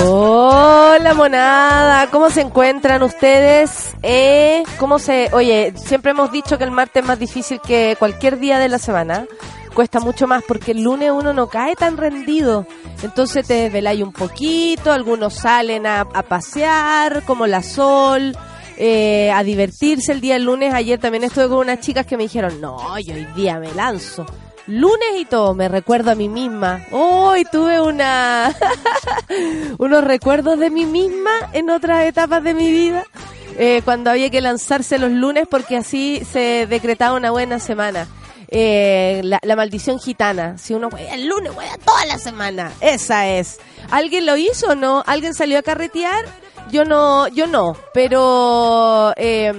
Hola 0.00 1.14
monada, 1.14 2.08
¿cómo 2.10 2.30
se 2.30 2.40
encuentran 2.40 3.02
ustedes? 3.02 3.94
¿Eh? 4.02 4.62
¿Cómo 4.78 4.98
se...? 4.98 5.28
Oye, 5.32 5.74
siempre 5.76 6.12
hemos 6.12 6.32
dicho 6.32 6.56
que 6.56 6.64
el 6.64 6.70
martes 6.70 7.02
es 7.02 7.08
más 7.08 7.18
difícil 7.18 7.60
que 7.60 7.96
cualquier 7.98 8.38
día 8.38 8.58
de 8.58 8.68
la 8.68 8.78
semana. 8.78 9.26
Cuesta 9.74 10.00
mucho 10.00 10.26
más 10.26 10.42
porque 10.46 10.72
el 10.72 10.82
lunes 10.82 11.10
uno 11.10 11.32
no 11.32 11.48
cae 11.48 11.76
tan 11.76 11.96
rendido. 11.96 12.66
Entonces 13.02 13.46
te 13.46 13.54
desveláis 13.54 14.02
un 14.02 14.12
poquito, 14.12 14.92
algunos 14.92 15.34
salen 15.34 15.86
a, 15.86 16.04
pasear, 16.04 17.22
como 17.24 17.46
la 17.46 17.62
sol, 17.62 18.36
eh, 18.76 19.30
a 19.30 19.42
divertirse 19.42 20.12
el 20.12 20.20
día 20.20 20.34
del 20.34 20.44
lunes. 20.44 20.74
Ayer 20.74 20.98
también 20.98 21.24
estuve 21.24 21.48
con 21.48 21.58
unas 21.58 21.80
chicas 21.80 22.06
que 22.06 22.16
me 22.16 22.24
dijeron, 22.24 22.60
no, 22.60 22.98
yo 22.98 23.14
hoy 23.14 23.26
día 23.34 23.58
me 23.58 23.72
lanzo. 23.74 24.26
Lunes 24.66 25.08
y 25.18 25.24
todo, 25.24 25.54
me 25.54 25.68
recuerdo 25.68 26.12
a 26.12 26.14
mí 26.14 26.28
misma. 26.28 26.84
Hoy 26.92 27.44
tuve 27.44 27.80
una 27.80 28.54
unos 29.78 30.04
recuerdos 30.04 30.58
de 30.58 30.70
mí 30.70 30.86
misma 30.86 31.32
en 31.52 31.68
otras 31.70 32.06
etapas 32.06 32.44
de 32.44 32.54
mi 32.54 32.70
vida. 32.70 33.04
Eh, 33.58 33.82
cuando 33.84 34.10
había 34.10 34.30
que 34.30 34.40
lanzarse 34.40 34.98
los 34.98 35.10
lunes 35.10 35.46
porque 35.50 35.76
así 35.76 36.22
se 36.30 36.66
decretaba 36.68 37.16
una 37.16 37.30
buena 37.30 37.58
semana. 37.58 38.06
Eh, 38.48 39.22
la, 39.24 39.56
maldición 39.56 39.98
gitana. 39.98 40.58
Si 40.58 40.74
uno 40.74 40.90
juega 40.90 41.14
el 41.14 41.26
lunes, 41.26 41.52
juega 41.54 41.76
toda 41.78 42.04
la 42.06 42.18
semana. 42.18 42.70
Esa 42.80 43.28
es. 43.28 43.58
¿Alguien 43.90 44.26
lo 44.26 44.36
hizo 44.36 44.68
o 44.68 44.74
no? 44.74 45.02
¿Alguien 45.06 45.34
salió 45.34 45.58
a 45.58 45.62
carretear? 45.62 46.24
Yo 46.70 46.84
no, 46.84 47.28
yo 47.28 47.46
no, 47.46 47.76
pero 47.92 49.12
eh, 49.16 49.52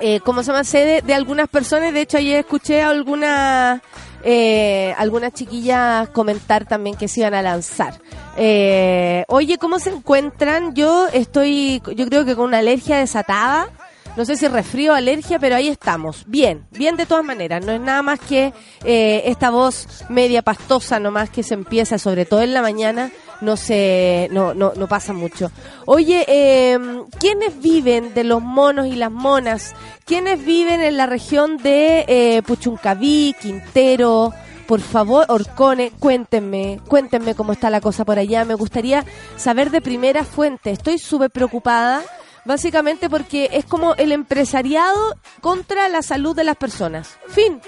eh, 0.00 0.20
como 0.20 0.42
se 0.42 0.52
llama 0.52 0.64
sede 0.64 1.02
de 1.02 1.14
algunas 1.14 1.48
personas, 1.48 1.92
de 1.92 2.00
hecho 2.00 2.18
ayer 2.18 2.40
escuché 2.40 2.82
a 2.82 2.90
algunas 2.90 3.80
eh, 4.22 4.94
algunas 4.98 5.32
chiquillas 5.32 6.08
comentar 6.10 6.66
también 6.66 6.96
que 6.96 7.08
se 7.08 7.20
iban 7.20 7.34
a 7.34 7.42
lanzar. 7.42 8.00
Eh, 8.36 9.24
oye, 9.28 9.58
¿cómo 9.58 9.78
se 9.78 9.90
encuentran? 9.90 10.74
Yo 10.74 11.08
estoy, 11.08 11.82
yo 11.94 12.06
creo 12.06 12.24
que 12.24 12.36
con 12.36 12.46
una 12.46 12.58
alergia 12.58 12.98
desatada. 12.98 13.68
No 14.16 14.24
sé 14.24 14.36
si 14.36 14.48
resfrío 14.48 14.92
o 14.92 14.96
alergia, 14.96 15.38
pero 15.38 15.54
ahí 15.54 15.68
estamos. 15.68 16.24
Bien, 16.26 16.66
bien 16.72 16.96
de 16.96 17.06
todas 17.06 17.24
maneras. 17.24 17.64
No 17.64 17.72
es 17.72 17.80
nada 17.80 18.02
más 18.02 18.18
que 18.18 18.52
eh, 18.84 19.22
esta 19.26 19.50
voz 19.50 20.04
media 20.08 20.42
pastosa 20.42 20.98
nomás 20.98 21.30
que 21.30 21.44
se 21.44 21.54
empieza, 21.54 21.96
sobre 21.96 22.26
todo 22.26 22.42
en 22.42 22.52
la 22.52 22.60
mañana, 22.60 23.12
no 23.40 23.56
se 23.56 24.28
no, 24.30 24.54
no, 24.54 24.72
no 24.76 24.86
pasa 24.86 25.12
mucho. 25.12 25.50
Oye, 25.86 26.24
eh, 26.28 26.78
¿quiénes 27.18 27.60
viven 27.60 28.14
de 28.14 28.24
los 28.24 28.42
monos 28.42 28.86
y 28.86 28.96
las 28.96 29.10
monas? 29.10 29.74
¿Quiénes 30.04 30.44
viven 30.44 30.80
en 30.80 30.96
la 30.96 31.06
región 31.06 31.56
de 31.58 32.04
eh, 32.08 32.42
Puchuncaví, 32.42 33.34
Quintero? 33.40 34.32
Por 34.66 34.80
favor, 34.80 35.26
Orcone, 35.28 35.90
cuéntenme, 35.98 36.80
cuéntenme 36.86 37.34
cómo 37.34 37.52
está 37.52 37.70
la 37.70 37.80
cosa 37.80 38.04
por 38.04 38.18
allá. 38.18 38.44
Me 38.44 38.54
gustaría 38.54 39.04
saber 39.36 39.70
de 39.70 39.80
primera 39.80 40.24
fuente. 40.24 40.70
Estoy 40.70 40.98
súper 40.98 41.30
preocupada 41.30 42.02
básicamente 42.44 43.08
porque 43.10 43.50
es 43.52 43.64
como 43.64 43.94
el 43.94 44.12
empresariado 44.12 45.16
contra 45.40 45.88
la 45.88 46.02
salud 46.02 46.34
de 46.34 46.44
las 46.44 46.56
personas. 46.56 47.18
Fin. 47.28 47.60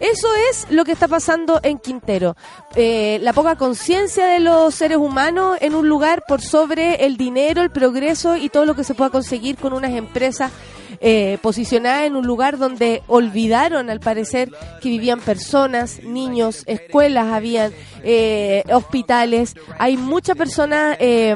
Eso 0.00 0.28
es 0.50 0.66
lo 0.70 0.84
que 0.84 0.92
está 0.92 1.08
pasando 1.08 1.60
en 1.62 1.78
Quintero. 1.78 2.36
Eh, 2.74 3.18
la 3.22 3.32
poca 3.32 3.56
conciencia 3.56 4.26
de 4.26 4.40
los 4.40 4.74
seres 4.74 4.98
humanos 4.98 5.56
en 5.60 5.74
un 5.74 5.88
lugar 5.88 6.24
por 6.26 6.42
sobre 6.42 7.06
el 7.06 7.16
dinero, 7.16 7.62
el 7.62 7.70
progreso 7.70 8.36
y 8.36 8.48
todo 8.48 8.64
lo 8.64 8.74
que 8.74 8.84
se 8.84 8.94
pueda 8.94 9.10
conseguir 9.10 9.56
con 9.56 9.72
unas 9.72 9.92
empresas 9.92 10.50
eh, 11.00 11.38
posicionadas 11.42 12.02
en 12.04 12.16
un 12.16 12.26
lugar 12.26 12.58
donde 12.58 13.02
olvidaron, 13.06 13.90
al 13.90 14.00
parecer, 14.00 14.50
que 14.80 14.88
vivían 14.88 15.20
personas, 15.20 16.02
niños, 16.02 16.62
escuelas, 16.66 17.26
habían 17.32 17.72
eh, 18.02 18.62
hospitales. 18.72 19.54
Hay 19.78 19.96
muchas 19.96 20.36
personas 20.36 20.96
eh, 21.00 21.34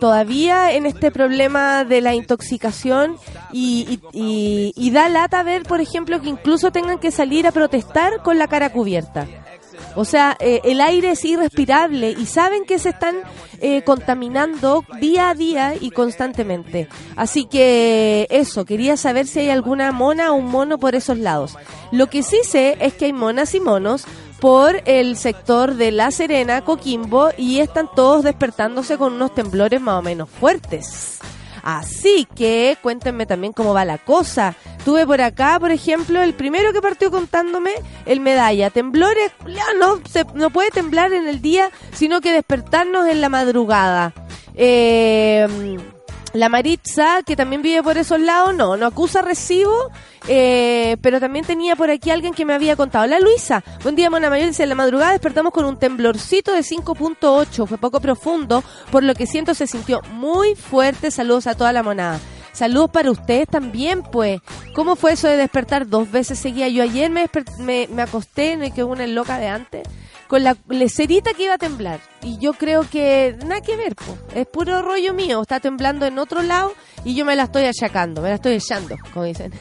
todavía 0.00 0.72
en 0.72 0.86
este 0.86 1.10
problema 1.10 1.84
de 1.84 2.00
la 2.00 2.14
intoxicación 2.14 3.16
y, 3.52 4.00
y- 4.12 4.18
y- 4.18 4.72
y 4.76 4.90
da 4.90 5.08
lata 5.08 5.42
ver, 5.42 5.62
por 5.64 5.80
ejemplo, 5.80 6.20
que 6.20 6.28
incluso 6.28 6.70
tengan 6.72 6.98
que 6.98 7.10
salir 7.10 7.46
a 7.46 7.52
protestar 7.52 8.22
con 8.22 8.38
la 8.38 8.48
cara 8.48 8.70
cubierta. 8.72 9.26
O 9.94 10.04
sea, 10.04 10.36
eh, 10.40 10.60
el 10.64 10.80
aire 10.80 11.12
es 11.12 11.24
irrespirable 11.24 12.10
y 12.10 12.26
saben 12.26 12.64
que 12.64 12.78
se 12.78 12.90
están 12.90 13.16
eh, 13.60 13.82
contaminando 13.82 14.84
día 15.00 15.30
a 15.30 15.34
día 15.34 15.74
y 15.78 15.90
constantemente. 15.90 16.88
Así 17.16 17.44
que 17.46 18.26
eso, 18.30 18.64
quería 18.64 18.96
saber 18.96 19.26
si 19.26 19.40
hay 19.40 19.50
alguna 19.50 19.92
mona 19.92 20.32
o 20.32 20.36
un 20.36 20.46
mono 20.46 20.78
por 20.78 20.94
esos 20.94 21.18
lados. 21.18 21.56
Lo 21.92 22.08
que 22.08 22.22
sí 22.22 22.40
sé 22.44 22.76
es 22.80 22.94
que 22.94 23.06
hay 23.06 23.12
monas 23.12 23.54
y 23.54 23.60
monos 23.60 24.04
por 24.40 24.82
el 24.86 25.16
sector 25.16 25.74
de 25.74 25.92
La 25.92 26.10
Serena, 26.10 26.62
Coquimbo, 26.62 27.28
y 27.36 27.60
están 27.60 27.88
todos 27.94 28.24
despertándose 28.24 28.96
con 28.96 29.12
unos 29.12 29.34
temblores 29.34 29.80
más 29.80 29.98
o 29.98 30.02
menos 30.02 30.30
fuertes. 30.30 31.20
Así 31.62 32.26
que 32.34 32.76
cuéntenme 32.82 33.26
también 33.26 33.52
cómo 33.52 33.74
va 33.74 33.84
la 33.84 33.98
cosa. 33.98 34.54
Tuve 34.84 35.06
por 35.06 35.20
acá, 35.20 35.58
por 35.60 35.70
ejemplo, 35.70 36.22
el 36.22 36.34
primero 36.34 36.72
que 36.72 36.80
partió 36.80 37.10
contándome, 37.10 37.72
el 38.06 38.20
medalla. 38.20 38.70
Temblores, 38.70 39.30
no, 39.78 40.00
no 40.34 40.50
puede 40.50 40.70
temblar 40.70 41.12
en 41.12 41.28
el 41.28 41.40
día, 41.40 41.70
sino 41.92 42.20
que 42.20 42.32
despertarnos 42.32 43.06
en 43.06 43.20
la 43.20 43.28
madrugada. 43.28 44.12
Eh, 44.54 45.46
la 46.32 46.48
Maritza, 46.48 47.22
que 47.24 47.36
también 47.36 47.62
vive 47.62 47.82
por 47.82 47.98
esos 47.98 48.20
lados, 48.20 48.54
no, 48.54 48.76
no 48.76 48.86
acusa 48.86 49.22
recibo, 49.22 49.90
eh, 50.28 50.96
pero 51.02 51.20
también 51.20 51.44
tenía 51.44 51.76
por 51.76 51.90
aquí 51.90 52.10
alguien 52.10 52.34
que 52.34 52.44
me 52.44 52.54
había 52.54 52.76
contado. 52.76 53.06
La 53.06 53.20
Luisa, 53.20 53.64
buen 53.82 53.96
día, 53.96 54.10
Mona 54.10 54.30
Mayor, 54.30 54.48
dice, 54.48 54.62
en 54.62 54.68
la 54.68 54.74
madrugada 54.74 55.12
despertamos 55.12 55.52
con 55.52 55.64
un 55.64 55.78
temblorcito 55.78 56.52
de 56.52 56.60
5.8, 56.60 57.66
fue 57.66 57.78
poco 57.78 58.00
profundo, 58.00 58.62
por 58.90 59.02
lo 59.02 59.14
que 59.14 59.26
siento 59.26 59.54
se 59.54 59.66
sintió 59.66 60.00
muy 60.12 60.54
fuerte. 60.54 61.10
Saludos 61.10 61.46
a 61.46 61.54
toda 61.54 61.72
la 61.72 61.82
monada. 61.82 62.20
Saludos 62.52 62.90
para 62.90 63.10
ustedes 63.10 63.48
también, 63.48 64.02
pues. 64.02 64.40
¿Cómo 64.74 64.96
fue 64.96 65.12
eso 65.12 65.28
de 65.28 65.36
despertar 65.36 65.88
dos 65.88 66.10
veces 66.10 66.38
seguidas? 66.38 66.72
Yo 66.72 66.82
ayer 66.82 67.10
me, 67.10 67.28
me, 67.58 67.88
me 67.90 68.02
acosté, 68.02 68.56
no 68.56 68.72
que 68.74 68.84
una 68.84 69.06
loca 69.06 69.38
de 69.38 69.48
antes, 69.48 69.88
con 70.30 70.44
la 70.44 70.56
lecerita 70.68 71.34
que 71.34 71.42
iba 71.42 71.54
a 71.54 71.58
temblar. 71.58 71.98
Y 72.22 72.38
yo 72.38 72.52
creo 72.52 72.88
que 72.88 73.36
nada 73.44 73.60
que 73.62 73.74
ver. 73.74 73.94
Es 74.32 74.46
puro 74.46 74.80
rollo 74.80 75.12
mío. 75.12 75.42
Está 75.42 75.58
temblando 75.58 76.06
en 76.06 76.20
otro 76.20 76.40
lado 76.42 76.72
y 77.04 77.16
yo 77.16 77.24
me 77.24 77.34
la 77.34 77.42
estoy 77.44 77.64
achacando, 77.64 78.22
me 78.22 78.28
la 78.28 78.36
estoy 78.36 78.52
echando, 78.54 78.94
como 79.12 79.24
dicen. 79.24 79.52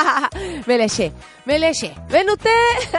me 0.66 0.78
la 0.78 0.84
eché, 0.84 1.12
me 1.44 1.58
la 1.58 1.68
eché. 1.68 1.94
¿Ven 2.08 2.30
ustedes? 2.30 2.88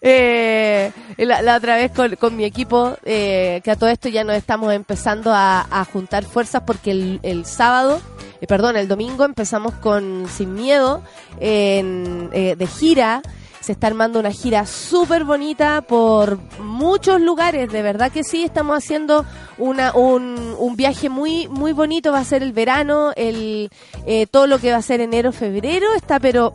Eh, 0.00 0.90
la, 1.16 1.42
la 1.42 1.56
otra 1.56 1.76
vez 1.76 1.92
con, 1.92 2.16
con 2.16 2.36
mi 2.36 2.44
equipo, 2.44 2.96
eh, 3.04 3.60
que 3.62 3.70
a 3.70 3.76
todo 3.76 3.88
esto 3.88 4.08
ya 4.08 4.24
nos 4.24 4.34
estamos 4.34 4.72
empezando 4.74 5.32
a, 5.32 5.64
a 5.70 5.84
juntar 5.84 6.24
fuerzas 6.24 6.64
porque 6.66 6.90
el, 6.90 7.20
el 7.22 7.46
sábado, 7.46 8.00
eh, 8.40 8.48
perdón, 8.48 8.76
el 8.76 8.88
domingo 8.88 9.24
empezamos 9.24 9.74
con 9.74 10.26
Sin 10.28 10.54
Miedo 10.54 11.02
en, 11.38 12.30
eh, 12.32 12.56
de 12.58 12.66
gira. 12.66 13.22
Se 13.68 13.72
está 13.72 13.88
armando 13.88 14.18
una 14.18 14.32
gira 14.32 14.64
súper 14.64 15.24
bonita 15.24 15.82
por 15.82 16.38
muchos 16.58 17.20
lugares, 17.20 17.70
de 17.70 17.82
verdad 17.82 18.10
que 18.10 18.24
sí, 18.24 18.42
estamos 18.42 18.78
haciendo 18.78 19.26
una, 19.58 19.92
un, 19.94 20.56
un 20.58 20.74
viaje 20.74 21.10
muy 21.10 21.48
muy 21.48 21.72
bonito, 21.72 22.10
va 22.10 22.20
a 22.20 22.24
ser 22.24 22.42
el 22.42 22.54
verano, 22.54 23.12
el, 23.14 23.68
eh, 24.06 24.26
todo 24.26 24.46
lo 24.46 24.58
que 24.58 24.72
va 24.72 24.78
a 24.78 24.82
ser 24.82 25.02
enero, 25.02 25.32
febrero, 25.32 25.86
está 25.94 26.18
pero 26.18 26.54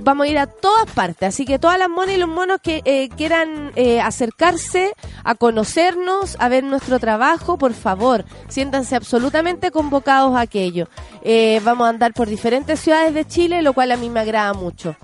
vamos 0.00 0.26
a 0.26 0.30
ir 0.30 0.38
a 0.38 0.46
todas 0.46 0.90
partes. 0.90 1.28
Así 1.28 1.44
que 1.44 1.58
todas 1.58 1.78
las 1.78 1.88
monas 1.88 2.14
y 2.14 2.18
los 2.18 2.28
monos 2.28 2.58
que 2.62 2.82
eh, 2.84 3.08
quieran 3.16 3.72
eh, 3.76 4.00
acercarse 4.00 4.92
a 5.24 5.34
conocernos, 5.34 6.36
a 6.38 6.48
ver 6.48 6.64
nuestro 6.64 6.98
trabajo, 6.98 7.58
por 7.58 7.74
favor, 7.74 8.24
siéntanse 8.48 8.96
absolutamente 8.96 9.70
convocados 9.70 10.36
a 10.36 10.40
aquello. 10.40 10.88
Eh, 11.22 11.60
vamos 11.64 11.86
a 11.86 11.90
andar 11.90 12.12
por 12.12 12.28
diferentes 12.28 12.80
ciudades 12.80 13.14
de 13.14 13.24
Chile, 13.24 13.62
lo 13.62 13.72
cual 13.72 13.92
a 13.92 13.96
mí 13.96 14.08
me 14.08 14.20
agrada 14.20 14.52
mucho. 14.54 14.96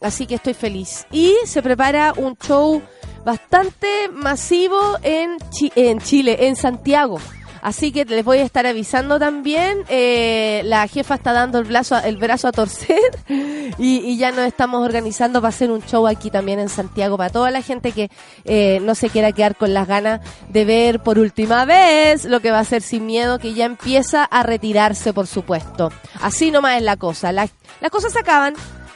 así 0.00 0.26
que 0.26 0.36
estoy 0.36 0.54
feliz. 0.54 1.06
Y 1.10 1.34
se 1.44 1.62
prepara 1.62 2.12
un 2.16 2.36
show 2.36 2.82
bastante 3.24 4.08
masivo 4.12 4.96
en, 5.02 5.36
en 5.76 6.00
Chile, 6.00 6.46
en 6.46 6.56
Santiago. 6.56 7.18
Así 7.62 7.92
que 7.92 8.04
les 8.04 8.24
voy 8.24 8.38
a 8.38 8.42
estar 8.42 8.66
avisando 8.66 9.18
también. 9.18 9.78
Eh, 9.88 10.62
la 10.64 10.86
jefa 10.88 11.14
está 11.16 11.32
dando 11.32 11.58
el 11.58 11.64
brazo, 11.64 11.98
el 11.98 12.16
brazo 12.16 12.48
a 12.48 12.52
torcer 12.52 12.98
y, 13.78 14.16
ya 14.16 14.32
nos 14.32 14.46
estamos 14.46 14.84
organizando 14.84 15.40
para 15.40 15.50
hacer 15.50 15.70
un 15.70 15.82
show 15.82 16.06
aquí 16.06 16.30
también 16.30 16.58
en 16.58 16.68
Santiago 16.68 17.16
para 17.16 17.30
toda 17.30 17.50
la 17.50 17.62
gente 17.62 17.92
que 17.92 18.10
eh, 18.44 18.80
no 18.82 18.94
se 18.94 19.08
quiera 19.08 19.32
quedar 19.32 19.56
con 19.56 19.72
las 19.72 19.86
ganas 19.86 20.20
de 20.48 20.64
ver 20.64 21.00
por 21.00 21.18
última 21.18 21.64
vez 21.64 22.24
lo 22.24 22.40
que 22.40 22.50
va 22.50 22.60
a 22.60 22.64
ser 22.64 22.82
sin 22.82 23.06
miedo, 23.06 23.38
que 23.38 23.54
ya 23.54 23.64
empieza 23.64 24.24
a 24.24 24.42
retirarse, 24.42 25.12
por 25.12 25.26
supuesto. 25.26 25.90
Así 26.20 26.50
nomás 26.50 26.76
es 26.76 26.82
la 26.82 26.96
cosa. 26.96 27.32
las 27.32 27.50
cosas 27.90 28.12
se 28.12 28.18
acaban 28.18 28.54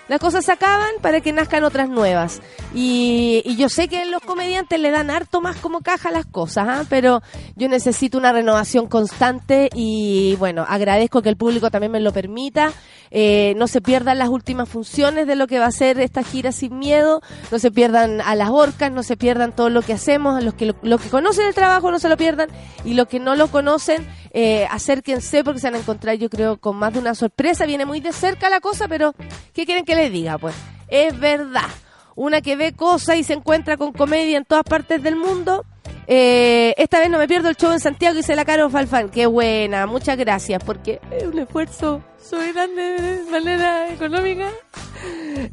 las 0.09 0.21
cosas 0.21 0.45
se 0.45 0.53
acaban 0.53 0.91
para 1.01 1.21
que 1.21 1.33
nazcan 1.33 1.65
otras 1.65 1.89
nuevas. 1.89 2.41
Y, 2.75 3.43
yo 3.57 3.69
sé 3.69 3.89
que 3.89 4.05
los 4.07 4.21
comediantes 4.21 4.81
le 4.81 4.91
dan 4.91 5.11
harto 5.11 5.41
más 5.41 5.57
como 5.57 5.81
caja 5.81 6.11
las 6.11 6.27
cosas, 6.27 6.67
¿ah? 6.69 6.85
pero 6.89 7.23
yo 7.57 7.69
necesito 7.69 8.19
una 8.19 8.33
renovación 8.33 8.89
constante 8.89 9.71
y 9.75 10.35
bueno, 10.37 10.67
agradezco 10.69 11.23
que 11.23 11.29
el 11.29 11.37
público 11.37 11.71
también 11.71 11.93
me 11.93 12.01
lo 12.01 12.13
permita. 12.13 12.73
Eh, 13.17 13.55
no 13.57 13.69
se 13.69 13.81
pierdan 13.81 14.19
las 14.19 14.29
últimas 14.29 14.69
funciones 14.69 15.29
de 15.29 15.37
lo 15.37 15.47
que 15.47 15.61
va 15.61 15.67
a 15.67 15.71
ser 15.71 16.01
esta 16.01 16.25
gira 16.25 16.51
sin 16.51 16.81
miedo, 16.81 17.23
no 17.53 17.61
se 17.61 17.71
pierdan 17.71 18.21
a 18.21 18.35
las 18.35 18.51
orcas, 18.51 18.91
no 18.91 19.05
se 19.05 19.17
pierdan 19.17 19.55
todo 19.55 19.71
lo 19.71 19.83
que 19.83 19.93
hacemos, 19.93 20.43
los 20.43 20.55
que 20.55 20.75
lo, 20.83 20.99
que 20.99 21.09
conocen 21.11 21.47
el 21.47 21.55
trabajo 21.55 21.93
no 21.93 22.01
se 22.01 22.09
lo 22.09 22.17
pierdan 22.17 22.49
y 22.85 22.95
los 22.95 23.07
que 23.07 23.21
no 23.21 23.37
lo 23.37 23.49
conocen, 23.49 24.05
eh, 24.33 24.67
acérquense 24.69 25.45
porque 25.45 25.61
se 25.61 25.69
van 25.69 25.77
a 25.77 25.79
encontrar 25.79 26.17
yo 26.17 26.29
creo 26.29 26.57
con 26.57 26.77
más 26.77 26.93
de 26.93 26.99
una 26.99 27.15
sorpresa. 27.15 27.67
Viene 27.67 27.85
muy 27.85 28.01
de 28.01 28.13
cerca 28.13 28.51
la 28.51 28.61
cosa, 28.61 28.89
pero 28.89 29.15
¿qué 29.53 29.65
quieren 29.65 29.85
que 29.85 29.94
le 29.95 30.11
diga, 30.11 30.39
pues. 30.39 30.55
Es 30.89 31.19
verdad. 31.19 31.69
Una 32.17 32.41
que 32.41 32.57
ve 32.57 32.73
cosas 32.73 33.17
y 33.17 33.25
se 33.25 33.33
encuentra 33.33 33.77
con 33.77 33.93
comedia 33.93 34.37
en 34.37 34.45
todas 34.45 34.65
partes 34.65 35.03
del 35.03 35.17
mundo. 35.17 35.65
Eh, 36.07 36.75
esta 36.77 36.99
vez 36.99 37.11
no 37.11 37.19
me 37.19 37.27
pierdo 37.27 37.49
el 37.49 37.57
show 37.57 37.73
en 37.73 37.81
Santiago 37.81 38.19
y 38.19 38.23
se 38.23 38.37
la 38.37 38.45
caro 38.45 38.71
Falfán. 38.71 39.09
Qué 39.09 39.27
buena, 39.27 39.87
muchas 39.87 40.17
gracias, 40.17 40.63
porque 40.63 41.01
es 41.11 41.25
un 41.25 41.39
esfuerzo 41.39 42.03
soy 42.25 42.53
grande 42.53 42.83
de 42.83 43.31
manera 43.31 43.93
económica. 43.93 44.51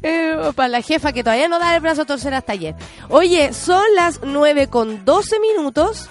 Eh, 0.02 0.52
para 0.56 0.68
la 0.68 0.80
jefa 0.80 1.12
que 1.12 1.22
todavía 1.22 1.48
no 1.48 1.58
da 1.58 1.74
el 1.74 1.82
brazo 1.82 2.02
a 2.02 2.04
torcer 2.06 2.32
hasta 2.32 2.52
ayer. 2.52 2.74
Oye, 3.10 3.52
son 3.52 3.84
las 3.94 4.20
9 4.22 4.68
con 4.68 5.04
12 5.04 5.38
minutos 5.40 6.08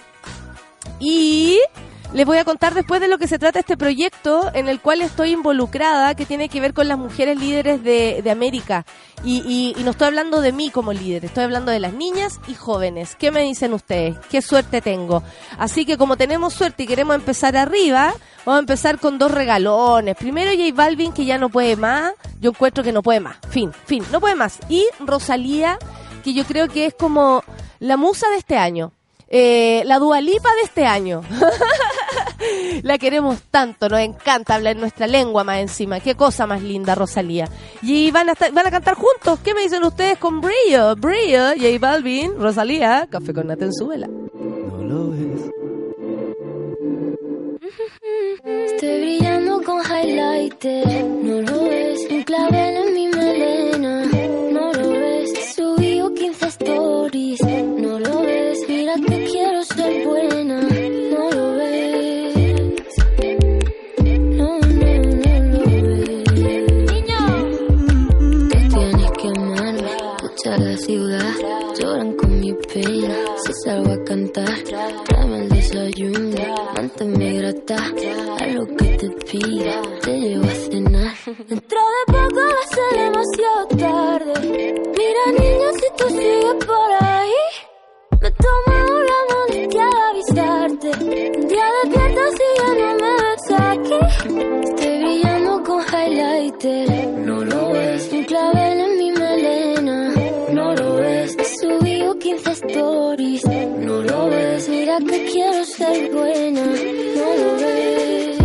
y 0.99 1.59
les 2.13 2.25
voy 2.25 2.37
a 2.37 2.45
contar 2.45 2.73
después 2.73 2.99
de 2.99 3.07
lo 3.07 3.17
que 3.17 3.27
se 3.27 3.39
trata 3.39 3.59
este 3.59 3.77
proyecto 3.77 4.51
en 4.53 4.67
el 4.67 4.81
cual 4.81 5.01
estoy 5.01 5.31
involucrada, 5.31 6.13
que 6.13 6.25
tiene 6.25 6.49
que 6.49 6.59
ver 6.59 6.73
con 6.73 6.89
las 6.89 6.97
mujeres 6.97 7.39
líderes 7.39 7.83
de, 7.83 8.29
América. 8.29 8.85
Y, 9.23 9.75
no 9.83 9.91
estoy 9.91 10.07
hablando 10.07 10.41
de 10.41 10.51
mí 10.51 10.71
como 10.71 10.91
líder, 10.91 11.25
estoy 11.25 11.45
hablando 11.45 11.71
de 11.71 11.79
las 11.79 11.93
niñas 11.93 12.39
y 12.47 12.53
jóvenes. 12.53 13.15
¿Qué 13.15 13.31
me 13.31 13.43
dicen 13.43 13.73
ustedes? 13.73 14.17
¿Qué 14.29 14.41
suerte 14.41 14.81
tengo? 14.81 15.23
Así 15.57 15.85
que 15.85 15.97
como 15.97 16.17
tenemos 16.17 16.53
suerte 16.53 16.83
y 16.83 16.87
queremos 16.87 17.15
empezar 17.15 17.55
arriba, 17.55 18.13
vamos 18.45 18.57
a 18.57 18.59
empezar 18.59 18.99
con 18.99 19.17
dos 19.17 19.31
regalones. 19.31 20.17
Primero 20.17 20.51
J 20.51 20.73
Balvin, 20.73 21.13
que 21.13 21.25
ya 21.25 21.37
no 21.37 21.49
puede 21.49 21.77
más. 21.77 22.13
Yo 22.41 22.49
encuentro 22.49 22.83
que 22.83 22.91
no 22.91 23.03
puede 23.03 23.21
más. 23.21 23.37
Fin, 23.49 23.71
fin, 23.85 24.03
no 24.11 24.19
puede 24.19 24.35
más. 24.35 24.59
Y 24.67 24.85
Rosalía, 24.99 25.77
que 26.23 26.33
yo 26.33 26.43
creo 26.43 26.67
que 26.67 26.87
es 26.87 26.93
como 26.93 27.43
la 27.79 27.95
musa 27.95 28.29
de 28.29 28.37
este 28.37 28.57
año. 28.57 28.91
Eh, 29.33 29.83
la 29.85 29.97
Dualipa 29.97 30.53
de 30.55 30.61
este 30.63 30.85
año. 30.85 31.21
la 32.83 32.97
queremos 32.97 33.41
tanto, 33.49 33.89
nos 33.89 33.99
encanta 33.99 34.55
hablar 34.55 34.75
nuestra 34.75 35.07
lengua 35.07 35.43
más 35.43 35.59
encima. 35.59 35.99
Qué 35.99 36.15
cosa 36.15 36.47
más 36.47 36.61
linda, 36.61 36.95
Rosalía. 36.95 37.47
Y 37.81 38.11
van 38.11 38.29
a, 38.29 38.33
van 38.53 38.67
a 38.67 38.71
cantar 38.71 38.95
juntos. 38.95 39.39
¿Qué 39.43 39.53
me 39.53 39.61
dicen 39.61 39.83
ustedes 39.83 40.17
con 40.17 40.41
Brillo? 40.41 40.95
Brillo, 40.95 41.49
J 41.55 41.77
Balvin, 41.79 42.37
Rosalía, 42.37 43.07
Café 43.09 43.33
con 43.33 43.47
Nata 43.47 43.65
No 43.65 44.83
lo 44.83 45.11
ves. 45.11 45.51
Estoy 48.43 48.97
brillando 48.99 49.61
con 49.63 49.81
highlighter, 49.81 51.05
no 51.05 51.41
lo 51.41 51.63
ves. 51.69 52.07
Un 52.09 52.23
clavel 52.23 52.75
en 52.77 52.93
mi 52.93 53.07
melena, 53.07 54.05
no 54.51 54.73
lo 54.73 54.89
ves. 54.89 55.55
Subí 55.55 56.01
15 56.15 56.47
stories, 56.47 57.39
que 105.11 105.25
quiero 105.25 105.65
ser 105.65 106.11
buena. 106.11 106.63
No 107.17 107.27
lo 107.41 107.49
ves. 107.61 108.39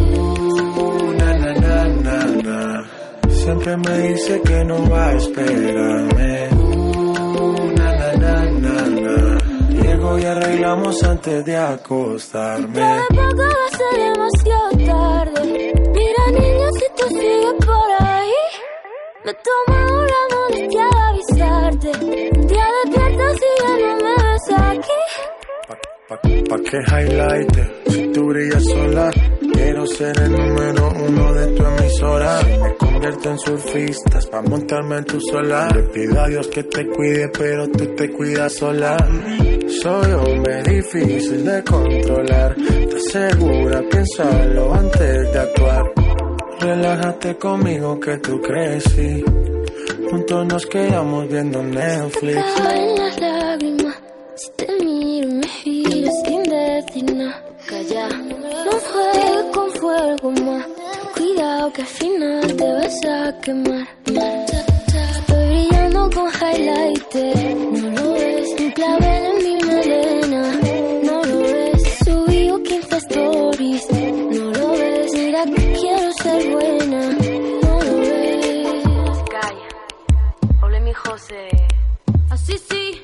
Uh, 0.79 1.13
na, 1.19 1.31
na, 1.43 1.53
na, 1.55 1.77
na, 2.07 2.19
na. 2.47 2.89
Siempre 3.31 3.77
me 3.77 3.99
dice 4.09 4.41
que 4.43 4.65
no 4.65 4.91
va 4.91 5.09
a 5.09 5.15
esperarme. 5.15 6.49
Uh, 6.53 7.73
na, 7.79 7.89
na, 8.01 8.13
na, 8.17 8.35
na, 8.65 8.87
na 8.89 9.37
y 10.19 10.25
arreglamos 10.25 11.03
antes 11.03 11.45
de 11.45 11.57
acostarme. 11.57 12.81
Poco 13.09 13.37
va 13.37 13.49
a 13.49 13.77
ser 13.77 13.95
demasiado 14.13 14.71
tarde. 14.87 15.73
Mira, 15.93 16.41
niño, 16.41 16.69
si 16.79 16.87
tú 16.96 17.08
sigues 17.08 17.55
por 17.67 18.06
ahí, 18.06 18.32
me 19.25 19.35
tomo 19.35 20.05
la 20.13 20.37
molestia 20.37 20.89
de 20.89 20.99
avisarte. 21.11 22.45
Pa, 26.48 26.58
que 26.58 26.78
highlight, 26.78 27.52
si 27.88 28.12
tú 28.12 28.26
brillas 28.26 28.64
sola, 28.64 29.10
quiero 29.52 29.86
ser 29.86 30.16
el 30.20 30.32
número 30.32 30.93
uno 31.06 31.34
de 31.34 31.46
tu 31.48 31.64
emisora. 31.64 32.40
Me 32.62 32.74
convierto 32.76 33.31
en 33.31 33.38
surfistas 33.38 34.26
pa 34.26 34.43
montarme 34.43 34.98
en 34.98 35.05
tu 35.05 35.20
sola. 35.20 35.69
Le 35.74 35.82
pido 35.84 36.20
a 36.20 36.28
Dios 36.28 36.46
que 36.48 36.62
te 36.64 36.86
cuide, 36.86 37.28
pero 37.28 37.69
tú 37.69 37.86
te 37.96 38.12
cuidas 38.12 38.52
sola. 38.55 38.96
Soy 39.82 40.12
hombre 40.12 40.62
difícil 40.62 41.44
de 41.44 41.62
controlar. 41.64 42.56
¿Estás 42.58 43.05
segura? 43.10 43.82
Piénsalo 43.90 44.74
antes 44.74 45.32
de 45.32 45.38
actuar. 45.38 45.93
Relájate 46.60 47.36
conmigo 47.36 48.00
que 48.00 48.19
tú 48.19 48.40
crecí. 48.40 49.24
Juntos 50.10 50.46
nos 50.46 50.66
quedamos 50.66 51.28
viendo 51.28 51.62
Netflix. 51.62 52.95
Calla. 57.05 58.08
No 58.08 58.72
juegues 58.72 59.44
con 59.53 59.70
fuego 59.72 60.31
más. 60.31 60.67
Cuidado 61.15 61.72
que 61.74 61.82
al 61.82 61.88
final 61.88 62.56
te 62.56 62.72
vas 62.72 63.05
a 63.05 63.38
quemar. 63.41 63.86
Estoy 64.06 65.46
brillando 65.46 66.10
con 66.15 66.31
highlighter. 66.31 67.56
No 67.56 67.91
lo 67.91 68.12
ves. 68.15 68.48
Un 68.58 68.70
clavel 68.70 69.24
en 69.26 69.44
mi 69.44 69.56
melena. 69.67 70.60
No 71.03 71.22
lo 71.22 71.38
ves. 71.41 71.82
Subí 72.03 72.62
15 72.65 72.96
stories. 72.96 73.86
No 73.91 74.50
lo 74.53 74.70
ves. 74.72 75.12
Mira 75.12 75.44
que 75.44 75.72
quiero 75.79 76.12
ser 76.12 76.50
buena. 76.50 77.10
No 77.62 77.81
lo 77.82 77.96
ves. 77.98 79.19
Calla. 79.31 80.67
Ole 80.67 80.81
mi 80.81 80.94
José. 80.94 81.48
Así 82.31 82.56
sí. 82.56 83.03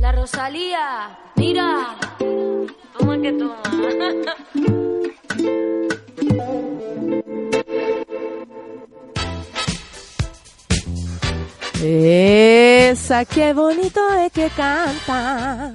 La 0.00 0.10
Rosalía. 0.10 1.16
Mira. 1.36 1.96
Toma 3.08 3.22
que 3.22 3.32
toma. 3.32 3.62
Esa, 11.82 13.24
qué 13.24 13.54
bonito 13.54 14.00
es 14.12 14.30
que 14.32 14.50
canta. 14.50 15.72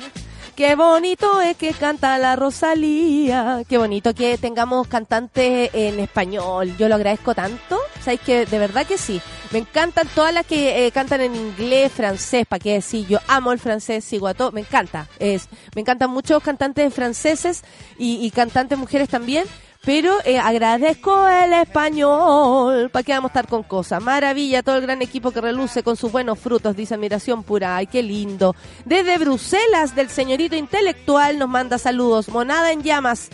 Qué 0.55 0.75
bonito 0.75 1.41
es 1.41 1.57
que 1.57 1.73
canta 1.73 2.19
la 2.19 2.35
Rosalía. 2.35 3.63
Qué 3.67 3.79
bonito 3.79 4.13
que 4.13 4.37
tengamos 4.37 4.87
cantantes 4.87 5.71
en 5.73 5.99
español. 5.99 6.77
Yo 6.77 6.87
lo 6.87 6.93
agradezco 6.93 7.33
tanto. 7.33 7.79
Sabéis 8.03 8.21
que 8.21 8.45
de 8.45 8.59
verdad 8.59 8.85
que 8.85 8.99
sí. 8.99 9.19
Me 9.49 9.57
encantan 9.57 10.07
todas 10.13 10.31
las 10.31 10.45
que 10.45 10.85
eh, 10.85 10.91
cantan 10.91 11.21
en 11.21 11.35
inglés, 11.35 11.91
francés, 11.91 12.45
para 12.45 12.59
qué 12.59 12.73
decir. 12.73 13.07
Yo 13.07 13.17
amo 13.27 13.51
el 13.51 13.57
francés, 13.57 14.05
sigo 14.05 14.27
a 14.27 14.35
todo. 14.35 14.51
Me 14.51 14.61
encanta. 14.61 15.07
Es, 15.17 15.47
me 15.73 15.81
encantan 15.81 16.11
muchos 16.11 16.43
cantantes 16.43 16.93
franceses 16.93 17.63
y, 17.97 18.23
y 18.23 18.29
cantantes 18.29 18.77
mujeres 18.77 19.09
también. 19.09 19.45
Pero 19.85 20.15
eh, 20.23 20.37
agradezco 20.39 21.27
el 21.27 21.51
español. 21.53 22.89
¿Para 22.89 23.03
qué 23.03 23.11
vamos 23.11 23.29
a 23.29 23.33
estar 23.33 23.47
con 23.47 23.63
cosas? 23.63 24.01
Maravilla, 24.01 24.63
todo 24.63 24.77
el 24.77 24.81
gran 24.83 25.01
equipo 25.01 25.31
que 25.31 25.41
reluce 25.41 25.83
con 25.83 25.97
sus 25.97 26.09
buenos 26.11 26.39
frutos, 26.39 26.75
dice 26.75 26.93
admiración 26.95 27.43
pura. 27.43 27.75
Ay, 27.75 27.87
qué 27.87 28.01
lindo. 28.01 28.55
Desde 28.85 29.17
Bruselas, 29.17 29.93
del 29.93 30.09
señorito 30.09 30.55
intelectual, 30.55 31.37
nos 31.37 31.49
manda 31.49 31.77
saludos. 31.77 32.29
Monada 32.29 32.71
en 32.71 32.81
llamas. 32.81 33.27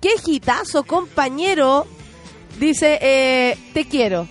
Qué 0.00 0.10
gitazo, 0.24 0.84
compañero. 0.84 1.86
Dice, 2.60 2.98
eh, 3.02 3.58
te 3.74 3.84
quiero. 3.86 4.28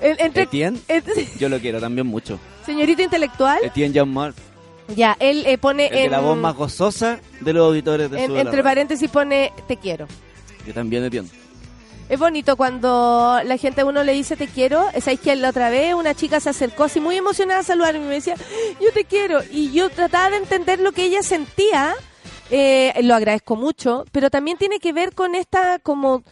En- 0.00 0.16
entre- 0.20 0.44
Etienne, 0.44 0.78
en- 0.88 1.04
yo 1.38 1.50
lo 1.50 1.60
quiero 1.60 1.80
también 1.80 2.06
mucho. 2.06 2.38
señorito 2.64 3.02
intelectual. 3.02 3.58
Etienne 3.62 3.92
Jean-Marc, 3.92 4.36
Ya, 4.96 5.16
él 5.20 5.44
eh, 5.46 5.58
pone 5.58 5.86
el 5.88 5.92
de 5.92 6.04
en, 6.04 6.10
la 6.12 6.20
voz 6.20 6.36
más 6.38 6.54
gozosa 6.56 7.20
de 7.40 7.52
los 7.52 7.66
auditores 7.66 8.10
de 8.10 8.24
en- 8.24 8.36
entre 8.36 8.62
paréntesis 8.62 9.10
pone 9.10 9.52
te 9.68 9.76
quiero. 9.76 10.06
Yo 10.66 10.72
también 10.72 11.04
Etienne. 11.04 11.28
Es 12.08 12.18
bonito 12.18 12.56
cuando 12.56 13.40
la 13.44 13.56
gente 13.56 13.80
a 13.80 13.86
uno 13.86 14.04
le 14.04 14.12
dice 14.12 14.36
te 14.36 14.46
quiero. 14.46 14.90
¿Sabéis 15.00 15.20
que 15.20 15.34
la 15.36 15.50
otra 15.50 15.70
vez 15.70 15.94
una 15.94 16.14
chica 16.14 16.38
se 16.38 16.50
acercó 16.50 16.84
así 16.84 17.00
muy 17.00 17.16
emocionada 17.16 17.60
a 17.60 17.64
saludarme 17.64 18.00
y 18.00 18.08
me 18.08 18.14
decía 18.14 18.36
yo 18.80 18.92
te 18.92 19.04
quiero? 19.04 19.40
Y 19.50 19.72
yo 19.72 19.88
trataba 19.88 20.30
de 20.30 20.36
entender 20.36 20.80
lo 20.80 20.92
que 20.92 21.04
ella 21.04 21.22
sentía. 21.22 21.94
Eh, 22.50 22.92
lo 23.02 23.14
agradezco 23.14 23.56
mucho, 23.56 24.04
pero 24.12 24.28
también 24.28 24.58
tiene 24.58 24.78
que 24.78 24.92
ver 24.92 25.14
con 25.14 25.34
esta 25.34 25.78
como 25.78 26.22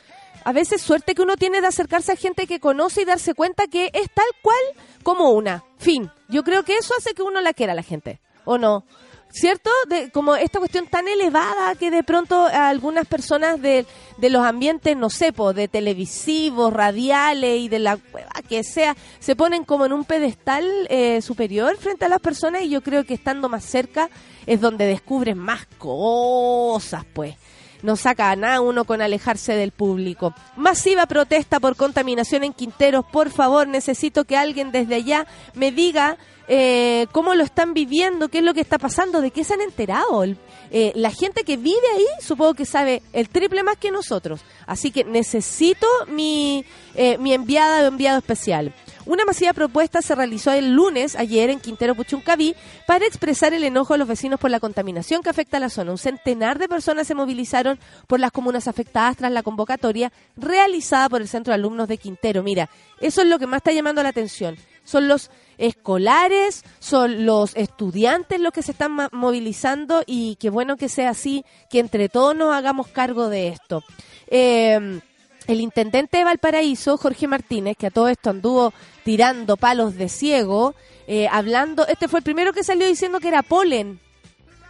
a 0.45 0.53
veces 0.53 0.83
suerte 0.83 1.15
que 1.15 1.23
uno 1.23 1.37
tiene 1.37 1.61
de 1.62 1.69
acercarse 1.69 2.12
a 2.12 2.17
gente 2.17 2.47
que 2.47 2.61
conoce 2.61 3.03
y 3.03 3.05
darse 3.07 3.35
cuenta 3.35 3.67
que 3.67 3.91
es 3.95 4.11
tal 4.12 4.27
cual 4.43 4.59
como 5.03 5.31
una. 5.31 5.65
Fin. 5.79 6.11
Yo 6.29 6.43
creo 6.45 6.65
que 6.65 6.77
eso 6.77 6.93
hace 6.99 7.15
que 7.15 7.23
uno 7.23 7.41
la 7.41 7.55
quiera 7.55 7.73
a 7.73 7.77
la 7.77 7.83
gente. 7.83 8.21
¿O 8.45 8.59
no? 8.59 8.85
¿Cierto? 9.33 9.71
De, 9.89 10.11
como 10.11 10.37
esta 10.37 10.59
cuestión 10.59 10.87
tan 10.87 11.09
elevada 11.09 11.75
que 11.75 11.91
de 11.91 12.03
pronto 12.03 12.37
a 12.47 12.69
algunas 12.69 13.07
personas 13.07 13.62
de, 13.62 13.87
de 14.19 14.29
los 14.29 14.45
ambientes, 14.45 14.95
no 14.95 15.09
sé, 15.09 15.33
po, 15.33 15.55
de 15.55 15.69
televisivos, 15.69 16.71
radiales 16.71 17.62
y 17.62 17.69
de 17.71 17.79
la 17.79 17.99
hueva 18.12 18.31
que 18.47 18.62
sea, 18.62 18.95
se 19.21 19.35
ponen 19.35 19.65
como 19.65 19.87
en 19.87 19.95
un 19.95 20.05
pedestal 20.05 20.67
eh, 20.91 21.23
superior 21.23 21.79
frente 21.79 22.05
a 22.05 22.09
las 22.11 22.21
personas 22.21 22.62
y 22.62 22.69
yo 22.69 22.83
creo 22.83 23.05
que 23.05 23.15
estando 23.15 23.49
más 23.49 23.65
cerca 23.65 24.11
es 24.45 24.61
donde 24.61 24.85
descubren 24.85 25.39
más 25.39 25.67
cosas, 25.79 27.07
pues. 27.15 27.35
No 27.83 27.97
saca 27.97 28.31
a 28.31 28.37
nada 28.37 28.61
uno 28.61 28.85
con 28.85 29.03
alejarse 29.03 29.55
del 29.55 29.73
público. 29.73 30.35
Masiva 30.57 31.07
protesta 31.07 31.61
por 31.61 31.77
contaminación 31.77 32.45
en 32.45 32.53
Quinteros. 32.53 33.05
Por 33.05 33.31
favor, 33.31 33.67
necesito 33.67 34.25
que 34.25 34.37
alguien 34.37 34.73
desde 34.73 34.95
allá 34.95 35.27
me 35.55 35.73
diga 35.73 36.17
eh, 36.49 37.07
cómo 37.12 37.35
lo 37.35 37.45
están 37.45 37.73
viviendo, 37.75 38.29
qué 38.29 38.39
es 38.39 38.45
lo 38.45 38.55
que 38.55 38.61
está 38.61 38.79
pasando, 38.79 39.21
de 39.21 39.31
qué 39.31 39.45
se 39.45 39.55
han 39.55 39.61
enterado. 39.61 40.25
Eh, 40.71 40.93
la 40.95 41.11
gente 41.11 41.45
que 41.45 41.57
vive 41.57 41.87
ahí 41.97 42.07
supongo 42.21 42.55
que 42.55 42.65
sabe 42.65 43.03
el 43.12 43.29
triple 43.29 43.62
más 43.62 43.77
que 43.77 43.91
nosotros. 43.91 44.41
Así 44.67 44.91
que 44.91 45.05
necesito 45.05 45.87
mi, 46.09 46.65
eh, 46.95 47.19
mi 47.19 47.33
enviada 47.35 47.83
o 47.83 47.87
enviado 47.87 48.19
especial. 48.19 48.73
Una 49.04 49.25
masiva 49.25 49.52
propuesta 49.52 50.00
se 50.00 50.14
realizó 50.14 50.52
el 50.52 50.75
lunes, 50.75 51.16
ayer, 51.16 51.50
en 51.50 51.59
Quintero 51.59 51.94
Puchuncaví, 51.97 52.54
para 52.87 53.04
expresar 53.04 53.52
el 53.52 53.64
enojo 53.64 53.94
de 53.94 53.99
los 53.99 54.09
vecinos 54.09 54.38
por 54.38 54.50
la 54.50 54.61
contaminación 54.61 55.23
que 55.23 55.30
afecta 55.30 55.56
a 55.56 55.61
la 55.61 55.71
zona. 55.71 55.90
Un 55.90 55.99
centenar 55.99 56.59
de 56.59 56.68
personas 56.68 57.09
se 57.09 57.14
movilizaron 57.14 57.80
por 58.06 58.21
las 58.21 58.30
comunas 58.30 58.68
afectadas 58.68 59.16
tras 59.16 59.32
la 59.32 59.42
convocatoria 59.42 60.12
realizada 60.37 61.09
por 61.09 61.21
el 61.21 61.28
Centro 61.28 61.50
de 61.50 61.56
Alumnos 61.56 61.88
de 61.88 61.99
Quintero. 61.99 62.44
Mira, 62.44 62.71
eso 63.00 63.23
es 63.23 63.26
lo 63.26 63.40
que 63.40 63.49
más 63.49 63.59
está 63.59 63.73
llamando 63.73 64.02
la 64.02 64.11
atención. 64.11 64.56
Son 64.85 65.09
los 65.09 65.30
escolares, 65.59 66.64
son 66.78 67.26
los 67.26 67.56
estudiantes 67.56 68.40
los 68.40 68.52
que 68.52 68.62
se 68.62 68.73
están 68.73 68.97
movilizando 69.12 70.02
y 70.06 70.37
qué 70.37 70.50
bueno 70.50 70.76
que 70.76 70.88
sea 70.88 71.11
así, 71.11 71.44
que 71.71 71.80
entre 71.80 72.09
todos 72.09 72.37
nos 72.37 72.54
hagamos 72.54 72.88
cargo 72.88 73.28
de 73.28 73.49
esto. 73.49 73.82
Eh, 74.28 75.00
el 75.47 75.61
intendente 75.61 76.19
de 76.19 76.25
Valparaíso, 76.25 76.97
Jorge 76.97 77.27
Martínez, 77.27 77.77
que 77.77 77.89
a 77.89 77.91
todo 77.91 78.09
esto 78.09 78.31
anduvo 78.31 78.73
tirando 79.05 79.57
palos 79.57 79.97
de 79.97 80.09
ciego, 80.09 80.75
eh, 81.07 81.29
hablando, 81.31 81.87
este 81.87 82.09
fue 82.09 82.21
el 82.21 82.25
primero 82.25 82.53
que 82.53 82.65
salió 82.65 82.87
diciendo 82.87 83.21
que 83.21 83.29
era 83.29 83.43
polen. 83.43 84.01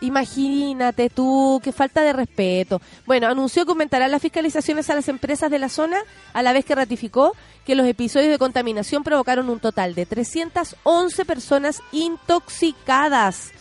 Imagínate 0.00 1.10
tú, 1.10 1.60
qué 1.62 1.70
falta 1.70 2.02
de 2.02 2.12
respeto. 2.12 2.80
Bueno, 3.06 3.28
anunció 3.28 3.64
que 3.64 3.70
aumentará 3.70 4.08
las 4.08 4.20
fiscalizaciones 4.20 4.90
a 4.90 4.96
las 4.96 5.08
empresas 5.08 5.48
de 5.48 5.60
la 5.60 5.68
zona, 5.68 5.98
a 6.32 6.42
la 6.42 6.52
vez 6.52 6.64
que 6.64 6.74
ratificó 6.74 7.36
que 7.64 7.76
los 7.76 7.86
episodios 7.86 8.30
de 8.30 8.38
contaminación 8.38 9.04
provocaron 9.04 9.48
un 9.48 9.60
total 9.60 9.94
de 9.94 10.04
311 10.04 11.24
personas 11.24 11.82
intoxicadas. 11.92 13.52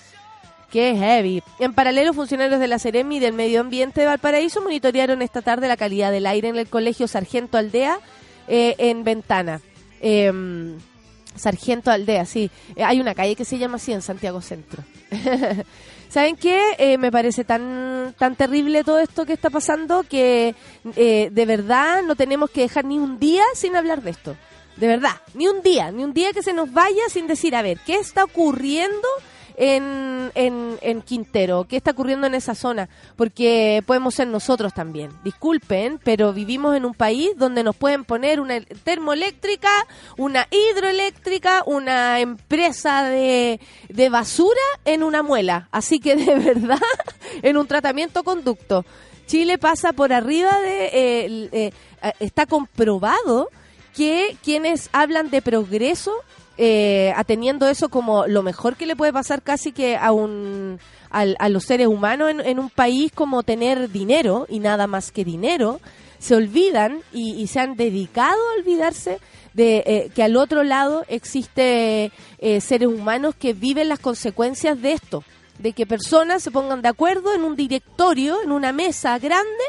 Qué 0.72 0.96
heavy. 0.96 1.44
En 1.60 1.74
paralelo, 1.74 2.14
funcionarios 2.14 2.62
de 2.62 2.68
la 2.70 2.80
Ceremi 2.80 3.18
y 3.18 3.20
del 3.20 3.34
Medio 3.34 3.60
Ambiente 3.60 4.00
de 4.00 4.08
Valparaíso 4.08 4.62
monitorearon 4.62 5.22
esta 5.22 5.42
tarde 5.42 5.68
la 5.68 5.76
calidad 5.76 6.14
del 6.14 6.26
aire 6.26 6.48
en 6.48 6.56
el 6.56 6.68
colegio 6.68 7.10
Sargento 7.10 7.58
Aldea 7.58 8.00
eh, 8.48 8.76
en 8.78 9.04
Ventana. 9.04 9.60
Em, 10.00 10.78
Sargento 11.36 11.92
Aldea, 11.92 12.26
sí. 12.26 12.50
Eh, 12.78 12.86
hay 12.86 13.02
una 13.02 13.14
calle 13.14 13.36
que 13.36 13.44
se 13.44 13.58
llama 13.58 13.76
así 13.76 13.92
en 13.92 14.02
Santiago 14.02 14.42
Centro. 14.42 14.82
¿Saben 16.10 16.38
qué? 16.38 16.62
Eh, 16.78 16.98
me 16.98 17.12
parece 17.12 17.44
tan, 17.44 18.16
tan 18.18 18.38
terrible 18.38 18.86
todo 18.86 19.00
esto 19.00 19.26
que 19.26 19.34
está 19.34 19.50
pasando 19.50 20.04
que 20.04 20.56
de 20.96 21.46
verdad 21.46 22.02
no 22.04 22.16
tenemos 22.16 22.50
que 22.50 22.62
dejar 22.62 22.86
ni 22.86 22.98
un 22.98 23.20
día 23.20 23.44
sin 23.56 23.76
hablar 23.76 24.02
de 24.02 24.12
esto. 24.12 24.38
De 24.78 24.88
verdad, 24.88 25.18
ni 25.34 25.50
un 25.50 25.62
día, 25.62 25.92
ni 25.92 26.06
un 26.06 26.14
día 26.14 26.32
que 26.32 26.42
se 26.42 26.54
nos 26.54 26.72
vaya 26.72 27.04
sin 27.10 27.28
decir, 27.28 27.58
a 27.58 27.62
ver, 27.62 27.78
¿qué 27.86 27.96
está 27.96 28.24
ocurriendo 28.24 29.08
en, 29.62 30.32
en, 30.34 30.80
en 30.82 31.02
Quintero? 31.04 31.66
¿Qué 31.66 31.78
está 31.78 31.92
ocurriendo 31.92 32.26
en 32.26 32.34
esa 32.34 32.56
zona? 32.56 32.90
Porque 33.16 33.84
podemos 33.86 34.16
ser 34.16 34.28
nosotros 34.28 34.74
también. 34.74 35.12
Disculpen, 35.24 36.00
pero 36.04 36.34
vivimos 36.34 36.76
en 36.76 36.84
un 36.84 36.96
país 36.96 37.30
donde 37.38 37.64
nos 37.64 37.76
pueden 37.76 38.04
poner 38.04 38.42
una 38.42 38.60
termoeléctrica, 38.60 39.70
una 40.18 40.48
hidroeléctrica, 40.50 41.62
una 41.68 42.20
empresa 42.20 43.04
de, 43.04 43.60
de 43.88 44.10
basura 44.10 44.60
en 44.84 45.04
una 45.04 45.22
muela. 45.22 45.70
Así 45.72 46.00
que 46.00 46.16
de 46.16 46.36
verdad, 46.40 46.82
en 47.44 47.56
un 47.56 47.68
tratamiento 47.68 48.24
conducto. 48.24 48.84
Chile 49.28 49.60
pasa 49.60 49.94
por 49.94 50.12
arriba 50.12 50.60
de... 50.60 51.50
eh, 51.52 51.72
está 52.20 52.48
comprobado 52.48 53.50
que 53.96 54.36
quienes 54.44 54.90
hablan 54.92 55.30
de 55.30 55.44
progreso, 55.44 56.14
eh, 56.64 57.12
ateniendo 57.16 57.68
eso 57.68 57.90
como 57.90 58.28
lo 58.28 58.44
mejor 58.44 58.76
que 58.76 58.86
le 58.86 58.96
puede 58.96 59.12
pasar 59.12 59.42
casi 59.42 59.72
que 59.72 59.98
a 59.98 60.12
un 60.12 60.78
a 61.10 61.50
los 61.50 61.64
seres 61.64 61.88
humanos 61.88 62.32
en, 62.32 62.60
un 62.60 62.70
país 62.70 63.12
como 63.14 63.42
tener 63.42 63.90
dinero 63.90 64.46
y 64.48 64.60
nada 64.60 64.86
más 64.86 65.12
que 65.12 65.26
dinero, 65.26 65.82
se 66.20 66.36
olvidan 66.36 67.02
y, 67.12 67.48
se 67.48 67.60
han 67.60 67.76
dedicado 67.76 68.38
a 68.38 68.60
olvidarse 68.60 69.20
de 69.54 69.84
eh, 69.86 70.12
que 70.14 70.24
al 70.24 70.38
otro 70.38 70.64
lado 70.64 71.04
existe 71.10 72.12
eh, 72.38 72.62
seres 72.62 72.88
humanos 72.88 73.34
que 73.36 73.54
viven 73.54 73.90
las 73.90 74.00
consecuencias 74.00 74.80
de 74.82 74.94
esto, 74.94 75.24
de 75.58 75.74
que 75.74 75.88
personas 75.88 76.44
se 76.44 76.52
pongan 76.52 76.84
de 76.84 76.90
acuerdo 76.90 77.34
en 77.34 77.44
un 77.44 77.56
directorio, 77.56 78.42
en 78.44 78.52
una 78.52 78.72
mesa 78.72 79.18
grande, 79.18 79.66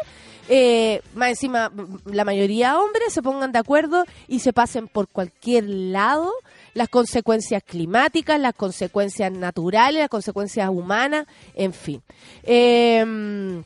eh, 0.49 1.01
más 1.15 1.31
encima 1.31 1.73
la 2.05 2.25
mayoría 2.25 2.79
hombres 2.79 3.13
se 3.13 3.23
pongan 3.23 3.53
de 3.53 3.61
acuerdo 3.61 4.05
y 4.27 4.41
se 4.41 4.53
pasen 4.53 4.89
por 4.89 5.09
cualquier 5.09 5.65
lado 5.69 6.33
las 6.75 6.89
consecuencias 6.89 7.63
climáticas, 7.63 8.41
las 8.41 8.55
consecuencias 8.55 9.31
naturales, 9.33 10.01
las 10.01 10.09
consecuencias 10.09 10.69
humanas, 10.69 11.27
en 11.55 11.73
fin. 11.73 12.03
Eh, 12.43 13.63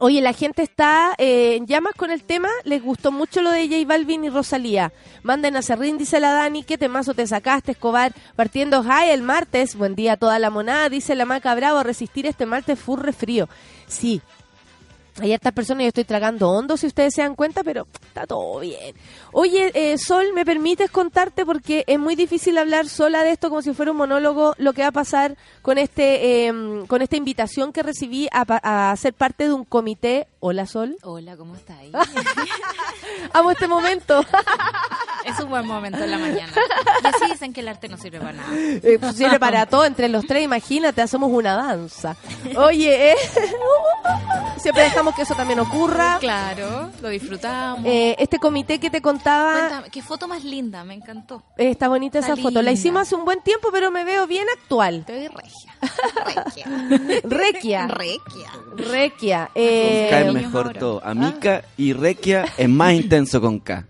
Oye, 0.00 0.20
la 0.20 0.32
gente 0.32 0.62
está 0.62 1.16
eh, 1.18 1.56
en 1.56 1.66
llamas 1.66 1.92
con 1.96 2.12
el 2.12 2.22
tema. 2.22 2.48
Les 2.62 2.80
gustó 2.80 3.10
mucho 3.10 3.42
lo 3.42 3.50
de 3.50 3.66
J 3.66 3.84
Balvin 3.84 4.22
y 4.22 4.28
Rosalía. 4.28 4.92
Manden 5.24 5.56
a 5.56 5.62
Serrín, 5.62 5.98
dice 5.98 6.20
la 6.20 6.32
Dani. 6.34 6.62
¿Qué 6.62 6.78
temazo 6.78 7.14
te 7.14 7.26
sacaste, 7.26 7.72
Escobar? 7.72 8.12
Partiendo 8.36 8.84
high 8.84 9.10
el 9.10 9.22
martes. 9.22 9.74
Buen 9.74 9.96
día 9.96 10.12
a 10.12 10.16
toda 10.16 10.38
la 10.38 10.50
monada. 10.50 10.88
Dice 10.88 11.16
la 11.16 11.24
Maca 11.24 11.52
Bravo. 11.56 11.82
Resistir 11.82 12.26
este 12.26 12.46
martes 12.46 12.78
furre 12.78 13.12
frío. 13.12 13.48
Sí. 13.88 14.22
Hay 15.20 15.32
hartas 15.32 15.52
personas, 15.52 15.82
yo 15.82 15.88
estoy 15.88 16.04
tragando 16.04 16.48
hondo, 16.50 16.76
si 16.76 16.86
ustedes 16.86 17.14
se 17.14 17.22
dan 17.22 17.34
cuenta, 17.34 17.64
pero 17.64 17.86
está 18.06 18.26
todo 18.26 18.60
bien. 18.60 18.94
Oye, 19.32 19.70
eh, 19.74 19.98
Sol, 19.98 20.26
¿me 20.34 20.44
permites 20.44 20.90
contarte? 20.90 21.44
Porque 21.44 21.84
es 21.86 21.98
muy 21.98 22.14
difícil 22.14 22.56
hablar 22.58 22.88
sola 22.88 23.22
de 23.24 23.32
esto 23.32 23.48
como 23.48 23.62
si 23.62 23.74
fuera 23.74 23.90
un 23.90 23.98
monólogo, 23.98 24.54
lo 24.58 24.72
que 24.72 24.82
va 24.82 24.88
a 24.88 24.92
pasar 24.92 25.36
con 25.62 25.78
este 25.78 26.46
eh, 26.46 26.84
con 26.86 27.02
esta 27.02 27.16
invitación 27.16 27.72
que 27.72 27.82
recibí 27.82 28.28
a, 28.32 28.90
a 28.90 28.96
ser 28.96 29.12
parte 29.14 29.44
de 29.48 29.52
un 29.52 29.64
comité. 29.64 30.28
Hola, 30.40 30.66
Sol. 30.66 30.96
Hola, 31.02 31.36
¿cómo 31.36 31.56
estáis? 31.56 31.92
Amo 33.32 33.50
este 33.50 33.66
momento. 33.66 34.24
Es 35.24 35.38
un 35.40 35.50
buen 35.50 35.66
momento 35.66 36.02
en 36.02 36.10
la 36.10 36.16
mañana. 36.16 36.52
Y 37.02 37.06
así 37.06 37.26
dicen 37.30 37.52
que 37.52 37.60
el 37.60 37.68
arte 37.68 37.88
no 37.88 37.98
sirve 37.98 38.18
para 38.18 38.32
nada. 38.32 38.48
Eh, 38.54 38.98
pues 38.98 39.16
sirve 39.16 39.38
para 39.38 39.66
todo, 39.66 39.84
entre 39.84 40.08
los 40.08 40.24
tres, 40.26 40.42
imagínate, 40.42 41.02
hacemos 41.02 41.30
una 41.30 41.54
danza. 41.54 42.16
Oye, 42.56 43.12
eh, 43.12 43.16
siempre 44.58 44.84
dejamos 44.84 45.14
que 45.14 45.22
eso 45.22 45.34
también 45.34 45.58
ocurra. 45.60 46.18
Claro, 46.20 46.90
lo 47.02 47.08
disfrutamos. 47.08 47.84
Eh, 47.84 48.16
este 48.18 48.38
comité 48.38 48.78
que 48.80 48.90
te 48.90 49.00
contaba, 49.02 49.58
Cuéntame, 49.58 49.90
qué 49.90 50.02
foto 50.02 50.28
más 50.28 50.44
linda, 50.44 50.84
me 50.84 50.94
encantó. 50.94 51.42
eh, 51.56 51.70
está 51.70 51.88
bonita 51.88 52.18
esa 52.18 52.30
Está 52.34 52.42
foto. 52.42 52.54
La 52.56 52.70
linda. 52.70 52.72
hicimos 52.72 53.02
hace 53.02 53.14
un 53.14 53.24
buen 53.24 53.40
tiempo, 53.42 53.68
pero 53.72 53.90
me 53.90 54.04
veo 54.04 54.26
bien 54.26 54.46
actual. 54.60 55.04
Te 55.06 55.14
doy 55.14 55.28
regia. 55.28 55.74
Regia. 56.24 56.66
Requia. 57.24 57.86
Regia. 57.88 58.50
Requia. 58.76 59.50
eh, 59.54 60.06
K 60.10 60.20
es 60.20 60.26
niños 60.26 60.42
mejor 60.42 60.72
todo. 60.74 61.00
Amica 61.04 61.62
y 61.76 61.92
Requia 61.92 62.44
es 62.56 62.68
más 62.68 62.92
intenso 62.94 63.40
con 63.40 63.58
K. 63.60 63.86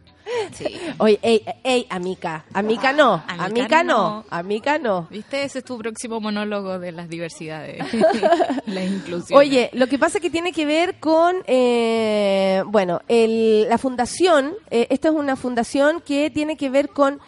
Sí. 0.52 0.78
Oye, 0.99 1.18
ey, 1.23 1.44
ey, 1.64 1.87
amica. 1.90 2.44
Amica 2.52 2.92
no. 2.92 3.23
Amica 3.26 3.44
Amica 3.44 3.82
no. 3.85 3.99
no. 3.99 4.25
Amica 4.30 4.78
no. 4.78 5.06
¿Viste? 5.11 5.42
Ese 5.44 5.61
es 5.61 5.64
tu 5.64 5.78
próximo 5.78 6.20
monólogo 6.20 6.78
de 6.78 6.92
las 6.92 7.08
diversidades. 7.08 7.82
la 8.66 8.85
inclusión. 8.85 9.38
Oye, 9.38 9.70
lo 9.73 9.87
que 9.87 9.99
pasa 9.99 10.18
es 10.18 10.23
que 10.23 10.30
tiene 10.30 10.52
que 10.52 10.66
ver 10.66 10.99
con, 11.00 11.37
eh, 11.47 12.62
bueno, 12.66 13.00
el- 13.08 13.68
la 13.68 13.78
fundación, 13.78 14.54
eh, 14.70 14.87
esta 14.90 15.08
es 15.08 15.14
una 15.14 15.37
fundación 15.37 16.00
que 16.00 16.30
tiene 16.30 16.56
que 16.56 16.70
ver 16.70 16.88
con, 16.90 17.20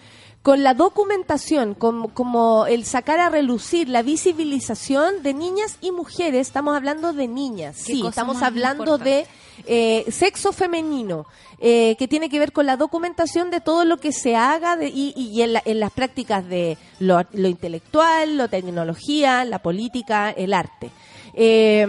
con 0.42 0.62
la 0.62 0.72
documentación, 0.74 1.74
con- 1.74 2.08
como 2.08 2.66
el 2.66 2.84
sacar 2.84 3.20
a 3.20 3.28
relucir 3.28 3.88
la 3.88 4.02
visibilización 4.02 5.22
de 5.22 5.34
niñas 5.34 5.76
y 5.80 5.90
mujeres, 5.92 6.46
estamos 6.46 6.76
hablando 6.76 7.12
de 7.12 7.28
niñas, 7.28 7.76
sí, 7.76 8.02
estamos 8.06 8.42
hablando 8.42 8.96
de 8.98 9.20
importante. 9.20 9.40
Eh, 9.66 10.04
sexo 10.10 10.52
femenino, 10.52 11.26
eh, 11.60 11.96
que 11.98 12.08
tiene 12.08 12.28
que 12.28 12.38
ver 12.38 12.52
con 12.52 12.66
la 12.66 12.76
documentación 12.76 13.50
de 13.50 13.60
todo 13.60 13.84
lo 13.84 13.98
que 13.98 14.12
se 14.12 14.36
haga 14.36 14.76
de- 14.76 14.88
y, 14.88 15.12
y 15.16 15.42
en, 15.42 15.52
la- 15.54 15.62
en 15.64 15.80
las 15.80 15.92
prácticas 15.92 16.46
de 16.48 16.78
lo, 16.98 17.22
lo 17.32 17.48
intelectual, 17.48 18.36
la 18.36 18.48
tecnología, 18.48 19.44
la 19.44 19.58
política, 19.60 20.30
el 20.30 20.54
arte. 20.54 20.90
Eh, 21.34 21.86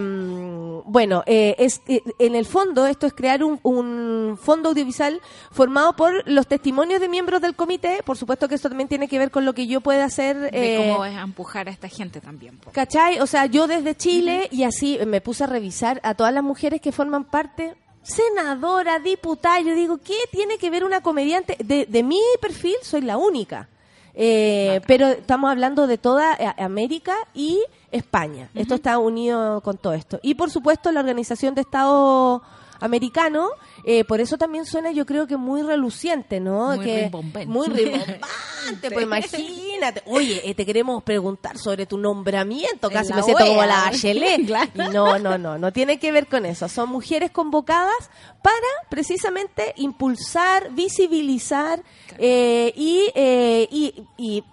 bueno, 0.86 1.24
eh, 1.25 1.55
es 1.57 1.81
eh, 1.88 2.01
en 2.19 2.36
el 2.36 2.45
fondo 2.45 2.86
esto 2.86 3.07
es 3.07 3.13
crear 3.13 3.43
un, 3.43 3.60
un 3.63 4.38
fondo 4.41 4.69
audiovisual 4.69 5.21
formado 5.51 5.95
por 5.95 6.27
los 6.27 6.48
testimonios 6.48 7.00
de 7.00 7.10
miembros 7.10 7.41
del 7.41 7.55
comité. 7.55 8.01
Por 8.03 8.17
supuesto 8.17 8.48
que 8.48 8.55
esto 8.55 8.69
también 8.69 8.89
tiene 8.89 9.07
que 9.07 9.17
ver 9.17 9.31
con 9.31 9.45
lo 9.45 9.53
que 9.53 9.67
yo 9.67 9.81
pueda 9.81 10.05
hacer. 10.05 10.38
de 10.38 10.50
eh, 10.51 10.89
cómo 10.89 11.05
es 11.05 11.17
empujar 11.17 11.67
a 11.67 11.71
esta 11.71 11.88
gente 11.88 12.21
también. 12.21 12.57
po. 12.57 12.71
¿Cachai? 12.71 13.19
O 13.19 13.27
sea, 13.27 13.45
yo 13.45 13.67
desde 13.67 13.95
Chile 13.95 14.48
y 14.51 14.63
así 14.63 15.00
me 15.05 15.21
puse 15.21 15.43
a 15.43 15.48
revisar 15.48 16.00
a 16.03 16.13
todas 16.13 16.33
las 16.33 16.43
mujeres 16.43 16.81
que 16.81 16.91
forman 16.91 17.25
parte, 17.25 17.75
senadora, 18.03 19.00
diputada, 19.00 19.62
yo 19.62 19.75
digo, 19.75 19.98
¿qué 19.98 20.17
tiene 20.31 20.57
que 20.57 20.69
ver 20.69 20.83
una 20.83 21.01
comediante? 21.01 21.55
De, 21.63 21.86
de 21.86 22.03
mi 22.03 22.19
perfil 22.41 22.75
soy 22.81 23.01
la 23.01 23.17
única. 23.17 23.69
Eh, 24.13 24.82
pero 24.88 25.08
estamos 25.08 25.50
hablando 25.50 25.88
de 25.88 25.98
toda 25.98 26.34
eh, 26.36 26.53
América 26.58 27.15
y 27.34 27.62
España. 27.91 28.50
Esto 28.56 28.75
está 28.75 28.98
unido 28.98 29.62
con 29.62 29.77
todo 29.77 29.94
esto. 29.94 30.20
Y 30.22 30.36
por 30.36 30.50
supuesto 30.50 30.91
la 30.91 31.00
Organización 31.00 31.56
de 31.56 31.62
Estado 31.62 32.41
Americano, 32.80 33.50
eh, 33.83 34.03
por 34.03 34.21
eso 34.21 34.38
también 34.38 34.65
suena 34.65 34.91
yo 34.91 35.05
creo 35.05 35.27
que 35.27 35.38
muy 35.38 35.61
reluciente, 35.61 36.39
¿no? 36.39 36.75
Muy 36.75 36.85
que, 36.85 37.01
rimbombante. 37.03 37.45
Muy 37.47 37.67
rimbombante, 37.69 38.91
pues 38.91 39.03
imagínate. 39.03 40.03
Oye, 40.05 40.41
eh, 40.43 40.53
te 40.53 40.65
queremos 40.65 41.03
preguntar 41.03 41.57
sobre 41.57 41.85
tu 41.85 41.97
nombramiento, 41.97 42.88
En 42.88 42.93
casi 42.93 43.13
me 43.13 43.23
siento 43.23 43.45
como 43.45 43.63
la 43.63 43.85
Bachelet. 43.85 44.41
Claro. 44.51 44.91
No, 44.91 45.19
no, 45.19 45.38
no, 45.38 45.57
no 45.57 45.71
tiene 45.71 45.97
que 46.00 46.11
ver 46.11 46.27
con 46.27 46.45
eso. 46.45 46.67
Son 46.67 46.89
mujeres 46.89 47.31
convocadas 47.31 48.09
para 48.41 48.57
precisamente 48.89 49.73
impulsar, 49.77 50.71
visibilizar 50.71 51.81
eh, 52.17 52.73
y, 52.75 53.11
eh, 53.15 53.67
y, 53.71 54.03
y 54.17 54.43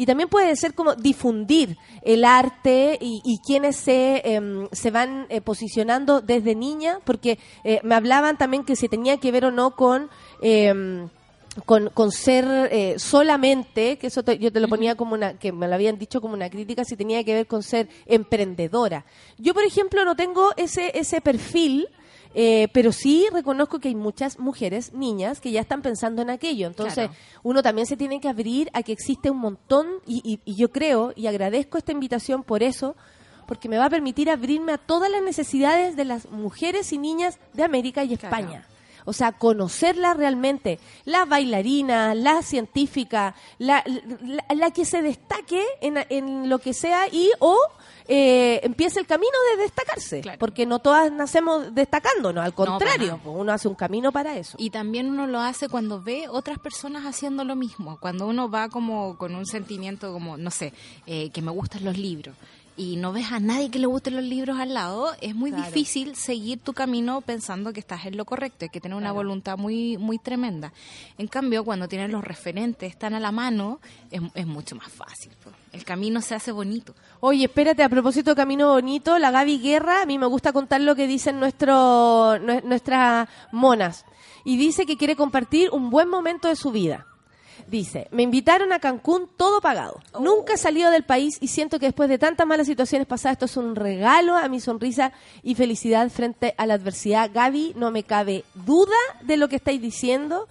y 0.00 0.06
también 0.06 0.30
puede 0.30 0.56
ser 0.56 0.72
como 0.72 0.94
difundir 0.94 1.76
el 2.02 2.24
arte 2.24 2.98
y, 3.00 3.20
y 3.24 3.38
quienes 3.46 3.76
se, 3.76 4.22
em, 4.24 4.68
se 4.72 4.90
van 4.90 5.26
eh, 5.28 5.40
posicionando 5.40 6.20
desde 6.20 6.54
niña, 6.54 6.98
porque 7.04 7.38
eh, 7.64 7.80
me 7.82 7.94
hablaban 7.94 8.38
también 8.38 8.64
que 8.64 8.76
si 8.76 8.88
tenía 8.88 9.18
que 9.18 9.32
ver 9.32 9.44
o 9.46 9.50
no 9.50 9.76
con... 9.76 10.08
em, 10.42 11.08
con, 11.66 11.88
con 11.90 12.12
ser 12.12 12.44
eh, 12.70 12.94
solamente, 13.00 13.98
que 13.98 14.06
eso 14.06 14.22
te- 14.22 14.38
yo 14.38 14.52
te 14.52 14.60
lo 14.60 14.68
ponía 14.68 14.94
como 14.94 15.14
una, 15.14 15.36
que 15.36 15.50
me 15.50 15.66
lo 15.66 15.74
habían 15.74 15.98
dicho 15.98 16.20
como 16.20 16.32
una 16.34 16.48
crítica, 16.48 16.84
si 16.84 16.96
tenía 16.96 17.24
que 17.24 17.34
ver 17.34 17.48
con 17.48 17.64
ser 17.64 17.88
emprendedora. 18.06 19.04
Yo, 19.36 19.52
por 19.52 19.64
ejemplo, 19.64 20.04
no 20.04 20.14
tengo 20.14 20.52
ese, 20.56 20.92
ese 20.96 21.20
perfil, 21.20 21.88
eh, 22.34 22.68
pero 22.72 22.92
sí 22.92 23.26
reconozco 23.32 23.78
que 23.80 23.88
hay 23.88 23.94
muchas 23.94 24.38
mujeres, 24.38 24.92
niñas, 24.92 25.40
que 25.40 25.50
ya 25.50 25.60
están 25.60 25.82
pensando 25.82 26.22
en 26.22 26.30
aquello. 26.30 26.66
Entonces, 26.66 27.08
Claro. 27.08 27.12
uno 27.42 27.62
también 27.62 27.86
se 27.86 27.96
tiene 27.96 28.20
que 28.20 28.28
abrir 28.28 28.70
a 28.72 28.82
que 28.82 28.92
existe 28.92 29.30
un 29.30 29.38
montón, 29.38 29.86
y, 30.06 30.20
y- 30.24 30.40
y 30.44 30.54
yo 30.56 30.70
creo 30.70 31.12
y 31.16 31.26
agradezco 31.26 31.78
esta 31.78 31.92
invitación 31.92 32.42
por 32.42 32.62
eso, 32.62 32.94
porque 33.46 33.68
me 33.68 33.78
va 33.78 33.86
a 33.86 33.90
permitir 33.90 34.30
abrirme 34.30 34.72
a 34.72 34.78
todas 34.78 35.10
las 35.10 35.22
necesidades 35.22 35.96
de 35.96 36.04
las 36.04 36.30
mujeres 36.30 36.92
y 36.92 36.98
niñas 36.98 37.38
de 37.52 37.64
América 37.64 38.04
y 38.04 38.16
Claro. 38.16 38.36
España. 38.36 38.66
O 39.06 39.12
sea, 39.14 39.32
conocerla 39.32 40.12
realmente, 40.14 40.78
la 41.06 41.24
bailarina, 41.24 42.14
la 42.14 42.42
científica, 42.42 43.34
la, 43.58 43.82
la, 44.22 44.44
la 44.54 44.70
que 44.70 44.84
se 44.84 45.00
destaque 45.02 45.64
en, 45.80 45.96
en 46.10 46.48
lo 46.50 46.58
que 46.58 46.74
sea 46.74 47.08
y 47.10 47.30
o 47.40 47.56
eh, 48.12 48.58
empiece 48.64 48.98
el 48.98 49.06
camino 49.06 49.30
de 49.54 49.62
destacarse, 49.62 50.20
Claro. 50.20 50.38
porque 50.40 50.66
no 50.66 50.80
todas 50.80 51.12
nacemos 51.12 51.72
destacándonos, 51.72 52.44
al 52.44 52.52
contrario, 52.54 53.20
pues 53.22 53.36
uno 53.38 53.52
hace 53.52 53.68
un 53.68 53.76
camino 53.76 54.10
para 54.10 54.36
eso. 54.36 54.56
Y 54.58 54.70
también 54.70 55.08
uno 55.08 55.28
lo 55.28 55.38
hace 55.38 55.68
cuando 55.68 56.02
ve 56.02 56.26
otras 56.28 56.58
personas 56.58 57.06
haciendo 57.06 57.44
lo 57.44 57.54
mismo, 57.54 57.98
cuando 58.00 58.26
uno 58.26 58.50
va 58.50 58.68
como 58.68 59.16
con 59.16 59.36
un 59.36 59.46
sentimiento 59.46 60.12
como, 60.12 60.36
no 60.36 60.50
sé, 60.50 60.72
eh, 61.06 61.30
que 61.30 61.40
me 61.40 61.52
gustan 61.52 61.84
los 61.84 61.96
libros 61.96 62.34
y 62.76 62.96
no 62.96 63.12
ves 63.12 63.30
a 63.30 63.40
nadie 63.40 63.70
que 63.70 63.78
le 63.78 63.86
gusten 63.86 64.16
los 64.16 64.24
libros 64.24 64.58
al 64.58 64.72
lado, 64.72 65.12
es 65.20 65.34
muy 65.34 65.50
Claro. 65.50 65.66
difícil 65.66 66.16
seguir 66.16 66.60
tu 66.60 66.72
camino 66.72 67.20
pensando 67.20 67.72
que 67.74 67.80
estás 67.80 68.06
en 68.06 68.16
lo 68.16 68.24
correcto, 68.24 68.64
hay 68.64 68.70
que 68.70 68.80
tener 68.80 68.96
una 68.96 69.12
voluntad 69.12 69.58
muy 69.58 69.98
muy 69.98 70.18
tremenda. 70.18 70.72
En 71.18 71.26
cambio, 71.28 71.62
cuando 71.64 71.88
tienes 71.88 72.10
los 72.10 72.24
referentes, 72.24 72.90
están 72.90 73.12
a 73.14 73.20
la 73.20 73.32
mano, 73.32 73.80
es, 74.10 74.22
es 74.34 74.46
mucho 74.46 74.74
más 74.76 74.90
fácil. 74.90 75.30
po. 75.44 75.50
El 75.72 75.84
camino 75.84 76.20
se 76.22 76.34
hace 76.34 76.50
bonito. 76.52 76.94
Oye, 77.22 77.44
espérate, 77.44 77.82
a 77.82 77.88
propósito 77.88 78.30
de 78.30 78.36
Camino 78.36 78.68
Bonito, 78.72 79.18
la 79.18 79.30
Gaby 79.30 79.58
Guerra, 79.60 80.02
a 80.02 80.06
mí 80.06 80.18
me 80.18 80.26
gusta 80.26 80.52
contar 80.54 80.80
lo 80.80 80.96
que 80.96 81.06
dicen 81.06 81.38
nuestro, 81.38 82.38
nue- 82.38 82.62
nuestras 82.62 83.28
monas. 83.52 84.06
Y 84.44 84.56
dice 84.56 84.86
que 84.86 84.96
quiere 84.96 85.16
compartir 85.16 85.68
un 85.70 85.90
buen 85.90 86.08
momento 86.08 86.48
de 86.48 86.56
su 86.56 86.70
vida. 86.70 87.06
Dice, 87.68 88.08
me 88.10 88.22
invitaron 88.22 88.72
a 88.72 88.78
Cancún 88.80 89.28
todo 89.36 89.60
pagado. 89.60 90.00
Nunca 90.18 90.54
he 90.54 90.56
salido 90.56 90.90
del 90.90 91.04
país 91.04 91.36
y 91.42 91.48
siento 91.48 91.78
que 91.78 91.86
después 91.86 92.08
de 92.08 92.18
tantas 92.18 92.46
malas 92.46 92.66
situaciones 92.66 93.06
pasadas, 93.06 93.34
esto 93.34 93.44
es 93.44 93.56
un 93.58 93.76
regalo 93.76 94.34
a 94.34 94.48
mi 94.48 94.58
sonrisa 94.58 95.12
y 95.42 95.54
felicidad 95.54 96.08
frente 96.08 96.54
a 96.56 96.64
la 96.66 96.74
adversidad. 96.74 97.30
Gaby, 97.32 97.74
no 97.76 97.90
me 97.90 98.02
cabe 98.02 98.44
duda 98.54 98.96
de 99.22 99.36
lo 99.36 99.48
que 99.48 99.56
estáis 99.56 99.80
diciendo. 99.82 100.48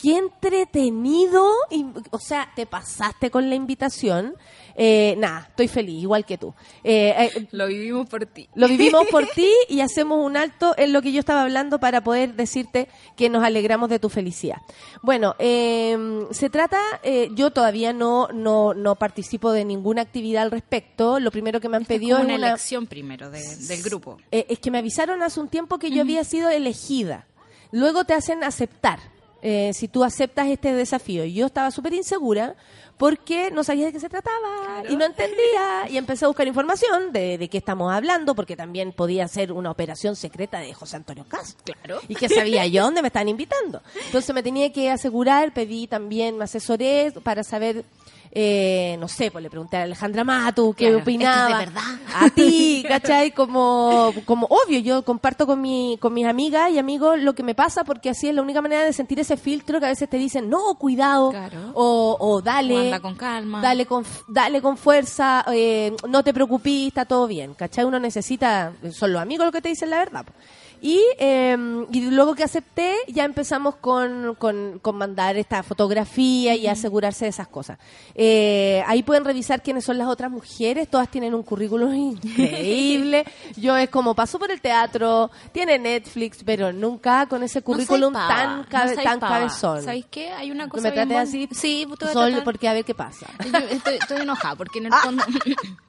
Qué 0.00 0.16
entretenido. 0.16 1.44
Y, 1.70 1.86
o 2.10 2.18
sea, 2.18 2.50
te 2.54 2.66
pasaste 2.66 3.30
con 3.30 3.48
la 3.48 3.54
invitación. 3.56 4.34
Eh, 4.80 5.16
nada, 5.18 5.46
estoy 5.50 5.66
feliz, 5.66 6.00
igual 6.02 6.24
que 6.24 6.38
tú. 6.38 6.54
Eh, 6.84 7.30
eh, 7.34 7.48
Lo 7.50 7.66
vivimos 7.66 8.08
por 8.08 8.24
ti. 8.26 8.48
lo 8.54 8.68
vivimos 8.68 9.08
por 9.08 9.26
ti 9.34 9.50
y 9.68 9.80
hacemos 9.80 10.24
un 10.24 10.36
alto 10.36 10.72
en 10.78 10.92
lo 10.92 11.02
que 11.02 11.10
yo 11.10 11.18
estaba 11.18 11.42
hablando 11.42 11.80
para 11.80 12.00
poder 12.04 12.34
decirte 12.34 12.88
que 13.16 13.28
nos 13.28 13.42
alegramos 13.42 13.88
de 13.90 13.98
tu 13.98 14.08
felicidad. 14.08 14.58
Bueno, 15.02 15.34
eh, 15.40 15.98
se 16.30 16.48
trata, 16.48 16.78
eh, 17.02 17.30
yo 17.34 17.50
todavía 17.50 17.92
no, 17.92 18.28
no, 18.28 18.74
no 18.74 18.94
participo 18.94 19.50
de 19.50 19.64
ninguna 19.64 20.02
actividad 20.02 20.44
al 20.44 20.52
respecto. 20.52 21.18
Lo 21.18 21.32
primero 21.32 21.60
que 21.60 21.68
me 21.68 21.76
han 21.76 21.84
pedido 21.84 22.18
es 22.18 22.24
una 22.24 22.34
una, 22.36 22.46
elección 22.50 22.86
primero 22.86 23.30
de- 23.30 23.56
del 23.56 23.82
grupo. 23.82 24.18
eh, 24.30 24.46
es 24.48 24.60
que 24.60 24.70
me 24.70 24.78
avisaron 24.78 25.24
hace 25.24 25.40
un 25.40 25.48
tiempo 25.48 25.78
que 25.78 25.90
yo 25.90 26.02
había 26.02 26.22
sido 26.22 26.50
elegida. 26.50 27.26
Luego 27.72 28.04
te 28.04 28.14
hacen 28.14 28.44
aceptar. 28.44 29.00
Eh, 29.42 29.72
si 29.74 29.88
tú 29.88 30.04
aceptas 30.04 30.48
este 30.48 30.72
desafío. 30.72 31.24
Y 31.24 31.34
yo 31.34 31.46
estaba 31.46 31.70
súper 31.70 31.94
insegura 31.94 32.56
porque 32.98 33.50
no 33.52 33.62
sabía 33.62 33.86
de 33.86 33.92
qué 33.92 34.00
se 34.00 34.08
trataba 34.08 34.82
y 34.88 34.96
no 34.96 35.04
entendía. 35.04 35.38
Y 35.88 35.96
empecé 35.96 36.24
a 36.24 36.28
buscar 36.28 36.46
información 36.46 37.12
de, 37.12 37.38
de 37.38 37.48
qué 37.48 37.58
estamos 37.58 37.92
hablando, 37.92 38.34
porque 38.34 38.56
también 38.56 38.92
podía 38.92 39.26
ser 39.28 39.52
una 39.52 39.70
operación 39.70 40.16
secreta 40.16 40.58
de 40.58 40.74
José 40.74 40.96
Antonio 40.96 41.24
Castro. 41.26 41.74
Claro. 41.82 42.00
Y 42.08 42.14
que 42.14 42.28
sabía 42.28 42.66
yo 42.66 42.82
dónde 42.82 43.00
me 43.00 43.08
estaban 43.08 43.28
invitando. 43.28 43.80
Entonces 44.06 44.34
me 44.34 44.42
tenía 44.42 44.72
que 44.72 44.90
asegurar, 44.90 45.54
pedí 45.54 45.86
también, 45.86 46.36
me 46.36 46.44
asesoré 46.44 47.12
para 47.22 47.44
saber, 47.44 47.84
eh, 48.32 48.96
no 49.00 49.08
sé, 49.08 49.30
pues 49.30 49.42
le 49.42 49.50
pregunté 49.50 49.76
a 49.76 49.82
Alejandra 49.82 50.24
Matu 50.24 50.74
qué 50.74 50.86
Claro, 50.86 50.98
opinaba. 51.02 51.38
¿esto 51.48 51.52
es 51.52 51.58
de 51.58 51.64
verdad? 51.66 52.00
A 52.14 52.30
ti, 52.30 52.84
¿cachai? 52.88 53.30
Como, 53.32 54.12
como 54.24 54.46
obvio, 54.46 54.78
yo 54.80 55.02
comparto 55.04 55.46
con, 55.46 55.60
mi, 55.60 55.98
con 56.00 56.12
mis 56.14 56.26
amigas 56.26 56.70
y 56.70 56.78
amigos 56.78 57.18
lo 57.20 57.34
que 57.34 57.42
me 57.42 57.54
pasa 57.54 57.84
porque 57.84 58.10
así 58.10 58.28
es 58.28 58.34
la 58.34 58.42
única 58.42 58.60
manera 58.62 58.84
de 58.84 58.92
sentir 58.92 59.18
ese 59.20 59.36
filtro 59.36 59.80
que 59.80 59.86
a 59.86 59.90
veces 59.90 60.08
te 60.08 60.16
dicen, 60.18 60.48
no, 60.48 60.74
cuidado, 60.78 61.30
Claro. 61.30 61.72
o, 61.74 62.16
o 62.20 62.42
dale. 62.42 62.74
O 62.74 62.78
anda 62.80 63.00
con 63.00 63.14
calma. 63.14 63.60
Dale 63.62 63.86
con, 63.86 64.04
dale 64.28 64.60
con 64.62 64.76
fuerza, 64.76 65.44
eh, 65.52 65.94
no 66.08 66.22
te 66.22 66.34
preocupes, 66.34 66.88
está 66.88 67.04
todo 67.04 67.26
bien, 67.26 67.54
¿cachai? 67.54 67.84
Uno 67.84 67.98
necesita, 67.98 68.72
son 68.92 69.12
los 69.12 69.22
amigos 69.22 69.46
los 69.46 69.52
que 69.52 69.62
te 69.62 69.68
dicen 69.70 69.90
la 69.90 69.98
verdad. 69.98 70.24
po. 70.24 70.32
Y, 70.80 71.00
eh, 71.18 71.56
y 71.90 72.10
luego 72.10 72.34
que 72.34 72.44
acepté, 72.44 72.94
ya 73.08 73.24
empezamos 73.24 73.76
con, 73.76 74.34
con, 74.36 74.78
con 74.80 74.96
mandar 74.96 75.36
esta 75.36 75.62
fotografía 75.62 76.54
y 76.54 76.66
asegurarse 76.66 77.24
de 77.24 77.30
esas 77.30 77.48
cosas. 77.48 77.78
Eh, 78.14 78.82
ahí 78.86 79.02
pueden 79.02 79.24
revisar 79.24 79.62
quiénes 79.62 79.84
son 79.84 79.98
las 79.98 80.08
otras 80.08 80.30
mujeres, 80.30 80.88
todas 80.88 81.08
tienen 81.10 81.34
un 81.34 81.42
currículum 81.42 81.94
increíble. 81.94 83.24
Yo 83.56 83.76
es 83.76 83.88
como 83.90 84.14
pasó 84.14 84.38
por 84.38 84.50
el 84.50 84.60
teatro, 84.60 85.30
tiene 85.52 85.78
Netflix, 85.78 86.42
pero 86.44 86.72
nunca 86.72 87.26
con 87.26 87.42
ese 87.42 87.62
currículum 87.62 88.12
No 88.12 88.28
tan, 88.28 88.58
no 88.58 88.66
cabe- 88.68 88.96
tan 89.02 89.20
cabezón. 89.20 89.82
¿Sabéis 89.82 90.06
qué? 90.10 90.30
Hay 90.32 90.50
una 90.50 90.64
No 90.64 90.70
cosa 90.70 90.82
me 90.84 90.92
trates 90.92 91.12
buen- 91.12 91.22
así, 91.28 91.48
Sí, 91.52 91.86
tratar- 91.98 92.44
porque 92.44 92.68
a 92.68 92.72
ver 92.72 92.84
qué 92.84 92.94
pasa. 92.94 93.26
Yo 93.44 93.58
estoy, 93.70 93.94
estoy 93.94 94.20
enojada 94.22 94.54
porque 94.56 94.78
en 94.78 94.86
el 94.86 94.92
Ah. 94.92 95.02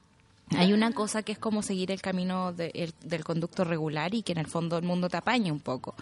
hay 0.56 0.72
una 0.72 0.90
cosa 0.92 1.22
que 1.22 1.32
es 1.32 1.38
como 1.38 1.62
seguir 1.62 1.90
el 1.92 2.02
camino 2.02 2.52
de- 2.52 2.72
el- 2.74 2.94
del 3.04 3.22
conducto 3.24 3.62
regular 3.64 4.14
y 4.14 4.22
que 4.22 4.32
en 4.32 4.38
el 4.38 4.46
fondo 4.48 4.76
el 4.78 4.84
mundo 4.84 5.08
te 5.08 5.16
apaña 5.16 5.52
un 5.52 5.60
poco. 5.60 5.94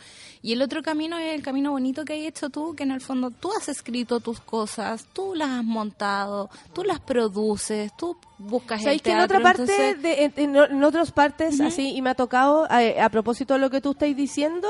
Y 0.42 0.52
el 0.54 0.62
otro 0.62 0.82
camino 0.82 1.18
es 1.18 1.34
el 1.34 1.42
camino 1.42 1.70
bonito 1.72 2.04
que 2.04 2.14
has 2.14 2.20
hecho 2.28 2.48
tú, 2.48 2.74
que 2.74 2.84
en 2.84 2.90
el 2.92 3.00
fondo 3.02 3.30
tú 3.30 3.50
has 3.52 3.68
escrito 3.68 4.20
tus 4.20 4.40
cosas, 4.40 5.06
tú 5.12 5.34
las 5.34 5.50
has 5.50 5.64
montado, 5.64 6.48
tú 6.72 6.82
las 6.82 6.98
produces, 7.00 7.92
tú 7.98 8.16
buscas 8.38 8.78
el 8.80 8.84
¿Sabéis 8.84 9.02
que 9.02 9.10
en 9.10 9.16
teatro, 9.18 9.36
otra 9.38 9.44
parte, 9.44 9.62
entonces- 9.62 10.02
de, 10.02 10.24
en, 10.24 10.32
en- 10.36 10.56
en 10.72 10.84
otras 10.84 11.12
partes, 11.12 11.60
así, 11.60 11.94
y 11.94 12.00
me 12.02 12.10
ha 12.10 12.14
tocado, 12.14 12.66
a, 12.70 13.04
a 13.04 13.08
propósito 13.10 13.54
de 13.54 13.60
lo 13.60 13.68
que 13.68 13.80
tú 13.80 13.90
estáis 13.90 14.16
diciendo, 14.16 14.68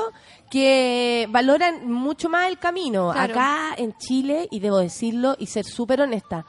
que 0.49 1.27
valoran 1.31 1.89
mucho 1.91 2.29
más 2.29 2.47
el 2.49 2.57
camino. 2.57 3.11
Claro. 3.13 3.31
Acá 3.33 3.75
en 3.77 3.95
Chile, 3.97 4.47
y 4.51 4.59
debo 4.59 4.77
decirlo 4.79 5.35
y 5.39 5.45
ser 5.47 5.65
súper 5.65 6.01
honesta, 6.01 6.45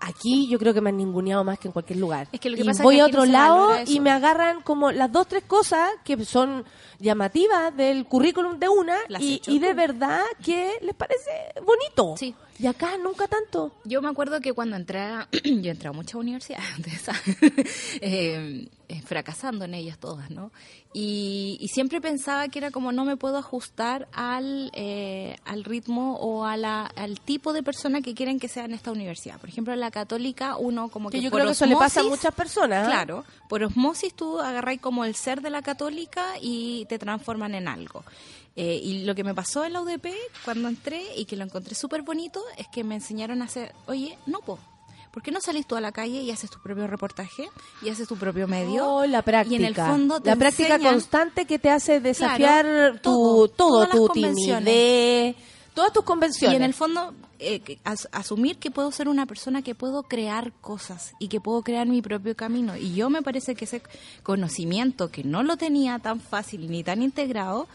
aquí 0.00 0.48
yo 0.48 0.58
creo 0.58 0.74
que 0.74 0.80
me 0.80 0.90
han 0.90 0.96
ninguneado 0.96 1.44
más 1.44 1.58
que 1.58 1.68
en 1.68 1.72
cualquier 1.72 1.98
lugar. 1.98 2.28
Es 2.32 2.40
que 2.40 2.50
lo 2.50 2.56
que 2.56 2.62
y 2.62 2.64
pasa 2.64 2.82
es 2.82 2.84
voy 2.84 2.96
que 2.96 3.00
a 3.00 3.04
no 3.04 3.08
otro 3.08 3.24
lado 3.26 3.70
y 3.86 4.00
me 4.00 4.10
agarran 4.10 4.62
como 4.62 4.92
las 4.92 5.10
dos, 5.10 5.26
tres 5.28 5.44
cosas 5.44 5.90
que 6.04 6.24
son 6.24 6.64
llamativas 6.98 7.76
del 7.76 8.04
currículum 8.06 8.58
de 8.58 8.68
una 8.68 8.96
y, 9.18 9.40
y 9.46 9.58
de 9.58 9.74
verdad 9.74 10.22
que 10.44 10.78
les 10.82 10.94
parece 10.94 11.30
bonito. 11.64 12.14
Sí. 12.16 12.34
Y 12.60 12.66
acá 12.66 12.96
nunca 12.98 13.28
tanto. 13.28 13.72
Yo 13.84 14.02
me 14.02 14.08
acuerdo 14.08 14.40
que 14.40 14.52
cuando 14.52 14.76
entré, 14.76 15.00
a- 15.00 15.28
yo 15.44 15.70
entré 15.70 15.88
a 15.88 15.92
muchas 15.92 16.16
universidades, 16.16 16.66
eh, 18.00 18.68
eh, 18.88 19.02
fracasando 19.02 19.64
en 19.64 19.74
ellas 19.74 19.98
todas, 19.98 20.30
¿no? 20.30 20.50
Y, 20.94 21.58
y 21.60 21.68
siempre 21.68 22.00
pensaba 22.00 22.48
que 22.48 22.58
era 22.58 22.70
como 22.70 22.90
no 22.92 23.04
me 23.04 23.16
puedo 23.16 23.36
ajustar 23.36 24.08
al, 24.12 24.70
eh, 24.74 25.36
al 25.44 25.62
ritmo 25.64 26.16
o 26.16 26.44
a 26.46 26.56
la, 26.56 26.86
al 26.86 27.20
tipo 27.20 27.52
de 27.52 27.62
persona 27.62 28.00
que 28.00 28.14
quieren 28.14 28.40
que 28.40 28.48
sea 28.48 28.64
en 28.64 28.72
esta 28.72 28.90
universidad. 28.90 29.38
Por 29.38 29.50
ejemplo, 29.50 29.74
en 29.74 29.80
la 29.80 29.90
católica 29.90 30.56
uno 30.56 30.88
como 30.88 31.10
que, 31.10 31.20
yo 31.20 31.30
por 31.30 31.40
creo 31.40 31.48
que 31.48 31.52
eso 31.52 31.66
le 31.66 31.76
pasa 31.76 32.00
a 32.00 32.04
muchas 32.04 32.34
personas. 32.34 32.84
¿eh? 32.84 32.90
Claro, 32.90 33.24
por 33.48 33.62
osmosis 33.62 34.14
tú 34.14 34.40
agarráis 34.40 34.80
como 34.80 35.04
el 35.04 35.14
ser 35.14 35.42
de 35.42 35.50
la 35.50 35.60
católica 35.62 36.34
y 36.40 36.86
te 36.88 36.98
transforman 36.98 37.54
en 37.54 37.68
algo. 37.68 38.02
Eh, 38.56 38.80
y 38.82 39.04
lo 39.04 39.14
que 39.14 39.22
me 39.24 39.34
pasó 39.34 39.64
en 39.64 39.72
la 39.72 39.80
UDP 39.82 40.08
cuando 40.44 40.68
entré 40.68 41.02
y 41.16 41.26
que 41.26 41.36
lo 41.36 41.44
encontré 41.44 41.74
súper 41.76 42.02
bonito 42.02 42.42
es 42.56 42.66
que 42.68 42.82
me 42.82 42.96
enseñaron 42.96 43.40
a 43.42 43.44
hacer, 43.44 43.72
oye, 43.86 44.18
no, 44.26 44.40
po, 44.40 44.58
¿por 45.12 45.22
qué 45.22 45.30
no 45.30 45.40
salís 45.40 45.66
tú 45.66 45.76
a 45.76 45.80
la 45.80 45.92
calle 45.92 46.22
y 46.22 46.30
haces 46.32 46.50
tu 46.50 46.60
propio 46.60 46.86
reportaje 46.88 47.48
y 47.82 47.88
haces 47.88 48.08
tu 48.08 48.16
propio 48.16 48.48
medio? 48.48 48.84
Oh, 48.84 49.06
la 49.06 49.22
práctica. 49.22 49.54
Y 49.54 49.56
en 49.58 49.64
el 49.64 49.74
fondo 49.76 50.20
te 50.20 50.30
la 50.30 50.36
práctica 50.36 50.74
enseñan- 50.76 50.92
constante 50.92 51.44
que 51.44 51.58
te 51.60 51.70
hace 51.70 52.00
desafiar 52.00 52.64
Claro, 52.64 52.94
tu 52.94 53.00
todo, 53.00 53.48
todo, 53.48 53.86
tu 53.86 54.08
timidez, 54.08 55.36
todas 55.74 55.92
tus 55.92 56.02
Y 56.02 56.06
convenciones. 56.06 56.56
en 56.56 56.62
el 56.64 56.74
fondo, 56.74 57.14
eh, 57.38 57.78
as- 57.84 58.08
asumir 58.10 58.58
que 58.58 58.72
puedo 58.72 58.90
ser 58.90 59.08
una 59.08 59.24
persona 59.26 59.62
que 59.62 59.76
puedo 59.76 60.02
crear 60.02 60.52
cosas 60.60 61.12
y 61.20 61.28
que 61.28 61.40
puedo 61.40 61.62
crear 61.62 61.86
mi 61.86 62.02
propio 62.02 62.34
camino. 62.34 62.76
Y 62.76 62.94
yo 62.94 63.08
me 63.08 63.22
parece 63.22 63.54
que 63.54 63.66
ese 63.66 63.82
conocimiento, 64.24 65.10
que 65.10 65.22
no 65.24 65.42
lo 65.44 65.56
tenía 65.56 65.98
tan 66.00 66.20
fácil 66.20 66.68
ni 66.70 66.82
tan 66.82 67.02
integrado, 67.02 67.68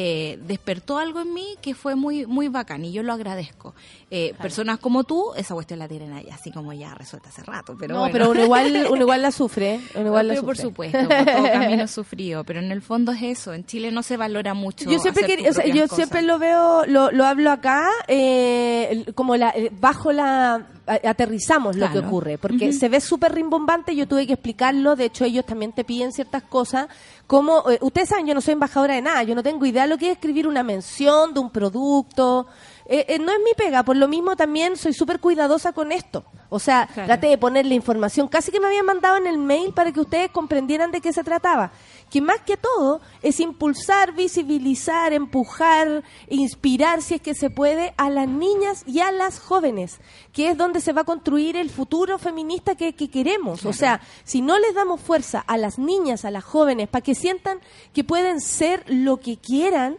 eh, 0.00 0.38
despertó 0.46 0.96
algo 0.96 1.20
en 1.22 1.34
mí 1.34 1.56
que 1.60 1.74
fue 1.74 1.96
muy 1.96 2.24
muy 2.24 2.46
bacán 2.46 2.84
y 2.84 2.92
yo 2.92 3.02
lo 3.02 3.12
agradezco. 3.12 3.74
Eh, 4.12 4.32
Personas 4.40 4.78
como 4.78 5.02
tú, 5.02 5.34
esa 5.36 5.54
cuestión 5.54 5.80
la 5.80 5.88
tienen 5.88 6.12
ahí 6.12 6.28
así 6.30 6.52
como 6.52 6.72
ya 6.72 6.94
resuelta 6.94 7.30
hace 7.30 7.42
rato. 7.42 7.76
Pero 7.76 7.94
no, 7.94 8.00
bueno. 8.02 8.12
pero 8.12 8.30
uno 8.30 8.44
igual, 8.44 8.86
uno 8.88 9.00
igual 9.00 9.22
la 9.22 9.32
sufre. 9.32 9.80
Uno 9.96 10.06
igual 10.06 10.28
la 10.28 10.34
Pero 10.34 10.46
por 10.46 10.56
supuesto, 10.56 11.00
por 11.00 11.08
todo 11.08 11.42
camino 11.52 11.88
sufrido, 11.88 12.44
pero 12.44 12.60
en 12.60 12.70
el 12.70 12.80
fondo 12.80 13.10
es 13.10 13.22
eso, 13.22 13.52
en 13.54 13.64
Chile 13.64 13.90
no 13.90 14.04
se 14.04 14.16
valora 14.16 14.54
mucho. 14.54 14.88
Yo 14.88 15.00
siempre 15.00 15.24
hacer 15.24 15.38
tus 15.38 15.48
o 15.48 15.52
sea, 15.54 15.66
yo 15.66 15.88
siempre 15.88 16.22
lo 16.22 16.38
veo, 16.38 16.86
lo, 16.86 17.10
lo 17.10 17.26
hablo 17.26 17.50
acá, 17.50 17.88
eh, 18.06 19.04
como 19.16 19.34
la, 19.34 19.50
eh, 19.50 19.72
bajo 19.80 20.12
la, 20.12 20.64
aterrizamos 20.88 21.76
lo 21.76 21.90
que 21.90 21.98
ocurre, 21.98 22.38
porque 22.38 22.72
se 22.72 22.88
ve 22.88 23.00
súper 23.00 23.34
rimbombante, 23.34 23.94
yo 23.94 24.08
tuve 24.08 24.26
que 24.26 24.34
explicarlo, 24.34 24.96
de 24.96 25.06
hecho 25.06 25.24
ellos 25.24 25.44
también 25.44 25.72
te 25.72 25.84
piden 25.84 26.12
ciertas 26.12 26.42
cosas, 26.42 26.88
como, 27.26 27.70
eh, 27.70 27.78
ustedes 27.82 28.08
saben, 28.08 28.26
yo 28.26 28.34
no 28.34 28.40
soy 28.40 28.52
embajadora 28.52 28.94
de 28.94 29.02
nada, 29.02 29.22
yo 29.22 29.34
no 29.34 29.42
tengo 29.42 29.66
idea 29.66 29.82
de 29.82 29.88
lo 29.88 29.98
que 29.98 30.06
es 30.06 30.12
escribir 30.12 30.48
una 30.48 30.62
mención 30.62 31.34
de 31.34 31.40
un 31.40 31.50
producto, 31.50 32.46
eh, 32.86 33.04
eh, 33.08 33.18
no 33.18 33.32
es 33.32 33.38
mi 33.38 33.52
pega, 33.56 33.82
por 33.82 33.96
lo 33.96 34.08
mismo 34.08 34.34
también 34.36 34.76
soy 34.76 34.92
súper 34.94 35.20
cuidadosa 35.20 35.72
con 35.72 35.92
esto. 35.92 36.24
O 36.50 36.58
sea, 36.58 36.86
Claro. 36.86 37.06
traté 37.06 37.26
de 37.26 37.36
ponerle 37.38 37.74
información, 37.74 38.26
casi 38.26 38.50
que 38.50 38.58
me 38.60 38.66
habían 38.68 38.86
mandado 38.86 39.16
en 39.18 39.26
el 39.26 39.36
mail 39.38 39.72
para 39.74 39.92
que 39.92 40.00
ustedes 40.00 40.30
comprendieran 40.30 40.90
de 40.90 41.00
qué 41.00 41.12
se 41.12 41.22
trataba. 41.22 41.72
Que 42.10 42.22
más 42.22 42.40
que 42.40 42.56
todo 42.56 43.02
es 43.20 43.38
impulsar, 43.38 44.12
visibilizar, 44.14 45.12
empujar, 45.12 46.02
inspirar, 46.28 47.02
si 47.02 47.14
es 47.16 47.20
que 47.20 47.34
se 47.34 47.50
puede, 47.50 47.92
a 47.98 48.08
las 48.08 48.26
niñas 48.28 48.82
y 48.86 49.00
a 49.00 49.12
las 49.12 49.40
jóvenes, 49.40 49.98
que 50.32 50.48
es 50.50 50.56
donde 50.56 50.80
se 50.80 50.92
va 50.94 51.02
a 51.02 51.04
construir 51.04 51.56
el 51.56 51.68
futuro 51.68 52.16
feminista 52.18 52.74
que, 52.76 52.94
que 52.94 53.08
queremos. 53.10 53.66
O 53.66 53.72
sea, 53.74 54.00
si 54.24 54.40
no 54.40 54.58
les 54.58 54.74
damos 54.74 55.00
fuerza 55.02 55.40
a 55.46 55.58
las 55.58 55.78
niñas, 55.78 56.24
a 56.24 56.30
las 56.30 56.44
jóvenes, 56.44 56.88
para 56.88 57.02
que 57.02 57.14
sientan 57.14 57.58
que 57.92 58.04
pueden 58.04 58.40
ser 58.40 58.84
lo 58.86 59.18
que 59.18 59.36
quieran, 59.36 59.98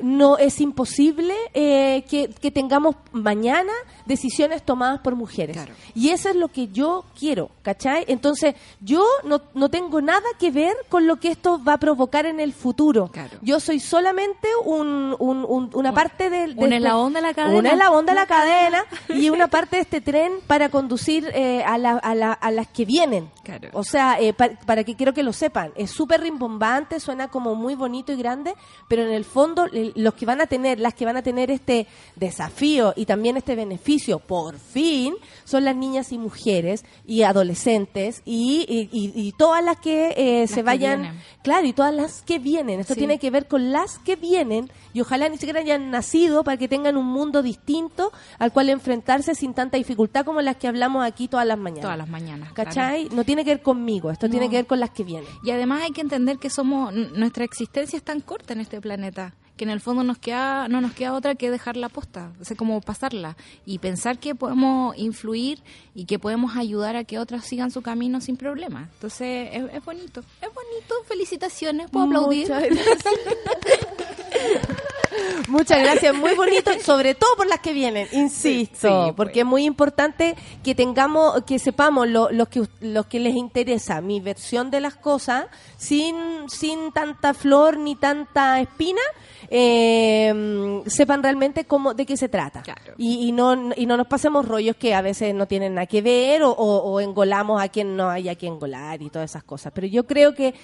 no 0.00 0.38
es 0.38 0.60
imposible 0.60 1.34
eh, 1.54 2.04
que, 2.08 2.28
que 2.28 2.50
tengamos 2.50 2.96
mañana 3.12 3.72
decisiones 4.04 4.62
tomadas 4.62 5.00
por 5.00 5.16
mujeres. 5.16 5.56
Claro. 5.56 5.74
Y 5.94 6.10
eso 6.10 6.28
es 6.28 6.36
lo 6.36 6.48
que 6.48 6.68
yo 6.68 7.04
quiero, 7.18 7.50
¿cachai? 7.62 8.04
Entonces, 8.08 8.54
yo 8.80 9.04
no, 9.24 9.40
no 9.54 9.68
tengo 9.68 10.00
nada 10.00 10.22
que 10.38 10.50
ver 10.50 10.74
con 10.88 11.06
lo 11.06 11.16
que 11.16 11.28
esto 11.28 11.62
va 11.62 11.74
a 11.74 11.78
provocar 11.78 12.26
en 12.26 12.40
el 12.40 12.52
futuro. 12.52 13.08
Claro. 13.08 13.38
Yo 13.42 13.58
soy 13.60 13.80
solamente 13.80 14.48
un, 14.64 15.16
un- 15.18 15.44
un- 15.48 15.70
una 15.74 15.92
parte 15.92 16.30
del... 16.30 16.52
un 16.56 16.64
este- 16.64 16.76
eslabón 16.76 17.12
de 17.14 17.20
la 17.22 17.34
cadena. 17.34 17.58
Un 17.58 17.66
eslabón 17.66 18.06
de 18.06 18.14
la 18.14 18.26
cadena 18.26 18.84
y 19.08 19.30
una 19.30 19.48
parte 19.48 19.76
de 19.76 19.82
este 19.82 20.00
tren 20.00 20.32
para 20.46 20.68
conducir 20.68 21.30
eh, 21.34 21.62
a, 21.64 21.78
la- 21.78 21.92
a 21.98 22.14
la- 22.14 22.32
a 22.32 22.50
las 22.50 22.68
que 22.68 22.84
vienen. 22.84 23.30
Claro. 23.42 23.68
O 23.72 23.84
sea, 23.84 24.20
eh, 24.20 24.32
pa- 24.32 24.50
para 24.66 24.84
que 24.84 24.94
quiero 24.94 25.12
que 25.14 25.22
lo 25.22 25.32
sepan, 25.32 25.72
es 25.76 25.90
súper 25.90 26.20
rimbombante, 26.20 27.00
suena 27.00 27.28
como 27.28 27.54
muy 27.54 27.74
bonito 27.74 28.12
y 28.12 28.16
grande, 28.16 28.54
pero 28.88 29.02
en 29.02 29.12
el 29.12 29.24
fondo 29.24 29.64
el- 29.64 29.85
los 29.94 30.14
que 30.14 30.26
van 30.26 30.40
a 30.40 30.46
tener, 30.46 30.80
las 30.80 30.94
que 30.94 31.04
van 31.04 31.16
a 31.16 31.22
tener 31.22 31.50
este 31.50 31.86
desafío 32.16 32.92
y 32.96 33.06
también 33.06 33.36
este 33.36 33.54
beneficio, 33.54 34.18
por 34.18 34.58
fin, 34.58 35.14
son 35.44 35.64
las 35.64 35.76
niñas 35.76 36.12
y 36.12 36.18
mujeres 36.18 36.84
y 37.06 37.22
adolescentes 37.22 38.22
y, 38.24 38.64
y- 38.68 38.88
y- 38.92 39.12
y 39.28 39.32
todas 39.32 39.62
las 39.64 39.78
que 39.78 40.14
eh, 40.16 40.46
se 40.48 40.62
vayan, 40.62 41.20
claro, 41.42 41.66
y 41.66 41.72
todas 41.72 41.94
las 41.94 42.22
que 42.22 42.38
vienen. 42.38 42.80
Esto 42.80 42.94
Sí. 42.94 42.98
tiene 43.00 43.18
que 43.18 43.30
ver 43.30 43.46
con 43.46 43.70
las 43.72 43.98
que 43.98 44.16
vienen 44.16 44.70
y 44.92 45.00
ojalá 45.00 45.28
ni 45.28 45.36
siquiera 45.38 45.60
hayan 45.60 45.90
nacido 45.90 46.42
para 46.44 46.56
que 46.56 46.68
tengan 46.68 46.96
un 46.96 47.06
mundo 47.06 47.42
distinto 47.42 48.12
al 48.38 48.52
cual 48.52 48.68
enfrentarse 48.70 49.34
sin 49.34 49.54
tanta 49.54 49.76
dificultad 49.76 50.24
como 50.24 50.40
las 50.40 50.56
que 50.56 50.68
hablamos 50.68 51.04
aquí 51.04 51.28
todas 51.28 51.46
las 51.46 51.58
mañanas. 51.58 51.82
Todas 51.82 51.98
las 51.98 52.08
mañanas. 52.08 52.52
claro. 52.52 52.68
¿Cachai? 52.70 53.08
No 53.10 53.24
tiene 53.24 53.44
que 53.44 53.50
ver 53.50 53.62
conmigo, 53.62 54.10
esto 54.10 54.28
tiene 54.28 54.48
que 54.50 54.56
ver 54.56 54.66
con 54.66 54.80
las 54.80 54.90
que 54.90 55.04
vienen. 55.04 55.28
Y 55.44 55.50
además 55.50 55.82
hay 55.82 55.90
que 55.92 56.00
entender 56.00 56.38
que 56.38 56.50
somos 56.50 56.92
nuestra 56.92 57.44
existencia 57.44 57.96
es 57.96 58.02
tan 58.02 58.20
corta 58.20 58.52
en 58.54 58.60
este 58.60 58.80
planeta 58.80 59.34
que 59.56 59.64
en 59.64 59.70
el 59.70 59.80
fondo 59.80 60.02
nos 60.02 60.18
queda 60.18 60.68
no 60.68 60.80
nos 60.80 60.92
queda 60.92 61.14
otra 61.14 61.34
que 61.34 61.50
dejar 61.50 61.76
la 61.76 61.88
posta, 61.88 62.32
o 62.40 62.44
sea, 62.44 62.56
como 62.56 62.80
pasarla 62.80 63.36
y 63.64 63.78
pensar 63.78 64.18
que 64.18 64.34
podemos 64.34 64.96
influir 64.96 65.62
y 65.94 66.04
que 66.04 66.18
podemos 66.18 66.56
ayudar 66.56 66.96
a 66.96 67.04
que 67.04 67.18
otras 67.18 67.44
sigan 67.44 67.70
su 67.70 67.82
camino 67.82 68.20
sin 68.20 68.36
problema. 68.36 68.88
Entonces, 68.94 69.50
es, 69.52 69.64
es 69.72 69.84
bonito, 69.84 70.20
es 70.40 70.48
bonito. 70.54 70.94
Felicitaciones, 71.06 71.90
puedo 71.90 72.06
aplaudir. 72.06 72.48
Muchas 72.48 72.64
gracias. 72.64 73.04
Muchas 75.48 75.80
gracias, 75.80 76.14
muy 76.14 76.34
bonito, 76.34 76.72
sobre 76.84 77.14
todo 77.14 77.30
por 77.36 77.46
las 77.46 77.60
que 77.60 77.72
vienen, 77.72 78.08
insisto, 78.12 78.76
Sí, 78.88 78.88
sí, 78.88 79.12
porque 79.16 79.32
pues. 79.34 79.38
es 79.38 79.44
muy 79.46 79.64
importante 79.64 80.34
que 80.64 80.74
tengamos, 80.74 81.44
que 81.44 81.58
sepamos 81.60 82.08
lo, 82.08 82.30
los 82.30 82.48
que 82.48 82.62
los 82.80 83.06
que 83.06 83.20
les 83.20 83.34
interesa 83.36 84.00
mi 84.00 84.20
versión 84.20 84.70
de 84.70 84.80
las 84.80 84.96
cosas, 84.96 85.46
sin 85.76 86.16
sin 86.48 86.92
tanta 86.92 87.32
flor 87.32 87.78
ni 87.78 87.94
tanta 87.94 88.60
espina, 88.60 89.00
eh, 89.48 90.82
sepan 90.86 91.22
realmente 91.22 91.64
cómo 91.64 91.94
de 91.94 92.04
qué 92.06 92.16
se 92.16 92.28
trata 92.28 92.62
Claro. 92.62 92.94
y, 92.98 93.28
y 93.28 93.32
no 93.32 93.72
y 93.76 93.86
no 93.86 93.96
nos 93.96 94.08
pasemos 94.08 94.46
rollos 94.46 94.76
que 94.76 94.94
a 94.94 95.00
veces 95.00 95.34
no 95.34 95.46
tienen 95.46 95.74
nada 95.74 95.86
que 95.86 96.02
ver 96.02 96.42
o, 96.42 96.50
o- 96.50 96.82
o 96.92 97.00
engolamos 97.00 97.62
a 97.62 97.68
quien 97.68 97.96
no 97.96 98.10
haya 98.10 98.34
que 98.34 98.46
engolar 98.48 99.00
y 99.00 99.10
todas 99.10 99.30
esas 99.30 99.44
cosas. 99.44 99.72
Pero 99.74 99.86
yo 99.86 100.06
creo 100.06 100.34
que 100.34 100.54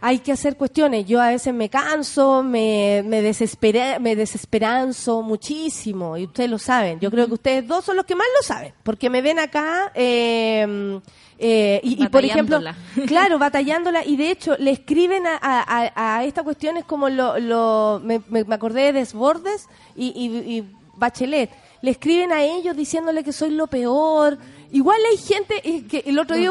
hay 0.00 0.18
que 0.20 0.32
hacer 0.32 0.56
cuestiones. 0.56 1.06
Yo 1.06 1.20
a 1.20 1.30
veces 1.30 1.52
me 1.52 1.68
canso, 1.68 2.42
me, 2.42 3.02
me, 3.04 3.22
desespera, 3.22 3.98
me 3.98 4.14
desesperanzo 4.16 5.22
muchísimo, 5.22 6.16
y 6.16 6.24
ustedes 6.24 6.50
lo 6.50 6.58
saben. 6.58 7.00
Yo 7.00 7.10
creo 7.10 7.26
que 7.26 7.34
ustedes 7.34 7.66
dos 7.66 7.84
son 7.84 7.96
los 7.96 8.04
que 8.04 8.14
más 8.14 8.26
lo 8.36 8.46
saben, 8.46 8.72
porque 8.82 9.10
me 9.10 9.22
ven 9.22 9.38
acá 9.38 9.90
eh, 9.94 11.00
eh, 11.38 11.80
y, 11.82 12.04
y, 12.04 12.08
por 12.08 12.24
ejemplo, 12.24 12.60
claro, 13.06 13.38
batallándola, 13.38 14.04
y 14.04 14.16
de 14.16 14.30
hecho 14.30 14.56
le 14.58 14.72
escriben 14.72 15.26
a, 15.26 15.38
a, 15.40 16.16
a 16.16 16.24
esta 16.24 16.42
cuestiones 16.42 16.84
como 16.84 17.08
lo, 17.08 17.38
lo 17.38 18.00
me, 18.02 18.20
me 18.28 18.54
acordé 18.54 18.92
de 18.92 18.92
Desbordes 18.92 19.68
y, 19.96 20.08
y, 20.08 20.56
y 20.56 20.76
Bachelet. 20.96 21.50
Le 21.80 21.92
escriben 21.92 22.32
a 22.32 22.42
ellos 22.42 22.76
diciéndole 22.76 23.22
que 23.22 23.32
soy 23.32 23.50
lo 23.50 23.68
peor. 23.68 24.36
Igual 24.72 24.98
hay 25.10 25.16
gente 25.16 25.62
que 25.88 26.02
el 26.06 26.18
otro 26.18 26.36
día 26.36 26.50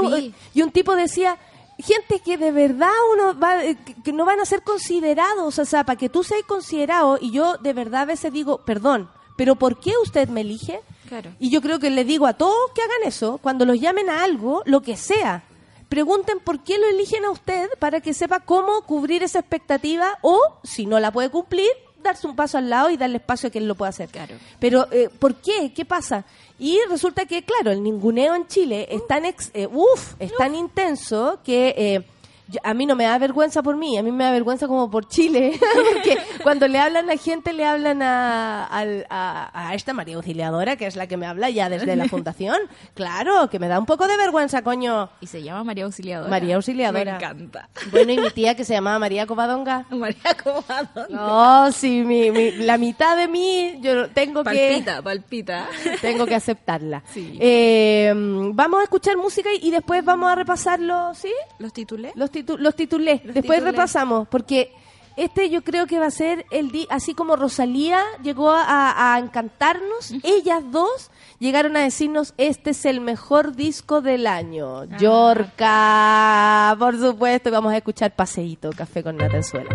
y 0.54 0.62
un 0.62 0.72
tipo 0.72 0.96
decía 0.96 1.38
gente 1.80 2.20
que 2.20 2.38
de 2.38 2.52
verdad 2.52 2.90
uno 3.14 3.40
va 3.40 3.64
eh, 3.64 3.78
que- 4.04 4.12
no 4.14 4.26
van 4.26 4.40
a 4.40 4.46
ser 4.46 4.64
considerados, 4.64 5.60
o 5.60 5.66
sea, 5.66 5.84
para 5.84 5.98
que 5.98 6.10
tú 6.10 6.24
seas 6.24 6.44
considerado 6.48 7.18
y 7.22 7.32
yo 7.32 7.58
de 7.58 7.74
verdad 7.74 8.02
a 8.02 8.06
veces 8.06 8.32
digo, 8.34 8.60
perdón, 8.66 9.10
pero 9.36 9.56
¿por 9.56 9.80
qué 9.80 9.94
usted 10.02 10.28
me 10.30 10.42
elige? 10.42 10.82
Claro. 11.08 11.32
Y 11.40 11.50
yo 11.52 11.62
creo 11.62 11.80
que 11.80 11.90
le 11.92 12.04
digo 12.04 12.26
a 12.26 12.34
todos 12.34 12.72
que 12.74 12.82
hagan 12.82 13.04
eso, 13.06 13.38
cuando 13.38 13.66
los 13.66 13.80
llamen 13.80 14.10
a 14.10 14.24
algo, 14.24 14.64
lo 14.66 14.82
que 14.82 14.98
sea, 14.98 15.44
pregunten 15.90 16.40
por 16.40 16.64
qué 16.64 16.78
lo 16.80 16.88
eligen 16.88 17.24
a 17.26 17.30
usted 17.32 17.70
para 17.80 18.02
que 18.02 18.14
sepa 18.14 18.40
cómo 18.42 18.82
cubrir 18.82 19.24
esa 19.24 19.40
expectativa 19.40 20.18
o, 20.22 20.40
si 20.64 20.86
no 20.86 21.00
la 21.00 21.12
puede 21.12 21.30
cumplir, 21.30 21.70
darse 22.04 22.28
un 22.28 22.36
paso 22.36 22.58
al 22.58 22.70
lado 22.70 22.90
y 22.90 22.98
darle 22.98 23.18
espacio 23.18 23.48
a 23.48 23.52
que 23.52 23.60
él 23.60 23.68
lo 23.68 23.76
pueda 23.76 23.90
hacer. 23.90 24.10
Claro. 24.10 24.36
Pero, 24.60 24.88
eh, 24.92 25.10
¿por 25.20 25.36
qué? 25.36 25.72
¿Qué 25.74 25.86
pasa? 25.86 26.26
Y 26.60 26.80
resulta 26.90 27.26
que, 27.26 27.44
claro, 27.44 27.72
el 27.72 27.84
ninguneo 27.84 28.34
en 28.34 28.48
Chile 28.48 28.88
es 28.90 29.06
tan, 29.08 29.26
ex- 29.26 29.52
eh, 29.54 29.68
uf, 29.72 30.14
es 30.20 30.36
tan 30.36 30.56
intenso 30.56 31.40
que 31.44 31.74
eh, 31.78 32.04
yo- 32.50 32.60
a 32.64 32.74
mí 32.74 32.86
no 32.86 32.96
me 32.96 33.04
da 33.06 33.18
vergüenza 33.18 33.62
por 33.64 33.76
mí, 33.78 33.98
a 33.98 34.04
mí 34.04 34.12
me 34.12 34.24
da 34.24 34.32
vergüenza 34.32 34.68
como 34.68 34.90
por 34.90 35.08
Chile, 35.08 35.60
porque 35.94 36.18
cuando 36.44 36.68
le 36.68 36.80
hablan 36.80 37.10
a 37.10 37.18
gente, 37.18 37.54
le 37.54 37.66
hablan 37.66 38.02
a, 38.02 38.66
al- 38.66 39.06
a, 39.10 39.70
a 39.70 39.74
esta 39.76 39.94
María 39.94 40.16
Auxiliadora, 40.16 40.76
que 40.76 40.88
es 40.88 40.96
la 40.96 41.08
que 41.08 41.18
me 41.18 41.26
habla 41.26 41.50
ya 41.50 41.70
desde 41.70 41.96
la 41.96 42.06
fundación. 42.10 42.58
Claro, 42.94 43.50
que 43.50 43.60
me 43.60 43.68
da 43.68 43.80
un 43.80 43.86
poco 43.86 44.08
de 44.08 44.18
vergüenza, 44.18 44.62
coño. 44.62 45.10
Y 45.22 45.28
se 45.28 45.44
llama 45.44 45.64
María 45.64 45.86
Auxiliadora. 45.86 46.30
María 46.30 46.56
Auxiliadora. 46.56 47.04
Me 47.12 47.18
encanta. 47.18 47.70
Bueno, 47.92 48.12
y 48.12 48.18
mi 48.20 48.30
tía 48.32 48.56
que 48.56 48.64
se 48.66 48.74
llamaba 48.74 49.00
María 49.00 49.26
Covadonga. 49.28 49.86
María 49.90 50.36
Comado. 50.44 51.08
No, 51.10 51.72
sí, 51.72 52.04
mi, 52.04 52.32
mi- 52.32 52.52
la 52.52 52.78
mitad 52.78 53.16
de 53.18 53.28
mí 53.28 53.80
yo 53.82 54.10
tengo 54.10 54.44
que... 54.44 54.70
Palpita, 54.72 55.02
palpita. 55.02 55.68
Tengo 56.02 56.26
que 56.26 56.36
aceptarla. 56.36 57.04
Sí. 57.14 57.38
Eh, 57.40 58.12
vamos 58.54 58.80
a 58.80 58.84
escuchar 58.84 59.18
música 59.18 59.50
y, 59.62 59.72
después 59.72 60.04
vamos 60.04 60.30
a 60.32 60.36
repasarlo, 60.36 61.14
¿sí? 61.14 61.32
¿Los 61.60 61.74
titulé? 61.74 62.12
Los, 62.16 62.32
titu- 62.46 62.58
los 62.58 62.76
titulé. 62.76 63.22
después 63.24 63.44
titulé. 63.60 63.60
repasamos, 63.72 64.28
porque 64.28 64.72
este 65.16 65.50
yo 65.50 65.64
creo 65.64 65.88
que 65.88 65.98
va 66.00 66.06
a 66.06 66.12
ser 66.12 66.46
el 66.52 66.70
día, 66.72 66.86
así 66.90 67.14
como 67.16 67.36
Rosalía 67.36 68.02
llegó 68.22 68.52
a, 68.52 69.14
a 69.16 69.20
encantarnos, 69.20 70.14
ellas 70.24 70.64
dos 70.72 71.10
llegaron 71.40 71.76
a 71.76 71.82
decirnos, 71.82 72.34
este 72.38 72.70
es 72.72 72.86
el 72.86 73.02
mejor 73.02 73.56
disco 73.56 74.02
del 74.02 74.28
año. 74.28 74.86
Yorka, 75.00 76.76
por 76.78 77.00
supuesto, 77.00 77.50
vamos 77.52 77.74
a 77.74 77.78
escuchar 77.78 78.16
Paseíto, 78.16 78.70
Café 78.76 79.02
con 79.04 79.18
Natenzuela. 79.18 79.70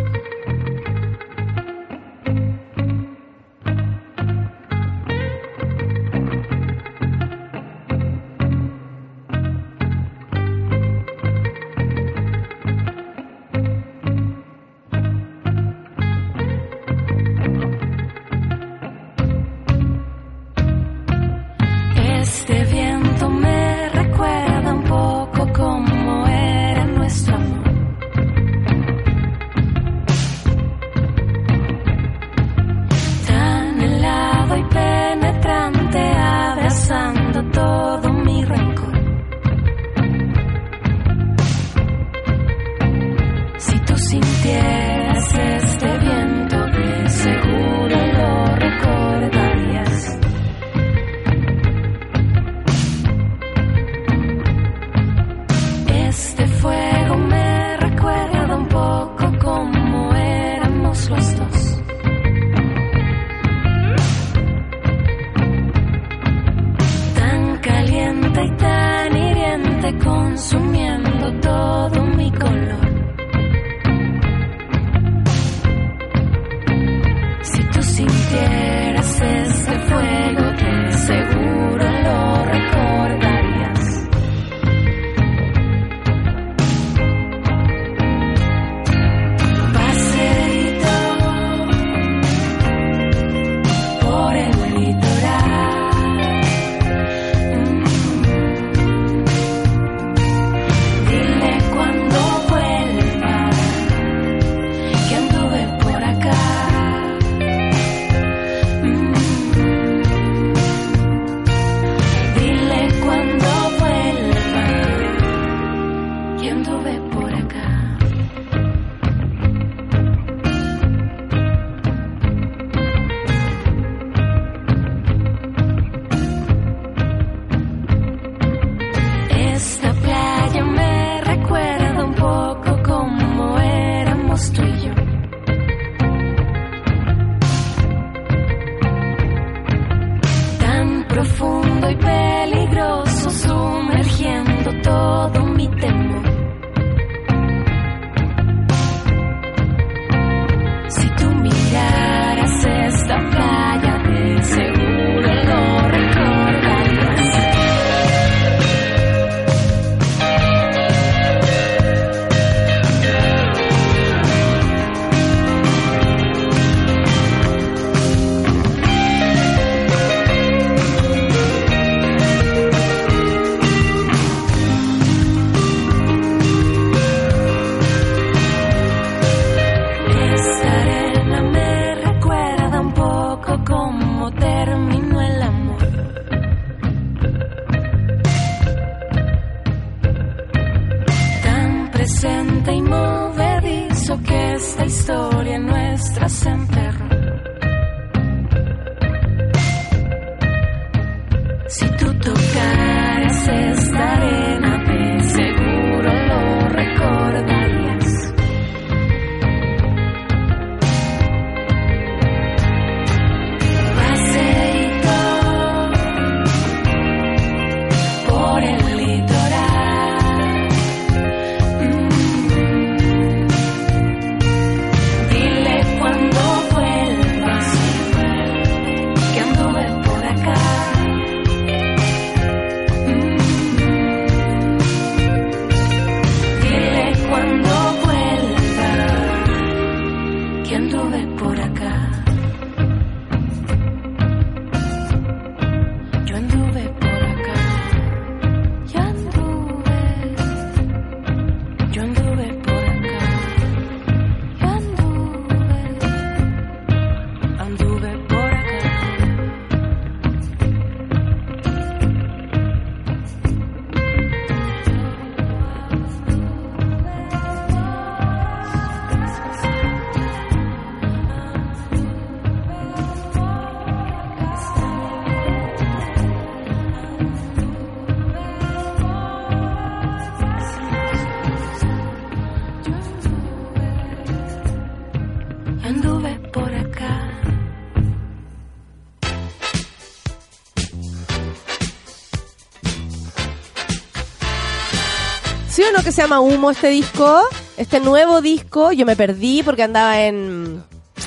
Se 296.13 296.23
llama 296.23 296.41
Humo 296.41 296.71
este 296.71 296.89
disco? 296.89 297.41
Este 297.77 298.01
nuevo 298.01 298.41
disco, 298.41 298.93
yo 298.93 299.07
me 299.07 299.17
perdí 299.17 299.63
porque 299.63 299.83
andaba 299.83 300.21
en 300.23 300.83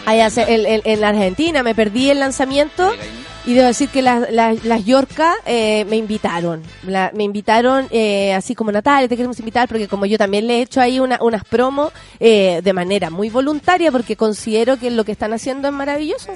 allá 0.05 0.27
en, 0.47 0.65
en- 0.65 0.81
en 0.83 1.01
la 1.01 1.09
Argentina, 1.09 1.63
me 1.63 1.73
perdí 1.73 2.09
el 2.09 2.19
lanzamiento 2.19 2.91
y 3.45 3.53
debo 3.53 3.67
decir 3.67 3.89
que 3.89 4.01
las, 4.01 4.29
las, 4.31 4.63
las 4.63 4.85
Yorca 4.85 5.33
eh, 5.45 5.85
me 5.89 5.95
invitaron. 5.97 6.61
Me 7.13 7.23
invitaron 7.23 7.87
eh, 7.91 8.33
así 8.33 8.55
como 8.55 8.71
Natalia, 8.71 9.07
te 9.07 9.15
queremos 9.15 9.39
invitar 9.39 9.67
porque 9.67 9.87
como 9.87 10.05
yo 10.05 10.17
también 10.17 10.47
le 10.47 10.57
he 10.57 10.61
hecho 10.61 10.81
ahí 10.81 10.99
una, 10.99 11.17
unas 11.21 11.43
promos 11.43 11.91
eh, 12.19 12.61
de 12.63 12.73
manera 12.73 13.09
muy 13.09 13.29
voluntaria 13.29 13.91
porque 13.91 14.15
considero 14.15 14.77
que 14.77 14.89
lo 14.91 15.03
que 15.05 15.11
están 15.11 15.33
haciendo 15.33 15.67
es 15.67 15.73
maravilloso. 15.73 16.31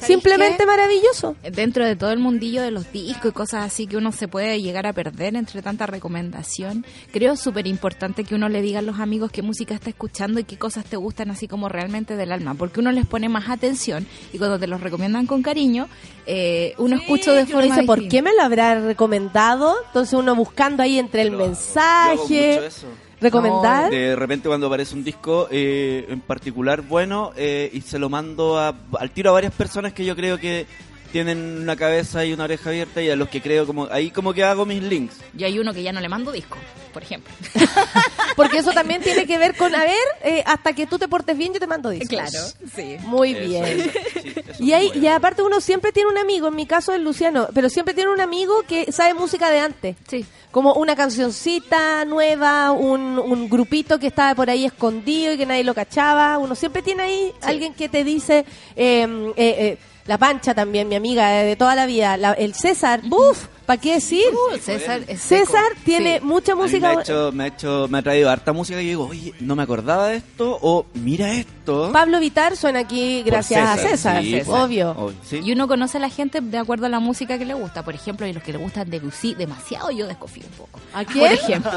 Simplemente 0.00 0.58
qué? 0.58 0.66
maravilloso. 0.66 1.36
Dentro 1.52 1.86
de 1.86 1.96
todo 1.96 2.10
el 2.10 2.18
mundillo 2.18 2.62
de 2.62 2.70
los 2.70 2.90
discos 2.92 3.30
y 3.30 3.32
cosas 3.32 3.64
así 3.64 3.86
que 3.86 3.96
uno 3.96 4.12
se 4.12 4.28
puede 4.28 4.60
llegar 4.60 4.86
a 4.86 4.92
perder 4.92 5.36
entre 5.36 5.62
tanta 5.62 5.86
recomendación, 5.86 6.84
creo 7.12 7.36
súper 7.36 7.66
importante 7.66 8.24
que 8.24 8.34
uno 8.34 8.48
le 8.48 8.62
diga 8.62 8.80
a 8.80 8.82
los 8.82 8.98
amigos 8.98 9.30
qué 9.30 9.42
música 9.42 9.74
está 9.74 9.90
escuchando 9.90 10.40
y 10.40 10.44
qué 10.44 10.58
cosas 10.58 10.84
te 10.84 10.96
gustan 10.96 11.30
así 11.30 11.48
como 11.48 11.68
realmente 11.68 12.16
del 12.16 12.32
alma, 12.32 12.54
porque 12.54 12.80
uno 12.80 12.92
les 12.92 13.06
pone 13.06 13.28
más 13.28 13.48
atención 13.48 14.06
y 14.32 14.38
cuando 14.38 14.58
te 14.58 14.66
los 14.66 14.80
recomiendan 14.80 15.26
con 15.26 15.42
cariño, 15.42 15.88
eh, 16.26 16.74
uno 16.78 16.96
escucha 16.96 17.32
de 17.32 17.42
Uno 17.42 17.52
forma 17.52 17.74
dice, 17.74 17.82
¿por 17.84 18.08
qué 18.08 18.22
me 18.22 18.34
lo 18.34 18.42
habrá 18.42 18.80
recomendado? 18.80 19.74
Entonces 19.86 20.14
uno 20.14 20.34
buscando 20.34 20.82
ahí 20.82 20.98
entre 20.98 21.22
el 21.22 21.30
Yo 21.30 21.34
hago 21.34 21.46
mensaje, 21.46 22.16
mucho 22.18 22.66
eso. 22.66 22.86
Recomendar. 23.20 23.90
De 23.90 24.16
repente 24.16 24.48
cuando 24.48 24.66
aparece 24.66 24.94
un 24.94 25.04
disco 25.04 25.48
eh, 25.50 26.06
en 26.08 26.20
particular 26.20 26.82
bueno 26.82 27.32
eh, 27.36 27.70
y 27.72 27.80
se 27.80 27.98
lo 27.98 28.08
mando 28.08 28.58
a- 28.58 28.74
al 28.98 29.10
tiro 29.10 29.30
a 29.30 29.32
varias 29.32 29.52
personas 29.52 29.92
que 29.92 30.04
yo 30.04 30.14
creo 30.16 30.38
que 30.38 30.66
tienen 31.14 31.60
una 31.62 31.76
cabeza 31.76 32.24
y 32.24 32.32
una 32.32 32.42
oreja 32.42 32.70
abierta 32.70 33.00
y 33.00 33.08
a 33.08 33.14
los 33.14 33.28
que 33.28 33.40
creo 33.40 33.64
como 33.68 33.86
ahí 33.92 34.10
como 34.10 34.34
que 34.34 34.42
hago 34.42 34.66
mis 34.66 34.82
links. 34.82 35.14
Y 35.38 35.44
hay 35.44 35.60
uno 35.60 35.72
que 35.72 35.80
ya 35.80 35.92
no 35.92 36.00
le 36.00 36.08
mando 36.08 36.32
disco, 36.32 36.58
por 36.92 37.04
ejemplo. 37.04 37.32
Porque 38.36 38.58
eso 38.58 38.72
también 38.72 39.00
tiene 39.00 39.24
que 39.24 39.38
ver 39.38 39.56
con, 39.56 39.72
a 39.76 39.84
ver, 39.84 39.94
eh, 40.24 40.42
hasta 40.44 40.72
que 40.72 40.88
tú 40.88 40.98
te 40.98 41.06
portes 41.06 41.38
bien 41.38 41.52
yo 41.54 41.60
te 41.60 41.68
mando 41.68 41.90
discos. 41.90 42.56
sí. 42.74 42.96
Muy 43.04 43.30
Eso, 43.30 43.46
bien. 43.48 43.64
eso, 43.64 43.90
sí, 44.22 44.32
eso 44.34 44.64
Y, 44.64 44.72
ahí, 44.72 44.90
y 44.92 45.06
aparte 45.06 45.42
uno 45.42 45.60
siempre 45.60 45.92
tiene 45.92 46.10
un 46.10 46.18
amigo, 46.18 46.48
en 46.48 46.56
mi 46.56 46.66
caso 46.66 46.92
es 46.92 47.00
Luciano, 47.00 47.46
pero 47.54 47.68
siempre 47.70 47.94
tiene 47.94 48.10
un 48.10 48.20
amigo 48.20 48.64
que 48.66 48.90
sabe 48.90 49.14
música 49.14 49.50
de 49.52 49.60
antes. 49.60 49.94
Sí. 50.08 50.26
Como 50.50 50.74
una 50.74 50.96
cancioncita 50.96 52.04
nueva, 52.06 52.72
un, 52.72 53.20
un 53.20 53.48
grupito 53.48 54.00
que 54.00 54.08
estaba 54.08 54.34
por 54.34 54.50
ahí 54.50 54.64
escondido 54.64 55.32
y 55.32 55.36
que 55.38 55.46
nadie 55.46 55.62
lo 55.62 55.74
cachaba. 55.74 56.38
Uno 56.38 56.56
siempre 56.56 56.82
tiene 56.82 57.04
ahí 57.04 57.32
alguien 57.42 57.72
que 57.72 57.88
te 57.88 58.02
dice, 58.02 58.44
eh, 58.74 59.32
eh, 59.36 59.54
eh, 59.58 59.78
la 60.06 60.18
pancha 60.18 60.54
también, 60.54 60.88
mi 60.88 60.94
amiga 60.96 61.40
eh, 61.42 61.46
de 61.46 61.56
toda 61.56 61.74
la 61.74 61.86
vida, 61.86 62.16
la- 62.16 62.32
el 62.32 62.54
César, 62.54 63.00
¡buf! 63.04 63.46
¿Para 63.64 63.80
qué 63.80 63.94
decir? 63.94 64.24
Uh, 64.52 64.58
César 64.58 65.00
es. 65.08 65.22
César 65.22 65.64
tiene 65.86 66.18
Sí. 66.18 66.24
mucha 66.26 66.52
A 66.52 66.54
mí 66.56 66.60
música. 66.62 66.88
me 66.92 66.98
ha 66.98 67.00
hecho, 67.00 67.32
me 67.32 67.44
ha 67.44 67.46
hecho, 67.46 67.86
me 67.88 67.96
ha 67.98 68.02
traído 68.02 68.28
harta 68.28 68.52
música 68.52 68.78
que 68.78 68.84
digo, 68.84 69.06
oye, 69.08 69.32
no 69.40 69.56
me 69.56 69.62
acordaba 69.62 70.08
de 70.08 70.16
esto, 70.18 70.58
o 70.60 70.84
mira 70.92 71.32
esto. 71.32 71.63
Pablo 71.64 72.20
Vitar 72.20 72.56
suena 72.56 72.80
aquí 72.80 73.22
gracias 73.22 73.68
a 73.68 73.76
César, 73.76 74.22
sí, 74.22 74.40
por- 74.44 74.60
obvio. 74.60 75.12
sí. 75.24 75.40
Y 75.42 75.52
uno 75.52 75.66
conoce 75.68 75.96
a 75.96 76.00
la 76.00 76.08
gente 76.10 76.40
de 76.40 76.58
acuerdo 76.58 76.86
a 76.86 76.88
la 76.88 77.00
música 77.00 77.38
que 77.38 77.44
le 77.44 77.54
gusta. 77.54 77.82
Por 77.84 77.94
ejemplo, 77.94 78.26
y 78.26 78.32
los 78.32 78.42
que 78.42 78.52
le 78.52 78.58
gustan 78.58 78.88
Debussy, 78.90 79.34
demasiado 79.34 79.90
yo 79.90 80.06
desconfío 80.06 80.44
un 80.44 80.52
poco. 80.52 80.80
¿A 80.92 81.04
quién? 81.04 81.24
Por 81.24 81.32
ejemplo, 81.32 81.70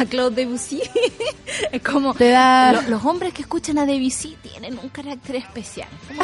a 0.00 0.04
Claude 0.06 0.36
Debussy. 0.44 0.80
es 1.72 1.82
como... 1.82 2.14
Te 2.14 2.30
da- 2.30 2.72
lo- 2.72 2.82
los 2.82 3.04
hombres 3.04 3.32
que 3.34 3.42
escuchan 3.42 3.78
a 3.78 3.86
Debussy 3.86 4.36
tienen 4.42 4.78
un 4.82 4.88
carácter 4.88 5.36
especial. 5.36 5.88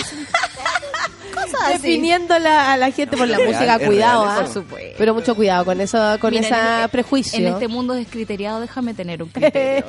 Cosas 1.35 1.55
así. 1.65 1.73
Definiendo 1.75 2.39
la- 2.39 2.73
a 2.73 2.77
la 2.77 2.91
gente 2.91 3.17
por 3.17 3.27
la 3.29 3.39
música, 3.39 3.79
cuidado, 3.79 4.25
real 4.25 4.37
¿ah? 4.39 4.43
Por 4.43 4.53
supuesto. 4.53 4.95
Pero 4.99 5.15
mucho 5.15 5.35
cuidado 5.35 5.65
con 5.65 5.81
eso, 5.81 5.99
con 6.21 6.31
Mira, 6.35 6.47
ese 6.47 6.83
en- 6.85 6.91
prejuicio. 6.91 7.39
En 7.39 7.47
este 7.55 7.69
mundo 7.69 7.95
descriteriado, 7.95 8.61
déjame 8.61 8.95
tener 8.95 9.23
un 9.23 9.29
criterio. 9.31 9.85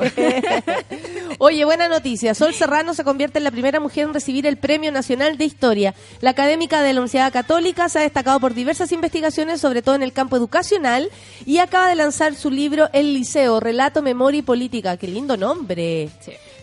Oye, 1.40 1.66
buena 1.66 1.88
noticia. 1.90 2.34
Sol 2.34 2.54
Serrano 2.54 2.94
se 2.94 3.04
convierte 3.14 3.38
en 3.38 3.44
la 3.44 3.52
primera 3.52 3.80
mujer 3.80 4.06
en 4.06 4.14
recibir 4.16 4.48
el 4.48 4.58
Premio 4.58 4.92
Nacional 4.92 5.38
de 5.38 5.46
Historia. 5.46 5.94
La 6.20 6.32
académica 6.32 6.82
de 6.82 6.94
la 6.94 7.02
Universidad 7.02 7.32
Católica 7.32 7.88
se 7.88 8.00
ha 8.00 8.02
destacado 8.02 8.40
por 8.40 8.56
diversas 8.56 8.92
investigaciones, 8.92 9.62
sobre 9.62 9.84
todo 9.84 9.94
en 9.94 10.02
el 10.02 10.14
campo 10.14 10.36
educacional, 10.36 11.12
y 11.46 11.60
acaba 11.60 11.88
de 11.90 11.94
lanzar 11.94 12.34
su 12.34 12.50
libro 12.50 12.90
El 12.92 13.14
Liceo, 13.14 13.60
Relato, 13.60 14.02
Memoria 14.02 14.40
y 14.40 14.42
Política. 14.42 14.98
Qué 14.98 15.08
lindo 15.08 15.38
nombre. 15.38 16.10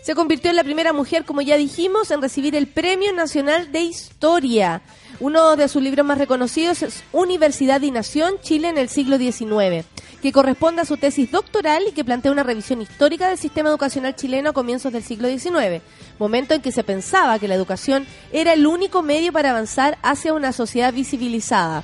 Se 0.01 0.15
convirtió 0.15 0.49
en 0.49 0.55
la 0.55 0.63
primera 0.63 0.93
mujer, 0.93 1.25
como 1.25 1.41
ya 1.41 1.57
dijimos, 1.57 2.09
en 2.09 2.23
recibir 2.23 2.55
el 2.55 2.65
Premio 2.65 3.13
Nacional 3.13 3.71
de 3.71 3.81
Historia. 3.81 4.81
Uno 5.19 5.55
de 5.55 5.67
sus 5.67 5.83
libros 5.83 6.03
más 6.03 6.17
reconocidos 6.17 6.81
es 6.81 7.03
Universidad 7.11 7.81
y 7.81 7.91
Nación, 7.91 8.33
Chile 8.41 8.69
en 8.69 8.79
el 8.79 8.89
siglo 8.89 9.19
XIX, 9.19 9.85
que 10.23 10.31
corresponde 10.31 10.81
a 10.81 10.85
su 10.85 10.97
tesis 10.97 11.29
doctoral 11.29 11.83
y 11.87 11.91
que 11.91 12.03
plantea 12.03 12.31
una 12.31 12.41
revisión 12.41 12.81
histórica 12.81 13.29
del 13.29 13.37
sistema 13.37 13.69
educacional 13.69 14.15
chileno 14.15 14.49
a 14.49 14.53
comienzos 14.53 14.91
del 14.91 15.03
siglo 15.03 15.27
XIX, 15.27 15.83
momento 16.17 16.55
en 16.55 16.63
que 16.63 16.71
se 16.71 16.83
pensaba 16.83 17.37
que 17.37 17.47
la 17.47 17.53
educación 17.53 18.07
era 18.31 18.53
el 18.53 18.65
único 18.65 19.03
medio 19.03 19.31
para 19.31 19.51
avanzar 19.51 19.99
hacia 20.01 20.33
una 20.33 20.51
sociedad 20.51 20.91
visibilizada. 20.91 21.83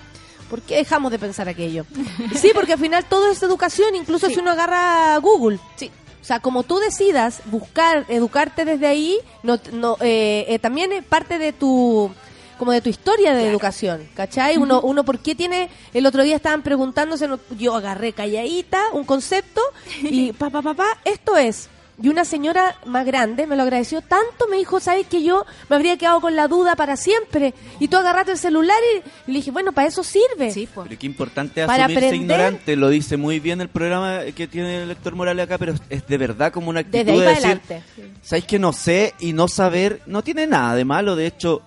¿Por 0.49 0.61
qué 0.61 0.77
dejamos 0.77 1.11
de 1.11 1.19
pensar 1.19 1.47
aquello? 1.47 1.85
Sí, 2.33 2.49
porque 2.55 2.73
al 2.73 2.79
final 2.79 3.05
todo 3.05 3.29
es 3.29 3.43
educación, 3.43 3.93
incluso 3.93 4.27
si 4.27 4.39
uno 4.39 4.51
agarra 4.51 5.17
Google. 5.19 5.59
Sí. 5.75 5.91
O 6.21 6.25
sea, 6.27 6.39
como 6.39 6.63
tú 6.63 6.79
decidas 6.79 7.41
buscar, 7.45 8.05
educarte 8.09 8.65
desde 8.65 8.87
ahí, 8.87 9.17
no, 9.43 9.59
no, 9.71 9.97
eh, 10.01 10.45
eh, 10.49 10.59
también 10.59 10.91
es 10.91 11.03
parte 11.03 11.37
de 11.37 11.53
tu 11.53 12.11
como 12.57 12.71
de 12.71 12.81
tu 12.81 12.89
historia 12.89 13.35
de 13.35 13.47
educación, 13.47 14.09
¿cachai? 14.15 14.57
Uno, 14.57 14.81
uno, 14.81 15.03
¿por 15.03 15.19
qué 15.19 15.35
tiene? 15.35 15.69
El 15.93 16.07
otro 16.07 16.23
día 16.23 16.35
estaban 16.35 16.63
preguntándose, 16.63 17.29
yo 17.57 17.75
agarré 17.75 18.13
calladita 18.13 18.81
un 18.93 19.03
concepto 19.03 19.61
y 20.01 20.33
pa, 20.33 20.49
pa, 20.49 20.61
pa, 20.61 20.73
pa, 20.73 20.97
esto 21.05 21.37
es, 21.37 21.69
y 22.01 22.09
una 22.09 22.25
señora 22.25 22.75
más 22.85 23.05
grande 23.05 23.47
me 23.47 23.55
lo 23.55 23.63
agradeció 23.63 24.01
tanto, 24.01 24.47
me 24.49 24.57
dijo, 24.57 24.79
¿sabes 24.79 25.07
que 25.07 25.23
yo 25.23 25.45
me 25.69 25.75
habría 25.75 25.97
quedado 25.97 26.21
con 26.21 26.35
la 26.35 26.47
duda 26.47 26.75
para 26.75 26.95
siempre? 26.95 27.53
Y 27.79 27.87
tú 27.87 27.97
agarraste 27.97 28.33
el 28.33 28.37
celular 28.37 28.77
y, 28.95 29.29
y 29.29 29.33
le 29.33 29.39
dije, 29.39 29.51
bueno, 29.51 29.71
para 29.71 29.87
eso 29.87 30.03
sirve. 30.03 30.51
Sí, 30.51 30.67
pues. 30.71 30.87
Pero 30.87 30.99
qué 30.99 31.05
importante 31.07 31.65
Para 31.65 31.85
asumirse 31.85 32.07
aprender. 32.07 32.21
ignorante, 32.21 32.75
lo 32.75 32.89
dice 32.89 33.17
muy 33.17 33.39
bien 33.39 33.61
el 33.61 33.69
programa 33.69 34.19
que 34.35 34.47
tiene 34.47 34.83
el 34.83 34.87
lector 34.89 35.15
Morales 35.15 35.45
acá, 35.45 35.57
pero 35.57 35.73
es 35.89 36.07
de 36.07 36.17
verdad 36.17 36.51
como 36.51 36.69
una 36.69 36.81
actitud 36.81 36.97
Desde 36.99 37.11
ahí 37.13 37.19
de 37.19 37.25
para 37.25 37.35
decir, 37.35 37.61
adelante. 37.71 37.83
¿sabéis 38.21 38.45
que 38.45 38.59
no 38.59 38.73
sé 38.73 39.13
y 39.19 39.33
no 39.33 39.47
saber 39.47 40.01
no 40.05 40.23
tiene 40.23 40.45
nada 40.45 40.75
de 40.75 40.85
malo? 40.85 41.15
De 41.15 41.25
hecho, 41.25 41.63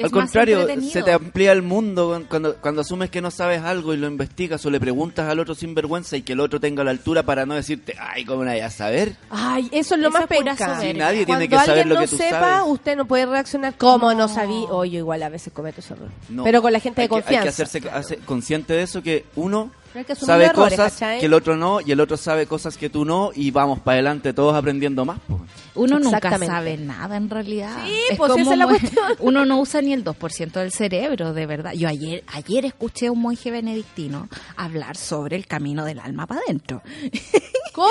Es 0.00 0.04
al 0.06 0.10
contrario, 0.10 0.66
se 0.80 1.02
te 1.02 1.12
amplía 1.12 1.52
el 1.52 1.62
mundo 1.62 2.24
cuando, 2.28 2.56
cuando 2.56 2.80
asumes 2.80 3.10
que 3.10 3.20
no 3.20 3.30
sabes 3.30 3.62
algo 3.62 3.94
y 3.94 3.96
lo 3.96 4.06
investigas 4.06 4.64
o 4.66 4.70
le 4.70 4.80
preguntas 4.80 5.28
al 5.28 5.38
otro 5.38 5.54
sin 5.54 5.74
vergüenza 5.74 6.16
y 6.16 6.22
que 6.22 6.32
el 6.32 6.40
otro 6.40 6.58
tenga 6.60 6.82
la 6.84 6.90
altura 6.90 7.22
para 7.22 7.46
no 7.46 7.54
decirte, 7.54 7.94
ay, 7.98 8.24
¿cómo 8.24 8.44
no 8.44 8.50
vayas 8.50 8.74
a 8.74 8.76
saber? 8.78 9.16
Ay, 9.30 9.68
eso 9.72 9.94
es 9.94 10.00
lo 10.00 10.08
Esa 10.08 10.18
más 10.20 10.26
penca. 10.28 10.80
Sí, 10.80 10.92
nadie 10.94 11.24
Cuando 11.26 11.46
tiene 11.46 11.48
que 11.48 11.56
saber 11.56 11.70
alguien 11.70 11.88
lo 11.90 11.94
no 11.96 12.00
que 12.00 12.08
tú 12.08 12.16
sepa, 12.16 12.40
sabes. 12.40 12.62
usted 12.68 12.96
no 12.96 13.04
puede 13.06 13.26
reaccionar 13.26 13.74
como 13.76 14.10
no, 14.12 14.18
No. 14.20 14.28
sabí. 14.28 14.64
Oye, 14.70 14.98
igual 14.98 15.22
a 15.22 15.28
veces 15.28 15.52
cometo 15.52 15.80
ese 15.80 15.94
error. 15.94 16.08
No. 16.28 16.44
Pero 16.44 16.62
con 16.62 16.72
la 16.72 16.80
gente 16.80 17.00
Hay 17.02 17.06
de 17.06 17.08
que- 17.08 17.20
confianza. 17.22 17.48
hay 17.48 17.54
que 17.56 17.62
hacerse 17.62 17.88
hace- 17.90 18.16
consciente 18.18 18.72
de 18.74 18.82
eso, 18.82 19.02
que 19.02 19.24
uno 19.36 19.70
que 19.92 20.14
sabe 20.14 20.44
errores, 20.44 20.76
cosas 20.78 20.92
¿cachai? 20.94 21.20
que 21.20 21.26
el 21.26 21.34
otro 21.34 21.56
no 21.56 21.80
y 21.80 21.92
el 21.92 22.00
otro 22.00 22.16
sabe 22.16 22.46
cosas 22.46 22.76
que 22.76 22.88
tú 22.88 23.04
no 23.04 23.30
y 23.34 23.50
vamos 23.50 23.80
para 23.80 23.94
adelante 23.96 24.32
todos 24.32 24.54
aprendiendo 24.54 25.04
más. 25.04 25.18
pues. 25.26 25.40
Uno 25.74 25.98
nunca 25.98 26.38
sabe 26.38 26.76
nada 26.76 27.16
en 27.16 27.28
realidad. 27.30 27.76
Sí, 27.84 27.94
Es 28.10 28.16
pues, 28.16 28.30
como 28.30 28.42
esa 28.42 28.52
es 28.52 28.58
la 28.58 28.66
cuestión. 28.66 29.04
Uno 29.20 29.44
no 29.44 29.60
usa 29.60 29.80
ni 29.82 29.92
el 29.92 30.04
2% 30.04 30.52
del 30.52 30.72
cerebro, 30.72 31.32
de 31.32 31.46
verdad. 31.46 31.72
Yo 31.72 31.88
ayer 31.88 32.24
ayer 32.28 32.64
escuché 32.64 33.06
a 33.06 33.12
un 33.12 33.20
monje 33.20 33.50
benedictino 33.50 34.28
hablar 34.56 34.96
sobre 34.96 35.36
el 35.36 35.46
camino 35.46 35.84
del 35.84 36.00
alma 36.00 36.26
para 36.26 36.40
adentro. 36.40 36.82
¿Cómo? 37.72 37.88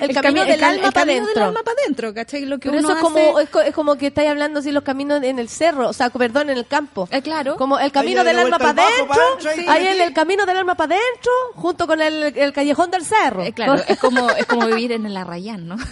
El, 0.00 0.12
camino 0.14 0.42
cami- 0.42 0.46
del 0.46 0.60
ca- 0.60 0.68
alma 0.68 0.86
el 0.88 0.92
para 0.92 1.06
camino 1.06 1.26
del 1.28 1.42
alma 1.42 1.60
para 1.62 1.76
adentro, 1.82 2.12
¿cachai? 2.14 2.44
Lo 2.44 2.58
que 2.58 2.68
Pero 2.70 2.80
uno 2.80 2.88
eso 2.88 2.96
es 2.96 3.02
como, 3.02 3.18
hace- 3.18 3.42
es, 3.44 3.50
co- 3.50 3.60
es 3.60 3.74
como 3.74 3.96
que 3.96 4.08
estáis 4.08 4.28
hablando 4.30 4.60
así 4.60 4.72
los 4.72 4.82
caminos 4.82 5.22
en 5.22 5.38
el 5.38 5.48
cerro, 5.48 5.88
o 5.88 5.92
sea, 5.92 6.10
perdón, 6.10 6.50
en 6.50 6.58
el 6.58 6.66
campo. 6.66 7.08
Eh, 7.10 7.22
claro. 7.22 7.56
Como 7.56 7.78
el 7.78 7.92
camino 7.92 8.24
del 8.24 8.36
de 8.36 8.42
alma 8.42 8.58
para 8.58 8.70
adentro, 8.82 9.12
adentro, 9.12 9.50
ahí 9.50 9.66
ahí. 9.86 9.86
en 9.96 10.00
el 10.02 10.12
camino 10.12 10.44
del 10.46 10.56
alma 10.56 10.74
para 10.74 10.94
adentro, 10.94 11.32
junto 11.54 11.86
con 11.86 12.00
el, 12.00 12.36
el 12.36 12.52
callejón 12.52 12.90
del 12.90 13.04
cerro. 13.04 13.42
Eh, 13.42 13.52
claro, 13.52 13.74
es 13.86 13.98
como, 13.98 14.28
es 14.30 14.46
como 14.46 14.66
vivir 14.66 14.92
en 14.92 15.06
el 15.06 15.16
Arrayán, 15.16 15.66
¿no? 15.68 15.76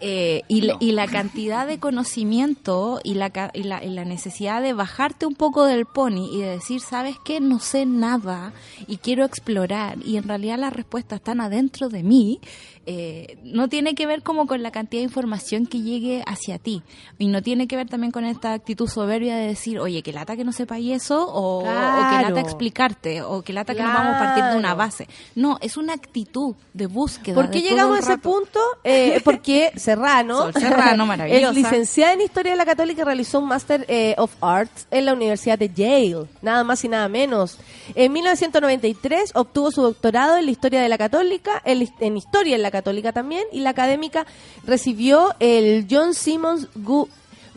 Eh, 0.00 0.42
y, 0.48 0.62
la, 0.62 0.76
y 0.80 0.92
la 0.92 1.06
cantidad 1.06 1.66
de 1.66 1.78
conocimiento 1.78 3.00
y 3.02 3.14
la, 3.14 3.50
y, 3.54 3.62
la, 3.64 3.82
y 3.84 3.90
la 3.90 4.04
necesidad 4.04 4.62
de 4.62 4.72
bajarte 4.72 5.26
un 5.26 5.34
poco 5.34 5.64
del 5.66 5.86
pony 5.86 6.28
y 6.32 6.40
de 6.40 6.50
decir, 6.50 6.80
¿sabes 6.80 7.16
qué? 7.24 7.40
No 7.40 7.58
sé 7.58 7.86
nada 7.86 8.52
y 8.86 8.98
quiero 8.98 9.24
explorar 9.24 9.98
y 10.04 10.16
en 10.16 10.24
realidad 10.24 10.58
las 10.58 10.72
respuestas 10.72 11.18
están 11.18 11.40
adentro 11.40 11.88
de 11.88 12.02
mí, 12.02 12.40
eh, 12.84 13.38
no 13.44 13.68
tiene 13.68 13.94
que 13.94 14.06
ver 14.06 14.22
como 14.22 14.46
con 14.46 14.62
la 14.62 14.72
cantidad 14.72 15.00
de 15.00 15.04
información 15.04 15.66
que 15.66 15.82
llegue 15.82 16.24
hacia 16.26 16.58
ti 16.58 16.82
y 17.16 17.28
no 17.28 17.40
tiene 17.40 17.68
que 17.68 17.76
ver 17.76 17.88
también 17.88 18.10
con 18.10 18.24
esta 18.24 18.52
actitud 18.52 18.88
soberbia 18.88 19.36
de 19.36 19.46
decir, 19.46 19.78
oye, 19.78 20.02
que 20.02 20.12
lata 20.12 20.36
que 20.36 20.44
no 20.44 20.52
sepáis 20.52 20.90
eso 20.90 21.28
o, 21.28 21.60
o 21.60 21.62
que 21.62 22.22
lata 22.22 22.40
explicarte 22.40 23.22
o 23.22 23.42
que 23.42 23.52
lata 23.52 23.74
que 23.74 23.82
no 23.82 23.88
vamos 23.88 24.16
a 24.16 24.18
partir 24.18 24.44
de 24.44 24.56
una 24.56 24.74
base. 24.74 25.06
No, 25.36 25.58
es 25.60 25.76
una 25.76 25.92
actitud 25.92 26.56
de 26.74 26.86
búsqueda. 26.86 27.36
¿Por 27.36 27.50
qué 27.50 27.62
llegamos 27.62 27.98
a 27.98 28.00
ese 28.00 28.18
punto? 28.18 28.58
Eh, 28.82 29.20
porque 29.24 29.72
Serrano, 29.76 30.52
Serrano, 30.58 31.12
es 31.26 31.54
licenciada 31.54 32.14
en 32.14 32.22
Historia 32.22 32.52
de 32.52 32.58
la 32.58 32.66
Católica 32.66 33.02
y 33.02 33.04
realizó 33.04 33.38
un 33.38 33.48
Master 33.48 33.84
eh, 33.88 34.16
of 34.18 34.34
Arts 34.40 34.88
en 34.90 35.04
la 35.04 35.12
Universidad 35.12 35.56
de 35.56 35.68
Yale, 35.68 36.26
nada 36.40 36.64
más 36.64 36.84
y 36.84 36.88
nada 36.88 37.08
menos. 37.08 37.58
En 37.94 38.12
1993 38.12 39.32
obtuvo 39.34 39.70
su 39.70 39.82
doctorado 39.82 40.36
en 40.36 40.46
la 40.46 40.50
Historia 40.50 40.82
de 40.82 40.88
la 40.88 40.98
Católica, 40.98 41.62
en, 41.64 41.88
en 42.00 42.16
Historia 42.16 42.56
en 42.56 42.62
la 42.62 42.71
Católica 42.72 43.12
también, 43.12 43.44
y 43.52 43.60
la 43.60 43.70
académica 43.70 44.26
recibió 44.64 45.34
el 45.38 45.86
John 45.88 46.12
Simmons 46.14 46.66
Gu- 46.74 47.08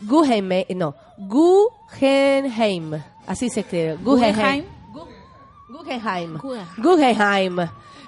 Guggenheim, 0.02 0.64
no, 0.76 0.94
Guggenheim, 1.18 3.02
así 3.26 3.48
se 3.50 3.60
escribe, 3.60 3.96
Guggenheim. 3.96 4.64
Guggenheim. 5.68 6.38
Guggenheim. 6.38 6.82
Guggenheim 6.82 7.56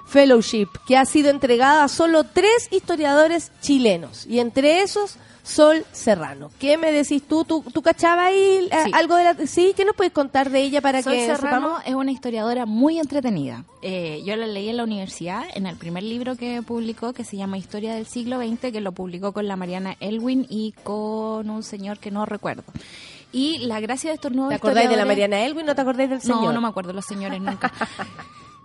Fellowship, 0.05 0.67
que 0.87 0.97
ha 0.97 1.05
sido 1.05 1.29
entregada 1.29 1.83
a 1.83 1.87
solo 1.87 2.23
tres 2.23 2.67
historiadores 2.71 3.51
chilenos, 3.61 4.25
y 4.25 4.39
entre 4.39 4.81
esos 4.81 5.17
Sol 5.43 5.85
Serrano. 5.91 6.51
¿Qué 6.59 6.77
me 6.77 6.91
decís 6.91 7.23
tú? 7.27 7.43
¿Tú, 7.45 7.63
tú 7.73 7.81
cachabas 7.81 8.27
ahí 8.27 8.67
eh, 8.71 8.81
Sí. 8.85 8.91
algo 8.93 9.15
de 9.15 9.23
la... 9.23 9.35
Sí, 9.47 9.73
¿qué 9.75 9.85
nos 9.85 9.95
puedes 9.95 10.13
contar 10.13 10.49
de 10.49 10.61
ella 10.61 10.81
para 10.81 11.01
Sol 11.01 11.13
que 11.13 11.25
Serrano 11.25 11.57
sepamos? 11.77 11.81
es 11.85 11.95
una 11.95 12.11
historiadora 12.11 12.65
muy 12.65 12.99
entretenida. 12.99 13.63
Eh, 13.81 14.21
yo 14.25 14.35
la 14.35 14.47
leí 14.47 14.69
en 14.69 14.77
la 14.77 14.83
universidad, 14.83 15.43
en 15.55 15.65
el 15.65 15.75
primer 15.75 16.03
libro 16.03 16.35
que 16.35 16.61
publicó, 16.61 17.13
que 17.13 17.23
se 17.23 17.37
llama 17.37 17.57
Historia 17.57 17.95
del 17.95 18.05
siglo 18.05 18.39
XX, 18.39 18.71
que 18.71 18.81
lo 18.81 18.91
publicó 18.91 19.31
con 19.31 19.47
la 19.47 19.55
Mariana 19.55 19.95
Elwin 19.99 20.45
y 20.49 20.73
con 20.83 21.49
un 21.49 21.63
señor 21.63 21.99
que 21.99 22.11
no 22.11 22.25
recuerdo. 22.25 22.63
Y 23.31 23.59
la 23.59 23.79
gracia 23.79 24.09
de 24.09 24.15
estos 24.15 24.31
nuevos 24.31 24.49
¿Te 24.49 24.55
acordáis 24.55 24.89
de 24.89 24.97
la 24.97 25.05
Mariana 25.05 25.41
Elwin? 25.43 25.65
¿No 25.65 25.75
te 25.75 25.81
acordáis 25.81 26.09
del 26.09 26.21
señor? 26.21 26.43
No, 26.45 26.51
no 26.53 26.61
me 26.61 26.67
acuerdo 26.67 26.93
los 26.93 27.05
señores 27.05 27.41
nunca. 27.41 27.71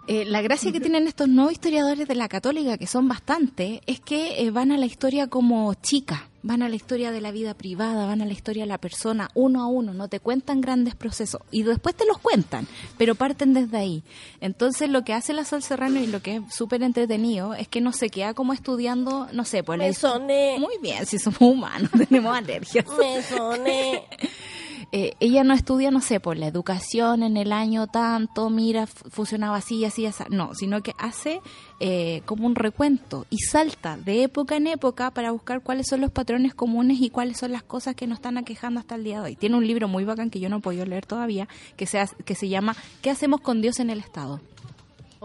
Eh, 0.07 0.27
la 0.27 0.43
gracia 0.43 0.70
que 0.70 0.81
tienen 0.81 1.07
estos 1.07 1.29
nuevos 1.29 1.55
historiadores 1.55 2.07
de 2.07 2.14
la 2.14 2.29
católica, 2.29 2.77
que 2.77 2.87
son 2.87 3.09
bastante, 3.09 3.81
es 3.87 4.01
que 4.01 4.43
eh, 4.43 4.51
van 4.51 4.70
a 4.70 4.77
la 4.77 4.85
historia 4.85 5.29
como 5.29 5.72
chica, 5.72 6.29
van 6.47 6.62
a 6.62 6.68
la 6.68 6.76
historia 6.76 7.11
de 7.11 7.22
la 7.22 7.30
vida 7.32 7.55
privada, 7.55 8.05
van 8.05 8.20
a 8.20 8.26
la 8.26 8.32
historia 8.34 8.64
de 8.64 8.68
la 8.68 8.76
persona, 8.76 9.30
uno 9.34 9.62
a 9.62 9.66
uno, 9.66 9.95
no 9.95 10.09
te 10.09 10.20
cuentan 10.20 10.61
grandes 10.61 10.95
procesos 10.95 11.40
y 11.51 11.62
después 11.62 11.95
te 11.95 12.05
los 12.05 12.18
cuentan, 12.18 12.66
pero 12.99 13.14
parten 13.14 13.55
desde 13.55 13.78
ahí. 13.78 14.03
Entonces 14.42 14.90
lo 14.90 15.05
que 15.05 15.14
hace 15.14 15.32
la 15.32 15.47
Sol 15.47 15.62
Serrano 15.62 15.99
y 16.01 16.07
lo 16.07 16.20
que 16.20 16.36
es 16.36 16.42
súper 16.55 16.82
entretenido 16.82 17.55
es 17.55 17.66
que 17.66 17.80
no 17.80 17.92
se 17.92 18.11
queda 18.11 18.34
como 18.34 18.53
estudiando, 18.53 19.26
no 19.32 19.45
sé, 19.47 19.62
pues 19.64 19.78
la- 19.78 19.86
Me 19.86 19.95
soné. 19.95 20.57
Muy 20.59 20.74
bien, 20.82 21.07
si 21.07 21.18
somos 21.18 21.40
humanos, 21.40 21.90
tenemos 22.09 22.36
alergias. 22.36 22.84
Me 22.99 23.22
soné. 23.22 24.05
Eh, 24.93 25.14
ella 25.20 25.45
no 25.45 25.55
estudia, 25.55 25.91
no 25.91 26.01
sé, 26.01 26.20
por 26.20 26.37
la 26.37 26.47
educación 26.47 27.22
en 27.22 27.37
el 27.37 27.53
año 27.53 27.87
tanto, 27.87 28.51
mira, 28.51 28.87
fu- 28.87 29.09
funcionaba 29.11 29.57
así 29.57 29.85
así, 29.85 30.07
así. 30.07 30.24
no, 30.30 30.55
sino 30.55 30.82
que 30.82 30.93
hace 30.99 31.41
eh, 31.80 32.22
como 32.26 32.47
un 32.47 32.55
recuento 32.55 33.26
y 33.30 33.39
salta 33.39 33.97
de 33.97 34.22
época 34.24 34.57
en 34.57 34.66
época 34.66 35.11
para 35.11 35.30
buscar 35.32 35.62
cuáles 35.62 35.87
son 35.89 36.01
los 36.01 36.11
patrones 36.11 36.55
comunes 36.55 36.99
y 37.01 37.11
cuáles 37.11 37.39
son 37.39 37.53
las 37.53 37.62
cosas 37.62 37.95
que 37.95 38.07
nos 38.07 38.18
están 38.18 38.39
aquejando 38.39 38.80
hasta 38.80 38.95
el 38.95 39.05
día 39.05 39.16
de 39.20 39.24
hoy. 39.26 39.37
Tiene 39.37 39.57
un 39.57 39.66
libro 39.66 39.89
muy 39.89 40.05
bacán 40.05 40.30
que 40.30 40.41
yo 40.41 40.49
no 40.49 40.59
he 40.59 40.61
podido 40.61 40.87
leer 40.87 41.07
todavía, 41.07 41.49
que, 41.76 41.87
se, 41.87 42.05
que 42.24 42.35
se 42.35 42.49
llama 42.49 42.76
¿Qué 43.03 43.11
hacemos 43.11 43.41
con 43.41 43.61
Dios 43.62 43.80
en 43.80 43.91
el 43.91 43.99
Estado? 43.99 44.41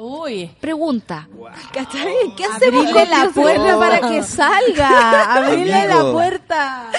Uy. 0.02 0.50
Pregunta, 0.62 1.28
¿cachai? 1.74 2.14
¿Qué 2.38 2.46
hacemos 2.46 2.88
Abrirle 2.88 3.02
con 3.02 3.10
la 3.10 3.30
puerta 3.34 3.78
para 3.80 4.10
que 4.10 4.24
salga. 4.24 5.34
Abrirle 5.36 5.88
la 5.88 6.12
puerta. 6.12 6.92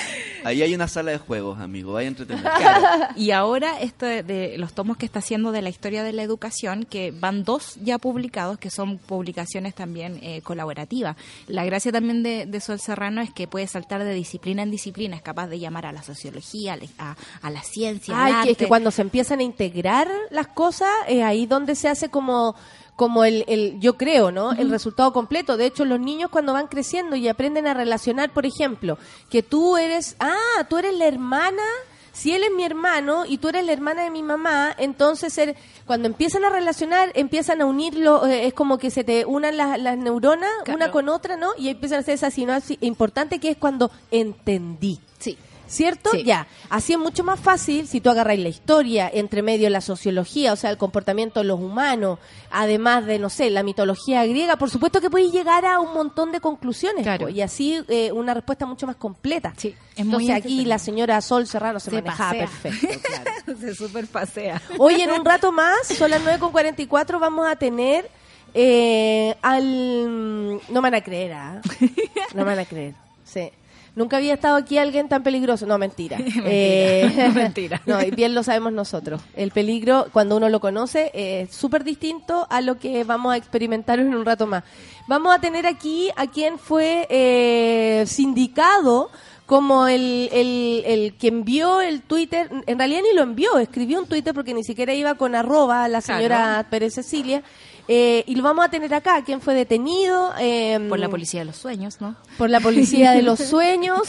Ahí 0.45 0.63
hay 0.63 0.75
una 0.75 0.89
sala 0.89 1.11
de 1.11 1.19
juegos, 1.19 1.61
amigo, 1.61 1.93
vaya 1.95 2.09
entretenido. 2.09 2.49
Y 3.17 3.31
ahora 3.31 3.79
esto 3.81 4.07
de, 4.07 4.23
de 4.23 4.57
los 4.59 4.73
tomos 4.73 4.97
que 4.97 5.05
está 5.07 5.19
haciendo 5.19 5.53
de 5.53 5.61
la 5.63 5.69
historia 5.69 6.03
de 6.03 6.13
la 6.13 6.23
educación, 6.23 6.85
que 6.89 7.11
van 7.11 7.45
dos 7.45 7.77
ya 7.83 7.99
publicados, 7.99 8.59
que 8.59 8.71
son 8.71 8.99
publicaciones 8.99 9.75
también 9.75 10.19
eh, 10.23 10.41
colaborativas. 10.43 11.17
La 11.47 11.65
gracia 11.65 11.93
también 11.93 12.23
de, 12.23 12.47
de 12.47 12.61
Sol 12.61 12.81
Serrano 12.81 13.21
es 13.21 13.31
que 13.33 13.49
puede 13.49 13.67
saltar 13.67 14.03
de 14.05 14.15
disciplina 14.15 14.63
en 14.63 14.71
disciplina, 14.71 15.17
es 15.17 15.23
capaz 15.23 15.47
de 15.49 15.59
llamar 15.59 15.85
a 15.87 15.93
la 15.93 16.03
sociología, 16.03 16.75
al- 16.75 16.89
a, 16.99 17.17
a 17.43 17.51
la 17.51 17.63
ciencia, 17.63 18.15
al 18.15 18.27
Ay, 18.27 18.33
que, 18.33 18.39
arte. 18.51 18.55
que 18.57 18.69
cuando 18.69 18.91
se 18.91 19.03
empiezan 19.03 19.41
a 19.41 19.43
integrar 19.43 20.09
las 20.31 20.47
cosas, 20.49 20.89
es 21.09 21.23
ahí 21.23 21.45
donde 21.47 21.75
se 21.75 21.89
hace 21.89 22.09
como 22.09 22.55
como 22.97 23.25
el, 23.25 23.45
el 23.49 23.79
yo 23.81 23.97
creo, 23.97 24.31
¿no? 24.31 24.53
El 24.53 24.71
resultado 24.71 25.13
completo. 25.13 25.57
De 25.57 25.67
hecho, 25.67 25.85
los 25.85 26.01
niños 26.01 26.31
cuando 26.31 26.53
van 26.53 26.67
creciendo 26.67 27.17
y 27.17 27.29
aprenden 27.29 27.67
a 27.67 27.75
relacionar, 27.75 28.33
por 28.33 28.47
ejemplo, 28.47 28.99
que 29.31 29.43
tú 29.43 29.77
eres, 29.77 30.17
ah, 30.21 30.67
tú 30.69 30.77
eres 30.79 30.95
la 30.95 31.07
hermana, 31.07 31.63
si 32.13 32.35
él 32.35 32.43
es 32.45 32.51
mi 32.53 32.65
hermano 32.65 33.25
y 33.25 33.39
tú 33.39 33.49
eres 33.49 33.65
la 33.65 33.73
hermana 33.73 34.03
de 34.03 34.11
mi 34.11 34.23
mamá, 34.23 34.75
entonces 34.77 35.41
cuando 35.87 36.09
empiezan 36.09 36.45
a 36.45 36.51
relacionar, 36.51 37.11
empiezan 37.15 37.63
a 37.63 37.67
unirlo, 37.67 38.27
eh, 38.27 38.47
es 38.47 38.53
como 38.53 38.79
que 38.79 38.91
se 38.91 39.05
te 39.05 39.25
unan 39.25 39.57
las, 39.57 39.81
las 39.81 39.97
neuronas 39.97 40.51
Claro. 40.65 40.77
una 40.77 40.91
con 40.91 41.09
otra, 41.09 41.37
¿no? 41.37 41.51
Y 41.57 41.69
empiezan 41.69 41.99
a 41.99 42.01
hacer 42.01 42.15
esa 42.15 42.31
sinapsis 42.31 42.77
importante 42.81 43.39
que 43.39 43.51
es 43.51 43.57
cuando 43.57 43.91
entendí. 44.11 45.01
Sí. 45.19 45.39
¿Cierto? 45.71 46.11
Sí. 46.11 46.25
Ya. 46.25 46.49
Así 46.69 46.95
es 46.95 46.99
mucho 46.99 47.23
más 47.23 47.39
fácil 47.39 47.87
si 47.87 48.01
tú 48.01 48.11
agarras 48.11 48.37
la 48.41 48.49
historia, 48.49 49.09
entre 49.13 49.41
medio 49.41 49.71
la 49.71 49.81
sociología, 49.81 50.53
o 50.53 50.57
sea, 50.57 50.69
el 50.71 50.77
comportamiento 50.77 51.39
de 51.39 51.45
los 51.47 51.61
humanos, 51.61 52.19
además 52.51 53.07
de, 53.07 53.21
no 53.21 53.31
sé, 53.31 53.51
la 53.51 53.63
mitología 53.63 54.27
griega, 54.27 54.57
por 54.57 54.69
supuesto 54.69 55.01
que 55.01 55.09
puedes 55.11 55.31
llegar 55.31 55.65
a 55.65 55.79
un 55.79 55.95
montón 55.95 56.33
de 56.33 56.41
conclusiones. 56.41 57.05
Claro. 57.05 57.27
po, 57.27 57.29
y 57.29 57.41
así 57.41 57.81
eh, 57.89 58.11
una 58.11 58.35
respuesta 58.35 58.67
mucho 58.67 58.89
más 58.89 58.97
completa. 58.97 59.55
Sí, 59.57 59.69
es 59.95 60.05
muy 60.05 60.25
Entonces 60.25 60.35
aquí 60.35 60.65
la 60.65 60.81
señora 60.81 61.21
Sol 61.21 61.47
Serrano 61.47 61.79
se, 61.79 61.91
Se 61.91 62.03
manejaba 62.03 62.31
pasea. 62.33 62.49
perfecto. 62.49 63.09
claro. 63.47 63.61
Se 63.61 63.75
super 63.77 64.07
pasea. 64.09 64.61
Oye, 64.77 65.05
en 65.05 65.13
un 65.13 65.25
rato 65.25 65.53
más, 65.53 65.87
son 65.87 66.11
las 66.11 66.21
9.44, 66.25 67.21
vamos 67.21 67.49
a 67.49 67.55
tener 67.55 68.11
eh, 68.55 69.37
al... 69.41 70.55
No 70.57 70.61
me 70.69 70.81
van 70.81 70.95
a 70.97 71.01
creer, 71.01 71.33
¿ah? 71.35 71.61
No 72.35 72.39
me 72.39 72.51
van 72.51 72.59
a 72.59 72.65
creer, 72.65 72.95
sí. 73.25 73.53
Nunca 74.01 74.17
había 74.17 74.33
estado 74.33 74.57
aquí 74.57 74.79
alguien 74.79 75.11
tan 75.11 75.23
peligroso. 75.23 75.67
No, 75.67 75.77
mentira. 75.77 76.17
Eh, 76.43 77.31
Mentira. 77.35 77.83
no, 77.87 78.01
y 78.01 78.11
bien 78.11 78.35
lo 78.35 78.43
sabemos 78.43 78.73
nosotros. 78.73 79.21
El 79.37 79.51
peligro, 79.51 80.07
cuando 80.11 80.39
uno 80.39 80.49
lo 80.49 80.59
conoce, 80.59 81.11
es 81.13 81.55
súper 81.55 81.85
distinto 81.85 82.47
a 82.49 82.63
lo 82.63 82.79
que 82.79 83.05
vamos 83.05 83.35
a 83.35 83.37
experimentar 83.37 83.99
en 83.99 84.15
un 84.15 84.25
rato 84.25 84.47
más. 84.47 84.65
Vamos 85.07 85.35
a 85.35 85.39
tener 85.39 85.67
aquí 85.67 86.11
a 86.17 86.29
quien 86.29 86.59
fue 86.59 87.07
eh, 87.11 88.05
sindicado 88.07 89.11
como 89.45 89.87
el, 89.87 90.31
el, 90.33 90.83
el 90.87 91.15
que 91.19 91.29
envió 91.29 91.83
el 91.83 92.01
Twitter, 92.01 92.49
en 92.67 92.79
realidad 92.79 93.03
ni 93.03 93.15
lo 93.15 93.23
envió, 93.23 93.59
escribió 93.59 93.99
un 93.99 94.07
Twitter 94.07 94.33
porque 94.33 94.55
ni 94.55 94.65
siquiera 94.65 94.95
iba 94.95 95.17
con 95.17 95.35
arroba 95.35 95.89
la 95.89 96.01
señora 96.01 96.65
Pérez 96.71 96.95
Cecilia, 96.95 97.43
eh, 97.93 98.23
y 98.29 98.37
lo 98.37 98.45
vamos 98.45 98.65
a 98.65 98.69
tener 98.69 98.95
acá, 98.95 99.21
quien 99.25 99.41
fue 99.41 99.53
detenido 99.53 100.33
eh, 100.39 100.79
Por 100.89 101.01
la 101.01 101.09
policía 101.09 101.41
de 101.41 101.47
los 101.47 101.57
sueños, 101.57 102.01
¿no? 102.01 102.15
por 102.39 102.49
la 102.49 102.61
policía 102.61 103.11
de 103.11 103.23
los 103.23 103.41
sueños, 103.51 104.03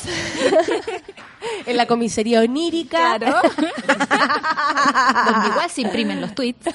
en 1.66 1.78
la 1.78 1.88
comisaría 1.88 2.42
onírica, 2.42 3.18
Donde 3.20 3.40
igual 5.48 5.68
se 5.72 5.82
imprimen 5.82 6.22
los 6.22 6.36
tweets. 6.36 6.68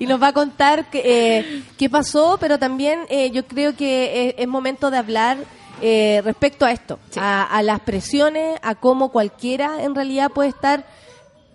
y 0.00 0.06
nos 0.06 0.20
va 0.20 0.26
a 0.28 0.32
contar 0.32 0.90
que, 0.90 1.02
eh, 1.04 1.62
qué 1.78 1.88
pasó, 1.88 2.38
pero 2.40 2.58
también 2.58 3.02
eh, 3.08 3.30
yo 3.30 3.46
creo 3.46 3.76
que 3.76 4.30
es, 4.30 4.34
es 4.38 4.48
momento 4.48 4.90
de 4.90 4.98
hablar 4.98 5.38
eh, 5.80 6.22
respecto 6.24 6.66
a 6.66 6.72
esto, 6.72 6.98
a, 7.16 7.44
a 7.44 7.62
las 7.62 7.78
presiones, 7.78 8.58
a 8.62 8.74
cómo 8.74 9.10
cualquiera 9.10 9.84
en 9.84 9.94
realidad 9.94 10.32
puede 10.32 10.48
estar 10.48 10.84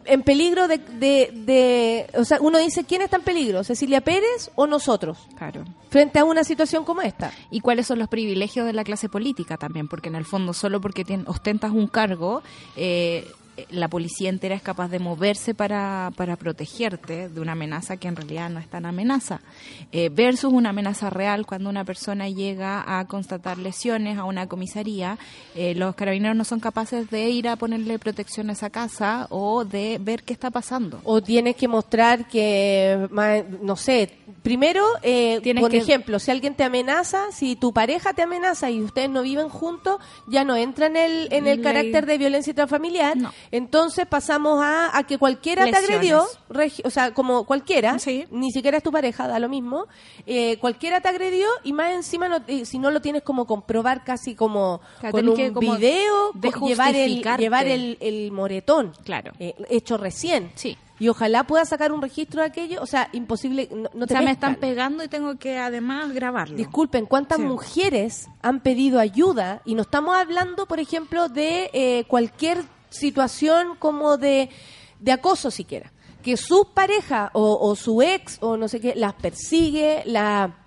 en 0.07 0.23
peligro 0.23 0.67
de, 0.67 0.77
de, 0.77 1.31
de- 1.33 2.07
o 2.19 2.23
sea, 2.25 2.39
uno 2.41 2.57
dice, 2.59 2.83
¿quién 2.83 3.01
está 3.01 3.17
en 3.17 3.23
peligro? 3.23 3.63
¿Cecilia 3.63 4.01
Pérez 4.01 4.51
o 4.55 4.67
nosotros? 4.67 5.17
Claro. 5.37 5.63
Frente 5.89 6.19
a 6.19 6.25
una 6.25 6.43
situación 6.43 6.83
como 6.85 7.01
esta. 7.01 7.31
y 7.51 7.59
cuáles 7.59 7.87
son 7.87 7.99
los 7.99 8.07
privilegios 8.07 8.65
de 8.65 8.73
la 8.73 8.83
clase 8.83 9.09
política 9.09 9.57
también, 9.57 9.87
porque 9.87 10.09
en 10.09 10.15
el 10.15 10.25
fondo 10.25 10.53
solo 10.53 10.81
porque 10.81 11.05
tien- 11.05 11.23
ostentas 11.27 11.71
un 11.71 11.87
cargo, 11.87 12.41
eh, 12.75 13.27
la 13.69 13.87
policía 13.87 14.29
entera 14.29 14.55
es 14.55 14.61
capaz 14.61 14.87
de 14.89 14.99
moverse 14.99 15.53
para, 15.53 16.11
para 16.15 16.35
protegerte 16.35 17.29
de 17.29 17.41
una 17.41 17.53
amenaza 17.53 17.97
que 17.97 18.07
en 18.07 18.15
realidad 18.15 18.49
no 18.49 18.59
es 18.59 18.67
tan 18.67 18.85
amenaza, 18.85 19.41
Eh, 19.91 20.09
versus 20.09 20.51
una 20.51 20.69
amenaza 20.71 21.09
real 21.09 21.45
cuando 21.45 21.69
una 21.69 21.83
persona 21.85 22.27
llega 22.29 22.83
a 22.99 23.05
constatar 23.07 23.57
lesiones 23.57 24.17
a 24.17 24.25
una 24.25 24.47
comisaría, 24.47 25.17
eh, 25.55 25.73
los 25.75 25.95
carabineros 25.95 26.35
no 26.35 26.43
son 26.43 26.59
capaces 26.59 27.09
de 27.09 27.29
ir 27.29 27.47
a 27.47 27.55
ponerle 27.55 27.97
protección 27.99 28.49
a 28.49 28.53
esa 28.53 28.69
casa 28.69 29.27
o 29.29 29.63
de 29.65 29.97
ver 30.01 30.23
qué 30.23 30.33
está 30.33 30.51
pasando. 30.51 30.99
O 31.03 31.21
tienes 31.21 31.55
que 31.55 31.67
mostrar 31.67 32.27
que, 32.27 33.07
no 33.61 33.75
sé, 33.75 34.11
primero, 34.43 34.83
eh, 35.03 35.39
Tienes 35.41 35.61
por 35.61 35.71
que- 35.71 35.77
ejemplo, 35.77 36.19
si 36.19 36.31
alguien 36.31 36.53
te 36.55 36.63
amenaza, 36.63 37.31
si 37.31 37.55
tu 37.55 37.71
pareja 37.73 38.13
te 38.13 38.21
amenaza 38.23 38.69
y 38.69 38.81
ustedes 38.81 39.09
no 39.09 39.21
viven 39.21 39.49
juntos, 39.49 39.97
ya 40.27 40.43
no 40.43 40.55
entra 40.55 40.87
en 40.87 40.97
el, 40.97 41.27
en 41.31 41.47
el 41.47 41.57
Ley. 41.57 41.63
carácter 41.63 42.05
de 42.05 42.17
violencia 42.17 42.51
intrafamiliar. 42.51 43.15
No. 43.17 43.31
Entonces 43.51 44.05
pasamos 44.07 44.61
a, 44.63 44.95
a 44.97 45.03
que 45.03 45.17
cualquiera 45.17 45.63
te 45.65 45.71
Lesiones. 45.71 45.89
agredió, 45.95 46.23
regi- 46.49 46.81
o 46.85 46.89
sea, 46.89 47.13
como 47.13 47.45
cualquiera, 47.45 47.97
Sí. 47.99 48.25
ni 48.31 48.51
siquiera 48.51 48.77
es 48.77 48.83
tu 48.83 48.91
pareja, 48.91 49.27
da 49.27 49.39
lo 49.39 49.49
mismo, 49.49 49.85
eh, 50.25 50.57
cualquiera 50.59 51.01
te 51.01 51.07
agredió 51.09 51.47
y 51.63 51.73
más 51.73 51.91
encima, 51.93 52.27
no- 52.27 52.41
eh, 52.47 52.65
si 52.65 52.79
no 52.79 52.91
lo 52.91 53.01
tienes 53.01 53.23
como 53.23 53.45
comprobar 53.45 54.03
casi 54.03 54.35
como 54.35 54.81
Claro, 54.99 55.11
con 55.17 55.29
un 55.29 55.35
que 55.35 55.51
como 55.53 55.75
video, 55.75 56.31
de 56.33 56.51
llevar 56.65 56.95
el, 56.95 57.23
llevar 57.37 57.67
el, 57.67 57.97
el 58.01 58.31
moretón 58.31 58.93
Claro. 59.03 59.31
eh, 59.39 59.55
hecho 59.69 59.97
recién. 59.97 60.51
Sí. 60.55 60.77
Y 60.99 61.09
ojalá 61.09 61.43
pueda 61.43 61.63
sacar 61.63 61.91
un 61.91 62.01
registro 62.01 62.41
de 62.41 62.47
aquello. 62.47 62.81
O 62.81 62.87
sea, 62.87 63.07
imposible. 63.13 63.69
No, 63.71 63.87
no 63.93 64.05
O 64.05 64.07
te 64.07 64.15
sea, 64.15 64.21
me 64.23 64.31
están 64.31 64.55
pegando 64.55 65.03
y 65.03 65.07
tengo 65.07 65.35
que 65.37 65.59
además 65.59 66.11
grabarlo. 66.11 66.57
Disculpen, 66.57 67.05
¿cuántas 67.05 67.37
Sí. 67.37 67.43
mujeres 67.43 68.27
han 68.41 68.61
pedido 68.61 68.99
ayuda? 68.99 69.61
Y 69.63 69.75
no 69.75 69.83
estamos 69.83 70.15
hablando, 70.17 70.65
por 70.65 70.79
ejemplo, 70.79 71.29
de 71.29 71.69
eh, 71.71 72.05
cualquier 72.07 72.63
situación 72.89 73.75
como 73.79 74.17
de, 74.17 74.49
de 74.99 75.11
acoso 75.11 75.51
siquiera. 75.51 75.91
Que 76.23 76.35
su 76.37 76.69
pareja 76.73 77.29
o, 77.33 77.57
o 77.61 77.75
su 77.75 78.01
ex 78.01 78.37
o 78.41 78.57
no 78.57 78.67
sé 78.67 78.79
qué 78.81 78.93
las 78.95 79.13
persigue, 79.13 80.03
la, 80.05 80.57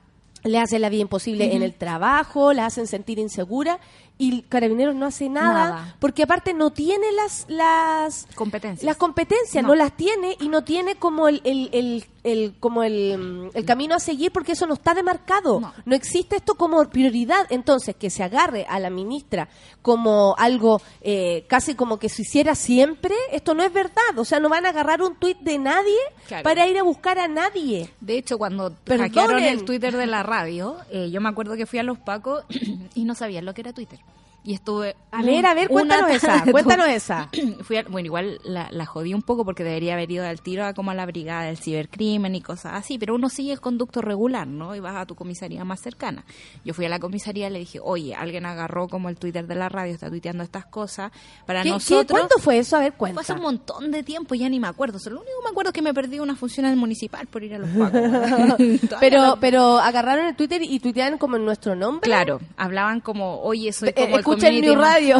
le 0.42 0.58
hace 0.58 0.78
la 0.78 0.88
vida 0.88 1.02
imposible 1.02 1.54
en 1.54 1.62
el 1.62 1.74
trabajo, 1.74 2.52
la 2.52 2.66
hacen 2.66 2.86
sentir 2.86 3.18
insegura 3.18 3.78
y 4.16 4.42
Carabineros 4.42 4.94
no 4.94 5.06
hace 5.06 5.28
nada, 5.30 5.70
Nada. 5.70 5.96
porque 5.98 6.22
aparte 6.22 6.52
no 6.54 6.70
tiene 6.72 7.06
las 7.12 7.46
las 7.48 8.26
Competencias. 8.34 8.84
las 8.84 8.96
competencias, 8.98 9.62
no, 9.62 9.70
No. 9.70 9.74
las 9.74 9.96
tiene 9.96 10.36
y 10.40 10.48
no 10.48 10.62
tiene 10.62 10.94
como 10.96 11.28
el, 11.28 11.40
el, 11.44 11.68
el, 11.72 12.04
el- 12.24 12.54
como 12.60 12.82
el, 12.82 13.50
el 13.54 13.64
camino 13.64 13.94
a 13.94 14.00
seguir 14.00 14.30
porque 14.32 14.52
eso 14.52 14.66
no 14.66 14.74
está 14.74 14.94
demarcado. 14.94 15.60
No. 15.60 15.72
No. 15.84 15.94
existe 15.96 16.36
esto 16.36 16.54
como 16.54 16.82
prioridad. 16.88 17.46
Entonces, 17.50 17.94
que 17.96 18.10
se 18.10 18.22
agarre 18.22 18.66
a 18.68 18.78
la 18.80 18.90
ministra 18.90 19.48
como 19.82 20.34
algo 20.38 20.80
eh, 21.00 21.44
casi 21.48 21.74
como 21.74 21.98
que 21.98 22.08
se 22.08 22.22
hiciera 22.22 22.54
siempre, 22.54 23.14
esto 23.32 23.54
no 23.54 23.62
es 23.62 23.72
verdad. 23.72 24.18
O 24.18 24.24
sea, 24.24 24.40
no 24.40 24.48
van 24.48 24.66
a 24.66 24.70
agarrar 24.70 25.02
un 25.02 25.16
tuit 25.16 25.38
de 25.40 25.58
nadie 25.58 25.96
Claro. 26.28 26.44
para 26.44 26.66
ir 26.66 26.78
a 26.78 26.82
buscar 26.82 27.18
a 27.18 27.28
nadie. 27.28 27.90
De 28.00 28.16
hecho, 28.18 28.38
cuando 28.38 28.72
Perdonen. 28.84 29.12
hackearon 29.12 29.42
el 29.42 29.64
Twitter 29.64 29.96
de 29.96 30.06
la 30.06 30.22
radio, 30.22 30.76
eh, 30.90 31.10
yo 31.10 31.20
me 31.20 31.28
acuerdo 31.28 31.56
que 31.56 31.66
fui 31.66 31.78
a 31.78 31.82
los 31.82 31.98
Pacos 31.98 32.44
y 32.94 33.04
no 33.04 33.14
sabían 33.14 33.44
lo 33.44 33.54
que 33.54 33.62
era 33.62 33.72
Twitter. 33.72 33.98
Y 34.42 34.54
estuve... 34.54 34.96
A 35.12 35.22
ver, 35.22 35.44
a 35.44 35.52
ver, 35.54 35.68
cuéntanos 35.70 36.10
esa, 36.10 36.44
cuéntanos 36.50 36.88
esa. 36.88 37.28
Fui 37.62 37.76
a- 37.76 37.82
bueno, 37.84 38.06
igual 38.06 38.40
la, 38.44 38.68
la 38.70 38.86
jodí 38.86 39.12
un 39.12 39.20
poco 39.22 39.44
porque 39.44 39.64
debería 39.64 39.92
haber 39.94 40.10
ido 40.10 40.24
al 40.24 40.40
tiro 40.40 40.64
a 40.64 40.72
como 40.72 40.90
a 40.92 40.94
la 40.94 41.04
brigada 41.04 41.42
del 41.42 41.58
cibercrimen 41.58 42.34
y 42.34 42.40
cosas 42.40 42.72
así, 42.74 42.98
pero 42.98 43.14
uno 43.14 43.28
sigue 43.28 43.52
el 43.52 43.60
conducto 43.60 44.00
regular, 44.00 44.46
¿no? 44.46 44.74
Y 44.74 44.80
vas 44.80 44.96
a 44.96 45.04
tu 45.06 45.14
comisaría 45.14 45.64
más 45.64 45.80
cercana. 45.80 46.24
Yo 46.64 46.72
fui 46.74 46.86
a 46.86 46.88
la 46.88 46.98
comisaría 46.98 47.48
y 47.48 47.50
le 47.50 47.58
dije, 47.58 47.80
oye, 47.82 48.14
alguien 48.14 48.46
agarró 48.46 48.88
como 48.88 49.08
el 49.10 49.16
Twitter 49.16 49.46
de 49.46 49.54
la 49.56 49.68
radio, 49.68 49.92
está 49.92 50.08
tuiteando 50.08 50.42
estas 50.42 50.64
cosas. 50.66 51.12
Para 51.44 51.62
¿Qué- 51.62 51.68
qué- 51.68 51.72
nosotros... 51.74 52.18
¿Cuándo 52.18 52.36
fue 52.38 52.58
eso? 52.58 52.76
A 52.76 52.80
ver, 52.80 52.92
Fue 52.92 52.98
cuenta. 52.98 53.20
hace 53.20 53.32
un 53.34 53.42
montón 53.42 53.90
de 53.90 54.02
tiempo, 54.02 54.34
ya 54.34 54.48
ni 54.48 54.58
me 54.58 54.68
acuerdo. 54.68 54.98
Solo 54.98 55.16
lo 55.16 55.20
único 55.22 55.36
que 55.40 55.44
me 55.44 55.50
acuerdo 55.50 55.68
es 55.70 55.74
que 55.74 55.82
me 55.82 55.92
perdí 55.94 56.18
una 56.18 56.36
función 56.36 56.64
el 56.66 56.76
municipal 56.76 57.26
por 57.26 57.42
ir 57.44 57.54
a 57.54 57.58
los 57.58 57.68
pacos. 57.70 58.00
Pero, 59.00 59.22
no- 59.22 59.36
pero 59.40 59.78
agarraron 59.78 60.26
el 60.26 60.36
Twitter 60.36 60.62
y 60.62 60.78
tuiteaban 60.80 61.18
como 61.18 61.36
en 61.36 61.44
nuestro 61.44 61.74
nombre. 61.74 62.02
Claro, 62.08 62.40
hablaban 62.56 63.00
como, 63.00 63.40
oye, 63.42 63.72
soy 63.72 63.90
Eh, 63.90 63.94
como 63.94 64.14
el 64.14 64.20
escucha 64.20 64.39
el 64.39 64.39
community 64.40 64.74
New 64.74 64.80
Radio. 64.80 65.18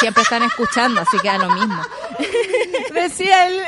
Siempre 0.00 0.22
están 0.22 0.42
escuchando, 0.42 1.00
así 1.00 1.18
que 1.18 1.28
da 1.28 1.38
lo 1.38 1.50
mismo. 1.50 1.82
decía 2.94 3.48
él, 3.48 3.62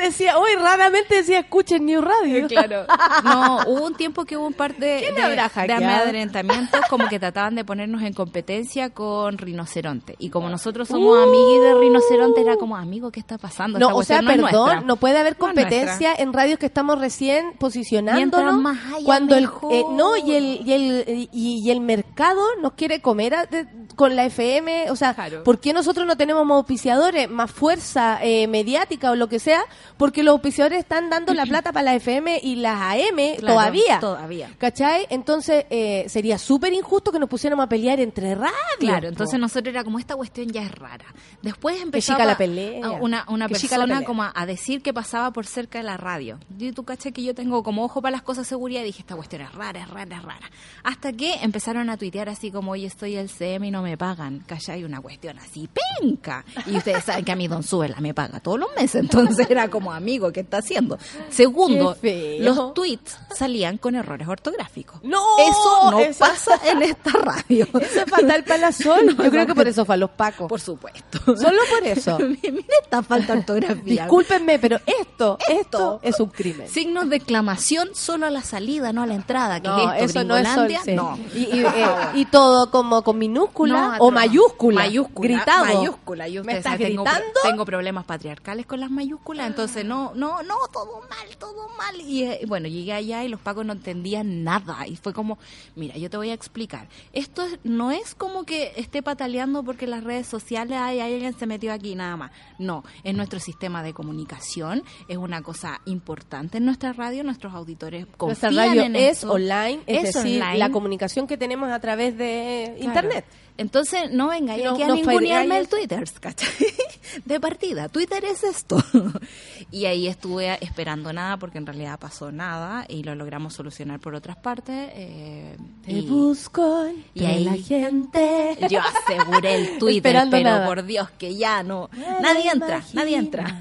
decía, 0.00 0.38
hoy 0.38 0.50
raramente 0.56 1.16
decía 1.16 1.40
escuchen 1.40 1.84
New 1.86 2.00
Radio. 2.00 2.46
Claro. 2.48 2.84
No, 3.24 3.58
hubo 3.66 3.86
un 3.86 3.94
tiempo 3.94 4.24
que 4.24 4.36
hubo 4.36 4.46
un 4.46 4.52
par 4.54 4.74
de, 4.76 5.00
¿Quién 5.00 5.14
de, 5.14 5.72
amedrentamientos 5.72 6.80
como 6.88 7.08
que 7.08 7.18
trataban 7.18 7.54
de 7.54 7.64
ponernos 7.64 8.02
en 8.02 8.12
competencia 8.12 8.90
con 8.90 9.38
Rinoceronte. 9.38 10.16
Y 10.18 10.30
como 10.30 10.48
nosotros 10.48 10.88
somos 10.88 11.18
amiguis 11.22 11.60
de 11.60 11.74
Rinoceronte, 11.74 12.40
era 12.40 12.56
como, 12.56 12.76
amigo, 12.76 13.10
¿qué 13.10 13.20
está 13.20 13.38
pasando? 13.38 13.78
No, 13.78 13.86
Esta 13.88 13.98
o 13.98 14.02
sea, 14.02 14.22
no 14.22 14.28
perdón, 14.30 14.50
nuestra". 14.52 14.80
no 14.82 14.96
puede 14.96 15.18
haber 15.18 15.34
No 15.34 15.38
competencia 15.38 16.14
en 16.16 16.32
radios 16.32 16.58
que 16.58 16.66
estamos 16.66 16.98
recién 16.98 17.52
posicionándonos. 17.58 18.54
Más 18.60 18.78
haya, 18.94 19.04
cuando 19.04 19.36
el 19.36 19.44
eh, 19.70 19.84
no 19.92 20.16
y 20.16 20.32
el 20.34 20.60
y 20.66 20.72
el 20.72 21.28
y, 21.32 21.60
y 21.64 21.70
el 21.70 21.80
mercado 21.80 22.40
nos 22.60 22.72
quiere 22.72 23.00
comer 23.00 23.34
a- 23.34 23.46
de- 23.46 23.66
con 23.96 24.16
la 24.16 24.24
FM, 24.24 24.90
o 24.90 24.96
sea, 24.96 25.14
Claro. 25.14 25.42
¿por 25.44 25.58
qué 25.60 25.72
nosotros 25.72 26.06
no 26.06 26.16
tenemos 26.16 26.44
más 26.46 26.56
auspiciadores, 26.56 27.28
más 27.28 27.50
fuerza 27.50 28.18
eh, 28.22 28.46
mediática 28.46 29.10
o 29.10 29.14
lo 29.16 29.28
que 29.28 29.38
sea? 29.38 29.60
Porque 29.96 30.22
los 30.22 30.32
auspiciadores 30.32 30.78
están 30.80 31.10
dando 31.10 31.34
la 31.34 31.46
plata 31.46 31.72
para 31.72 31.84
la 31.84 31.94
FM 31.94 32.40
y 32.42 32.56
las 32.56 32.80
AM 32.80 33.16
Claro, 33.38 33.54
todavía. 33.54 34.00
todavía. 34.00 34.50
¿Cachai? 34.58 35.06
Entonces 35.10 35.64
eh, 35.70 36.04
sería 36.08 36.38
súper 36.38 36.72
injusto 36.72 37.12
que 37.12 37.18
nos 37.18 37.28
pusiéramos 37.28 37.64
a 37.64 37.68
pelear 37.68 38.00
entre 38.00 38.34
radios. 38.34 38.54
Claro, 38.78 39.08
entonces 39.08 39.38
nosotros 39.38 39.72
era 39.74 39.84
como 39.84 39.98
esta 39.98 40.16
cuestión 40.16 40.48
ya 40.48 40.62
es 40.62 40.72
rara. 40.72 41.06
Después 41.42 41.80
empezó 41.80 42.12
chica 42.12 42.24
la 42.24 42.36
pelea. 42.36 42.90
una, 43.00 43.24
una 43.28 43.48
persona 43.48 43.84
pelea. 43.86 44.04
como 44.04 44.22
a, 44.22 44.32
a 44.34 44.46
decir 44.46 44.82
que 44.82 44.92
pasaba 44.92 45.30
por 45.32 45.46
cerca 45.46 45.78
de 45.78 45.84
la 45.84 45.96
radio. 45.96 46.38
Y 46.58 46.72
tú 46.72 46.84
caché 46.84 47.12
que 47.12 47.22
yo 47.22 47.34
tengo 47.34 47.62
como 47.62 47.84
ojo 47.84 48.02
para 48.02 48.12
las 48.12 48.22
cosas 48.22 48.46
de 48.46 48.48
seguridad 48.50 48.82
y 48.82 48.84
dije, 48.84 49.00
esta 49.00 49.16
cuestión 49.16 49.42
es 49.42 49.52
rara, 49.54 49.80
es 49.80 49.88
rara, 49.88 50.16
es 50.16 50.22
rara. 50.22 50.50
Hasta 50.84 51.12
que 51.12 51.34
empezaron 51.42 51.90
a 51.90 51.96
tuitear 51.96 52.28
así 52.28 52.50
como, 52.50 52.72
hoy 52.72 52.84
estoy 52.84 53.16
el 53.16 53.28
CM 53.28 53.66
y 53.66 53.70
no 53.70 53.82
me 53.82 53.96
pagan. 53.96 54.40
¿Cachai? 54.46 54.84
Una 54.84 55.00
cuestión 55.00 55.38
así, 55.38 55.68
penca. 56.00 56.44
Y 56.66 56.76
ustedes 56.76 57.04
saben 57.04 57.24
que 57.24 57.32
a 57.32 57.36
mí 57.36 57.48
Don 57.48 57.62
Suela 57.62 58.00
me 58.00 58.12
paga 58.14 58.40
todos 58.40 58.58
los 58.60 58.68
meses, 58.76 58.96
entonces 59.02 59.48
era 59.50 59.68
como 59.68 59.79
amigo, 59.88 60.32
¿qué 60.32 60.40
está 60.40 60.58
haciendo? 60.58 60.98
Segundo, 61.30 61.96
los 62.40 62.74
tweets 62.74 63.16
salían 63.36 63.78
con 63.78 63.94
errores 63.94 64.26
ortográficos. 64.28 65.02
No, 65.02 65.20
Eso 65.38 65.90
no 65.90 65.98
pasa 66.18 66.60
en 66.64 66.82
esta 66.82 67.10
radio. 67.12 67.66
Eso 67.80 68.00
es 68.02 68.10
fatal 68.10 68.44
para 68.44 68.58
la. 68.58 68.70
Yo 69.20 69.30
creo 69.30 69.46
que 69.46 69.54
por 69.54 69.68
eso 69.68 69.84
fue 69.84 69.94
a 69.94 69.98
los 69.98 70.10
pacos. 70.10 70.48
Por 70.48 70.60
supuesto. 70.60 71.18
Solo 71.36 71.60
por 71.70 71.86
eso. 71.86 72.18
Mira 72.18 72.64
esta 72.82 73.02
falta 73.02 73.34
de 73.34 73.38
ortografía. 73.40 74.02
Discúlpenme, 74.02 74.58
pero 74.58 74.78
esto, 74.86 75.38
esto 75.48 76.00
es 76.02 76.18
un 76.20 76.30
crimen. 76.30 76.68
Signos 76.68 77.08
de 77.08 77.16
exclamación 77.16 77.90
solo 77.94 78.26
a 78.26 78.30
la 78.30 78.42
salida, 78.42 78.92
no 78.92 79.02
a 79.02 79.06
la 79.06 79.14
entrada. 79.14 79.60
¿Qué 79.60 79.68
No, 79.68 79.92
es 79.92 80.02
esto, 80.04 80.20
eso 80.20 80.28
no 80.28 80.36
es 80.36 80.48
sol. 80.48 80.68
Sí. 80.84 80.92
No. 80.94 81.18
Y, 81.34 81.38
y, 81.38 81.64
eh, 81.64 81.86
y 82.14 82.24
todo 82.26 82.70
como 82.70 83.02
con 83.02 83.18
minúscula 83.18 83.96
No, 83.98 84.04
o 84.06 84.10
mayúscula. 84.10 84.80
Mayúscula. 84.80 85.28
Gritado. 85.28 85.64
Mayúscula. 85.66 86.28
Y 86.28 86.40
¿Me 86.42 86.56
estás 86.58 86.78
tengo, 86.78 87.04
gritando? 87.04 87.40
tengo 87.42 87.64
problemas 87.64 88.04
patriarcales 88.04 88.66
con 88.66 88.80
las 88.80 88.90
mayúsculas, 88.90 89.46
entonces 89.46 89.69
Entonces, 89.70 89.84
no, 89.84 90.12
no, 90.14 90.42
no, 90.42 90.56
todo 90.72 91.00
mal, 91.08 91.36
todo 91.38 91.68
mal. 91.78 92.00
Y 92.00 92.24
eh, 92.24 92.40
bueno, 92.48 92.68
llegué 92.68 92.92
allá 92.92 93.24
y 93.24 93.28
los 93.28 93.40
pacos 93.40 93.64
no 93.64 93.72
entendían 93.72 94.42
nada. 94.44 94.86
Y 94.86 94.96
fue 94.96 95.12
como, 95.12 95.38
mira, 95.76 95.96
yo 95.96 96.10
te 96.10 96.16
voy 96.16 96.30
a 96.30 96.34
explicar. 96.34 96.88
Esto 97.12 97.44
es- 97.44 97.58
no 97.64 97.90
es 97.90 98.14
como 98.14 98.44
que 98.44 98.72
esté 98.76 99.02
pataleando 99.02 99.62
porque 99.62 99.86
las 99.86 100.02
redes 100.04 100.26
sociales, 100.26 100.76
hay 100.78 101.00
alguien 101.00 101.38
se 101.38 101.46
metió 101.46 101.72
aquí, 101.72 101.94
nada 101.94 102.16
más. 102.16 102.30
No, 102.58 102.84
es 103.04 103.14
nuestro 103.14 103.38
sistema 103.40 103.82
de 103.82 103.94
comunicación, 103.94 104.82
es 105.08 105.16
una 105.16 105.42
cosa 105.42 105.80
importante 105.86 106.58
en 106.58 106.64
nuestra 106.64 106.92
radio, 106.92 107.22
nuestros 107.24 107.54
auditores 107.54 108.06
Nuestra 108.18 108.48
confían 108.48 108.54
radio 108.54 108.82
en 108.82 108.96
es 108.96 109.18
esto. 109.18 109.32
online, 109.32 109.80
es, 109.86 110.04
Es 110.08 110.14
decir, 110.14 110.40
online. 110.42 110.58
la 110.58 110.70
comunicación 110.70 111.26
que 111.26 111.36
tenemos 111.36 111.70
a 111.70 111.80
través 111.80 112.16
de 112.18 112.74
Claro. 112.76 112.84
internet. 112.84 113.24
Entonces, 113.60 114.10
no 114.10 114.28
venga 114.28 114.56
No- 114.56 114.72
aquí 114.72 114.82
a 114.82 114.88
no 114.88 114.94
ningunearme 114.94 115.58
el 115.58 115.68
Twitter, 115.68 116.02
¿cachai? 116.18 116.48
De 117.24 117.38
partida, 117.40 117.88
Twitter 117.88 118.24
es 118.24 118.42
esto. 118.44 118.82
y 119.70 119.84
ahí 119.84 120.06
estuve 120.06 120.56
esperando 120.64 121.12
nada 121.12 121.36
porque 121.36 121.58
en 121.58 121.66
realidad 121.66 121.98
pasó 121.98 122.30
nada 122.32 122.86
y 122.88 123.02
lo 123.02 123.14
logramos 123.14 123.52
solucionar 123.54 124.00
por 124.00 124.14
otras 124.14 124.36
partes. 124.36 124.90
eh, 124.94 125.56
Te 125.84 125.92
y, 125.92 126.00
busco 126.08 126.86
y 127.14 127.24
ahí 127.26 127.44
la 127.44 127.56
gente. 127.56 128.56
yo 128.70 128.80
aseguré 128.80 129.56
el 129.56 129.78
Twitter, 129.78 129.96
Esperando 129.96 130.36
pero 130.36 130.50
nada. 130.50 130.66
por 130.66 130.84
Dios 130.84 131.10
que 131.18 131.34
ya 131.36 131.62
no. 131.62 131.90
Nadie 132.22 132.50
entra, 132.52 132.82
nadie 132.94 133.16
entra. 133.16 133.60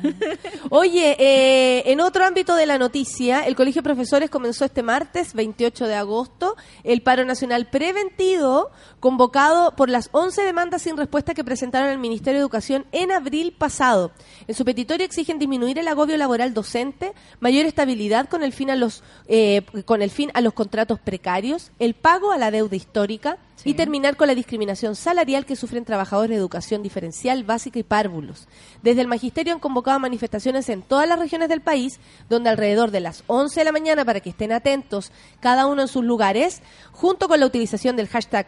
Oye, 0.70 1.16
eh, 1.20 1.92
en 1.92 2.00
otro 2.02 2.26
ámbito 2.26 2.56
de 2.56 2.66
la 2.68 2.78
noticia, 2.78 3.46
el 3.48 3.56
Colegio 3.56 3.82
de 3.82 3.84
Profesores 3.84 4.30
comenzó 4.30 4.64
este 4.64 4.84
martes, 4.84 5.34
28 5.34 5.88
de 5.88 5.96
agosto, 5.96 6.56
el 6.84 7.02
paro 7.02 7.26
nacional 7.26 7.68
preventivo 7.68 8.70
convocado 9.00 9.76
por 9.76 9.89
las 9.92 10.10
11 10.12 10.44
demandas 10.44 10.82
sin 10.82 10.98
respuesta 10.98 11.34
que 11.34 11.44
presentaron 11.44 11.90
al 11.90 11.98
Ministerio 11.98 12.40
de 12.40 12.44
Educación 12.44 12.86
en 12.92 13.12
abril 13.12 13.54
pasado. 13.58 14.12
En 14.48 14.56
su 14.56 14.66
petitorio 14.66 15.06
exigen 15.06 15.40
disminuir 15.40 15.80
el 15.80 15.88
agobio 15.88 16.18
laboral 16.18 16.54
docente, 16.54 17.14
mayor 17.40 17.66
estabilidad 17.66 18.30
con 18.30 18.44
el 18.44 18.54
fin 18.54 18.70
a 18.70 18.76
los 18.76 19.04
eh, 19.28 19.62
con 19.86 20.02
el 20.02 20.12
fin 20.12 20.32
a 20.34 20.42
los 20.42 20.54
contratos 20.54 21.00
precarios, 21.00 21.72
el 21.80 21.94
pago 21.94 22.32
a 22.32 22.38
la 22.38 22.52
deuda 22.52 22.76
histórica 22.76 23.38
y 23.66 23.74
terminar 23.74 24.16
con 24.16 24.28
la 24.28 24.36
discriminación 24.36 24.96
salarial 24.96 25.46
que 25.46 25.56
sufren 25.56 25.86
trabajadores 25.86 26.30
de 26.30 26.38
educación 26.38 26.82
diferencial, 26.84 27.44
básica 27.44 27.80
y 27.80 27.84
párvulos. 27.84 28.48
Desde 28.82 29.02
el 29.02 29.08
magisterio 29.08 29.54
han 29.54 29.60
convocado 29.60 30.00
manifestaciones 30.00 30.70
en 30.70 30.82
todas 30.82 31.08
las 31.08 31.20
regiones 31.20 31.50
del 31.50 31.62
país, 31.62 32.00
donde 32.30 32.50
alrededor 32.50 32.92
de 32.92 33.02
las 33.02 33.24
11 33.28 33.60
de 33.60 33.66
la 33.66 33.72
mañana, 33.72 34.06
para 34.06 34.22
que 34.22 34.30
estén 34.30 34.52
atentos 34.52 35.12
cada 35.40 35.66
uno 35.66 35.82
en 35.82 35.88
sus 35.88 36.04
lugares, 36.04 36.62
junto 36.92 37.28
con 37.28 37.40
la 37.40 37.46
utilización 37.46 37.96
del 37.96 38.08
hashtag 38.08 38.48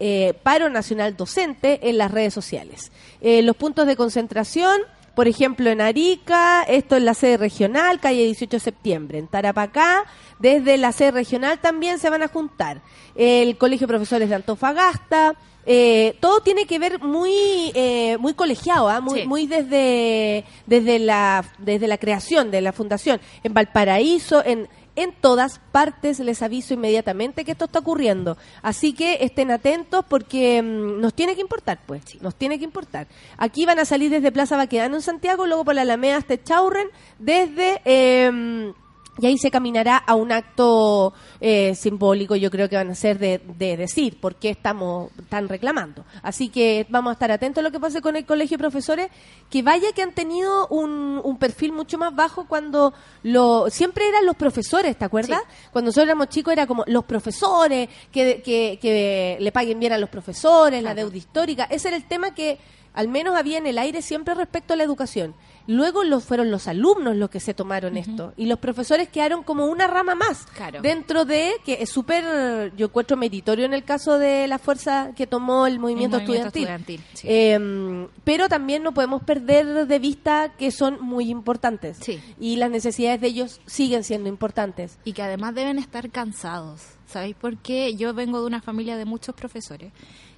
eh, 0.00 0.34
paro 0.42 0.68
nacional 0.70 1.16
docente 1.16 1.88
en 1.88 1.98
las 1.98 2.10
redes 2.10 2.34
sociales. 2.34 2.92
Eh, 3.20 3.42
los 3.42 3.56
puntos 3.56 3.86
de 3.86 3.96
concentración, 3.96 4.80
por 5.14 5.28
ejemplo, 5.28 5.70
en 5.70 5.80
Arica, 5.80 6.62
esto 6.62 6.96
en 6.96 7.04
la 7.04 7.14
sede 7.14 7.36
regional, 7.36 8.00
calle 8.00 8.24
18 8.24 8.56
de 8.56 8.60
septiembre. 8.60 9.18
En 9.18 9.28
Tarapacá, 9.28 10.04
desde 10.38 10.78
la 10.78 10.92
sede 10.92 11.10
regional 11.12 11.58
también 11.60 11.98
se 11.98 12.10
van 12.10 12.22
a 12.22 12.28
juntar. 12.28 12.80
El 13.14 13.56
Colegio 13.58 13.86
de 13.86 13.92
Profesores 13.92 14.28
de 14.28 14.34
Antofagasta, 14.34 15.34
eh, 15.64 16.16
todo 16.18 16.40
tiene 16.40 16.66
que 16.66 16.80
ver 16.80 16.98
muy 17.00 17.70
eh, 17.74 18.16
muy 18.18 18.34
colegiado, 18.34 18.88
¿ah? 18.88 19.00
muy, 19.00 19.20
Sí. 19.20 19.26
muy 19.28 19.46
desde 19.46 20.44
desde 20.66 20.98
la 20.98 21.44
desde 21.58 21.86
la 21.86 21.98
creación 21.98 22.50
de 22.50 22.60
la 22.62 22.72
fundación 22.72 23.20
en 23.44 23.54
Valparaíso, 23.54 24.44
en 24.44 24.68
en 24.96 25.12
todas 25.12 25.60
partes 25.72 26.18
les 26.20 26.42
aviso 26.42 26.74
inmediatamente 26.74 27.44
que 27.44 27.52
esto 27.52 27.64
está 27.66 27.78
ocurriendo. 27.80 28.36
Así 28.62 28.92
que 28.92 29.18
estén 29.20 29.50
atentos 29.50 30.04
porque 30.08 30.62
mm, 30.62 31.00
nos 31.00 31.14
tiene 31.14 31.34
que 31.34 31.40
importar, 31.40 31.80
pues. 31.86 32.02
Nos 32.20 32.34
tiene 32.34 32.58
que 32.58 32.64
importar. 32.64 33.06
Aquí 33.38 33.64
van 33.66 33.78
a 33.78 33.84
salir 33.84 34.10
desde 34.10 34.32
Plaza 34.32 34.56
Baquedano 34.56 34.96
en 34.96 35.02
Santiago, 35.02 35.46
luego 35.46 35.64
por 35.64 35.74
la 35.74 35.82
Alameda 35.82 36.16
hasta 36.16 36.42
Chaurren, 36.42 36.88
desde... 37.18 37.80
eh, 37.84 38.72
y 39.18 39.26
ahí 39.26 39.36
se 39.36 39.50
caminará 39.50 39.98
a 39.98 40.14
un 40.14 40.32
acto 40.32 41.12
eh, 41.40 41.74
simbólico, 41.74 42.34
yo 42.34 42.50
creo 42.50 42.68
que 42.68 42.76
van 42.76 42.90
a 42.90 42.94
ser 42.94 43.18
de, 43.18 43.42
de 43.58 43.76
decir 43.76 44.18
por 44.18 44.36
qué 44.36 44.48
estamos 44.50 45.10
tan 45.28 45.48
reclamando. 45.48 46.04
Así 46.22 46.48
que 46.48 46.86
vamos 46.88 47.10
a 47.10 47.12
estar 47.12 47.30
atentos 47.30 47.60
a 47.60 47.62
lo 47.62 47.70
que 47.70 47.78
pase 47.78 48.00
con 48.00 48.16
el 48.16 48.24
colegio 48.24 48.56
de 48.56 48.62
profesores, 48.62 49.10
que 49.50 49.62
vaya 49.62 49.92
que 49.92 50.02
han 50.02 50.12
tenido 50.12 50.66
un, 50.68 51.20
un 51.22 51.36
perfil 51.36 51.72
mucho 51.72 51.98
más 51.98 52.14
bajo 52.14 52.46
cuando 52.46 52.94
lo 53.22 53.68
siempre 53.68 54.08
eran 54.08 54.24
los 54.24 54.36
profesores, 54.36 54.96
¿te 54.96 55.04
acuerdas? 55.04 55.42
Cuando 55.72 55.90
nosotros 55.90 56.06
éramos 56.06 56.28
chicos 56.28 56.52
era 56.52 56.66
como 56.66 56.84
los 56.86 57.04
profesores, 57.04 57.90
que, 58.10 58.40
que, 58.42 58.78
que 58.80 59.36
le 59.38 59.52
paguen 59.52 59.78
bien 59.78 59.92
a 59.92 59.98
los 59.98 60.08
profesores, 60.08 60.82
la 60.82 60.94
deuda 60.94 61.16
histórica. 61.16 61.64
Ese 61.64 61.88
era 61.88 61.98
el 61.98 62.04
tema 62.04 62.34
que 62.34 62.58
al 62.94 63.08
menos 63.08 63.36
había 63.36 63.58
en 63.58 63.66
el 63.66 63.78
aire 63.78 64.00
siempre 64.00 64.34
respecto 64.34 64.72
a 64.72 64.76
la 64.76 64.84
educación. 64.84 65.34
Luego 65.66 66.04
los 66.04 66.24
fueron 66.24 66.50
los 66.50 66.68
alumnos 66.68 67.16
los 67.16 67.30
que 67.30 67.40
se 67.40 67.54
tomaron 67.54 67.96
esto 67.96 68.32
y 68.36 68.46
los 68.46 68.58
profesores 68.58 69.08
quedaron 69.08 69.42
como 69.42 69.66
una 69.66 69.86
rama 69.86 70.14
más 70.14 70.46
Claro. 70.56 70.80
dentro 70.82 71.24
de 71.24 71.52
que 71.64 71.78
es 71.80 71.90
súper 71.90 72.72
yo 72.76 72.86
encuentro 72.86 73.16
meritorio 73.16 73.64
en 73.64 73.74
el 73.74 73.84
caso 73.84 74.18
de 74.18 74.48
la 74.48 74.58
fuerza 74.58 75.12
que 75.16 75.26
tomó 75.26 75.66
el 75.66 75.78
movimiento, 75.78 76.18
movimiento 76.18 76.48
estudiantil, 76.48 76.98
estudiantil, 76.98 77.00
sí. 77.14 77.26
Eh, 77.30 78.08
pero 78.24 78.48
también 78.48 78.82
no 78.82 78.92
podemos 78.92 79.22
perder 79.22 79.86
de 79.86 79.98
vista 79.98 80.52
que 80.58 80.70
son 80.70 81.00
muy 81.00 81.28
importantes 81.30 81.98
Sí. 82.00 82.20
y 82.40 82.56
las 82.56 82.70
necesidades 82.70 83.20
de 83.20 83.28
ellos 83.28 83.60
siguen 83.66 84.04
siendo 84.04 84.28
importantes 84.28 84.98
y 85.04 85.12
que 85.12 85.22
además 85.22 85.54
deben 85.54 85.78
estar 85.78 86.10
cansados. 86.10 86.82
¿Sabéis 87.06 87.36
por 87.36 87.58
qué? 87.58 87.94
Yo 87.94 88.14
vengo 88.14 88.40
de 88.40 88.46
una 88.46 88.62
familia 88.62 88.96
de 88.96 89.04
muchos 89.04 89.34
profesores 89.34 89.92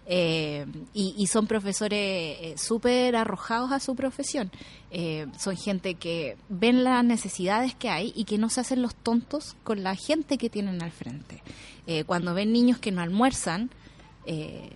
eh, 0.07 0.67
y, 0.93 1.15
y 1.17 1.27
son 1.27 1.47
profesores 1.47 1.99
eh, 1.99 2.55
súper 2.57 3.17
arrojados 3.17 3.73
a 3.73 3.81
su 3.81 3.95
profesión. 3.95 4.51
Eh, 4.91 5.27
son 5.39 5.57
gente 5.57 5.95
que 5.95 6.37
ven 6.49 6.85
las 6.85 7.05
necesidades 7.05 7.75
que 7.75 7.89
hay 7.89 8.13
y 8.15 8.25
que 8.25 8.39
no 8.39 8.49
se 8.51 8.61
hacen 8.61 8.83
los 8.83 8.95
tontos 8.95 9.57
con 9.65 9.83
la 9.83 9.97
gente 9.97 10.39
que 10.39 10.51
tienen 10.51 10.83
al 10.83 10.93
frente. 10.93 11.43
Eh, 11.87 12.05
cuando 12.05 12.35
ven 12.35 12.53
niños 12.53 12.79
que 12.79 12.93
no 12.93 13.03
almuerzan, 13.03 13.71
eh, 14.27 14.71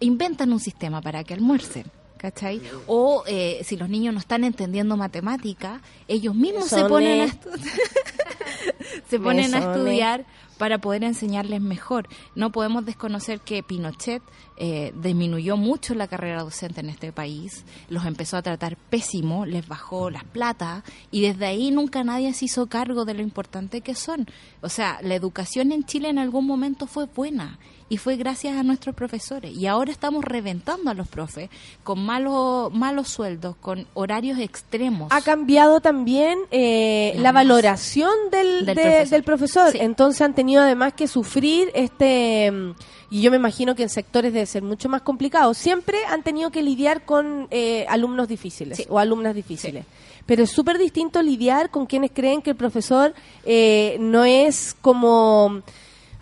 inventan 0.00 0.52
un 0.52 0.60
sistema 0.60 1.00
para 1.00 1.24
que 1.24 1.34
almuercen. 1.34 1.84
¿Cachai? 2.16 2.62
O 2.86 3.22
eh, 3.26 3.60
si 3.64 3.76
los 3.76 3.90
niños 3.90 4.14
no 4.14 4.20
están 4.20 4.44
entendiendo 4.44 4.96
matemática, 4.96 5.82
ellos 6.08 6.34
mismos 6.34 6.68
se 6.68 6.82
ponen 6.86 7.28
a 7.28 7.32
se 9.10 9.20
ponen 9.20 9.54
a 9.54 9.58
estudiar 9.58 10.24
para 10.64 10.78
poder 10.78 11.04
enseñarles 11.04 11.60
mejor. 11.60 12.08
No 12.34 12.48
podemos 12.48 12.86
desconocer 12.86 13.40
que 13.40 13.62
Pinochet 13.62 14.22
eh, 14.56 14.94
disminuyó 14.96 15.58
mucho 15.58 15.94
la 15.94 16.08
carrera 16.08 16.42
docente 16.42 16.80
en 16.80 16.88
este 16.88 17.12
país, 17.12 17.66
los 17.90 18.06
empezó 18.06 18.38
a 18.38 18.42
tratar 18.42 18.78
pésimo, 18.78 19.44
les 19.44 19.68
bajó 19.68 20.08
las 20.08 20.24
plata 20.24 20.82
y 21.10 21.20
desde 21.20 21.44
ahí 21.44 21.70
nunca 21.70 22.02
nadie 22.02 22.32
se 22.32 22.46
hizo 22.46 22.66
cargo 22.66 23.04
de 23.04 23.12
lo 23.12 23.20
importante 23.20 23.82
que 23.82 23.94
son. 23.94 24.26
O 24.62 24.70
sea, 24.70 25.00
la 25.02 25.14
educación 25.14 25.70
en 25.70 25.84
Chile 25.84 26.08
en 26.08 26.18
algún 26.18 26.46
momento 26.46 26.86
fue 26.86 27.04
buena 27.14 27.58
y 27.88 27.98
fue 27.98 28.16
gracias 28.16 28.56
a 28.56 28.62
nuestros 28.62 28.94
profesores 28.94 29.54
y 29.54 29.66
ahora 29.66 29.92
estamos 29.92 30.24
reventando 30.24 30.90
a 30.90 30.94
los 30.94 31.06
profes 31.06 31.50
con 31.82 32.04
malos 32.04 32.72
malos 32.72 33.08
sueldos, 33.08 33.56
con 33.60 33.86
horarios 33.94 34.38
extremos. 34.38 35.08
ha 35.12 35.20
cambiado 35.20 35.80
también 35.80 36.38
eh, 36.50 37.14
La 37.18 37.30
valoración 37.32 38.10
del, 38.32 38.64
Del 38.66 38.74
de- 38.74 38.82
profesor. 38.82 39.10
del 39.10 39.22
profesor. 39.22 39.72
Sí. 39.72 39.78
Entonces 39.80 40.20
han 40.22 40.34
tenido 40.34 40.62
además 40.62 40.94
que 40.94 41.06
sufrir 41.06 41.70
este, 41.74 42.50
mm, 42.50 42.70
y 43.10 43.20
yo 43.20 43.30
me 43.30 43.36
imagino 43.36 43.74
que 43.74 43.82
en 43.82 43.90
sectores 43.90 44.32
debe 44.32 44.46
ser 44.46 44.62
mucho 44.62 44.88
más 44.88 45.02
complicado, 45.02 45.52
siempre 45.54 45.98
han 46.08 46.22
tenido 46.22 46.50
que 46.50 46.62
lidiar 46.62 47.04
con 47.04 47.48
eh, 47.50 47.84
alumnos 47.88 48.28
difíciles 48.28 48.78
Sí. 48.78 48.86
o 48.88 48.98
alumnas 48.98 49.34
difíciles. 49.34 49.84
Pero 50.26 50.42
es 50.44 50.50
súper 50.50 50.78
distinto 50.78 51.22
lidiar 51.22 51.68
con 51.70 51.84
quienes 51.84 52.10
creen 52.12 52.40
que 52.40 52.50
el 52.50 52.56
profesor 52.56 53.12
eh, 53.44 53.98
no 54.00 54.24
es 54.24 54.74
como, 54.80 55.60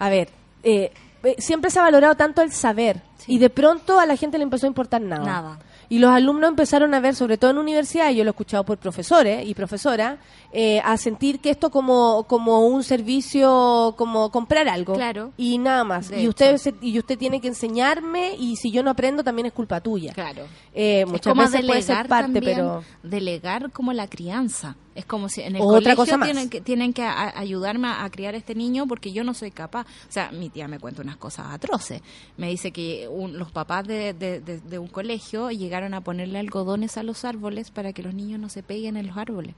a 0.00 0.10
ver, 0.10 0.28
eh, 0.64 0.90
siempre 1.38 1.70
se 1.70 1.78
ha 1.78 1.82
valorado 1.82 2.14
tanto 2.14 2.42
el 2.42 2.52
saber 2.52 3.02
y 3.26 3.38
de 3.38 3.50
pronto 3.50 3.98
a 3.98 4.06
la 4.06 4.16
gente 4.16 4.38
le 4.38 4.44
empezó 4.44 4.66
a 4.66 4.68
importar 4.68 5.00
nada. 5.00 5.24
Nada. 5.24 5.58
Y 5.92 5.98
los 5.98 6.10
alumnos 6.10 6.48
empezaron 6.48 6.94
a 6.94 7.00
ver, 7.00 7.14
sobre 7.14 7.36
todo 7.36 7.50
en 7.50 7.58
universidades, 7.58 8.16
yo 8.16 8.24
lo 8.24 8.30
he 8.30 8.32
escuchado 8.32 8.64
por 8.64 8.78
profesores 8.78 9.46
y 9.46 9.52
profesoras, 9.52 10.18
eh, 10.50 10.80
a 10.84 10.96
sentir 10.96 11.38
que 11.40 11.50
esto 11.50 11.70
como, 11.70 12.24
como 12.26 12.66
un 12.66 12.82
servicio, 12.82 13.94
como 13.98 14.30
comprar 14.30 14.68
algo. 14.68 14.94
Claro. 14.94 15.32
Y 15.36 15.58
nada 15.58 15.84
más. 15.84 16.08
De 16.08 16.22
y 16.22 16.28
usted, 16.28 16.56
se- 16.56 16.74
y 16.80 16.98
usted 16.98 17.18
tiene 17.18 17.40
que 17.40 17.48
enseñarme 17.48 18.34
y 18.38 18.56
si 18.56 18.70
yo 18.70 18.82
no 18.82 18.90
aprendo 18.90 19.22
también 19.22 19.46
es 19.46 19.52
culpa 19.52 19.80
tuya. 19.80 20.12
Claro. 20.14 20.44
Eh, 20.74 21.04
muchas 21.06 21.34
veces 21.36 21.50
puede 21.66 21.80
delegar 21.80 21.96
ser 22.04 22.08
parte, 22.08 22.32
también, 22.32 22.56
pero... 22.56 22.84
delegar 23.02 23.70
como 23.70 23.92
la 23.92 24.06
crianza. 24.08 24.76
Es 24.94 25.06
como 25.06 25.30
si 25.30 25.40
en 25.40 25.56
el 25.56 25.62
Otra 25.62 25.94
colegio 25.94 25.96
cosa 25.96 26.16
más. 26.18 26.26
tienen 26.28 26.50
que 26.50 26.60
tienen 26.60 26.92
que 26.92 27.02
a- 27.02 27.32
ayudarme 27.38 27.88
a, 27.88 28.04
a 28.04 28.10
criar 28.10 28.34
a 28.34 28.36
este 28.36 28.54
niño 28.54 28.86
porque 28.86 29.10
yo 29.10 29.24
no 29.24 29.32
soy 29.32 29.50
capaz. 29.50 29.86
O 29.86 30.12
sea, 30.12 30.30
mi 30.32 30.50
tía 30.50 30.68
me 30.68 30.78
cuenta 30.78 31.00
unas 31.00 31.16
cosas 31.16 31.46
atroces. 31.50 32.02
Me 32.36 32.48
dice 32.50 32.72
que 32.72 33.08
un- 33.10 33.38
los 33.38 33.50
papás 33.50 33.86
de, 33.86 34.12
de- 34.12 34.40
de- 34.40 34.60
de 34.60 34.78
un 34.78 34.88
colegio 34.88 35.50
llegaron 35.50 35.81
a 35.94 36.00
ponerle 36.00 36.38
algodones 36.38 36.96
a 36.96 37.02
los 37.02 37.24
árboles 37.24 37.70
para 37.70 37.92
que 37.92 38.02
los 38.02 38.14
niños 38.14 38.40
no 38.40 38.48
se 38.48 38.62
peguen 38.62 38.96
en 38.96 39.06
los 39.06 39.16
árboles. 39.16 39.54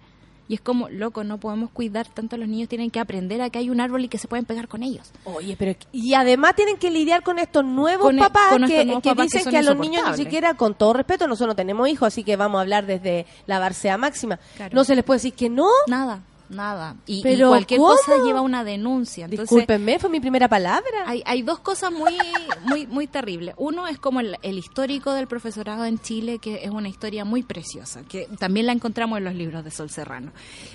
Y 0.46 0.54
es 0.54 0.60
como, 0.60 0.90
loco, 0.90 1.24
no 1.24 1.38
podemos 1.38 1.70
cuidar 1.70 2.06
tanto 2.06 2.36
a 2.36 2.38
los 2.38 2.48
niños, 2.48 2.68
tienen 2.68 2.90
que 2.90 3.00
aprender 3.00 3.40
a 3.40 3.48
que 3.48 3.58
hay 3.58 3.70
un 3.70 3.80
árbol 3.80 4.04
y 4.04 4.08
que 4.08 4.18
se 4.18 4.28
pueden 4.28 4.44
pegar 4.44 4.68
con 4.68 4.82
ellos. 4.82 5.10
Oye, 5.24 5.56
pero 5.58 5.74
y 5.90 6.12
además 6.12 6.54
tienen 6.54 6.76
que 6.76 6.90
lidiar 6.90 7.22
con 7.22 7.38
estos 7.38 7.64
nuevos 7.64 8.04
Con 8.04 8.18
e- 8.18 8.20
papás 8.20 8.50
con 8.50 8.66
que, 8.66 8.74
estos 8.74 8.86
nuevos 8.86 9.02
que 9.02 9.08
papás 9.10 9.32
que 9.32 9.38
dicen 9.38 9.50
que, 9.50 9.58
a 9.58 9.62
los 9.62 9.78
niños 9.78 10.04
ni 10.10 10.16
siquiera, 10.16 10.54
con 10.54 10.74
todo 10.74 10.92
respeto, 10.92 11.26
nosotros 11.26 11.52
no 11.52 11.56
tenemos 11.56 11.88
hijos, 11.88 12.08
así 12.08 12.24
que 12.24 12.36
vamos 12.36 12.58
a 12.58 12.60
hablar 12.62 12.84
desde 12.84 13.24
la 13.46 13.58
Barcea 13.58 13.96
máxima. 13.96 14.38
Claro. 14.56 14.74
No 14.74 14.84
se 14.84 14.94
les 14.94 15.04
puede 15.04 15.16
decir 15.16 15.32
que 15.32 15.48
no. 15.48 15.66
Nada, 15.86 16.20
nada. 16.54 16.96
Y, 17.06 17.22
cualquier 17.22 17.80
¿cómo? 17.80 17.92
cosa 17.92 18.24
lleva 18.24 18.40
una 18.40 18.64
denuncia. 18.64 19.24
Entonces, 19.24 19.50
Discúlpenme, 19.50 19.98
fue 19.98 20.10
mi 20.10 20.20
primera 20.20 20.48
palabra. 20.48 21.04
Hay, 21.06 21.22
hay 21.26 21.42
dos 21.42 21.58
cosas 21.58 21.92
muy, 21.92 22.16
muy, 22.64 22.86
muy 22.86 23.06
terribles. 23.06 23.54
Uno 23.58 23.86
es 23.86 23.98
como 23.98 24.20
el, 24.20 24.36
el 24.42 24.58
histórico 24.58 25.12
del 25.12 25.26
profesorado 25.26 25.84
en 25.84 25.98
Chile, 25.98 26.38
que 26.38 26.64
es 26.64 26.70
una 26.70 26.88
historia 26.88 27.24
muy 27.24 27.42
preciosa, 27.42 28.02
que 28.08 28.28
también 28.38 28.66
la 28.66 28.72
encontramos 28.72 29.18
en 29.18 29.24
los 29.24 29.34
libros 29.34 29.64
de 29.64 29.70
Sol 29.70 29.90
Serrano. 29.90 30.32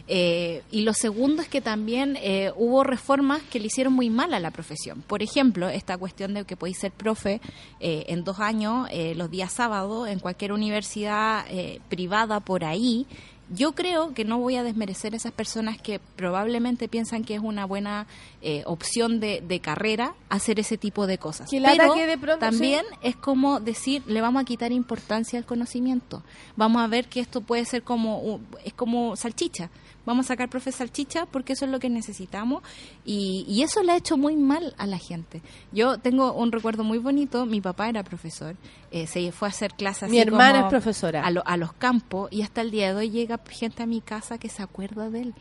Eh, 0.07 0.63
y 0.71 0.81
lo 0.81 0.93
segundo 0.93 1.41
es 1.41 1.47
que 1.47 1.61
también 1.61 2.17
eh, 2.21 2.51
hubo 2.55 2.83
reformas 2.83 3.41
que 3.49 3.59
le 3.59 3.67
hicieron 3.67 3.93
muy 3.93 4.09
mal 4.09 4.33
a 4.33 4.39
la 4.39 4.51
profesión. 4.51 5.03
Por 5.07 5.23
ejemplo, 5.23 5.69
esta 5.69 5.97
cuestión 5.97 6.33
de 6.33 6.45
que 6.45 6.55
podéis 6.55 6.79
ser 6.79 6.91
profe 6.91 7.41
eh, 7.79 8.05
en 8.07 8.23
dos 8.23 8.39
años, 8.39 8.87
eh, 8.91 9.15
los 9.15 9.31
días 9.31 9.51
sábados, 9.51 10.07
en 10.07 10.19
cualquier 10.19 10.51
universidad 10.51 11.45
eh, 11.49 11.81
privada 11.89 12.39
por 12.39 12.63
ahí. 12.63 13.07
Yo 13.51 13.73
creo 13.73 14.13
que 14.13 14.25
no 14.25 14.37
voy 14.37 14.55
a 14.55 14.63
desmerecer 14.63 15.13
a 15.13 15.17
esas 15.17 15.31
personas 15.31 15.81
que 15.81 15.99
probablemente 16.15 16.87
piensan 16.87 17.23
que 17.23 17.35
es 17.35 17.41
una 17.41 17.65
buena 17.65 18.07
eh, 18.41 18.63
opción 18.65 19.19
de, 19.19 19.41
de 19.41 19.59
carrera 19.59 20.13
hacer 20.29 20.59
ese 20.59 20.77
tipo 20.77 21.07
de 21.07 21.17
cosas. 21.17 21.49
Que 21.49 21.61
Pero 21.61 21.93
que 21.93 22.05
de 22.05 22.17
pronto 22.17 22.39
también 22.39 22.85
es 23.01 23.15
como 23.15 23.59
decir, 23.59 24.03
le 24.05 24.21
vamos 24.21 24.41
a 24.41 24.45
quitar 24.45 24.71
importancia 24.71 25.39
al 25.39 25.45
conocimiento. 25.45 26.23
Vamos 26.55 26.81
a 26.81 26.87
ver 26.87 27.07
que 27.07 27.19
esto 27.19 27.41
puede 27.41 27.65
ser 27.65 27.83
como, 27.83 28.39
es 28.63 28.73
como 28.73 29.15
salchicha. 29.15 29.69
Vamos 30.09 30.25
a 30.25 30.29
sacar 30.29 30.49
profe 30.49 30.71
salchicha 30.71 31.27
porque 31.27 31.53
eso 31.53 31.65
es 31.65 31.71
lo 31.71 31.79
que 31.79 31.87
necesitamos 31.87 32.63
y, 33.05 33.45
y 33.47 33.61
eso 33.61 33.83
le 33.83 33.91
ha 33.91 33.95
hecho 33.97 34.17
muy 34.17 34.35
mal 34.35 34.73
a 34.79 34.87
la 34.87 34.97
gente. 34.97 35.41
Yo 35.71 35.99
tengo 35.99 36.33
un 36.33 36.51
recuerdo 36.51 36.83
muy 36.83 36.97
bonito, 36.97 37.45
mi 37.45 37.61
papá 37.61 37.89
era 37.89 38.01
profesor, 38.03 38.55
eh, 38.91 39.05
se 39.05 39.31
fue 39.31 39.47
a 39.47 39.51
hacer 39.51 39.73
clases 39.75 40.09
Mi 40.09 40.17
hermana 40.19 40.61
es 40.61 40.65
profesora. 40.65 41.23
A, 41.23 41.29
lo- 41.29 41.43
a 41.45 41.57
los 41.57 41.73
campos 41.73 42.27
y 42.31 42.41
hasta 42.41 42.61
el 42.61 42.71
día 42.71 42.89
de 42.93 42.99
hoy 42.99 43.09
llega 43.11 43.39
gente 43.49 43.83
a 43.83 43.85
mi 43.85 44.01
casa 44.01 44.39
que 44.39 44.49
se 44.49 44.63
acuerda 44.63 45.11
de 45.11 45.21
él. 45.21 45.33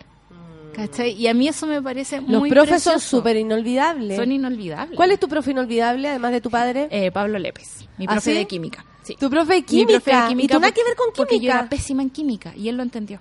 ¿Cachai? 0.75 1.13
Y 1.13 1.27
a 1.29 1.35
mí 1.35 1.49
eso 1.49 1.67
me 1.67 1.81
parece 1.83 2.21
Mm. 2.21 2.31
Los 2.31 2.41
muy 2.41 2.51
profes 2.51 2.83
son 2.83 3.01
súper 3.01 3.37
inolvidables. 3.37 4.17
Son 4.17 4.31
inolvidables. 4.31 4.97
¿Cuál 4.97 5.11
es 5.13 5.19
tu 5.19 5.29
profe 5.29 5.51
inolvidable, 5.53 6.09
además 6.11 6.31
de 6.33 6.41
tu 6.41 6.51
padre? 6.51 6.89
Eh, 6.91 7.11
Pablo 7.11 7.39
Lépez, 7.39 7.89
mi 7.97 8.05
¿Ah, 8.07 8.13
profe 8.13 8.33
sí? 8.33 8.37
de 8.37 8.47
química. 8.47 8.85
Sí. 9.03 9.17
tu 9.19 9.31
profe 9.31 9.55
de 9.55 9.61
Mi 9.61 9.65
química. 9.67 10.01
profe 10.01 10.11
de 10.15 10.29
química 10.29 10.45
¿Y 10.45 10.49
tú 10.57 10.61
nada 10.61 10.73
que 10.75 10.85
ver 10.85 10.95
con 10.95 11.07
Porque 11.17 11.37
yo 11.37 11.41
química? 11.41 11.59
era 11.61 11.69
pésima 11.71 12.03
en 12.03 12.11
química 12.11 12.55
y 12.55 12.69
él 12.69 12.77
lo 12.77 12.83
entendió. 12.83 13.21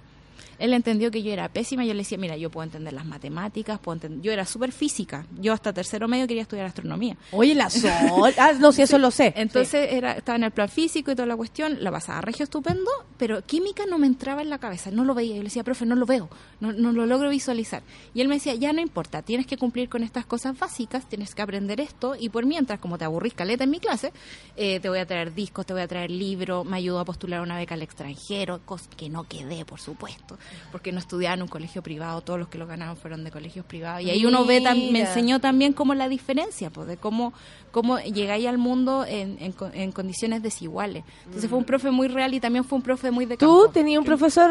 Él 0.60 0.74
entendió 0.74 1.12
que 1.12 1.24
yo 1.24 1.32
era 1.32 1.50
pésima. 1.50 1.86
Yo 1.86 1.94
le 1.94 2.00
decía, 2.00 2.18
mira, 2.18 2.38
yo 2.38 2.50
puedo 2.50 2.64
entender 2.64 2.94
las 2.94 3.06
matemáticas, 3.06 3.80
puedo 3.80 3.96
entender... 3.96 4.22
Yo 4.22 4.32
era 4.32 4.46
súper 4.46 4.72
física. 4.72 5.26
Yo 5.40 5.54
hasta 5.54 5.74
tercero 5.74 6.08
medio 6.08 6.28
quería 6.28 6.44
estudiar 6.44 6.66
astronomía. 6.66 7.18
Oye, 7.32 7.56
la 7.56 7.70
sol. 7.70 8.34
Ah, 8.38 8.54
no, 8.60 8.72
si 8.72 8.82
eso 8.82 8.98
lo 8.98 9.12
sé. 9.12 9.34
Entonces 9.38 9.92
era, 9.92 10.14
estaba 10.14 10.36
en 10.36 10.44
el 10.44 10.52
plan 10.52 10.70
físico 10.70 11.12
y 11.12 11.16
toda 11.16 11.28
la 11.28 11.36
cuestión, 11.36 11.84
la 11.84 11.92
pasaba 11.92 12.22
regio 12.22 12.44
estupendo, 12.44 12.90
pero 13.18 13.42
química 13.44 13.86
no 13.86 13.98
me 13.98 14.08
entraba 14.08 14.42
en 14.42 14.50
la 14.50 14.58
cabeza, 14.58 14.92
no 14.92 15.04
lo 15.04 15.14
veía. 15.14 15.36
Yo 15.36 15.42
le 15.42 15.50
decía, 15.50 15.64
profe, 15.64 15.86
no 15.86 15.96
lo 15.96 16.06
veo, 16.06 16.30
no, 16.60 16.72
no 16.74 16.92
lo 16.92 17.06
logro 17.06 17.30
visualizar. 17.30 17.84
Y 18.14 18.22
él 18.22 18.28
me 18.28 18.36
decía, 18.36 18.56
ya 18.56 18.74
no 18.74 18.82
importa, 18.82 19.22
tienes 19.22 19.46
que 19.46 19.58
cumplir 19.58 19.90
con 19.90 20.04
estas 20.04 20.26
cosas 20.26 20.58
básicas, 20.58 21.08
tienes 21.08 21.36
que 21.36 21.42
aprender 21.42 21.80
esto, 21.80 22.16
y 22.20 22.30
por 22.30 22.46
mientras, 22.46 22.80
como 22.80 22.98
te 22.98 23.06
aburrís 23.06 23.34
caleta 23.34 23.64
en 23.64 23.72
mi 23.72 23.80
clase, 23.80 24.12
eh, 24.56 24.80
te 24.80 24.90
voy 24.90 25.00
a 25.00 25.06
traer 25.06 25.34
discos, 25.34 25.66
te 25.66 25.74
voy 25.74 25.82
a 25.82 25.88
traer 25.88 26.12
libros, 26.12 26.66
me 26.66 26.78
ayudó 26.78 27.00
a 27.00 27.06
postular 27.06 27.42
una 27.42 27.58
beca 27.58 27.76
al 27.76 27.82
extranjero, 27.82 28.62
cosa 28.66 28.90
que 28.96 29.10
no 29.10 29.24
quedé, 29.28 29.66
por 29.66 29.80
supuesto, 29.80 30.38
porque 30.72 30.92
no 30.92 31.00
estudiaba 31.00 31.36
en 31.36 31.42
un 31.42 31.48
colegio 31.48 31.82
privado, 31.82 32.22
todos 32.22 32.40
los 32.40 32.48
que 32.50 32.58
lo 32.58 32.68
ganaron 32.68 32.98
fueron 32.98 33.24
de 33.24 33.32
colegios 33.32 33.66
privados. 33.66 34.02
Y 34.02 34.10
ahí 34.10 34.26
uno 34.26 34.46
ve, 34.46 34.62
tam- 34.62 34.92
me 34.92 35.02
enseñó 35.02 35.40
también 35.40 35.74
como 35.74 35.94
la 35.94 36.10
diferencia, 36.10 36.70
pues, 36.70 36.88
de 36.88 36.98
cómo, 36.98 37.34
cómo 37.72 38.00
llegáis 38.00 38.48
al 38.48 38.58
mundo 38.58 39.06
en, 39.08 39.38
en 39.40 39.52
co- 39.52 39.70
en 39.74 39.92
condiciones 39.92 40.42
desiguales. 40.44 41.04
Entonces 41.26 41.50
fue 41.50 41.58
un 41.60 41.66
profe 41.66 41.92
muy 41.92 42.08
real 42.08 42.34
y 42.34 42.40
también 42.40 42.64
fue 42.64 42.78
un 42.78 42.84
profe 42.84 43.12
muy 43.12 43.26
de 43.26 43.38
¿Tú 43.38 43.46
campo. 43.64 43.72
tenías 43.72 44.00
un 44.00 44.06
profesor 44.06 44.50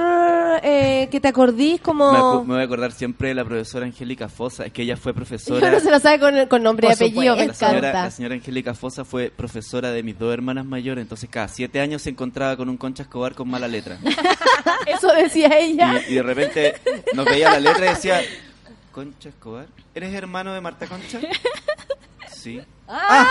eh, 0.63 1.09
que 1.11 1.21
te 1.21 1.29
acordís 1.29 1.81
como... 1.81 2.13
Me, 2.13 2.19
acu- 2.19 2.45
me 2.45 2.53
voy 2.55 2.63
a 2.63 2.65
acordar 2.65 2.93
siempre 2.93 3.29
de 3.29 3.35
la 3.35 3.45
profesora 3.45 3.87
Angélica 3.87 4.29
Fosa, 4.29 4.67
es 4.67 4.73
que 4.73 4.83
ella 4.83 4.97
fue 4.97 5.15
profesora. 5.15 5.69
Uno 5.71 5.81
se 5.81 5.91
lo 5.91 5.99
sabe 6.01 6.19
con, 6.21 6.47
con 6.49 6.63
nombre 6.63 6.89
y 6.89 6.93
apellido, 6.93 7.37
me 7.37 7.47
la, 7.47 7.55
señora, 7.55 7.79
encanta. 7.79 8.03
la 8.05 8.11
señora 8.11 8.35
Angélica 8.35 8.75
Fosa 8.75 9.05
fue 9.05 9.31
profesora 9.31 9.91
de 9.91 10.03
mis 10.03 10.19
dos 10.19 10.33
hermanas 10.33 10.65
mayores, 10.65 11.03
entonces 11.03 11.29
cada 11.31 11.49
siete 11.49 11.81
años 11.81 12.03
se 12.03 12.11
encontraba 12.11 12.57
con 12.57 12.69
un 12.69 12.77
Concha 12.77 13.03
Escobar 13.03 13.35
con 13.35 13.49
mala 13.49 13.69
letra. 13.69 13.99
Eso 14.87 15.09
decía 15.13 15.49
ella. 15.59 15.86
Y, 16.09 16.13
y 16.13 16.15
de 16.17 16.23
repente 16.23 16.75
nos 17.15 17.25
veía 17.25 17.51
la 17.51 17.61
letra 17.61 17.87
y 17.87 17.89
decía, 17.91 18.21
Concha 18.93 19.29
Escobar, 19.29 19.67
¿eres 19.95 20.15
hermano 20.15 20.55
de 20.55 20.61
Marta 20.61 20.87
Concha? 20.87 21.21
Sí. 22.33 22.63
¡Ah! 22.89 23.29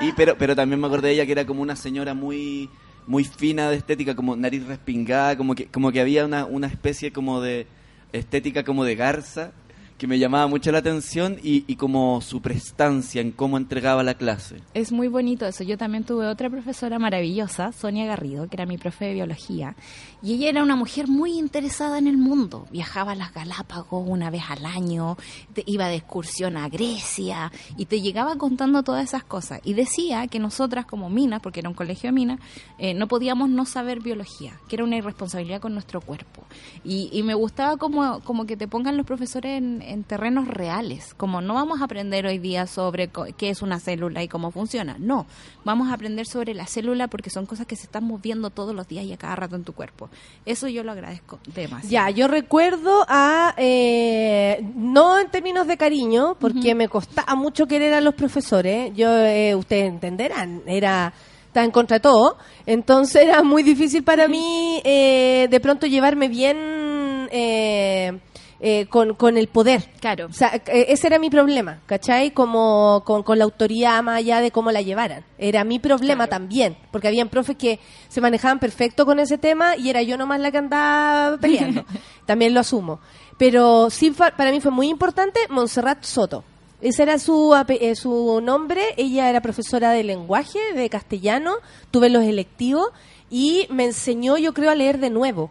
y 0.00 0.12
pero, 0.12 0.36
pero 0.36 0.54
también 0.54 0.80
me 0.80 0.86
acordé 0.86 1.08
de 1.08 1.14
ella 1.14 1.26
que 1.26 1.32
era 1.32 1.46
como 1.46 1.62
una 1.62 1.76
señora 1.76 2.14
muy 2.14 2.68
muy 3.06 3.24
fina 3.24 3.70
de 3.70 3.76
estética, 3.76 4.14
como 4.14 4.34
nariz 4.36 4.66
respingada, 4.66 5.36
como 5.36 5.54
que, 5.54 5.66
como 5.66 5.92
que 5.92 6.00
había 6.00 6.24
una, 6.24 6.46
una 6.46 6.66
especie 6.66 7.12
como 7.12 7.40
de 7.40 7.66
estética 8.12 8.64
como 8.64 8.84
de 8.84 8.94
garza 8.94 9.52
que 9.98 10.06
me 10.08 10.18
llamaba 10.18 10.46
mucho 10.48 10.72
la 10.72 10.78
atención 10.78 11.38
y, 11.42 11.64
y 11.66 11.76
como 11.76 12.20
su 12.20 12.42
prestancia 12.42 13.20
en 13.20 13.30
cómo 13.30 13.56
entregaba 13.56 14.02
la 14.02 14.14
clase. 14.14 14.56
Es 14.74 14.90
muy 14.90 15.06
bonito 15.08 15.46
eso. 15.46 15.62
Yo 15.62 15.78
también 15.78 16.02
tuve 16.04 16.26
otra 16.26 16.50
profesora 16.50 16.98
maravillosa, 16.98 17.70
Sonia 17.72 18.04
Garrido, 18.04 18.48
que 18.48 18.56
era 18.56 18.66
mi 18.66 18.76
profe 18.76 19.04
de 19.06 19.14
biología. 19.14 19.76
Y 20.20 20.34
ella 20.34 20.48
era 20.48 20.62
una 20.62 20.74
mujer 20.74 21.06
muy 21.06 21.38
interesada 21.38 21.98
en 21.98 22.08
el 22.08 22.16
mundo. 22.16 22.66
Viajaba 22.72 23.12
a 23.12 23.14
las 23.14 23.32
Galápagos 23.32 24.04
una 24.08 24.30
vez 24.30 24.42
al 24.48 24.66
año, 24.66 25.16
te- 25.52 25.62
iba 25.66 25.86
de 25.88 25.96
excursión 25.96 26.56
a 26.56 26.68
Grecia 26.68 27.52
y 27.76 27.84
te 27.86 28.00
llegaba 28.00 28.36
contando 28.36 28.82
todas 28.82 29.04
esas 29.04 29.22
cosas. 29.22 29.60
Y 29.64 29.74
decía 29.74 30.26
que 30.26 30.38
nosotras 30.40 30.86
como 30.86 31.08
minas, 31.08 31.40
porque 31.40 31.60
era 31.60 31.68
un 31.68 31.74
colegio 31.74 32.08
de 32.08 32.12
minas, 32.12 32.40
eh, 32.78 32.94
no 32.94 33.06
podíamos 33.06 33.48
no 33.48 33.64
saber 33.64 34.00
biología, 34.00 34.58
que 34.68 34.76
era 34.76 34.84
una 34.84 34.96
irresponsabilidad 34.96 35.60
con 35.60 35.72
nuestro 35.74 36.00
cuerpo. 36.00 36.42
Y, 36.84 37.10
y 37.12 37.22
me 37.22 37.34
gustaba 37.34 37.76
como, 37.76 38.20
como 38.20 38.46
que 38.46 38.56
te 38.56 38.66
pongan 38.66 38.96
los 38.96 39.06
profesores 39.06 39.58
en, 39.58 39.82
en 39.92 40.04
terrenos 40.04 40.48
reales, 40.48 41.14
como 41.14 41.40
no 41.40 41.54
vamos 41.54 41.80
a 41.80 41.84
aprender 41.84 42.26
hoy 42.26 42.38
día 42.38 42.66
sobre 42.66 43.10
qué 43.36 43.50
es 43.50 43.62
una 43.62 43.80
célula 43.80 44.22
y 44.22 44.28
cómo 44.28 44.50
funciona, 44.50 44.96
no, 44.98 45.26
vamos 45.64 45.90
a 45.90 45.94
aprender 45.94 46.26
sobre 46.26 46.54
la 46.54 46.66
célula 46.66 47.08
porque 47.08 47.30
son 47.30 47.46
cosas 47.46 47.66
que 47.66 47.76
se 47.76 47.84
están 47.84 48.04
moviendo 48.04 48.50
todos 48.50 48.74
los 48.74 48.88
días 48.88 49.04
y 49.04 49.12
a 49.12 49.16
cada 49.16 49.36
rato 49.36 49.56
en 49.56 49.64
tu 49.64 49.72
cuerpo. 49.72 50.08
Eso 50.46 50.68
yo 50.68 50.82
lo 50.82 50.92
agradezco 50.92 51.38
demasiado. 51.54 51.88
Ya, 51.88 52.10
yo 52.10 52.28
recuerdo 52.28 53.04
a, 53.08 53.54
eh, 53.56 54.64
no 54.74 55.18
en 55.18 55.30
términos 55.30 55.66
de 55.66 55.76
cariño, 55.76 56.36
porque 56.38 56.74
me 56.74 56.88
costaba 56.88 57.34
mucho 57.34 57.66
querer 57.66 57.94
a 57.94 58.00
los 58.00 58.14
profesores. 58.14 58.92
Yo, 58.94 59.08
eh, 59.10 59.54
ustedes 59.54 59.88
entenderán, 59.88 60.62
era 60.66 61.12
estaba 61.54 61.64
en 61.66 61.70
contra 61.70 61.98
de 61.98 62.00
todo. 62.00 62.36
Entonces 62.66 63.22
era 63.22 63.44
muy 63.44 63.62
difícil 63.62 64.02
para 64.02 64.26
mí 64.26 64.82
eh, 64.84 65.46
de 65.48 65.60
pronto 65.60 65.86
llevarme 65.86 66.26
bien 66.26 67.28
eh, 67.30 68.18
eh, 68.66 68.86
con, 68.86 69.12
con 69.12 69.36
el 69.36 69.48
poder. 69.48 69.90
Claro. 70.00 70.24
O 70.24 70.32
sea, 70.32 70.54
eh, 70.54 70.86
ese 70.88 71.08
era 71.08 71.18
mi 71.18 71.28
problema, 71.28 71.80
¿cachai? 71.84 72.30
Como 72.30 73.02
con, 73.04 73.22
con 73.22 73.36
la 73.36 73.44
autoridad 73.44 74.02
más 74.02 74.16
allá 74.16 74.40
de 74.40 74.52
cómo 74.52 74.72
la 74.72 74.80
llevaran. 74.80 75.22
Era 75.36 75.64
mi 75.64 75.78
problema 75.78 76.28
también, 76.28 76.74
porque 76.90 77.08
habían 77.08 77.28
profes 77.28 77.58
que 77.58 77.78
se 78.08 78.22
manejaban 78.22 78.58
perfecto 78.58 79.04
con 79.04 79.18
ese 79.18 79.36
tema 79.36 79.76
y 79.76 79.90
era 79.90 80.00
yo 80.00 80.16
nomás 80.16 80.40
la 80.40 80.50
que 80.50 80.56
andaba 80.56 81.36
peleando. 81.42 81.84
también 82.24 82.54
lo 82.54 82.60
asumo. 82.60 83.00
Pero 83.36 83.90
sí, 83.90 84.10
para 84.12 84.50
mí 84.50 84.62
fue 84.62 84.70
muy 84.70 84.88
importante 84.88 85.40
Montserrat 85.50 86.02
Soto. 86.02 86.42
Ese 86.80 87.02
era 87.02 87.18
su, 87.18 87.54
eh, 87.68 87.94
su 87.94 88.40
nombre. 88.42 88.94
Ella 88.96 89.28
era 89.28 89.42
profesora 89.42 89.90
de 89.90 90.04
lenguaje, 90.04 90.58
de 90.74 90.88
castellano. 90.88 91.56
Tuve 91.90 92.08
los 92.08 92.24
electivos 92.24 92.92
y 93.28 93.66
me 93.68 93.84
enseñó, 93.84 94.38
yo 94.38 94.54
creo, 94.54 94.70
a 94.70 94.74
leer 94.74 95.00
de 95.00 95.10
nuevo. 95.10 95.50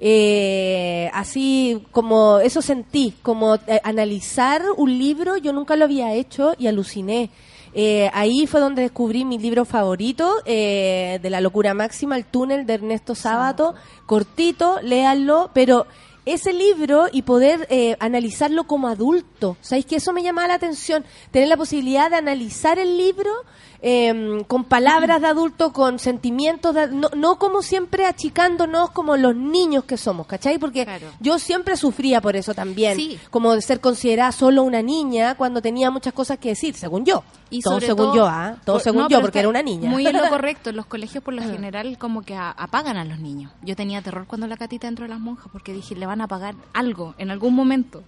Eh, 0.00 1.10
así 1.12 1.84
como 1.92 2.38
eso 2.38 2.62
sentí, 2.62 3.14
como 3.22 3.56
eh, 3.56 3.80
analizar 3.84 4.62
un 4.76 4.98
libro, 4.98 5.36
yo 5.36 5.52
nunca 5.52 5.76
lo 5.76 5.84
había 5.84 6.14
hecho 6.14 6.54
y 6.58 6.66
aluciné. 6.66 7.30
Eh, 7.72 8.10
ahí 8.12 8.46
fue 8.46 8.60
donde 8.60 8.82
descubrí 8.82 9.24
mi 9.24 9.38
libro 9.38 9.64
favorito, 9.64 10.36
eh, 10.44 11.20
de 11.22 11.30
la 11.30 11.40
locura 11.40 11.74
máxima, 11.74 12.16
El 12.16 12.24
túnel 12.24 12.66
de 12.66 12.74
Ernesto 12.74 13.14
Sábato, 13.14 13.74
cortito, 14.06 14.80
léanlo, 14.82 15.50
pero 15.54 15.86
ese 16.26 16.52
libro 16.52 17.06
y 17.10 17.22
poder 17.22 17.66
eh, 17.70 17.96
analizarlo 18.00 18.64
como 18.64 18.88
adulto. 18.88 19.56
¿Sabéis 19.60 19.86
que 19.86 19.96
eso 19.96 20.12
me 20.12 20.22
llamaba 20.22 20.48
la 20.48 20.54
atención? 20.54 21.04
Tener 21.30 21.48
la 21.48 21.56
posibilidad 21.56 22.10
de 22.10 22.16
analizar 22.16 22.78
el 22.78 22.96
libro 22.96 23.30
eh, 23.82 24.42
con 24.46 24.64
palabras 24.64 25.20
de 25.22 25.26
adulto, 25.28 25.72
con 25.72 25.98
sentimientos, 25.98 26.74
de- 26.74 26.88
no, 26.88 27.08
no 27.16 27.38
como 27.38 27.62
siempre 27.62 28.04
achicándonos 28.06 28.90
como 28.90 29.16
los 29.16 29.34
niños 29.34 29.84
que 29.84 29.96
somos, 29.96 30.26
¿cachai? 30.26 30.58
Porque 30.58 30.84
Claro. 30.84 31.06
yo 31.20 31.38
siempre 31.38 31.76
sufría 31.76 32.20
por 32.20 32.36
eso 32.36 32.52
también, 32.54 32.96
Sí. 32.96 33.18
como 33.30 33.54
de 33.54 33.62
ser 33.62 33.80
considerada 33.80 34.32
solo 34.32 34.62
una 34.64 34.82
niña 34.82 35.34
cuando 35.34 35.62
tenía 35.62 35.90
muchas 35.90 36.12
cosas 36.12 36.38
que 36.38 36.50
decir, 36.50 36.74
según 36.74 37.04
yo. 37.06 37.22
Y 37.48 37.62
todo 37.62 37.80
según 37.80 37.96
todo- 38.06 38.14
yo, 38.14 38.26
¿ah? 38.26 38.56
Todo 38.64 38.76
por- 38.76 38.82
según 38.82 39.02
no, 39.02 39.08
yo, 39.08 39.20
porque 39.20 39.38
era 39.40 39.48
una 39.48 39.62
niña. 39.62 39.88
Muy 39.90 40.04
lo 40.04 40.10
correcto. 40.28 40.70
En 40.70 40.76
los 40.76 40.86
colegios, 40.86 41.24
por 41.24 41.34
lo 41.34 41.42
general, 41.42 41.96
como 41.98 42.22
que 42.22 42.34
a- 42.36 42.50
apagan 42.50 42.96
a 42.98 43.04
los 43.04 43.18
niños. 43.18 43.50
Yo 43.62 43.74
tenía 43.76 44.02
terror 44.02 44.26
cuando 44.26 44.46
la 44.46 44.56
catita 44.56 44.88
entró 44.88 45.06
a 45.06 45.08
las 45.08 45.18
monjas 45.20 45.46
porque 45.50 45.72
dije, 45.72 45.94
le 45.96 46.04
van 46.06 46.20
a 46.20 46.28
pagar 46.28 46.54
algo 46.74 47.14
en 47.18 47.30
algún 47.30 47.54
momento. 47.54 48.02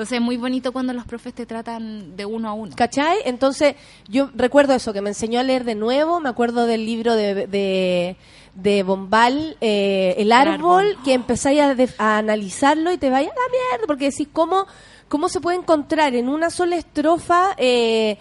Entonces 0.00 0.16
es 0.16 0.24
muy 0.24 0.38
bonito 0.38 0.72
cuando 0.72 0.94
los 0.94 1.04
profes 1.04 1.34
te 1.34 1.44
tratan 1.44 2.16
de 2.16 2.24
uno 2.24 2.48
a 2.48 2.54
uno. 2.54 2.74
¿Cachai? 2.74 3.18
Entonces, 3.26 3.74
yo 4.08 4.30
recuerdo 4.34 4.72
eso, 4.72 4.94
que 4.94 5.02
me 5.02 5.10
enseñó 5.10 5.40
a 5.40 5.42
leer 5.42 5.64
de 5.64 5.74
nuevo, 5.74 6.20
me 6.20 6.30
acuerdo 6.30 6.64
del 6.64 6.86
libro 6.86 7.14
de, 7.14 7.46
de, 7.46 8.16
de 8.54 8.82
Bombal, 8.82 9.58
eh, 9.60 10.14
El 10.16 10.32
árbol, 10.32 10.86
árbol. 10.86 11.04
que 11.04 11.12
empezáis 11.12 11.60
a, 11.60 11.76
a 11.98 12.16
analizarlo 12.16 12.90
y 12.94 12.96
te 12.96 13.10
vaya 13.10 13.28
a 13.28 13.34
la 13.34 13.52
mierda, 13.52 13.86
porque 13.86 14.06
decís, 14.06 14.26
¿cómo, 14.32 14.66
cómo 15.08 15.28
se 15.28 15.38
puede 15.38 15.58
encontrar 15.58 16.14
en 16.14 16.30
una 16.30 16.48
sola 16.48 16.76
estrofa 16.76 17.54
eh, 17.58 18.16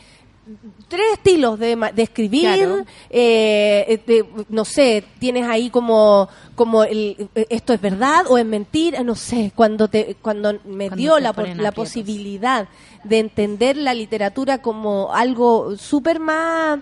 tres 0.88 1.06
estilos 1.14 1.60
de, 1.60 1.76
de 1.94 2.02
escribir, 2.04 2.42
Claro. 2.56 2.86
eh, 3.10 4.02
de- 4.06 4.26
no 4.50 4.66
sé, 4.66 5.04
tienes 5.20 5.48
ahí 5.48 5.70
como, 5.70 6.28
como 6.56 6.84
el, 6.84 7.30
eh, 7.36 7.46
esto 7.50 7.74
es 7.74 7.82
verdad 7.82 8.26
o 8.30 8.38
es 8.38 8.46
mentira, 8.46 9.04
no 9.04 9.16
sé, 9.16 9.52
cuando 9.56 9.88
te, 9.88 10.16
cuando 10.22 10.54
me 10.66 10.88
Cuando 10.88 10.96
dio 10.96 11.20
la, 11.20 11.34
la 11.56 11.72
posibilidad 11.72 12.68
de 13.04 13.20
entender 13.20 13.78
la 13.78 13.94
literatura 13.94 14.62
como 14.62 15.14
algo 15.14 15.76
súper 15.78 16.20
más 16.20 16.80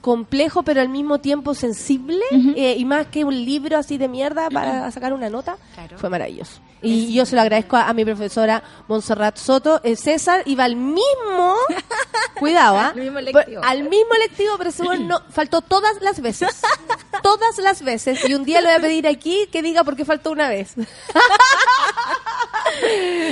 complejo 0.00 0.62
pero 0.62 0.80
al 0.80 0.88
mismo 0.88 1.18
tiempo 1.18 1.54
sensible 1.54 2.22
eh, 2.56 2.74
y 2.78 2.84
más 2.84 3.06
que 3.08 3.24
un 3.24 3.34
libro 3.44 3.76
así 3.76 3.98
de 3.98 4.08
mierda 4.08 4.48
para 4.50 4.90
sacar 4.90 5.12
una 5.12 5.28
nota 5.28 5.56
Claro. 5.74 5.98
fue 5.98 6.08
maravilloso 6.08 6.60
y 6.82 7.12
yo 7.12 7.26
se 7.26 7.34
lo 7.36 7.42
agradezco 7.42 7.76
a, 7.76 7.88
a 7.88 7.92
mi 7.92 8.06
profesora 8.06 8.62
Montserrat 8.88 9.36
Soto 9.36 9.80
Eh, 9.84 9.96
César 9.96 10.42
iba 10.46 10.64
al 10.64 10.76
mismo 10.76 11.54
cuidado 12.38 12.78
¿ah? 12.78 12.88
Al 12.94 12.96
mismo 13.00 13.20
lectivo. 13.20 13.60
al 13.62 13.82
mismo 13.82 14.14
lectivo 14.18 14.54
pero 14.56 14.70
weón 14.80 15.06
no 15.06 15.20
faltó 15.30 15.60
todas 15.60 16.00
las 16.00 16.20
veces 16.22 16.48
todas 17.22 17.58
las 17.58 17.82
veces 17.82 18.26
y 18.26 18.32
un 18.34 18.44
día 18.44 18.62
le 18.62 18.68
voy 18.68 18.76
a 18.76 18.80
pedir 18.80 19.06
aquí 19.06 19.48
que 19.52 19.60
diga 19.60 19.84
por 19.84 19.96
qué 19.96 20.06
faltó 20.06 20.30
una 20.30 20.48
vez 20.48 20.74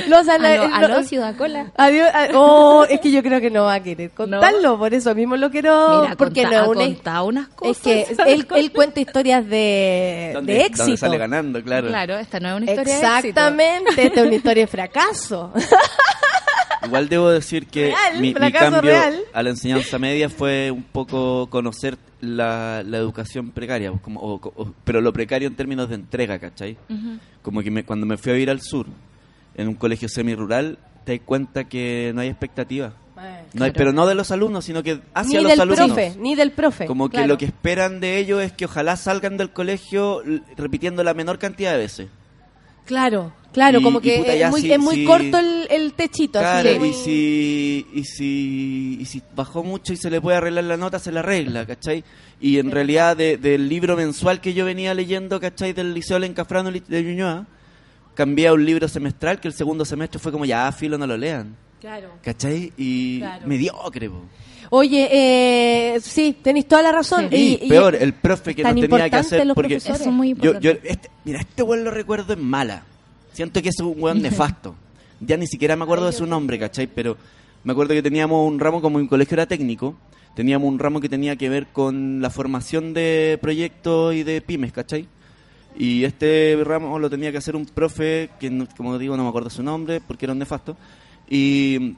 los 0.08 0.28
Aló, 0.28 0.74
aló, 0.74 0.88
los- 0.88 1.06
Ciudad 1.08 1.34
Cola. 1.36 1.70
Adiós, 1.76 2.08
a- 2.12 2.28
oh, 2.34 2.84
es 2.84 3.00
que 3.00 3.10
yo 3.10 3.22
creo 3.22 3.40
que 3.40 3.50
no 3.50 3.64
va 3.64 3.74
a 3.74 3.82
querer 3.82 4.10
contarlo, 4.10 4.78
por 4.78 4.92
eso 4.92 5.14
mismo 5.14 5.36
lo 5.36 5.50
quiero. 5.50 6.02
Mira, 6.02 6.16
porque 6.16 6.44
no 6.44 6.57
ha 6.58 6.64
es 6.64 7.22
unas 7.24 7.48
cosas. 7.48 7.76
Es 7.76 7.82
que 7.82 8.16
él, 8.32 8.46
él 8.56 8.72
cuenta 8.72 9.00
historias 9.00 9.46
de, 9.48 10.30
¿Dónde, 10.34 10.52
de 10.52 10.58
dónde 10.58 10.66
éxito. 10.80 10.96
sale 10.96 11.18
ganando, 11.18 11.62
claro. 11.62 11.88
Claro, 11.88 12.18
esta 12.18 12.40
no 12.40 12.48
es 12.50 12.54
una 12.62 12.64
historia 12.70 12.94
de 12.94 13.00
éxito. 13.00 13.28
Exactamente, 13.28 14.02
esta 14.06 14.20
es 14.20 14.26
una 14.26 14.36
historia 14.36 14.62
de 14.62 14.66
fracaso. 14.66 15.52
Igual 16.86 17.08
debo 17.08 17.28
decir 17.30 17.66
que 17.66 17.86
Real, 17.88 18.20
mi, 18.20 18.32
cambio 18.32 18.80
real. 18.80 19.20
a 19.32 19.42
la 19.42 19.50
enseñanza 19.50 19.98
media 19.98 20.28
fue 20.30 20.70
un 20.70 20.84
poco 20.84 21.48
conocer 21.50 21.98
la, 22.20 22.82
la 22.86 22.98
educación 22.98 23.50
precaria, 23.50 23.90
pues, 23.90 24.00
como, 24.02 24.20
o- 24.20 24.34
o- 24.56 24.72
pero 24.84 25.00
lo 25.00 25.12
precario 25.12 25.48
en 25.48 25.56
términos 25.56 25.88
de 25.88 25.96
entrega, 25.96 26.38
¿cachai? 26.38 26.76
Como 27.42 27.62
que 27.62 27.70
me- 27.70 27.84
cuando 27.84 28.06
me 28.06 28.16
fui 28.16 28.30
a 28.30 28.34
vivir 28.34 28.50
al 28.50 28.60
sur, 28.60 28.86
en 29.56 29.68
un 29.68 29.74
colegio 29.74 30.08
semi-rural, 30.08 30.78
te 31.04 31.18
das 31.18 31.26
cuenta 31.26 31.64
que 31.64 32.12
no 32.14 32.20
hay 32.20 32.28
expectativa. 32.28 32.92
No 33.54 33.66
pero 33.72 33.92
no 33.92 34.06
de 34.06 34.14
los 34.14 34.30
alumnos, 34.30 34.64
sino 34.64 34.82
que 34.82 35.00
hacia 35.14 35.38
ni 35.38 35.42
los 35.44 35.52
del 35.52 35.60
alumnos. 35.60 35.86
profe, 35.88 36.14
ni 36.18 36.34
del 36.34 36.52
profe. 36.52 36.86
Como 36.86 37.08
que 37.08 37.26
lo 37.26 37.36
que 37.38 37.46
esperan 37.46 38.00
de 38.00 38.18
ellos 38.18 38.42
es 38.42 38.52
que 38.52 38.64
ojalá 38.66 38.96
salgan 38.96 39.36
del 39.36 39.50
colegio 39.50 40.22
repitiendo 40.56 41.02
la 41.04 41.14
menor 41.14 41.38
cantidad 41.38 41.72
de 41.72 41.78
veces. 41.78 42.08
Claro, 42.84 43.32
claro, 43.52 43.80
Y- 43.80 43.82
como 43.82 44.00
que 44.00 44.18
puta, 44.18 44.32
es 44.32 44.50
muy, 44.50 44.60
si- 44.62 44.72
es 44.72 44.78
muy 44.78 44.94
si- 44.94 45.04
corto 45.04 45.38
el, 45.38 45.66
el 45.70 45.92
techito. 45.92 46.38
Claro, 46.38 46.84
y 46.86 46.92
si, 46.94 47.86
y, 47.92 48.04
si, 48.04 48.96
y 49.00 49.04
si 49.04 49.22
bajó 49.36 49.62
mucho 49.62 49.92
y 49.92 49.96
se 49.98 50.08
le 50.10 50.20
puede 50.22 50.38
arreglar 50.38 50.64
la 50.64 50.76
nota, 50.78 50.98
se 50.98 51.12
la 51.12 51.20
arregla, 51.20 51.66
¿cachai? 51.66 52.02
Y 52.40 52.58
en 52.58 52.70
realidad 52.70 53.14
de- 53.16 53.36
del 53.36 53.68
libro 53.68 53.94
mensual 53.94 54.40
que 54.40 54.54
yo 54.54 54.64
venía 54.64 54.94
leyendo, 54.94 55.38
¿cachai? 55.38 55.74
Del 55.74 55.92
Liceo 55.92 56.18
Lencafrano 56.18 56.70
de 56.70 57.02
Ñuñoa, 57.02 57.46
cambié 58.14 58.48
a 58.48 58.54
un 58.54 58.64
libro 58.64 58.88
semestral 58.88 59.38
que 59.38 59.48
el 59.48 59.54
segundo 59.54 59.84
semestre 59.84 60.18
fue 60.18 60.32
como, 60.32 60.46
ya, 60.46 60.72
filo, 60.72 60.96
no 60.96 61.06
lo 61.06 61.16
lean, 61.18 61.54
Claro. 61.80 62.10
¿cachai? 62.22 62.72
Y 62.76 63.18
Claro. 63.20 63.46
mediocre, 63.46 64.10
po. 64.10 64.22
Oye, 64.70 65.08
eh, 65.10 66.00
sí, 66.00 66.36
tenéis 66.42 66.66
toda 66.68 66.82
la 66.82 66.92
razón. 66.92 67.28
Y, 67.30 67.56
peor, 67.68 67.94
el 67.94 68.12
profe 68.12 68.54
que 68.54 68.62
no 68.62 68.68
tan 68.70 68.80
tenía 68.80 69.08
que 69.08 69.16
hacer 69.16 69.46
los 69.46 69.54
porque 69.54 69.76
profesores. 69.76 70.00
Eso 70.00 70.10
es 70.10 70.14
muy 70.14 70.28
yo, 70.28 70.34
importante. 70.34 70.64
yo 70.66 70.90
este, 70.90 71.10
mira 71.24 71.40
este 71.40 71.62
weón 71.62 71.84
lo 71.84 71.90
recuerdo 71.90 72.32
en 72.34 72.44
mala 72.44 72.82
siento 73.32 73.62
que 73.62 73.68
es 73.70 73.78
un 73.80 73.94
weón 73.96 74.20
nefasto 74.20 74.74
ya 75.20 75.36
ni 75.36 75.46
siquiera 75.46 75.76
me 75.76 75.84
acuerdo 75.84 76.06
de 76.06 76.12
su 76.12 76.26
nombre 76.26 76.58
¿cachai? 76.58 76.86
pero 76.88 77.16
me 77.64 77.72
acuerdo 77.72 77.94
que 77.94 78.02
teníamos 78.02 78.46
un 78.46 78.58
ramo 78.58 78.82
como 78.82 78.98
mi 78.98 79.06
colegio 79.06 79.36
era 79.36 79.46
técnico 79.46 79.94
teníamos 80.34 80.68
un 80.68 80.78
ramo 80.78 81.00
que 81.00 81.08
tenía 81.08 81.36
que 81.36 81.48
ver 81.48 81.68
con 81.68 82.20
la 82.20 82.30
formación 82.30 82.92
de 82.94 83.38
proyectos 83.40 84.14
y 84.16 84.22
de 84.24 84.40
pymes 84.42 84.72
¿cachai? 84.72 85.06
y 85.78 86.02
este 86.04 86.58
ramo 86.64 86.98
lo 86.98 87.08
tenía 87.08 87.30
que 87.30 87.38
hacer 87.38 87.54
un 87.54 87.64
profe 87.66 88.30
que 88.40 88.50
no- 88.50 88.66
como 88.76 88.98
digo 88.98 89.16
no 89.16 89.22
me 89.22 89.28
acuerdo 89.28 89.50
su 89.50 89.62
nombre 89.62 90.00
porque 90.04 90.26
era 90.26 90.32
un 90.32 90.38
nefasto 90.40 90.76
y 91.28 91.94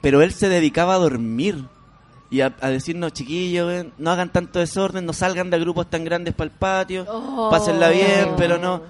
pero 0.00 0.20
él 0.22 0.32
se 0.32 0.48
dedicaba 0.48 0.94
a 0.94 0.98
dormir 0.98 1.64
y 2.30 2.40
a, 2.40 2.54
a 2.60 2.68
decirnos, 2.68 3.12
chiquillos, 3.12 3.86
no 3.96 4.10
hagan 4.10 4.30
tanto 4.32 4.58
desorden, 4.58 5.06
no 5.06 5.12
salgan 5.12 5.50
de 5.50 5.58
grupos 5.58 5.88
tan 5.88 6.04
grandes 6.04 6.34
para 6.34 6.46
el 6.46 6.56
patio, 6.56 7.06
Oh. 7.08 7.48
pásenla 7.50 7.88
bien, 7.90 8.34
pero 8.36 8.58
no. 8.58 8.82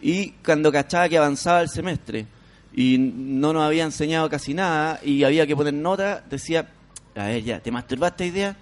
Y 0.00 0.30
cuando 0.44 0.70
cachaba 0.72 1.08
que 1.08 1.18
avanzaba 1.18 1.60
el 1.60 1.68
semestre 1.68 2.26
y 2.74 2.96
no 2.98 3.52
nos 3.52 3.64
había 3.64 3.84
enseñado 3.84 4.28
casi 4.30 4.54
nada 4.54 4.98
y 5.04 5.24
había 5.24 5.46
que 5.46 5.54
poner 5.56 5.74
nota, 5.74 6.24
decía, 6.30 6.68
a 7.16 7.24
ver, 7.26 7.42
ya, 7.42 7.60
¿te 7.60 7.70
masturbaste 7.70 8.26
idea? 8.26 8.56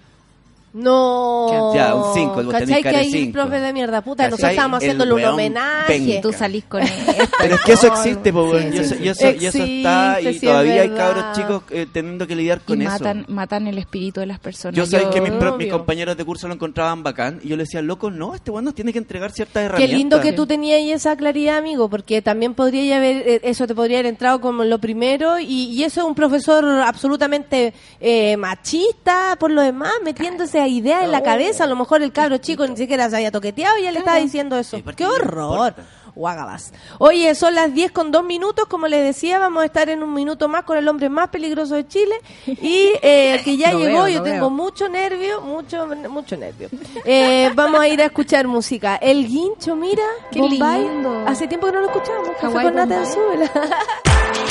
No. 0.73 1.73
Ya, 1.73 1.95
un 1.95 2.13
cinco, 2.13 2.35
vos 2.43 2.53
tenés 2.53 2.69
¿Cachai 2.69 2.83
cara 2.83 2.91
que 2.99 3.05
hay 3.05 3.11
cinco. 3.11 3.33
profe 3.33 3.59
de 3.59 3.73
mierda? 3.73 4.01
Puta, 4.01 4.23
nosotros 4.25 4.51
estábamos 4.51 4.81
El 4.81 4.89
haciéndole 4.91 5.13
un 5.13 5.25
homenaje. 5.33 5.87
penca. 5.87 6.11
Y 6.11 6.21
tú 6.21 6.31
salís 6.31 6.63
con 6.65 6.81
esto. 6.83 7.01
Pero 7.39 7.55
es 7.55 7.61
que 7.61 7.71
eso 7.73 7.87
existe, 7.87 8.31
po, 8.31 8.43
weón, 8.43 8.71
sí, 8.71 8.77
y, 8.77 8.79
eso, 8.79 8.95
sí, 8.95 9.03
y 9.03 9.07
eso- 9.09 9.31
y 9.31 9.45
eso 9.47 9.63
está, 9.63 10.21
y 10.21 10.23
sí, 10.23 10.29
es 10.29 10.41
todavía 10.41 10.81
hay 10.81 10.89
cabros 10.89 11.25
chicos 11.35 11.63
eh, 11.71 11.87
teniendo 11.91 12.25
que 12.25 12.35
lidiar 12.35 12.61
Y 12.65 12.67
con 12.67 12.81
eso. 12.81 13.03
matan, 13.27 13.67
el 13.67 13.77
espíritu 13.77 14.21
de 14.21 14.27
las 14.27 14.39
personas. 14.39 14.77
Yo 14.77 14.85
sé 14.85 15.05
que 15.13 15.19
mis, 15.19 15.31
pro- 15.31 15.49
Obvio. 15.55 15.57
mis 15.57 15.67
compañeros 15.73 16.15
de 16.15 16.23
curso 16.23 16.47
lo 16.47 16.53
encontraban 16.53 17.03
bacán 17.03 17.41
y 17.43 17.49
yo 17.49 17.57
le 17.57 17.63
decía, 17.63 17.81
loco, 17.81 18.09
no, 18.09 18.33
este 18.33 18.51
nos 18.51 18.73
tiene 18.75 18.93
que 18.93 18.99
entregar 18.99 19.31
ciertas 19.31 19.61
Qué 19.61 19.65
herramientas. 19.65 19.97
lindo 19.97 20.21
que 20.21 20.31
tú 20.33 20.45
tenías 20.45 20.77
ahí 20.77 20.91
esa 20.91 21.15
claridad, 21.17 21.57
amigo, 21.57 21.89
porque 21.89 22.21
también 22.21 22.53
podría 22.53 22.97
haber, 22.97 23.27
eh, 23.27 23.41
eso 23.43 23.65
te 23.67 23.73
podría 23.75 23.97
haber 23.97 24.05
entrado 24.07 24.39
como 24.39 24.63
lo 24.63 24.79
primero, 24.79 25.39
y, 25.39 25.65
y 25.71 25.83
eso 25.83 26.01
es 26.01 26.05
un 26.07 26.15
profesor 26.15 26.63
absolutamente 26.65 27.73
eh, 27.99 28.37
machista, 28.37 29.35
por 29.39 29.51
lo 29.51 29.61
demás, 29.61 29.91
metiéndose 30.03 30.60
a 30.61 30.67
ideas 30.67 31.03
en 31.03 31.11
la 31.11 31.21
cabeza. 31.23 31.65
A 31.65 31.67
lo 31.67 31.75
mejor 31.75 32.01
el 32.01 32.11
cabro 32.11 32.37
chico 32.37 32.65
ni 32.67 32.77
siquiera 32.77 33.09
se 33.09 33.15
había 33.17 33.31
toqueteado 33.31 33.77
y 33.79 33.83
ya 33.83 33.91
le 33.91 33.99
estaba 33.99 34.17
diciendo 34.17 34.57
eso. 34.57 34.77
¡Qué 34.95 35.05
horror! 35.05 35.73
Guagabas. 36.13 36.73
Oye, 36.97 37.33
son 37.35 37.55
las 37.55 37.73
10 37.73 37.93
con 37.93 38.11
2 38.11 38.25
minutos, 38.25 38.65
como 38.65 38.87
les 38.89 39.01
decía, 39.01 39.39
vamos 39.39 39.63
a 39.63 39.65
estar 39.65 39.87
en 39.89 40.03
un 40.03 40.13
minuto 40.13 40.49
más 40.49 40.65
con 40.65 40.77
el 40.77 40.85
hombre 40.89 41.07
más 41.07 41.29
peligroso 41.29 41.75
de 41.75 41.87
Chile 41.87 42.15
y 42.45 42.89
eh, 43.01 43.39
que 43.45 43.55
ya 43.55 43.71
llegó, 43.71 44.03
veo, 44.03 44.07
yo 44.09 44.21
tengo 44.21 44.47
veo. 44.47 44.49
mucho 44.49 44.89
nervio, 44.89 45.39
mucho 45.39 45.87
mucho 46.09 46.35
nervio. 46.35 46.67
Eh, 47.05 47.49
vamos 47.55 47.79
a 47.79 47.87
ir 47.87 48.01
a 48.01 48.05
escuchar 48.07 48.45
música. 48.45 48.97
El 48.97 49.25
Guincho, 49.25 49.77
mira, 49.77 50.03
Qué 50.31 50.39
Bombay. 50.41 50.81
lindo. 50.81 51.23
Hace 51.25 51.47
tiempo 51.47 51.67
que 51.67 51.73
no 51.73 51.79
lo 51.79 51.87
escuchamos. 51.87 52.27
Café 52.41 52.61
con 52.61 52.75
nata 52.75 53.03
en 53.03 53.49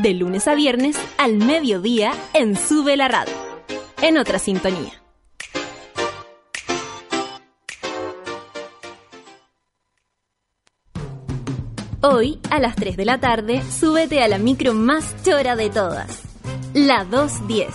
de 0.00 0.14
lunes 0.14 0.48
a 0.48 0.54
viernes 0.54 0.96
al 1.18 1.36
mediodía 1.36 2.12
en 2.32 2.56
Sube 2.56 2.96
la 2.96 3.08
Radio. 3.08 3.34
En 4.00 4.16
otra 4.16 4.38
sintonía. 4.38 4.92
Hoy, 12.02 12.40
a 12.50 12.58
las 12.58 12.76
3 12.76 12.96
de 12.96 13.04
la 13.04 13.20
tarde, 13.20 13.62
súbete 13.62 14.22
a 14.22 14.28
la 14.28 14.38
micro 14.38 14.72
más 14.72 15.22
chora 15.22 15.54
de 15.54 15.68
todas, 15.68 16.22
la 16.72 17.04
210, 17.04 17.68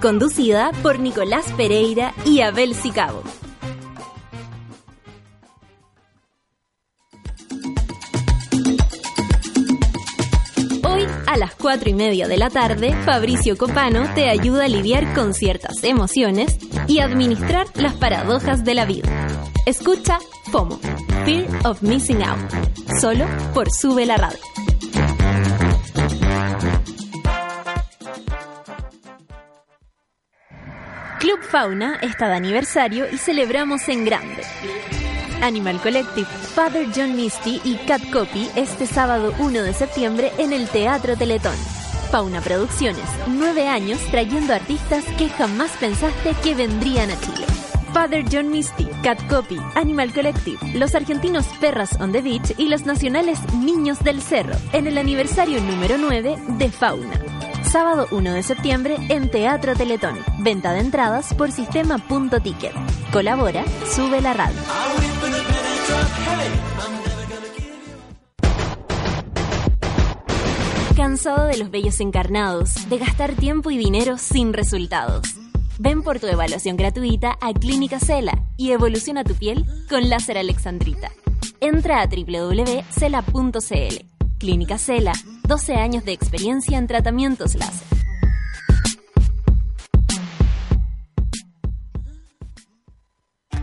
conducida 0.00 0.70
por 0.80 1.00
Nicolás 1.00 1.50
Pereira 1.56 2.14
y 2.24 2.42
Abel 2.42 2.76
Sicabo. 2.76 3.24
A 11.32 11.36
las 11.38 11.54
4 11.54 11.88
y 11.88 11.94
media 11.94 12.28
de 12.28 12.36
la 12.36 12.50
tarde, 12.50 12.94
Fabricio 13.06 13.56
Copano 13.56 14.12
te 14.14 14.28
ayuda 14.28 14.66
a 14.66 14.68
lidiar 14.68 15.14
con 15.14 15.32
ciertas 15.32 15.82
emociones 15.82 16.58
y 16.86 16.98
administrar 16.98 17.66
las 17.74 17.94
paradojas 17.94 18.64
de 18.64 18.74
la 18.74 18.84
vida. 18.84 19.08
Escucha 19.64 20.18
FOMO, 20.50 20.78
Fear 21.24 21.46
of 21.64 21.80
Missing 21.80 22.22
Out, 22.22 22.52
solo 23.00 23.26
por 23.54 23.70
Sube 23.70 24.04
la 24.04 24.18
Radio. 24.18 24.38
Club 31.18 31.40
Fauna 31.48 31.98
está 32.02 32.28
de 32.28 32.34
aniversario 32.34 33.06
y 33.10 33.16
celebramos 33.16 33.88
en 33.88 34.04
grande. 34.04 34.42
Animal 35.42 35.80
Collective, 35.80 36.26
Father 36.26 36.86
John 36.94 37.16
Misty 37.16 37.60
y 37.64 37.74
Cat 37.86 38.00
Copy 38.12 38.48
este 38.56 38.86
sábado 38.86 39.34
1 39.38 39.62
de 39.62 39.74
septiembre 39.74 40.32
en 40.38 40.52
el 40.52 40.68
Teatro 40.68 41.16
Teletón. 41.16 41.56
Fauna 42.10 42.40
Producciones, 42.40 43.04
nueve 43.26 43.68
años 43.68 43.98
trayendo 44.10 44.54
artistas 44.54 45.04
que 45.18 45.28
jamás 45.28 45.70
pensaste 45.80 46.34
que 46.42 46.54
vendrían 46.54 47.10
a 47.10 47.20
Chile. 47.20 47.46
Father 47.92 48.24
John 48.30 48.50
Misty, 48.50 48.86
Cat 49.02 49.18
Copy, 49.28 49.58
Animal 49.74 50.12
Collective, 50.12 50.58
los 50.74 50.94
argentinos 50.94 51.46
Perras 51.60 52.00
on 52.00 52.12
the 52.12 52.22
Beach 52.22 52.54
y 52.56 52.68
los 52.68 52.86
nacionales 52.86 53.38
Niños 53.54 53.98
del 54.00 54.22
Cerro, 54.22 54.54
en 54.72 54.86
el 54.86 54.96
aniversario 54.96 55.60
número 55.60 55.98
9 55.98 56.36
de 56.58 56.70
Fauna. 56.70 57.41
Sábado 57.64 58.06
1 58.10 58.32
de 58.34 58.42
septiembre 58.42 58.96
en 59.08 59.30
Teatro 59.30 59.74
Teletón. 59.74 60.18
Venta 60.40 60.72
de 60.72 60.80
entradas 60.80 61.32
por 61.34 61.50
sistema.ticket. 61.52 62.72
Colabora, 63.12 63.64
sube 63.86 64.20
la 64.20 64.34
radio. 64.34 64.58
¿Cansado 70.96 71.46
de 71.46 71.56
los 71.56 71.70
bellos 71.70 72.00
encarnados, 72.00 72.88
de 72.88 72.98
gastar 72.98 73.32
tiempo 73.32 73.70
y 73.70 73.78
dinero 73.78 74.18
sin 74.18 74.52
resultados? 74.52 75.22
Ven 75.78 76.02
por 76.02 76.20
tu 76.20 76.26
evaluación 76.26 76.76
gratuita 76.76 77.38
a 77.40 77.52
Clínica 77.54 77.98
Cela 77.98 78.44
y 78.56 78.72
evoluciona 78.72 79.24
tu 79.24 79.34
piel 79.34 79.64
con 79.88 80.08
láser 80.08 80.38
alexandrita. 80.38 81.10
Entra 81.60 82.02
a 82.02 82.06
www.cela.cl. 82.06 82.92
Clínica 84.38 84.78
Cela, 84.78 85.12
12 85.46 85.74
años 85.74 86.04
de 86.04 86.12
experiencia 86.12 86.78
en 86.78 86.86
tratamientos 86.86 87.54
láser. 87.54 87.86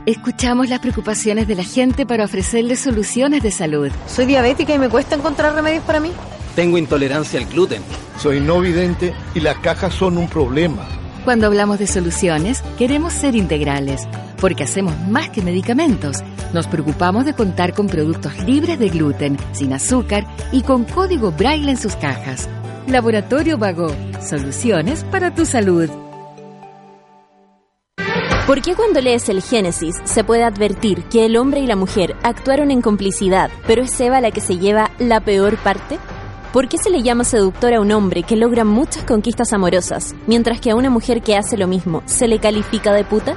Escuchamos 0.06 0.70
las 0.70 0.80
preocupaciones 0.80 1.48
de 1.48 1.56
la 1.56 1.64
gente 1.64 2.06
para 2.06 2.26
ofrecerles 2.26 2.80
soluciones 2.80 3.44
de 3.44 3.52
salud. 3.52 3.92
Soy 4.08 4.26
diabética 4.26 4.74
y 4.74 4.80
me 4.80 4.90
cuesta 4.90 5.16
encontrar 5.16 5.54
remedios 5.54 5.84
para 5.84 6.00
mí. 6.00 6.12
Tengo 6.56 6.78
intolerancia 6.80 7.40
al 7.40 7.46
gluten. 7.46 7.84
Soy 8.18 8.40
no 8.40 8.60
vidente 8.60 9.14
y 9.36 9.40
las 9.40 9.60
cajas 9.60 9.94
son 9.94 10.18
un 10.18 10.28
problema. 10.28 10.99
Cuando 11.26 11.48
hablamos 11.48 11.80
de 11.80 11.88
soluciones, 11.88 12.62
queremos 12.78 13.14
ser 13.14 13.36
integrales, 13.36 14.08
porque 14.40 14.64
hacemos 14.64 14.98
más 15.10 15.30
que 15.30 15.42
medicamentos. 15.42 16.24
Nos 16.54 16.68
preocupamos 16.68 17.26
de 17.26 17.34
contar 17.34 17.74
con 17.74 17.88
productos 17.88 18.38
libres 18.46 18.80
de 18.80 18.90
gluten, 18.90 19.38
sin 19.52 19.74
azúcar 19.74 20.26
y 20.52 20.62
con 20.62 20.86
código 20.86 21.32
braille 21.32 21.70
en 21.70 21.78
sus 21.78 21.96
cajas. 21.96 22.50
Laboratorio 22.88 23.58
Vago, 23.58 23.94
soluciones 24.22 25.04
para 25.04 25.36
tu 25.36 25.46
salud. 25.46 25.90
¿Por 28.48 28.62
qué 28.64 28.74
cuando 28.74 29.00
lees 29.00 29.30
el 29.30 29.44
Génesis 29.44 29.96
se 30.06 30.24
puede 30.24 30.44
advertir 30.44 31.04
que 31.04 31.26
el 31.26 31.38
hombre 31.38 31.60
y 31.60 31.68
la 31.68 31.76
mujer 31.76 32.16
actuaron 32.24 32.72
en 32.72 32.82
complicidad, 32.82 33.52
pero 33.68 33.84
es 33.84 34.00
Eva 34.00 34.22
la 34.22 34.32
que 34.32 34.42
se 34.42 34.58
lleva 34.58 34.90
la 34.98 35.20
peor 35.20 35.58
parte? 35.58 36.00
¿Por 36.54 36.68
qué 36.68 36.80
se 36.80 36.90
le 36.90 37.04
llama 37.04 37.26
seductor 37.26 37.76
a 37.76 37.80
un 37.80 37.92
hombre 37.92 38.24
que 38.24 38.36
logra 38.36 38.66
muchas 38.66 39.04
conquistas 39.04 39.54
amorosas, 39.54 40.16
mientras 40.26 40.60
que 40.60 40.72
a 40.72 40.76
una 40.76 40.90
mujer 40.90 41.22
que 41.22 41.38
hace 41.38 41.58
lo 41.58 41.68
mismo 41.68 42.02
se 42.06 42.28
le 42.28 42.40
califica 42.40 42.92
de 42.92 43.04
puta? 43.04 43.36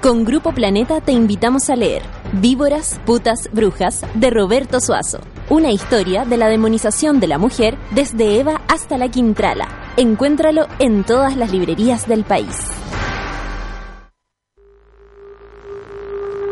Con 0.00 0.24
Grupo 0.24 0.52
Planeta 0.52 1.02
te 1.02 1.12
invitamos 1.12 1.68
a 1.68 1.76
leer 1.76 2.02
Víboras, 2.32 2.98
Putas, 3.04 3.50
Brujas 3.52 4.00
de 4.14 4.30
Roberto 4.30 4.80
Suazo. 4.80 5.20
Una 5.50 5.72
historia 5.72 6.24
de 6.24 6.38
la 6.38 6.48
demonización 6.48 7.20
de 7.20 7.26
la 7.26 7.36
mujer 7.36 7.76
desde 7.90 8.40
Eva 8.40 8.62
hasta 8.66 8.96
la 8.96 9.10
Quintrala. 9.10 9.68
Encuéntralo 9.98 10.66
en 10.78 11.04
todas 11.04 11.36
las 11.36 11.52
librerías 11.52 12.08
del 12.08 12.24
país. 12.24 12.56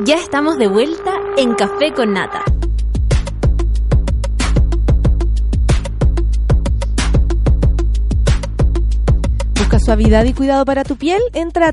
Ya 0.04 0.16
estamos 0.16 0.58
de 0.58 0.68
vuelta 0.68 1.12
en 1.38 1.54
Café 1.54 1.94
con 1.94 2.12
Nata. 2.12 2.44
Busca 9.72 9.86
suavidad 9.86 10.26
y 10.26 10.34
cuidado 10.34 10.66
para 10.66 10.84
tu 10.84 10.96
piel. 10.96 11.22
Entra 11.32 11.68
a 11.68 11.72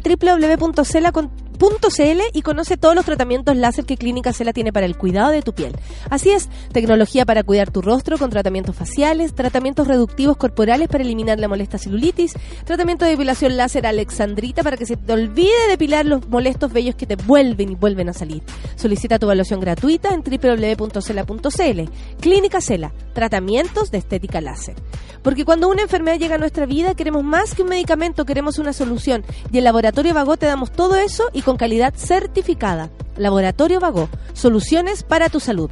www.cela.cl 1.59 2.21
y 2.33 2.41
conoce 2.41 2.77
todos 2.77 2.95
los 2.95 3.05
tratamientos 3.05 3.55
láser 3.55 3.85
que 3.85 3.97
Clínica 3.97 4.33
Cela 4.33 4.53
tiene 4.53 4.73
para 4.73 4.85
el 4.85 4.97
cuidado 4.97 5.31
de 5.31 5.41
tu 5.41 5.53
piel. 5.53 5.73
Así 6.09 6.29
es, 6.29 6.49
tecnología 6.71 7.25
para 7.25 7.43
cuidar 7.43 7.71
tu 7.71 7.81
rostro 7.81 8.17
con 8.17 8.29
tratamientos 8.29 8.75
faciales, 8.75 9.35
tratamientos 9.35 9.87
reductivos 9.87 10.37
corporales 10.37 10.87
para 10.87 11.03
eliminar 11.03 11.39
la 11.39 11.47
molesta 11.47 11.77
celulitis, 11.77 12.33
tratamiento 12.65 13.05
de 13.05 13.11
depilación 13.11 13.57
láser 13.57 13.85
alexandrita 13.85 14.63
para 14.63 14.77
que 14.77 14.85
se 14.85 14.97
te 14.97 15.13
olvide 15.13 15.67
depilar 15.67 16.05
los 16.05 16.27
molestos 16.29 16.71
vellos 16.71 16.95
que 16.95 17.05
te 17.05 17.15
vuelven 17.15 17.71
y 17.71 17.75
vuelven 17.75 18.09
a 18.09 18.13
salir. 18.13 18.43
Solicita 18.75 19.19
tu 19.19 19.25
evaluación 19.25 19.59
gratuita 19.59 20.09
en 20.13 20.23
www.cela.cl. 20.23 21.81
Clínica 22.19 22.61
Cela, 22.61 22.93
tratamientos 23.13 23.91
de 23.91 23.97
estética 23.97 24.41
láser. 24.41 24.75
Porque 25.21 25.43
cuando 25.43 25.67
una 25.67 25.81
enfermedad 25.81 26.17
llega 26.17 26.35
a 26.35 26.37
nuestra 26.37 26.65
vida, 26.65 26.95
queremos 26.95 27.23
más 27.23 27.53
que 27.53 27.63
un 27.63 27.69
medicamento, 27.69 28.25
queremos 28.25 28.57
una 28.57 28.73
solución. 28.73 29.23
Y 29.51 29.57
en 29.57 29.65
Laboratorio 29.65 30.13
Vago 30.13 30.37
te 30.37 30.45
damos 30.45 30.71
todo 30.71 30.95
eso 30.95 31.29
y 31.33 31.41
con 31.49 31.57
calidad 31.57 31.95
certificada. 31.95 32.91
Laboratorio 33.17 33.79
Vago, 33.79 34.07
soluciones 34.33 35.01
para 35.01 35.29
tu 35.29 35.39
salud. 35.39 35.71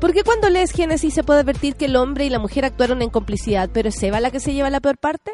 Porque 0.00 0.24
cuando 0.24 0.48
lees 0.48 0.70
Génesis 0.70 1.12
se 1.12 1.22
puede 1.22 1.40
advertir 1.40 1.74
que 1.74 1.84
el 1.84 1.96
hombre 1.96 2.24
y 2.24 2.30
la 2.30 2.38
mujer 2.38 2.64
actuaron 2.64 3.02
en 3.02 3.10
complicidad, 3.10 3.68
pero 3.70 3.90
es 3.90 4.02
Eva 4.02 4.18
la 4.20 4.30
que 4.30 4.40
se 4.40 4.54
lleva 4.54 4.70
la 4.70 4.80
peor 4.80 4.96
parte? 4.96 5.32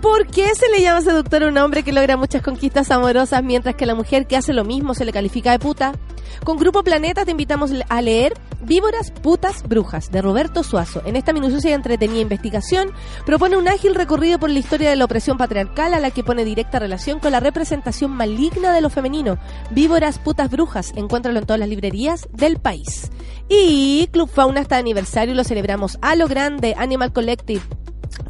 ¿Por 0.00 0.28
qué 0.28 0.54
se 0.54 0.68
le 0.68 0.80
llama 0.80 1.00
seductor 1.00 1.42
a 1.42 1.48
un 1.48 1.58
hombre 1.58 1.82
que 1.82 1.92
logra 1.92 2.16
muchas 2.16 2.40
conquistas 2.40 2.92
amorosas 2.92 3.42
mientras 3.42 3.74
que 3.74 3.82
a 3.82 3.88
la 3.88 3.96
mujer 3.96 4.28
que 4.28 4.36
hace 4.36 4.52
lo 4.52 4.64
mismo 4.64 4.94
se 4.94 5.04
le 5.04 5.12
califica 5.12 5.50
de 5.50 5.58
puta? 5.58 5.94
Con 6.42 6.58
Grupo 6.58 6.82
Planeta 6.82 7.24
te 7.24 7.30
invitamos 7.30 7.70
a 7.88 8.02
leer 8.02 8.34
Víboras, 8.62 9.10
Putas, 9.10 9.62
Brujas 9.62 10.10
de 10.10 10.22
Roberto 10.22 10.62
Suazo. 10.62 11.02
En 11.04 11.16
esta 11.16 11.32
minuciosa 11.32 11.68
y 11.68 11.72
entretenida 11.72 12.20
investigación 12.20 12.90
propone 13.26 13.56
un 13.56 13.68
ágil 13.68 13.94
recorrido 13.94 14.38
por 14.38 14.50
la 14.50 14.58
historia 14.58 14.90
de 14.90 14.96
la 14.96 15.04
opresión 15.04 15.36
patriarcal 15.36 15.94
a 15.94 16.00
la 16.00 16.10
que 16.10 16.24
pone 16.24 16.44
directa 16.44 16.78
relación 16.78 17.20
con 17.20 17.32
la 17.32 17.40
representación 17.40 18.10
maligna 18.10 18.72
de 18.72 18.80
lo 18.80 18.90
femenino. 18.90 19.38
Víboras, 19.70 20.18
Putas, 20.18 20.50
Brujas, 20.50 20.92
encuéntralo 20.96 21.38
en 21.38 21.46
todas 21.46 21.60
las 21.60 21.68
librerías 21.68 22.28
del 22.32 22.58
país. 22.58 23.10
Y 23.48 24.08
Club 24.12 24.30
Fauna 24.30 24.60
está 24.60 24.76
de 24.76 24.80
aniversario 24.80 25.34
lo 25.34 25.44
celebramos 25.44 25.98
a 26.00 26.16
lo 26.16 26.26
grande. 26.26 26.74
Animal 26.78 27.12
Collective 27.12 27.62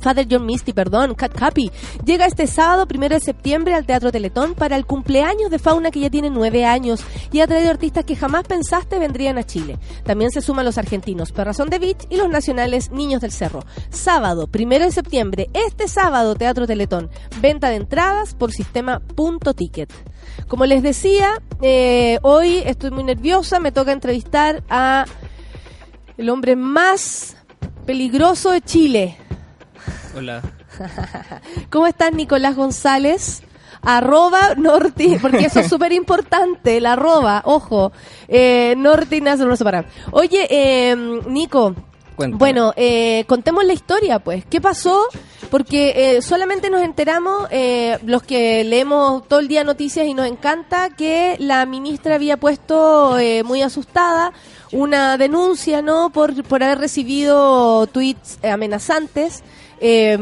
Father 0.01 0.27
John 0.31 0.47
Misty, 0.47 0.73
perdón, 0.73 1.15
Cat 1.15 1.33
Capi, 1.33 1.71
llega 2.05 2.27
este 2.27 2.47
sábado, 2.47 2.87
primero 2.87 3.15
de 3.15 3.21
septiembre, 3.21 3.75
al 3.75 3.87
Teatro 3.87 4.13
Teletón 4.13 4.55
para 4.55 4.77
el 4.77 4.87
cumpleaños 4.87 5.51
de 5.51 5.59
Fauna 5.59 5.91
que 5.91 6.01
ya 6.01 6.11
tiene 6.11 6.31
nueve 6.31 6.65
años 6.65 7.05
y 7.33 7.41
ha 7.41 7.47
traído 7.47 7.71
artistas 7.71 8.05
que 8.05 8.17
jamás 8.17 8.47
pensaste 8.47 8.99
vendrían 8.99 9.39
a 9.39 9.45
Chile. 9.45 9.79
También 10.05 10.31
se 10.31 10.41
suman 10.41 10.65
los 10.65 10.79
argentinos 10.79 11.33
Perrazón 11.33 11.71
de 11.71 11.79
Beach 11.79 12.07
y 12.11 12.17
los 12.17 12.29
nacionales 12.29 12.91
Niños 12.91 13.21
del 13.21 13.33
Cerro. 13.33 13.65
Sábado, 13.91 14.47
primero 14.47 14.85
de 14.85 14.93
septiembre, 14.93 15.49
este 15.53 15.89
sábado, 15.89 16.35
Teatro 16.35 16.67
Teletón. 16.67 17.11
Venta 17.41 17.69
de 17.69 17.77
entradas 17.77 18.35
por 18.35 18.53
sistema 18.53 19.01
punto 19.01 19.55
ticket. 19.55 19.93
Como 20.49 20.67
les 20.67 20.83
decía, 20.83 21.43
eh, 21.63 22.19
hoy 22.23 22.63
estoy 22.65 22.91
muy 22.91 23.05
nerviosa, 23.05 23.61
me 23.61 23.73
toca 23.73 23.93
entrevistar 23.93 24.63
a 24.69 25.05
el 26.17 26.31
hombre 26.31 26.57
más 26.57 27.37
peligroso 27.87 28.53
de 28.53 28.61
Chile. 28.63 29.17
Hola. 30.17 30.43
¿Cómo 31.71 31.87
estás, 31.87 32.13
Nicolás 32.13 32.55
González? 32.57 33.43
Arroba 33.83 34.55
Norti, 34.57 35.17
porque 35.21 35.45
eso 35.47 35.61
es 35.61 35.69
súper 35.69 35.93
importante, 35.93 36.79
el 36.79 36.87
arroba, 36.87 37.43
ojo. 37.45 37.93
Eh, 38.29 38.75
Norti 38.79 39.17
Ignacio, 39.17 39.45
no 39.45 39.57
separar. 39.57 39.87
Oye, 40.11 40.47
eh, 40.49 40.97
Nico, 41.27 41.75
Cuéntame. 42.17 42.39
bueno, 42.39 42.73
eh, 42.77 43.25
contemos 43.27 43.63
la 43.65 43.75
historia, 43.75 44.21
pues. 44.21 44.47
¿Qué 44.47 44.61
pasó? 44.61 45.07
Porque 45.51 46.17
eh, 46.17 46.23
solamente 46.23 46.71
nos 46.71 46.81
enteramos, 46.83 47.47
eh, 47.51 47.99
los 48.07 48.23
que 48.23 48.65
leemos 48.65 49.29
todo 49.29 49.41
el 49.41 49.49
día 49.49 49.65
noticias 49.65 50.07
y 50.07 50.15
nos 50.15 50.29
encanta, 50.29 50.89
que 50.91 51.37
la 51.39 51.67
ministra 51.67 52.15
había 52.15 52.39
puesto 52.39 53.19
eh, 53.19 53.43
muy 53.43 53.61
asustada 53.61 54.33
una 54.73 55.19
denuncia, 55.19 55.83
¿no? 55.83 56.11
Por, 56.11 56.43
por 56.45 56.63
haber 56.63 56.79
recibido 56.79 57.87
tweets 57.89 58.39
eh, 58.43 58.51
amenazantes. 58.51 59.43
Eh, 59.87 60.17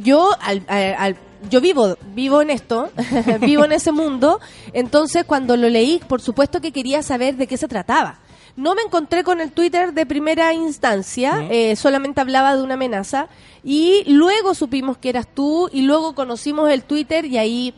yo, 0.00 0.28
al, 0.42 0.62
al- 0.68 0.94
al- 0.98 1.16
yo 1.50 1.60
vivo, 1.62 1.96
vivo 2.14 2.42
en 2.42 2.50
esto, 2.50 2.90
vivo 3.40 3.64
en 3.64 3.72
ese 3.72 3.92
mundo. 3.92 4.40
Entonces, 4.74 5.24
cuando 5.24 5.56
lo 5.56 5.68
leí, 5.70 6.00
por 6.06 6.20
supuesto 6.20 6.60
que 6.60 6.70
quería 6.70 7.02
saber 7.02 7.36
de 7.36 7.46
qué 7.46 7.56
se 7.56 7.66
trataba. 7.66 8.18
No 8.56 8.74
me 8.74 8.82
encontré 8.82 9.22
con 9.24 9.40
el 9.40 9.52
Twitter 9.52 9.92
de 9.94 10.04
primera 10.06 10.52
instancia, 10.54 11.46
eh, 11.50 11.76
solamente 11.76 12.20
hablaba 12.20 12.56
de 12.56 12.62
una 12.62 12.74
amenaza 12.74 13.28
y 13.64 14.02
luego 14.06 14.54
supimos 14.54 14.96
que 14.98 15.10
eras 15.10 15.26
tú 15.32 15.68
y 15.72 15.82
luego 15.82 16.14
conocimos 16.14 16.70
el 16.70 16.82
Twitter 16.82 17.24
y 17.26 17.36
ahí 17.38 17.74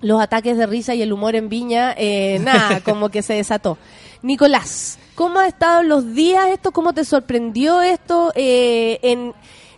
los 0.00 0.20
ataques 0.20 0.56
de 0.56 0.66
risa 0.66 0.94
y 0.94 1.02
el 1.02 1.12
humor 1.12 1.34
en 1.36 1.48
Viña, 1.48 1.94
eh, 1.96 2.38
nada, 2.40 2.80
como 2.84 3.08
que 3.08 3.22
se 3.22 3.34
desató. 3.34 3.78
Nicolás, 4.22 4.98
¿cómo 5.16 5.40
ha 5.40 5.48
estado 5.48 5.82
los 5.82 6.14
días 6.14 6.46
esto? 6.50 6.70
¿Cómo 6.70 6.92
te 6.92 7.04
sorprendió 7.04 7.82
esto? 7.82 8.32
Eh, 8.36 9.00
en 9.02 9.34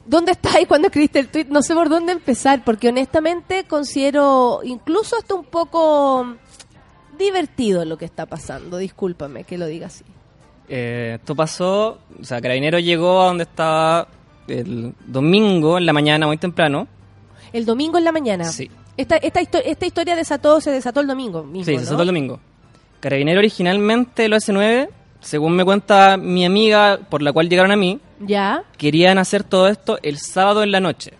¿Dónde 0.06 0.32
estáis 0.32 0.66
cuando 0.68 0.88
escribiste 0.88 1.18
el 1.18 1.28
tweet? 1.28 1.46
No 1.48 1.62
sé 1.62 1.74
por 1.74 1.88
dónde 1.88 2.12
empezar, 2.12 2.62
porque 2.64 2.88
honestamente 2.90 3.64
considero 3.64 4.60
incluso 4.62 5.16
hasta 5.16 5.34
un 5.34 5.44
poco 5.44 6.36
divertido 7.18 7.84
lo 7.84 7.96
que 7.96 8.04
está 8.04 8.26
pasando. 8.26 8.76
Discúlpame 8.78 9.44
que 9.44 9.56
lo 9.58 9.66
diga 9.66 9.86
así. 9.86 10.04
Eh, 10.68 11.16
esto 11.20 11.34
pasó, 11.34 11.98
o 12.20 12.24
sea, 12.24 12.40
Carabinero 12.40 12.78
llegó 12.78 13.22
a 13.22 13.26
donde 13.26 13.44
estaba 13.44 14.08
el 14.48 14.94
domingo 15.06 15.78
en 15.78 15.86
la 15.86 15.92
mañana, 15.92 16.26
muy 16.26 16.36
temprano. 16.38 16.86
El 17.52 17.64
domingo 17.66 17.98
en 17.98 18.04
la 18.04 18.12
mañana. 18.12 18.44
Sí. 18.44 18.70
Esta, 18.96 19.16
esta, 19.16 19.40
histo- 19.40 19.62
esta 19.64 19.86
historia 19.86 20.16
desató, 20.16 20.60
se 20.60 20.70
desató 20.70 21.00
el 21.00 21.06
domingo 21.06 21.42
mismo, 21.42 21.64
Sí, 21.64 21.72
se 21.72 21.74
¿no? 21.74 21.80
desató 21.80 22.02
el 22.02 22.06
domingo. 22.08 22.40
Carabinero 23.00 23.38
originalmente, 23.40 24.28
lo 24.28 24.36
S9, 24.36 24.88
según 25.24 25.56
me 25.56 25.64
cuenta 25.64 26.16
mi 26.16 26.44
amiga 26.44 26.98
por 27.10 27.22
la 27.22 27.32
cual 27.32 27.48
llegaron 27.48 27.72
a 27.72 27.76
mí, 27.76 27.98
Ya. 28.20 28.62
querían 28.78 29.18
hacer 29.18 29.42
todo 29.42 29.68
esto 29.68 29.98
el 30.02 30.18
sábado 30.18 30.62
en 30.62 30.70
la 30.70 30.80
noche. 30.80 31.12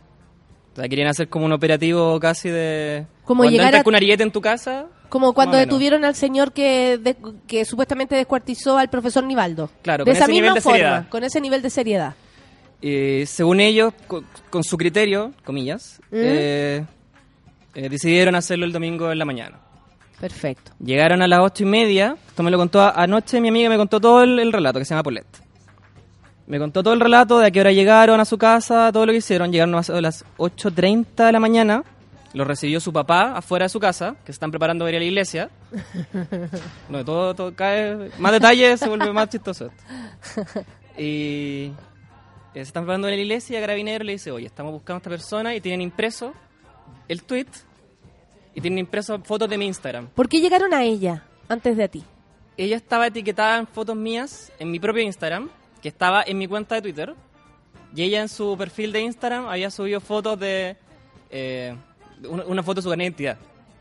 O 0.72 0.76
sea, 0.76 0.88
querían 0.88 1.08
hacer 1.08 1.28
como 1.28 1.44
un 1.46 1.52
operativo 1.52 2.18
casi 2.20 2.48
de... 2.50 3.06
Como 3.24 3.44
llegar 3.44 3.74
a- 3.76 3.82
con 3.84 3.94
ariete 3.94 4.22
en 4.22 4.30
tu 4.30 4.40
casa. 4.40 4.86
Como 5.08 5.32
cuando 5.32 5.56
detuvieron 5.56 6.04
al 6.04 6.14
señor 6.16 6.52
que, 6.52 6.98
de- 6.98 7.16
que 7.46 7.64
supuestamente 7.64 8.16
descuartizó 8.16 8.76
al 8.78 8.90
profesor 8.90 9.22
Nivaldo. 9.24 9.70
Claro, 9.82 10.04
de 10.04 10.10
con 10.10 10.16
esa 10.16 10.24
ese 10.24 10.32
misma 10.32 10.42
nivel 10.48 10.54
de 10.54 10.60
forma, 10.60 10.76
seriedad. 10.78 11.08
con 11.08 11.24
ese 11.24 11.40
nivel 11.40 11.62
de 11.62 11.70
seriedad. 11.70 12.14
Eh, 12.82 13.24
según 13.26 13.60
ellos, 13.60 13.94
co- 14.08 14.24
con, 14.50 14.64
su 14.64 14.76
criterio, 14.76 15.32
comillas, 15.44 16.00
¿Mm? 16.10 16.16
eh, 16.16 16.84
eh, 17.76 17.88
decidieron 17.88 18.34
hacerlo 18.34 18.66
el 18.66 18.72
domingo 18.72 19.10
en 19.12 19.18
la 19.18 19.24
mañana. 19.24 19.60
Perfecto. 20.20 20.72
Llegaron 20.82 21.22
a 21.22 21.28
las 21.28 21.40
ocho 21.40 21.64
y 21.64 21.66
media. 21.66 22.16
Esto 22.28 22.42
me 22.42 22.50
lo 22.50 22.58
contó 22.58 22.80
anoche 22.82 23.40
mi 23.40 23.48
amiga, 23.48 23.68
me 23.68 23.76
contó 23.76 24.00
todo 24.00 24.22
el, 24.22 24.38
el 24.38 24.52
relato, 24.52 24.78
que 24.78 24.84
se 24.84 24.94
llama 24.94 25.02
Paulette. 25.02 25.44
Me 26.46 26.58
contó 26.58 26.82
todo 26.82 26.92
el 26.92 27.00
relato 27.00 27.38
de 27.38 27.46
a 27.46 27.50
qué 27.50 27.60
hora 27.60 27.72
llegaron 27.72 28.20
a 28.20 28.24
su 28.24 28.36
casa, 28.36 28.92
todo 28.92 29.06
lo 29.06 29.12
que 29.12 29.18
hicieron. 29.18 29.50
Llegaron 29.50 29.74
a 29.74 30.00
las 30.00 30.24
8.30 30.36 31.26
de 31.26 31.32
la 31.32 31.40
mañana. 31.40 31.84
Los 32.34 32.46
recibió 32.46 32.80
su 32.80 32.92
papá 32.92 33.36
afuera 33.36 33.64
de 33.64 33.68
su 33.68 33.78
casa, 33.80 34.16
que 34.24 34.26
se 34.26 34.32
están 34.32 34.50
preparando 34.50 34.84
para 34.84 34.90
ir 34.90 34.96
a 34.96 35.00
la 35.00 35.04
iglesia. 35.04 35.50
No, 36.88 37.04
todo, 37.04 37.34
todo 37.34 37.54
cae. 37.54 38.10
Más 38.18 38.32
detalles, 38.32 38.80
se 38.80 38.88
vuelve 38.88 39.12
más 39.12 39.28
chistoso. 39.28 39.66
esto. 39.66 40.64
Y 40.98 41.66
eh, 41.66 41.72
se 42.54 42.60
están 42.60 42.84
preparando 42.84 43.08
en 43.08 43.16
la 43.16 43.20
iglesia 43.20 43.54
y 43.54 43.56
a 43.56 43.60
Carabinero 43.60 44.04
le 44.04 44.12
dice, 44.12 44.30
oye, 44.30 44.46
estamos 44.46 44.72
buscando 44.72 44.96
a 44.96 44.98
esta 44.98 45.10
persona 45.10 45.54
y 45.54 45.60
tienen 45.60 45.80
impreso 45.80 46.34
el 47.08 47.22
tweet 47.22 47.46
y 48.54 48.60
tienen 48.60 48.78
impreso 48.80 49.18
fotos 49.20 49.48
de 49.48 49.58
mi 49.58 49.66
Instagram. 49.66 50.08
¿Por 50.08 50.28
qué 50.28 50.40
llegaron 50.40 50.72
a 50.74 50.82
ella 50.84 51.24
antes 51.48 51.76
de 51.76 51.84
a 51.84 51.88
ti? 51.88 52.04
Ella 52.56 52.76
estaba 52.76 53.06
etiquetada 53.08 53.58
en 53.58 53.66
fotos 53.66 53.96
mías 53.96 54.52
en 54.58 54.70
mi 54.70 54.78
propio 54.78 55.02
Instagram, 55.02 55.48
que 55.82 55.88
estaba 55.88 56.22
en 56.26 56.38
mi 56.38 56.46
cuenta 56.46 56.76
de 56.76 56.82
Twitter. 56.82 57.14
Y 57.94 58.02
ella 58.02 58.20
en 58.22 58.28
su 58.28 58.56
perfil 58.56 58.92
de 58.92 59.00
Instagram 59.02 59.46
había 59.46 59.70
subido 59.70 60.00
fotos 60.00 60.38
de... 60.38 60.76
eh, 61.30 61.76
una, 62.28 62.44
una 62.44 62.62
foto 62.62 62.80
de 62.80 62.82
su 62.82 62.94
identidad. 62.94 63.36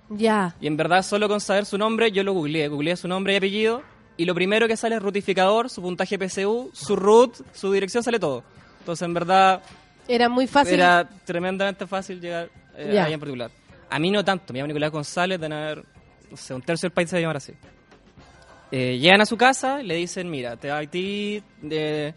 Ya. 0.10 0.56
Y 0.60 0.68
en 0.68 0.76
verdad, 0.78 1.02
solo 1.04 1.28
con 1.28 1.40
saber 1.40 1.66
su 1.66 1.78
nombre, 1.78 2.12
yo 2.12 2.24
lo 2.24 2.34
googleé. 2.34 2.68
Googleé 2.68 2.96
su 2.96 3.08
nombre 3.08 3.34
y 3.34 3.38
apellido. 3.38 3.82
Y 4.18 4.26
lo 4.26 4.36
primero 4.36 4.68
que 4.68 4.78
sale 4.78 4.96
es 4.96 5.02
rutificador, 5.02 5.70
su 5.70 5.82
puntaje 5.82 6.18
PSU, 6.20 6.70
su 6.74 6.96
root, 6.96 7.36
su 7.54 7.72
dirección, 7.72 8.04
sale 8.04 8.20
todo. 8.20 8.44
Entonces, 8.80 9.04
en 9.06 9.14
verdad, 9.14 9.64
Era 10.08 10.30
muy 10.30 10.46
fácil. 10.46 10.76
era 10.76 11.10
tremendamente 11.26 11.88
fácil 11.88 12.20
llegar 12.22 12.50
eh, 12.76 12.92
Ya. 12.94 13.06
ahí 13.06 13.14
en 13.14 13.20
particular. 13.20 13.50
A 13.94 14.00
mí 14.00 14.10
no 14.10 14.26
tanto. 14.26 14.52
Me 14.54 14.58
llamo 14.60 14.68
Nicolás 14.70 14.90
González, 14.92 15.40
de 15.40 15.46
haber, 15.46 15.86
no 16.32 16.36
sé, 16.36 16.54
un 16.56 16.64
tercio 16.64 16.88
del 16.88 16.94
país 16.94 17.10
se 17.10 17.16
va 17.16 17.20
a 17.20 17.22
llamar 17.22 17.38
así. 17.38 17.54
Eh, 18.72 18.98
llegan 18.98 19.22
a 19.22 19.26
su 19.28 19.38
casa 19.38 19.82
y 19.82 19.86
le 19.86 19.94
dicen, 19.96 20.32
mira, 20.32 20.58
te 20.58 20.70
va 20.70 20.80
a 20.80 20.88
ti, 20.88 21.44
eh, 21.62 22.14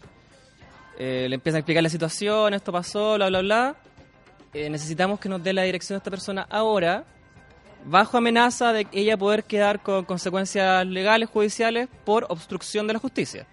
le 0.97 1.35
empiezan 1.35 1.57
a 1.57 1.59
explicar 1.59 1.83
la 1.83 1.89
situación, 1.89 2.55
esto 2.55 2.71
pasó, 2.71 3.13
bla, 3.15 3.27
bla, 3.29 3.41
bla. 3.41 3.75
Eh, 4.53 4.71
necesitamos 4.71 5.19
que 5.19 5.29
nos 5.29 5.43
dé 5.43 5.53
la 5.53 5.61
dirección 5.61 5.95
de 5.95 5.97
esta 5.99 6.09
persona 6.09 6.47
ahora, 6.49 7.05
bajo 7.85 8.17
amenaza 8.17 8.73
de 8.73 8.87
ella 8.91 9.15
poder 9.17 9.43
quedar 9.43 9.83
con 9.83 10.03
consecuencias 10.05 10.83
legales, 10.87 11.29
judiciales, 11.29 11.89
por 12.05 12.25
obstrucción 12.29 12.87
de 12.87 12.93
la 12.93 12.99
justicia. 12.99 13.45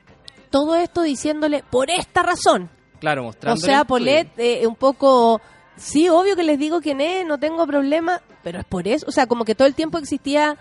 Todo 0.49 0.77
esto 0.77 1.03
diciéndole 1.03 1.63
por 1.69 1.91
esta 1.91 2.23
razón. 2.23 2.71
Claro, 3.01 3.21
O 3.21 3.25
mostrando. 3.27 3.61
sea, 3.61 3.85
Polet, 3.85 4.31
eh, 4.39 4.67
un 4.67 4.77
poco. 4.77 5.43
Sí, 5.77 6.09
obvio 6.09 6.37
que 6.37 6.43
les 6.45 6.59
digo 6.59 6.81
quién 6.81 7.01
es, 7.01 7.27
no 7.27 7.39
tengo 7.39 7.67
problema, 7.67 8.23
pero 8.43 8.59
es 8.61 8.65
por 8.65 8.87
eso. 8.87 9.07
O 9.09 9.13
sea, 9.13 9.27
como 9.27 9.45
que 9.45 9.55
todo 9.55 9.67
el 9.67 9.75
tiempo 9.75 9.99
existía 9.99 10.57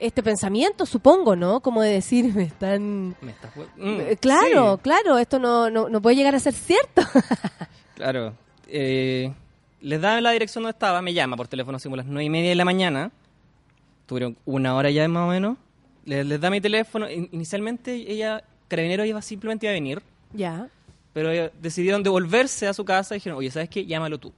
este 0.00 0.22
pensamiento, 0.22 0.84
supongo, 0.86 1.36
¿no? 1.36 1.60
Como 1.60 1.82
de 1.82 1.90
decir, 1.92 2.32
me 2.34 2.44
están. 2.44 3.16
Me 3.20 3.30
estás 3.32 3.52
jue- 3.54 3.66
Eh, 3.78 4.14
Mm, 4.14 4.16
claro, 4.20 4.76
sí. 4.76 4.82
claro, 4.82 5.18
esto 5.18 5.38
no, 5.38 5.70
no, 5.70 5.88
no 5.88 6.00
puede 6.02 6.16
llegar 6.16 6.34
a 6.34 6.40
ser 6.40 6.54
cierto. 6.54 7.02
Claro. 7.94 8.34
Eh, 8.68 9.32
les 9.80 10.00
da 10.00 10.20
la 10.20 10.30
dirección 10.30 10.62
donde 10.62 10.76
estaba, 10.76 11.02
me 11.02 11.12
llama 11.14 11.36
por 11.36 11.48
teléfono 11.48 11.76
así 11.76 11.84
como 11.88 11.96
las 11.96 12.06
nueve 12.06 12.24
y 12.24 12.30
media 12.30 12.50
de 12.50 12.54
la 12.54 12.64
mañana. 12.64 13.10
Tuvieron 14.06 14.36
una 14.44 14.74
hora 14.76 14.88
ya 14.90 15.06
más 15.08 15.24
o 15.26 15.30
menos. 15.32 15.56
Les, 16.04 16.24
les 16.24 16.40
da 16.40 16.48
mi 16.48 16.60
teléfono. 16.60 17.10
In- 17.10 17.28
Inicialmente 17.32 17.92
ella, 17.94 18.44
Carabinero 18.68 19.04
iba 19.04 19.20
simplemente 19.20 19.68
a 19.68 19.72
venir, 19.72 20.00
ya. 20.32 20.68
pero 21.12 21.32
eh, 21.32 21.50
decidieron 21.60 22.02
devolverse 22.04 22.68
a 22.68 22.72
su 22.72 22.84
casa 22.84 23.14
y 23.14 23.18
dijeron, 23.18 23.38
oye, 23.38 23.50
¿sabes 23.50 23.68
qué? 23.68 23.84
Llámalo 23.84 24.18
tú. 24.18 24.32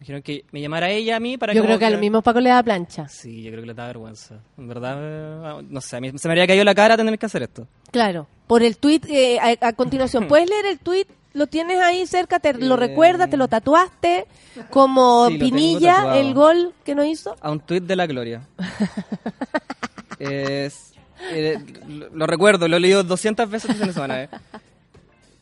Dijeron 0.00 0.22
que 0.22 0.44
me 0.52 0.60
llamara 0.60 0.90
ella 0.90 1.16
a 1.16 1.20
mí 1.20 1.38
para 1.38 1.52
Yo 1.54 1.62
que... 1.62 1.66
creo 1.66 1.78
que 1.78 1.86
a 1.86 1.90
lo 1.90 1.98
mismo 1.98 2.20
Paco 2.20 2.40
le 2.40 2.50
da 2.50 2.62
plancha. 2.62 3.08
Sí, 3.08 3.42
yo 3.42 3.50
creo 3.50 3.62
que 3.62 3.68
le 3.68 3.74
da 3.74 3.86
vergüenza. 3.86 4.36
En 4.58 4.68
verdad, 4.68 4.96
eh, 5.00 5.64
no 5.70 5.80
sé, 5.80 5.96
a 5.96 6.00
mí 6.00 6.10
se 6.18 6.28
me 6.28 6.32
habría 6.32 6.46
caído 6.46 6.64
la 6.64 6.74
cara 6.74 6.96
tener 6.96 7.18
que 7.18 7.26
hacer 7.26 7.42
esto. 7.42 7.66
Claro. 7.90 8.26
Por 8.46 8.62
el 8.62 8.76
tweet 8.76 9.00
eh, 9.08 9.38
a, 9.38 9.68
a 9.68 9.72
continuación. 9.72 10.26
¿Puedes 10.28 10.48
leer 10.50 10.66
el 10.66 10.78
tweet? 10.78 11.06
¿Lo 11.32 11.46
tienes 11.48 11.80
ahí 11.80 12.06
cerca? 12.06 12.38
¿Te 12.38 12.52
lo 12.54 12.74
Eh, 12.74 12.78
recuerdas? 12.78 13.28
¿Te 13.30 13.36
lo 13.36 13.48
tatuaste? 13.48 14.26
Como 14.70 15.28
Sí, 15.28 15.38
Pinilla, 15.38 16.16
el 16.18 16.32
gol 16.34 16.74
que 16.84 16.94
no 16.94 17.04
hizo. 17.04 17.34
A 17.40 17.50
un 17.50 17.60
tuit 17.60 17.82
de 17.84 17.96
la 17.96 18.06
Gloria. 18.06 18.42
Es- 20.18 20.92
eh, 21.30 21.56
lo, 21.88 22.08
lo 22.10 22.26
recuerdo, 22.26 22.68
lo 22.68 22.76
he 22.76 22.80
leído 22.80 23.02
200 23.02 23.48
veces 23.48 23.78
de 23.78 23.92
semana. 23.92 24.24
eh. 24.24 24.28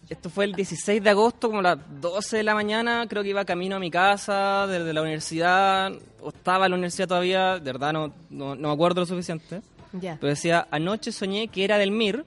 Esto 0.09 0.29
fue 0.29 0.45
el 0.45 0.55
16 0.55 1.03
de 1.03 1.11
agosto, 1.11 1.49
como 1.49 1.61
a 1.61 1.63
las 1.63 1.79
12 2.01 2.39
de 2.39 2.43
la 2.43 2.55
mañana. 2.55 3.07
Creo 3.09 3.23
que 3.23 3.31
iba 3.31 3.45
camino 3.45 3.77
a 3.77 3.79
mi 3.79 3.91
casa, 3.91 4.67
desde 4.67 4.93
la 4.93 5.01
universidad. 5.01 5.91
O 6.21 6.29
estaba 6.29 6.67
en 6.67 6.73
la 6.73 6.77
universidad 6.77 7.09
todavía, 7.09 7.55
de 7.59 7.73
verdad 7.73 7.93
no, 7.93 8.13
no, 8.29 8.55
no 8.55 8.69
me 8.69 8.75
acuerdo 8.75 9.01
lo 9.01 9.07
suficiente. 9.07 9.63
Ya. 9.93 10.19
Pero 10.21 10.31
decía, 10.31 10.67
anoche 10.71 11.13
soñé 11.13 11.49
que 11.49 11.65
era 11.65 11.79
del 11.79 11.91
MIR 11.93 12.25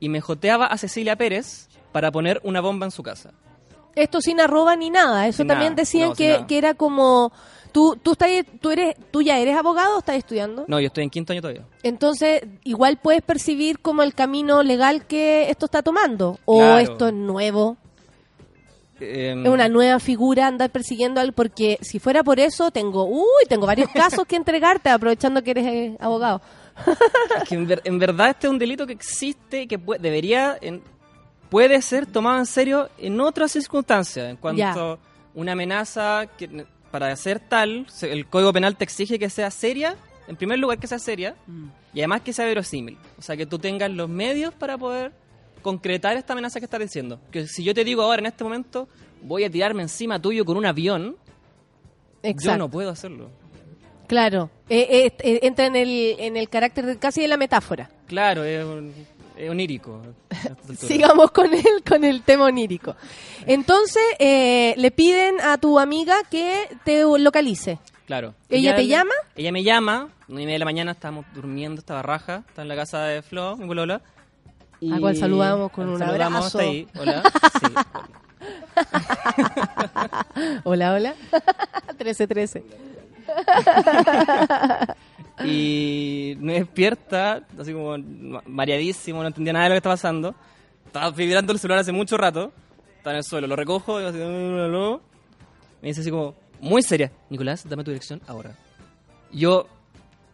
y 0.00 0.08
me 0.08 0.20
joteaba 0.20 0.66
a 0.66 0.76
Cecilia 0.76 1.16
Pérez 1.16 1.68
para 1.92 2.10
poner 2.10 2.40
una 2.44 2.60
bomba 2.60 2.86
en 2.86 2.90
su 2.90 3.02
casa. 3.02 3.30
Esto 3.94 4.20
sin 4.20 4.40
arroba 4.40 4.74
ni 4.76 4.90
nada. 4.90 5.26
Eso 5.28 5.38
Sin 5.38 5.46
también 5.48 5.72
nada. 5.72 5.82
decían 5.82 6.10
No, 6.10 6.14
que, 6.14 6.44
que 6.48 6.58
era 6.58 6.74
como... 6.74 7.32
¿Tú, 7.74 7.98
tú, 8.00 8.12
estás, 8.12 8.30
tú, 8.60 8.70
eres, 8.70 8.94
¿Tú 9.10 9.20
ya 9.20 9.36
eres 9.38 9.56
abogado 9.56 9.96
o 9.96 9.98
estás 9.98 10.14
estudiando? 10.14 10.64
No, 10.68 10.78
yo 10.78 10.86
estoy 10.86 11.02
en 11.02 11.10
quinto 11.10 11.32
año 11.32 11.42
todavía. 11.42 11.64
Entonces, 11.82 12.42
igual 12.62 12.98
puedes 13.02 13.20
percibir 13.20 13.80
como 13.80 14.04
el 14.04 14.14
camino 14.14 14.62
legal 14.62 15.06
que 15.06 15.50
esto 15.50 15.66
está 15.66 15.82
tomando. 15.82 16.38
O 16.44 16.58
Claro. 16.60 16.78
esto 16.78 17.08
es 17.08 17.14
nuevo. 17.14 17.76
Eh, 19.00 19.34
Es 19.44 19.48
una 19.50 19.68
nueva 19.68 19.98
figura 19.98 20.46
andar 20.46 20.70
persiguiendo 20.70 21.20
al 21.20 21.32
porque 21.32 21.78
si 21.82 21.98
fuera 21.98 22.22
por 22.22 22.38
eso 22.38 22.70
tengo, 22.70 23.06
uy, 23.06 23.44
tengo 23.48 23.66
varios 23.66 23.88
casos 23.92 24.24
que 24.24 24.36
entregarte 24.36 24.88
aprovechando 24.88 25.42
que 25.42 25.50
eres 25.50 25.66
eh, 25.66 25.96
abogado. 25.98 26.40
es 27.42 27.48
que 27.48 27.56
en, 27.56 27.66
ver- 27.66 27.82
en 27.84 27.98
verdad 27.98 28.30
este 28.30 28.46
es 28.46 28.52
un 28.52 28.58
delito 28.60 28.86
que 28.86 28.92
existe 28.92 29.62
y 29.62 29.66
que 29.66 29.80
pu- 29.80 29.98
debería, 29.98 30.56
en- 30.60 30.80
puede 31.50 31.82
ser 31.82 32.06
tomado 32.06 32.38
en 32.38 32.46
serio 32.46 32.88
en 32.98 33.20
otras 33.20 33.50
circunstancias. 33.50 34.30
En 34.30 34.36
cuanto 34.36 34.58
Ya. 34.60 34.98
una 35.34 35.52
amenaza, 35.52 36.26
que, 36.38 36.64
para 36.94 37.16
ser 37.16 37.40
tal, 37.40 37.88
el 38.02 38.24
Código 38.26 38.52
Penal 38.52 38.76
te 38.76 38.84
exige 38.84 39.18
que 39.18 39.28
sea 39.28 39.50
seria, 39.50 39.96
en 40.28 40.36
primer 40.36 40.60
lugar 40.60 40.78
que 40.78 40.86
sea 40.86 41.00
seria, 41.00 41.34
y 41.92 41.98
además 41.98 42.20
que 42.20 42.32
sea 42.32 42.46
verosímil. 42.46 42.96
O 43.18 43.22
sea, 43.22 43.36
que 43.36 43.46
tú 43.46 43.58
tengas 43.58 43.90
los 43.90 44.08
medios 44.08 44.54
para 44.54 44.78
poder 44.78 45.10
concretar 45.60 46.16
esta 46.16 46.34
amenaza 46.34 46.60
que 46.60 46.66
estás 46.66 46.78
diciendo. 46.78 47.18
Que 47.32 47.48
si 47.48 47.64
yo 47.64 47.74
te 47.74 47.82
digo 47.82 48.02
ahora, 48.02 48.20
en 48.20 48.26
este 48.26 48.44
momento, 48.44 48.86
voy 49.22 49.42
a 49.42 49.50
tirarme 49.50 49.82
encima 49.82 50.22
tuyo 50.22 50.44
con 50.44 50.56
un 50.56 50.66
avión, 50.66 51.16
yo 52.22 52.56
no 52.56 52.70
puedo 52.70 52.90
hacerlo. 52.90 53.28
Claro. 54.06 54.50
Eh, 54.68 54.86
eh, 54.88 55.12
eh, 55.18 55.40
entra 55.42 55.66
en 55.66 55.74
el, 55.74 56.14
en 56.20 56.36
el 56.36 56.48
carácter 56.48 56.86
de, 56.86 56.96
casi 56.96 57.22
de 57.22 57.26
la 57.26 57.36
metáfora. 57.36 57.90
Claro, 58.06 58.44
es, 58.44 58.64
es 59.36 59.50
onírico. 59.50 60.02
Sigamos 60.78 61.30
con 61.30 61.52
el, 61.52 61.82
con 61.88 62.04
el 62.04 62.22
tema 62.22 62.44
onírico. 62.46 62.96
Entonces, 63.46 64.02
eh, 64.18 64.74
le 64.76 64.90
piden 64.90 65.40
a 65.40 65.58
tu 65.58 65.78
amiga 65.78 66.16
que 66.30 66.68
te 66.84 67.02
localice. 67.18 67.78
Claro. 68.06 68.34
¿Ella 68.48 68.74
te 68.76 68.82
le- 68.82 68.88
llama? 68.88 69.14
Ella 69.36 69.50
me 69.52 69.62
llama, 69.62 70.08
nueve 70.28 70.42
y 70.42 70.46
media 70.46 70.54
de 70.56 70.58
la 70.60 70.64
mañana, 70.66 70.92
estábamos 70.92 71.24
durmiendo, 71.34 71.78
estaba 71.80 72.02
raja, 72.02 72.44
está 72.48 72.62
en 72.62 72.68
la 72.68 72.76
casa 72.76 73.02
de 73.04 73.22
Flo, 73.22 73.56
mi 73.56 73.66
polola. 73.66 74.02
A 74.92 75.00
cual 75.00 75.16
saludamos 75.16 75.70
con 75.72 75.88
un 75.88 75.98
saludamos, 75.98 76.54
abrazo. 76.54 76.58
ahí, 76.58 76.86
hola. 76.98 77.22
Sí. 77.60 77.66
Hola, 80.64 80.92
hola. 80.92 81.14
1313. 81.98 82.62
Y 85.42 86.36
me 86.38 86.54
despierta, 86.54 87.44
así 87.58 87.72
como 87.72 87.98
ma- 87.98 88.42
mareadísimo, 88.46 89.20
no 89.20 89.26
entendía 89.28 89.52
nada 89.52 89.64
de 89.64 89.68
lo 89.70 89.74
que 89.74 89.78
estaba 89.78 89.94
pasando. 89.94 90.34
Estaba 90.86 91.10
vibrando 91.10 91.52
el 91.52 91.58
celular 91.58 91.80
hace 91.80 91.90
mucho 91.92 92.16
rato, 92.16 92.52
está 92.98 93.10
en 93.10 93.16
el 93.16 93.24
suelo, 93.24 93.46
lo 93.48 93.56
recojo, 93.56 94.00
y 94.00 94.04
así, 94.04 94.16
me 94.18 95.88
dice 95.88 96.00
así 96.02 96.10
como, 96.10 96.34
muy 96.60 96.82
seria, 96.82 97.10
Nicolás, 97.30 97.68
dame 97.68 97.82
tu 97.82 97.90
dirección 97.90 98.20
ahora. 98.28 98.54
Yo, 99.32 99.66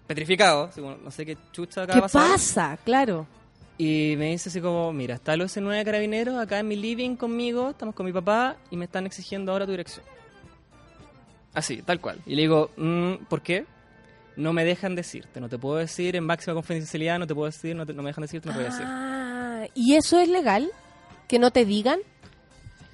petrificado, 0.06 0.64
así 0.64 0.80
como, 0.82 0.96
no 0.96 1.10
sé 1.10 1.24
qué 1.24 1.38
chucha 1.52 1.82
acaba 1.84 1.94
¿Qué 1.94 1.98
de 1.98 2.02
pasar. 2.02 2.30
pasa? 2.32 2.78
Claro. 2.84 3.26
Y 3.78 4.14
me 4.18 4.26
dice 4.32 4.50
así 4.50 4.60
como, 4.60 4.92
mira, 4.92 5.14
está 5.14 5.32
el 5.32 5.40
OS9 5.40 5.82
Carabineros 5.84 6.36
acá 6.38 6.58
en 6.58 6.68
mi 6.68 6.76
living 6.76 7.16
conmigo, 7.16 7.70
estamos 7.70 7.94
con 7.94 8.04
mi 8.04 8.12
papá 8.12 8.56
y 8.70 8.76
me 8.76 8.84
están 8.84 9.06
exigiendo 9.06 9.50
ahora 9.52 9.64
tu 9.64 9.70
dirección. 9.70 10.04
Así, 11.54 11.80
tal 11.82 12.00
cual. 12.00 12.20
Y 12.26 12.34
le 12.36 12.42
digo, 12.42 12.70
"Mm, 12.76 13.24
¿por 13.28 13.40
qué? 13.40 13.64
No 14.36 14.52
me 14.52 14.64
dejan 14.64 14.94
decirte, 14.94 15.40
no 15.40 15.48
te 15.48 15.58
puedo 15.58 15.76
decir 15.76 16.16
en 16.16 16.24
máxima 16.24 16.54
confidencialidad, 16.54 17.18
no 17.18 17.26
te 17.26 17.34
puedo 17.34 17.46
decir, 17.46 17.74
no, 17.76 17.84
te- 17.84 17.92
no 17.92 18.02
me 18.02 18.10
dejan 18.10 18.22
decirte, 18.22 18.48
no 18.48 18.54
te 18.54 18.58
voy 18.60 18.68
a 18.68 18.70
decir. 18.70 18.86
Ah, 18.88 19.66
¿Y 19.74 19.94
eso 19.96 20.18
es 20.18 20.28
legal? 20.28 20.70
¿Que 21.28 21.38
no 21.38 21.50
te 21.50 21.64
digan? 21.64 21.98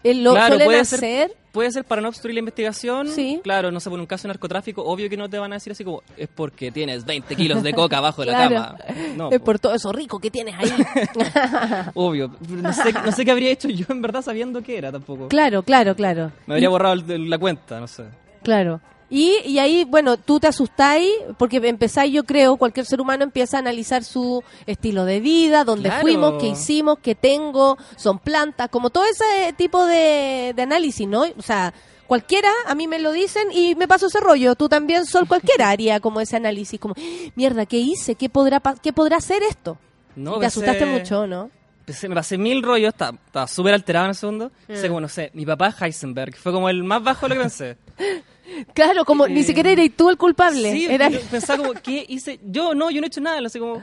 ¿Lo 0.02 0.32
Claro, 0.34 0.48
suelen 0.50 0.66
puede 0.66 0.80
hacer? 0.80 1.00
ser, 1.00 1.32
puede 1.50 1.70
ser 1.72 1.84
para 1.84 2.00
no 2.00 2.06
obstruir 2.08 2.34
la 2.34 2.38
investigación. 2.38 3.08
Sí. 3.08 3.40
Claro, 3.42 3.72
no 3.72 3.80
sé, 3.80 3.90
por 3.90 3.98
un 3.98 4.06
caso 4.06 4.22
de 4.22 4.34
narcotráfico, 4.34 4.84
obvio 4.84 5.08
que 5.10 5.16
no 5.16 5.28
te 5.28 5.36
van 5.36 5.50
a 5.52 5.56
decir 5.56 5.72
así 5.72 5.82
como, 5.82 6.02
es 6.16 6.28
porque 6.32 6.70
tienes 6.70 7.04
20 7.04 7.34
kilos 7.34 7.60
de 7.64 7.72
coca 7.72 7.98
abajo 7.98 8.24
de 8.24 8.30
la 8.30 8.38
cama. 8.48 8.76
No, 9.16 9.32
es 9.32 9.38
po. 9.40 9.44
por 9.46 9.58
todo 9.58 9.74
eso 9.74 9.90
rico 9.90 10.20
que 10.20 10.30
tienes 10.30 10.54
ahí. 10.56 10.70
obvio. 11.94 12.30
No 12.48 12.72
sé, 12.72 12.92
no 12.92 13.10
sé 13.10 13.24
qué 13.24 13.30
habría 13.32 13.50
hecho 13.50 13.68
yo 13.68 13.86
en 13.88 14.00
verdad 14.00 14.22
sabiendo 14.22 14.62
qué 14.62 14.78
era 14.78 14.92
tampoco. 14.92 15.26
claro, 15.28 15.62
claro, 15.64 15.96
claro. 15.96 16.30
Me 16.46 16.54
habría 16.54 16.68
borrado 16.68 16.94
el- 16.94 17.28
la 17.28 17.38
cuenta, 17.38 17.80
no 17.80 17.88
sé. 17.88 18.04
Claro. 18.44 18.80
Y, 19.09 19.37
y 19.45 19.59
ahí, 19.61 19.85
bueno, 19.85 20.16
tú 20.16 20.41
te 20.41 20.49
asustáis 20.49 21.09
porque 21.39 21.59
empezáis, 21.62 22.12
yo 22.12 22.24
creo, 22.24 22.57
cualquier 22.57 22.87
ser 22.87 23.01
humano 23.01 23.23
empieza 23.23 23.57
a 23.57 23.61
analizar 23.61 24.03
su 24.03 24.43
estilo 24.66 25.05
de 25.05 25.20
vida, 25.20 25.62
dónde 25.65 25.89
Claro. 25.89 26.03
fuimos, 26.03 26.35
qué 26.41 26.49
hicimos, 26.49 26.99
qué 27.01 27.15
tengo, 27.15 27.78
son 27.97 28.19
plantas, 28.19 28.69
como 28.69 28.91
todo 28.91 29.05
ese 29.05 29.53
tipo 29.53 29.85
de, 29.87 30.53
de 30.57 30.62
análisis, 30.62 31.07
¿no? 31.07 31.23
O 31.39 31.43
sea, 31.43 31.73
cualquiera, 32.09 32.51
a 32.66 32.74
mí 32.74 32.89
me 32.89 32.99
lo 32.99 33.12
dicen 33.12 33.47
y 33.53 33.77
me 33.77 33.87
paso 33.87 34.09
ese 34.09 34.19
rollo. 34.19 34.57
Tú 34.57 34.69
también, 34.69 35.07
Sol, 35.07 35.28
cualquiera 35.28 35.70
haría 35.70 36.01
como 36.01 36.20
ese 36.20 36.37
análisis, 36.37 36.81
como, 36.81 36.95
mierda, 37.37 37.65
¿qué 37.65 37.77
hice? 37.78 38.16
¿Qué 38.16 38.28
podrá, 38.28 38.61
qué 38.83 38.93
podrá 38.93 39.19
hacer 39.19 39.43
esto? 39.45 39.78
No, 40.16 40.33
te 40.35 40.41
pensé- 40.41 40.47
asustaste 40.47 40.87
mucho, 40.87 41.27
¿no? 41.28 41.49
pensé- 41.87 42.09
me 42.09 42.16
pasé 42.16 42.37
mil 42.39 42.61
rollos, 42.65 42.93
estaba 42.93 43.47
súper 43.47 43.73
alterado 43.74 44.07
en 44.07 44.11
el 44.11 44.15
segundo. 44.16 44.51
Mm. 44.66 44.74
Sé 44.74 44.89
como, 44.89 45.01
no 45.01 45.09
sé, 45.09 45.31
mi 45.35 45.47
papá 45.47 45.69
es 45.69 45.81
Heisenberg, 45.81 46.35
fue 46.37 46.51
como 46.51 46.69
el 46.69 46.83
más 46.83 47.05
bajo 47.05 47.28
de 47.28 47.28
lo 47.28 47.35
que 47.37 47.41
pensé. 47.43 47.77
Claro, 48.74 49.05
como 49.05 49.27
ni 49.27 49.40
Eh, 49.40 49.44
siquiera 49.44 49.70
eres 49.70 49.97
tú 49.97 50.09
el 50.10 50.16
culpable. 50.16 50.73
Sí, 50.73 50.86
Era- 50.86 51.09
yo 51.09 51.20
pensaba 51.23 51.62
como, 51.64 51.74
¿qué 51.81 52.05
hice? 52.09 52.39
Yo 52.44 52.74
no, 52.74 52.90
yo 52.90 53.01
no 53.01 53.06
he 53.06 53.09
hecho 53.09 53.20
nada, 53.20 53.47
sé 53.48 53.59
como... 53.59 53.82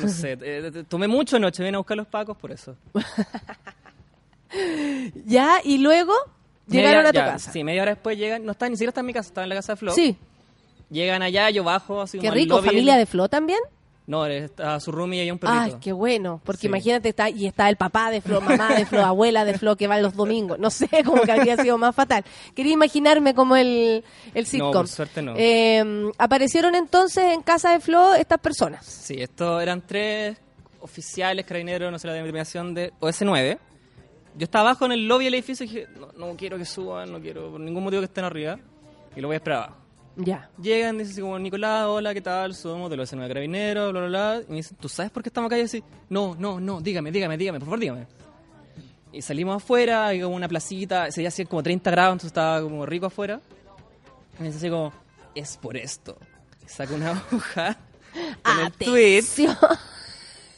No 0.00 0.08
sé, 0.08 0.32
eh, 0.32 0.38
eh, 0.74 0.84
tomé 0.88 1.08
mucho 1.08 1.36
anoche, 1.36 1.62
ven 1.62 1.74
a 1.74 1.78
buscar 1.78 1.96
los 1.96 2.06
pacos 2.06 2.36
por 2.36 2.52
eso. 2.52 2.76
Ya, 5.26 5.60
y 5.62 5.78
luego 5.78 6.12
llegaron 6.66 7.04
Media- 7.04 7.08
a 7.08 7.12
tu 7.12 7.18
ya, 7.18 7.24
casa. 7.32 7.52
Sí, 7.52 7.62
media 7.64 7.82
hora 7.82 7.92
después 7.92 8.18
llegan, 8.18 8.44
no 8.44 8.52
está, 8.52 8.68
ni 8.68 8.74
siquiera 8.76 8.90
está 8.90 9.00
en 9.00 9.06
mi 9.06 9.12
casa, 9.12 9.28
estaba 9.28 9.44
en 9.44 9.48
la 9.48 9.54
casa 9.54 9.72
de 9.74 9.76
Flo. 9.76 9.92
Sí. 9.92 10.16
Llegan 10.90 11.22
allá, 11.22 11.50
yo 11.50 11.62
bajo, 11.62 12.00
así 12.02 12.18
Qué 12.18 12.30
rico, 12.32 12.56
lobby. 12.56 12.66
familia 12.68 12.96
de 12.96 13.06
Flo 13.06 13.28
también. 13.28 13.60
No, 14.10 14.26
está 14.26 14.80
su 14.80 14.90
roomie 14.90 15.18
y 15.18 15.22
hay 15.22 15.30
un 15.30 15.38
perrito. 15.38 15.60
Ay, 15.60 15.76
qué 15.80 15.92
bueno, 15.92 16.40
porque 16.44 16.62
Sí. 16.62 16.66
imagínate, 16.66 17.10
está, 17.10 17.30
y 17.30 17.46
está 17.46 17.68
el 17.68 17.76
papá 17.76 18.10
de 18.10 18.20
Flo, 18.20 18.40
mamá 18.40 18.74
de 18.74 18.84
Flo, 18.84 19.04
abuela 19.06 19.44
de 19.44 19.56
Flo 19.56 19.76
que 19.76 19.86
va 19.86 20.00
los 20.00 20.16
domingos. 20.16 20.58
No 20.58 20.68
sé, 20.70 20.88
como 21.06 21.22
que 21.22 21.30
habría 21.30 21.56
sido 21.56 21.78
más 21.78 21.94
fatal. 21.94 22.24
Quería 22.56 22.72
imaginarme 22.72 23.34
como 23.34 23.54
el, 23.54 24.02
el 24.34 24.46
sitcom. 24.46 24.72
por 24.72 24.88
suerte 24.88 25.22
no. 25.22 25.34
Eh, 25.36 26.10
aparecieron 26.18 26.74
entonces 26.74 27.32
en 27.32 27.42
casa 27.42 27.70
de 27.70 27.78
Flo 27.78 28.14
estas 28.14 28.40
personas. 28.40 28.84
Sí, 28.84 29.14
estos 29.18 29.62
eran 29.62 29.80
tres 29.86 30.36
oficiales 30.80 31.46
carabineros, 31.46 31.92
no 31.92 31.98
sé 32.00 32.08
la 32.08 32.14
denominación 32.14 32.74
de 32.74 32.92
OS9. 33.00 33.58
Yo 34.36 34.44
estaba 34.44 34.70
abajo 34.70 34.86
en 34.86 34.92
el 34.92 35.06
lobby 35.06 35.26
del 35.26 35.34
edificio 35.34 35.64
y 35.64 35.68
dije, 35.68 35.86
no, 35.98 36.08
no 36.16 36.36
quiero 36.36 36.58
que 36.58 36.64
suban, 36.64 37.12
no 37.12 37.20
quiero 37.20 37.50
por 37.52 37.60
ningún 37.60 37.84
motivo 37.84 38.00
que 38.00 38.06
estén 38.06 38.24
arriba. 38.24 38.58
Y 39.14 39.20
lo 39.20 39.28
voy 39.28 39.34
a 39.34 39.36
esperar 39.38 39.58
abajo. 39.64 39.76
Ya. 40.16 40.50
Llegan, 40.60 40.98
dicen 40.98 41.12
así 41.12 41.20
como, 41.20 41.38
Nicolás, 41.38 41.86
hola, 41.86 42.12
¿qué 42.12 42.20
tal? 42.20 42.54
Somos 42.54 42.90
del 42.90 43.00
OS9 43.00 43.28
Carabineros, 43.28 43.92
bla, 43.92 44.00
bla, 44.00 44.08
bla. 44.08 44.42
Y 44.46 44.50
me 44.50 44.56
dicen, 44.56 44.76
¿tú 44.80 44.88
sabes 44.88 45.10
por 45.10 45.22
qué 45.22 45.28
estamos 45.28 45.48
acá? 45.48 45.56
Y 45.56 45.60
yo 45.60 45.64
así, 45.66 45.82
no, 46.08 46.34
no, 46.38 46.60
no, 46.60 46.80
dígame, 46.80 47.10
dígame, 47.10 47.36
dígame, 47.36 47.58
por 47.58 47.66
favor, 47.66 47.80
dígame. 47.80 48.06
Y 49.12 49.22
salimos 49.22 49.56
afuera, 49.56 50.08
hay 50.08 50.20
como 50.20 50.36
una 50.36 50.48
placita, 50.48 51.08
día 51.08 51.28
hacía 51.28 51.44
como 51.44 51.62
30 51.62 51.90
grados, 51.90 52.12
entonces 52.12 52.28
estaba 52.28 52.60
como 52.60 52.86
rico 52.86 53.06
afuera. 53.06 53.40
Y 54.38 54.42
me 54.42 54.48
dice 54.48 54.58
así 54.58 54.70
como, 54.70 54.92
es 55.34 55.56
por 55.56 55.76
esto. 55.76 56.16
Saca 56.66 56.94
una 56.94 57.12
hoja 57.32 57.76
con 58.42 58.60
el 58.60 58.72
tweet. 58.72 59.24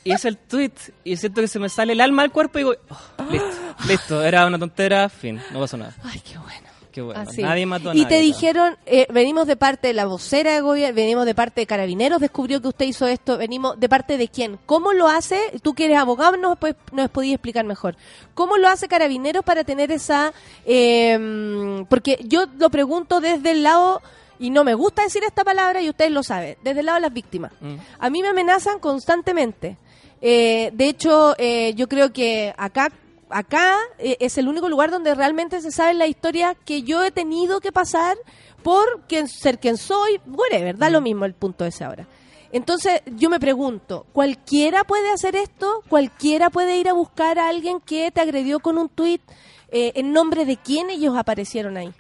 Y 0.05 0.11
es 0.11 0.25
el 0.25 0.37
tweet. 0.37 0.73
Y 1.05 1.17
siento 1.17 1.41
que 1.41 1.47
se 1.47 1.61
me 1.61 1.69
sale 1.69 1.93
el 1.93 2.01
alma 2.01 2.23
al 2.23 2.33
cuerpo 2.33 2.59
y 2.59 2.63
digo, 2.63 2.75
oh, 2.89 3.31
listo, 3.31 3.49
listo, 3.87 4.23
era 4.25 4.47
una 4.47 4.59
tontera, 4.59 5.09
fin, 5.09 5.41
no 5.53 5.61
pasó 5.61 5.77
nada. 5.77 5.95
Ay, 6.03 6.21
qué 6.21 6.37
bueno. 6.39 6.72
Qué 6.93 7.03
bueno, 7.03 7.21
Así. 7.21 7.43
nadie 7.43 7.67
mató 7.67 7.91
a 7.91 7.95
y 7.97 8.03
nadie. 8.03 8.17
te 8.17 8.23
dijeron, 8.23 8.77
eh, 8.87 9.07
venimos 9.11 9.47
de 9.47 9.57
parte 9.57 9.89
de 9.89 9.95
la 9.95 10.07
vocera 10.07 10.53
de 10.53 10.61
gobierno, 10.61 10.95
venimos 10.95 11.27
de 11.27 11.35
parte 11.35 11.63
de 11.63 11.67
Carabineros, 11.67 12.21
descubrió 12.21 12.61
que 12.61 12.69
usted 12.69 12.87
hizo 12.87 13.07
esto, 13.07 13.39
venimos 13.39 13.81
de 13.81 13.89
parte 13.89 14.19
de 14.19 14.29
quién, 14.29 14.59
¿cómo 14.67 14.93
lo 14.93 15.09
hace? 15.09 15.41
Tú 15.63 15.75
que 15.75 15.87
eres 15.87 15.99
abogado 15.99 16.37
nos, 16.37 16.59
pues, 16.59 16.77
nos 16.93 17.11
podías 17.11 17.35
explicar 17.35 17.65
mejor. 17.65 17.97
¿Cómo 18.35 18.59
lo 18.59 18.69
hace 18.69 18.89
Carabineros 18.89 19.43
para 19.45 19.65
tener 19.65 19.91
esa... 19.91 20.33
eh, 20.67 21.85
porque 21.89 22.19
yo 22.25 22.45
lo 22.59 22.71
pregunto 22.71 23.21
desde 23.21 23.53
el 23.53 23.63
lado, 23.63 24.03
y 24.39 24.51
no 24.51 24.65
me 24.65 24.75
gusta 24.75 25.03
decir 25.03 25.23
esta 25.25 25.45
palabra 25.45 25.81
y 25.81 25.89
ustedes 25.89 26.11
lo 26.11 26.23
saben, 26.23 26.57
desde 26.63 26.81
el 26.81 26.87
lado 26.87 26.97
de 26.97 27.03
las 27.03 27.13
víctimas. 27.13 27.53
Mm. 27.61 27.75
A 27.99 28.11
mí 28.11 28.23
me 28.23 28.29
amenazan 28.29 28.81
constantemente. 28.81 29.77
Eh, 30.21 30.71
de 30.73 30.89
hecho, 30.89 31.35
eh, 31.39 31.75
yo 31.75 31.89
creo 31.89 32.13
que 32.13 32.53
acá 32.57 32.91
acá 33.33 33.77
eh, 33.99 34.17
es 34.21 34.39
el 34.39 34.49
único 34.49 34.69
lugar 34.69 34.91
donde 34.91 35.15
realmente 35.15 35.61
se 35.61 35.71
sabe 35.71 35.95
la 35.95 36.07
historia 36.07 36.55
que 36.55 36.83
yo 36.83 37.03
he 37.05 37.11
tenido 37.11 37.61
que 37.61 37.73
pasar 37.73 38.17
por 38.63 39.03
quien, 39.09 39.29
ser 39.29 39.59
quien 39.59 39.77
soy. 39.77 40.21
Bueno, 40.25 40.65
verdad 40.65 40.91
lo 40.91 41.01
mismo 41.01 41.25
el 41.25 41.35
punto 41.35 41.65
ese 41.65 41.85
ahora. 41.85 42.07
Entonces 42.53 43.01
yo 43.17 43.31
me 43.31 43.41
pregunto, 43.41 44.07
¿cualquiera 44.13 44.85
puede 44.85 45.11
hacer 45.11 45.37
esto? 45.37 45.83
¿Cualquiera 45.89 46.51
puede 46.51 46.77
ir 46.77 46.89
a 46.89 46.93
buscar 46.93 47.39
a 47.39 47.49
alguien 47.49 47.81
que 47.81 48.11
te 48.11 48.21
agredió 48.21 48.61
con 48.61 48.77
un 48.77 48.89
tuit? 48.91 49.23
Eh, 49.71 49.93
¿En 49.97 50.13
nombre 50.13 50.45
de 50.45 50.59
quién 50.59 50.91
ellos 50.91 51.17
aparecieron 51.17 51.79
ahí? 51.79 51.93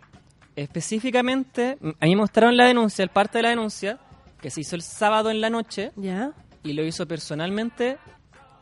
Específicamente, 0.54 1.78
a 1.98 2.04
mí 2.04 2.14
me 2.14 2.20
mostraron 2.20 2.54
la 2.58 2.66
denuncia, 2.66 3.02
el 3.02 3.08
parte 3.08 3.38
de 3.38 3.42
la 3.42 3.48
denuncia, 3.48 3.98
que 4.42 4.50
se 4.50 4.60
hizo 4.60 4.76
el 4.76 4.82
sábado 4.82 5.30
en 5.30 5.40
la 5.40 5.48
noche. 5.48 5.90
¿Ya? 5.96 6.32
Y 6.62 6.74
lo 6.74 6.84
hizo 6.84 7.08
personalmente 7.08 7.96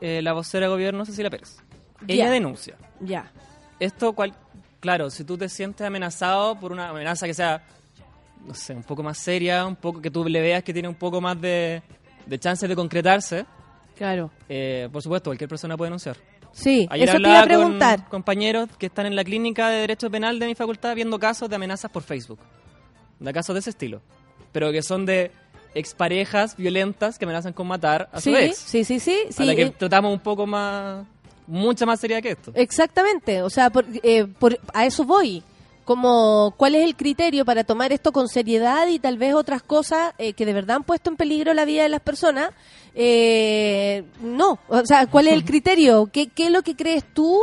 eh, 0.00 0.22
la 0.22 0.32
vocera 0.32 0.66
de 0.66 0.70
gobierno 0.70 1.04
Cecilia 1.04 1.28
Pérez. 1.28 1.56
Ya. 2.06 2.14
Ella 2.14 2.30
denuncia. 2.30 2.74
Ya. 3.00 3.30
Esto 3.78 4.12
cual, 4.12 4.34
claro, 4.80 5.10
si 5.10 5.24
tú 5.24 5.36
te 5.38 5.48
sientes 5.48 5.86
amenazado 5.86 6.58
por 6.58 6.72
una 6.72 6.88
amenaza 6.90 7.26
que 7.26 7.34
sea, 7.34 7.62
no 8.46 8.54
sé, 8.54 8.74
un 8.74 8.82
poco 8.82 9.02
más 9.02 9.18
seria, 9.18 9.64
un 9.66 9.76
poco 9.76 10.00
que 10.00 10.10
tú 10.10 10.24
le 10.24 10.40
veas 10.40 10.62
que 10.62 10.72
tiene 10.72 10.88
un 10.88 10.94
poco 10.94 11.20
más 11.20 11.40
de, 11.40 11.82
de 12.26 12.38
chances 12.38 12.68
de 12.68 12.74
concretarse, 12.76 13.44
Claro. 13.96 14.30
eh, 14.48 14.88
por 14.92 15.02
supuesto, 15.02 15.30
cualquier 15.30 15.48
persona 15.48 15.76
puede 15.76 15.88
denunciar. 15.88 16.16
Sí, 16.52 16.86
Ayer 16.90 17.08
eso 17.08 17.18
te 17.18 17.22
iba 17.22 17.34
a 17.38 17.42
hablaba 17.42 17.46
con 17.62 17.64
preguntar. 17.78 18.08
compañeros 18.08 18.68
que 18.78 18.86
están 18.86 19.06
en 19.06 19.14
la 19.14 19.22
clínica 19.24 19.68
de 19.68 19.80
Derecho 19.82 20.10
Penal 20.10 20.38
de 20.38 20.46
mi 20.46 20.54
facultad 20.54 20.94
viendo 20.96 21.18
casos 21.18 21.48
de 21.48 21.56
amenazas 21.56 21.90
por 21.90 22.02
Facebook. 22.02 22.38
De 23.20 23.32
casos 23.32 23.54
de 23.54 23.60
ese 23.60 23.70
estilo. 23.70 24.00
Pero 24.50 24.72
que 24.72 24.82
son 24.82 25.06
de 25.06 25.30
exparejas 25.74 26.56
violentas 26.56 27.18
que 27.18 27.24
amenazan 27.24 27.52
con 27.52 27.68
matar 27.68 28.08
a 28.12 28.20
su 28.20 28.34
ex. 28.34 28.56
sí, 28.56 28.82
sí, 28.84 28.98
sí. 28.98 29.16
a 29.28 29.32
sí, 29.32 29.44
la 29.44 29.54
que 29.54 29.62
eh, 29.62 29.74
tratamos 29.78 30.12
un 30.12 30.18
poco 30.20 30.46
más... 30.46 31.06
Mucha 31.46 31.84
más 31.86 31.98
seria 32.00 32.20
que 32.22 32.30
esto. 32.30 32.52
Exactamente, 32.54 33.42
o 33.42 33.50
sea, 33.50 33.70
por- 33.70 33.86
eh, 34.02 34.26
por- 34.38 34.58
a 34.72 34.86
eso 34.86 35.04
voy. 35.04 35.42
Como, 35.84 36.54
¿cuál 36.56 36.76
es 36.76 36.84
el 36.84 36.94
criterio 36.94 37.44
para 37.44 37.64
tomar 37.64 37.90
esto 37.92 38.12
con 38.12 38.28
seriedad 38.28 38.86
y 38.86 39.00
tal 39.00 39.18
vez 39.18 39.34
otras 39.34 39.60
cosas 39.62 40.12
eh, 40.18 40.34
que 40.34 40.46
de 40.46 40.52
verdad 40.52 40.76
han 40.76 40.84
puesto 40.84 41.10
en 41.10 41.16
peligro 41.16 41.52
la 41.52 41.64
vida 41.64 41.82
de 41.82 41.88
las 41.88 42.00
personas? 42.00 42.50
Eh, 42.94 44.04
no, 44.20 44.58
o 44.68 44.86
sea, 44.86 45.06
¿cuál 45.06 45.26
es 45.26 45.32
el 45.34 45.44
criterio? 45.50 46.08
¿Qué, 46.12 46.28
qué 46.28 46.44
es 46.46 46.50
lo 46.52 46.62
que 46.62 46.76
crees 46.76 47.02
tú? 47.12 47.40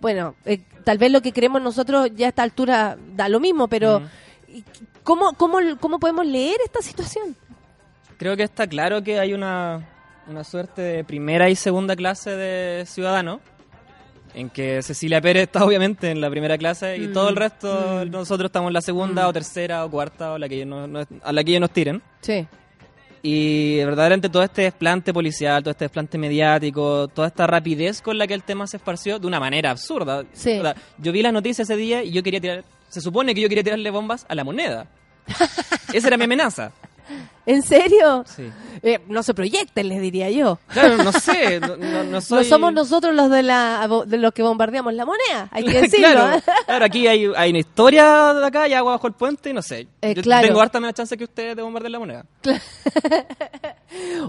Bueno, 0.00 0.36
eh, 0.44 0.60
tal 0.84 0.98
vez 0.98 1.10
lo 1.10 1.20
que 1.20 1.32
creemos 1.32 1.60
nosotros 1.62 2.10
ya 2.14 2.26
a 2.26 2.28
esta 2.28 2.42
altura 2.44 2.96
da 3.16 3.28
lo 3.28 3.40
mismo, 3.40 3.66
pero 3.66 4.02
¿cómo, 5.02 5.32
cómo, 5.32 5.58
¿cómo 5.80 5.98
podemos 5.98 6.26
leer 6.26 6.56
esta 6.64 6.82
situación? 6.82 7.34
Creo 8.18 8.36
que 8.36 8.44
está 8.44 8.66
claro 8.68 9.02
que 9.02 9.18
hay 9.18 9.32
una, 9.32 9.84
una 10.30 10.44
suerte 10.44 10.80
de 10.82 11.04
primera 11.04 11.50
y 11.50 11.56
segunda 11.56 11.96
clase 11.96 12.30
de 12.36 12.86
ciudadano, 12.86 13.40
en 14.34 14.48
que 14.48 14.80
Cecilia 14.82 15.20
Pérez 15.20 15.44
está 15.44 15.64
obviamente 15.64 16.10
en 16.10 16.20
la 16.20 16.30
primera 16.30 16.56
clase 16.56 16.96
y 16.96 17.08
Mm, 17.08 17.12
todo 17.12 17.28
el 17.28 17.36
resto, 17.36 18.02
mm. 18.06 18.10
nosotros 18.10 18.46
estamos 18.48 18.68
en 18.68 18.74
la 18.74 18.80
segunda 18.80 19.26
o 19.26 19.32
tercera 19.32 19.84
o 19.84 19.90
cuarta 19.90 20.32
o 20.32 20.38
la 20.38 20.48
que 20.48 20.54
ellos 20.56 20.68
no- 20.68 20.86
no- 20.86 21.04
a 21.22 21.32
la 21.32 21.42
que 21.42 21.50
ellos 21.50 21.60
nos 21.62 21.70
tiren. 21.72 22.00
Sí. 22.20 22.46
Y 23.22 23.76
verdaderamente 23.84 24.28
todo 24.30 24.42
este 24.42 24.62
desplante 24.62 25.12
policial, 25.12 25.62
todo 25.62 25.72
este 25.72 25.84
desplante 25.84 26.16
mediático, 26.16 27.08
toda 27.08 27.26
esta 27.28 27.46
rapidez 27.46 28.00
con 28.00 28.16
la 28.16 28.26
que 28.26 28.32
el 28.34 28.42
tema 28.44 28.66
se 28.66 28.78
esparció 28.78 29.18
de 29.18 29.26
una 29.26 29.38
manera 29.40 29.70
absurda. 29.72 30.24
Sí. 30.32 30.58
O 30.58 30.62
sea, 30.62 30.74
yo 30.96 31.12
vi 31.12 31.20
las 31.22 31.32
noticias 31.32 31.68
ese 31.68 31.76
día 31.76 32.02
y 32.02 32.12
yo 32.12 32.22
quería 32.22 32.40
tirar, 32.40 32.64
se 32.88 33.00
supone 33.00 33.34
que 33.34 33.40
yo 33.42 33.48
quería 33.48 33.64
tirarle 33.64 33.90
bombas 33.90 34.24
a 34.28 34.34
la 34.34 34.44
moneda. 34.44 34.86
Esa 35.92 36.06
era 36.08 36.16
mi 36.16 36.24
amenaza. 36.24 36.72
¿En 37.46 37.62
serio? 37.62 38.24
Sí. 38.26 38.48
Eh, 38.82 39.00
no 39.08 39.22
se 39.22 39.34
proyecten, 39.34 39.88
les 39.88 40.00
diría 40.00 40.30
yo. 40.30 40.58
Claro, 40.68 40.96
no 41.02 41.10
sé, 41.12 41.58
no, 41.60 41.76
no- 41.76 42.04
no 42.04 42.20
soy... 42.20 42.38
No 42.38 42.44
somos 42.44 42.72
nosotros 42.72 43.14
los 43.14 43.30
de, 43.30 43.42
la, 43.42 43.88
de 44.06 44.16
los 44.18 44.32
que 44.32 44.42
bombardeamos 44.42 44.94
la 44.94 45.04
moneda, 45.04 45.48
hay 45.50 45.64
que 45.64 45.72
decirlo. 45.82 46.08
claro, 46.12 46.36
¿eh? 46.38 46.42
claro, 46.66 46.84
aquí 46.84 47.06
hay, 47.08 47.30
hay 47.36 47.50
una 47.50 47.58
historia 47.58 48.34
de 48.34 48.46
acá 48.46 48.68
y 48.68 48.74
agua 48.74 48.92
bajo 48.92 49.06
el 49.08 49.14
puente 49.14 49.50
y 49.50 49.52
no 49.52 49.62
sé. 49.62 49.88
Eh, 50.00 50.14
Yo 50.14 50.22
claro. 50.22 50.46
tengo 50.46 50.60
harta 50.60 50.78
menos 50.80 50.94
chance 50.94 51.16
que 51.16 51.24
ustedes 51.24 51.56
de 51.56 51.62
bombardear 51.62 51.90
la 51.90 51.98
moneda. 51.98 52.24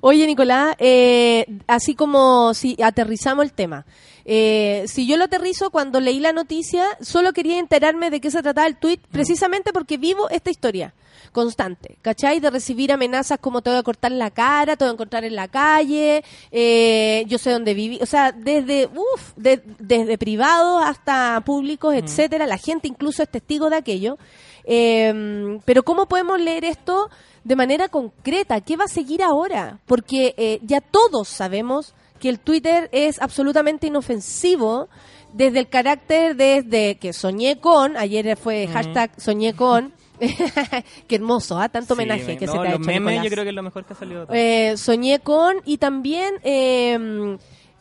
Oye, 0.02 0.26
Nicolás, 0.26 0.76
eh, 0.80 1.46
así 1.68 1.94
como 1.96 2.54
si 2.54 2.76
aterrizamos 2.82 3.46
el 3.46 3.54
tema. 3.54 3.86
Eh, 4.26 4.86
si 4.88 5.08
yo 5.08 5.18
lo 5.18 5.26
aterrizo 5.26 5.70
cuando 5.72 6.00
leí 6.00 6.20
la 6.20 6.34
noticia, 6.34 6.86
solo 7.02 7.34
quería 7.34 7.60
enterarme 7.60 8.10
de 8.10 8.20
qué 8.22 8.32
se 8.32 8.42
trataba 8.42 8.68
el 8.68 8.78
tweet, 8.78 9.00
precisamente 9.12 9.74
porque 9.74 9.98
vivo 9.98 10.30
esta 10.30 10.50
historia 10.50 10.94
constante, 11.32 11.98
¿cachai? 12.02 12.40
De 12.42 12.50
recibir 12.50 12.92
amenazas 12.92 13.40
como 13.40 13.62
te 13.62 13.70
voy 13.70 13.80
a 13.80 13.84
cortar 13.84 14.12
la 14.12 14.32
cara, 14.32 14.76
te 14.76 14.84
voy 14.84 14.90
a 14.90 14.94
encontrar 14.94 15.24
en 15.24 15.36
la 15.36 15.48
calle, 15.48 16.24
eh, 16.52 17.24
yo 17.28 17.38
sé 17.38 17.52
dónde 17.52 17.74
viví, 17.74 18.00
o 18.02 18.06
sea, 18.06 18.34
desde, 18.34 18.88
uf, 18.88 19.32
de- 19.38 19.62
desde 19.80 20.18
privados 20.18 20.84
hasta 20.86 21.42
públicos, 21.46 21.96
etcétera, 21.96 22.46
la 22.48 22.58
gente 22.58 22.88
incluso 22.90 23.24
es 23.24 23.30
testigo 23.30 23.70
de 23.70 23.78
aquello. 23.78 24.18
Eh, 24.66 25.58
pero 25.66 25.84
¿cómo 25.84 26.06
podemos 26.08 26.40
leer 26.40 26.66
esto 26.66 27.10
de 27.44 27.56
manera 27.56 27.88
concreta? 27.90 28.62
¿Qué 28.62 28.76
va 28.78 28.86
a 28.86 28.90
seguir 28.90 29.24
ahora? 29.24 29.80
Porque 29.86 30.34
eh, 30.38 30.60
ya 30.64 30.82
todos 30.82 31.28
sabemos 31.28 31.94
que 32.22 32.30
el 32.30 32.40
Twitter 32.40 32.88
es 32.94 33.22
absolutamente 33.22 33.88
inofensivo 33.88 34.88
desde 35.34 35.60
el 35.60 35.68
carácter 35.68 36.36
desde 36.38 36.96
que 36.96 37.12
soñé 37.12 37.60
con, 37.60 37.98
ayer 37.98 38.38
fue 38.38 38.66
Ujú. 38.66 38.74
hashtag 38.74 39.12
soñé 39.20 39.54
con, 39.54 39.92
qué 41.08 41.16
hermoso, 41.16 41.58
¿ah? 41.60 41.68
tanto 41.70 41.94
homenaje 41.96 42.26
me- 42.26 42.38
que 42.38 42.46
no, 42.46 42.52
se 42.54 42.60
te 42.60 42.68
ha 42.68 42.72
hecho, 42.72 42.80
memes 42.80 43.02
Nicolás. 43.02 43.24
yo 43.24 43.30
creo 43.32 43.44
que 43.44 43.50
es 43.50 43.56
lo 43.56 43.64
mejor 43.64 43.86
que 43.86 43.94
ha 43.94 43.96
salido. 43.96 44.28
Eh, 44.32 44.74
soñé 44.78 45.20
con 45.20 45.56
y 45.66 45.78
también 45.78 46.36
eh, 46.44 47.38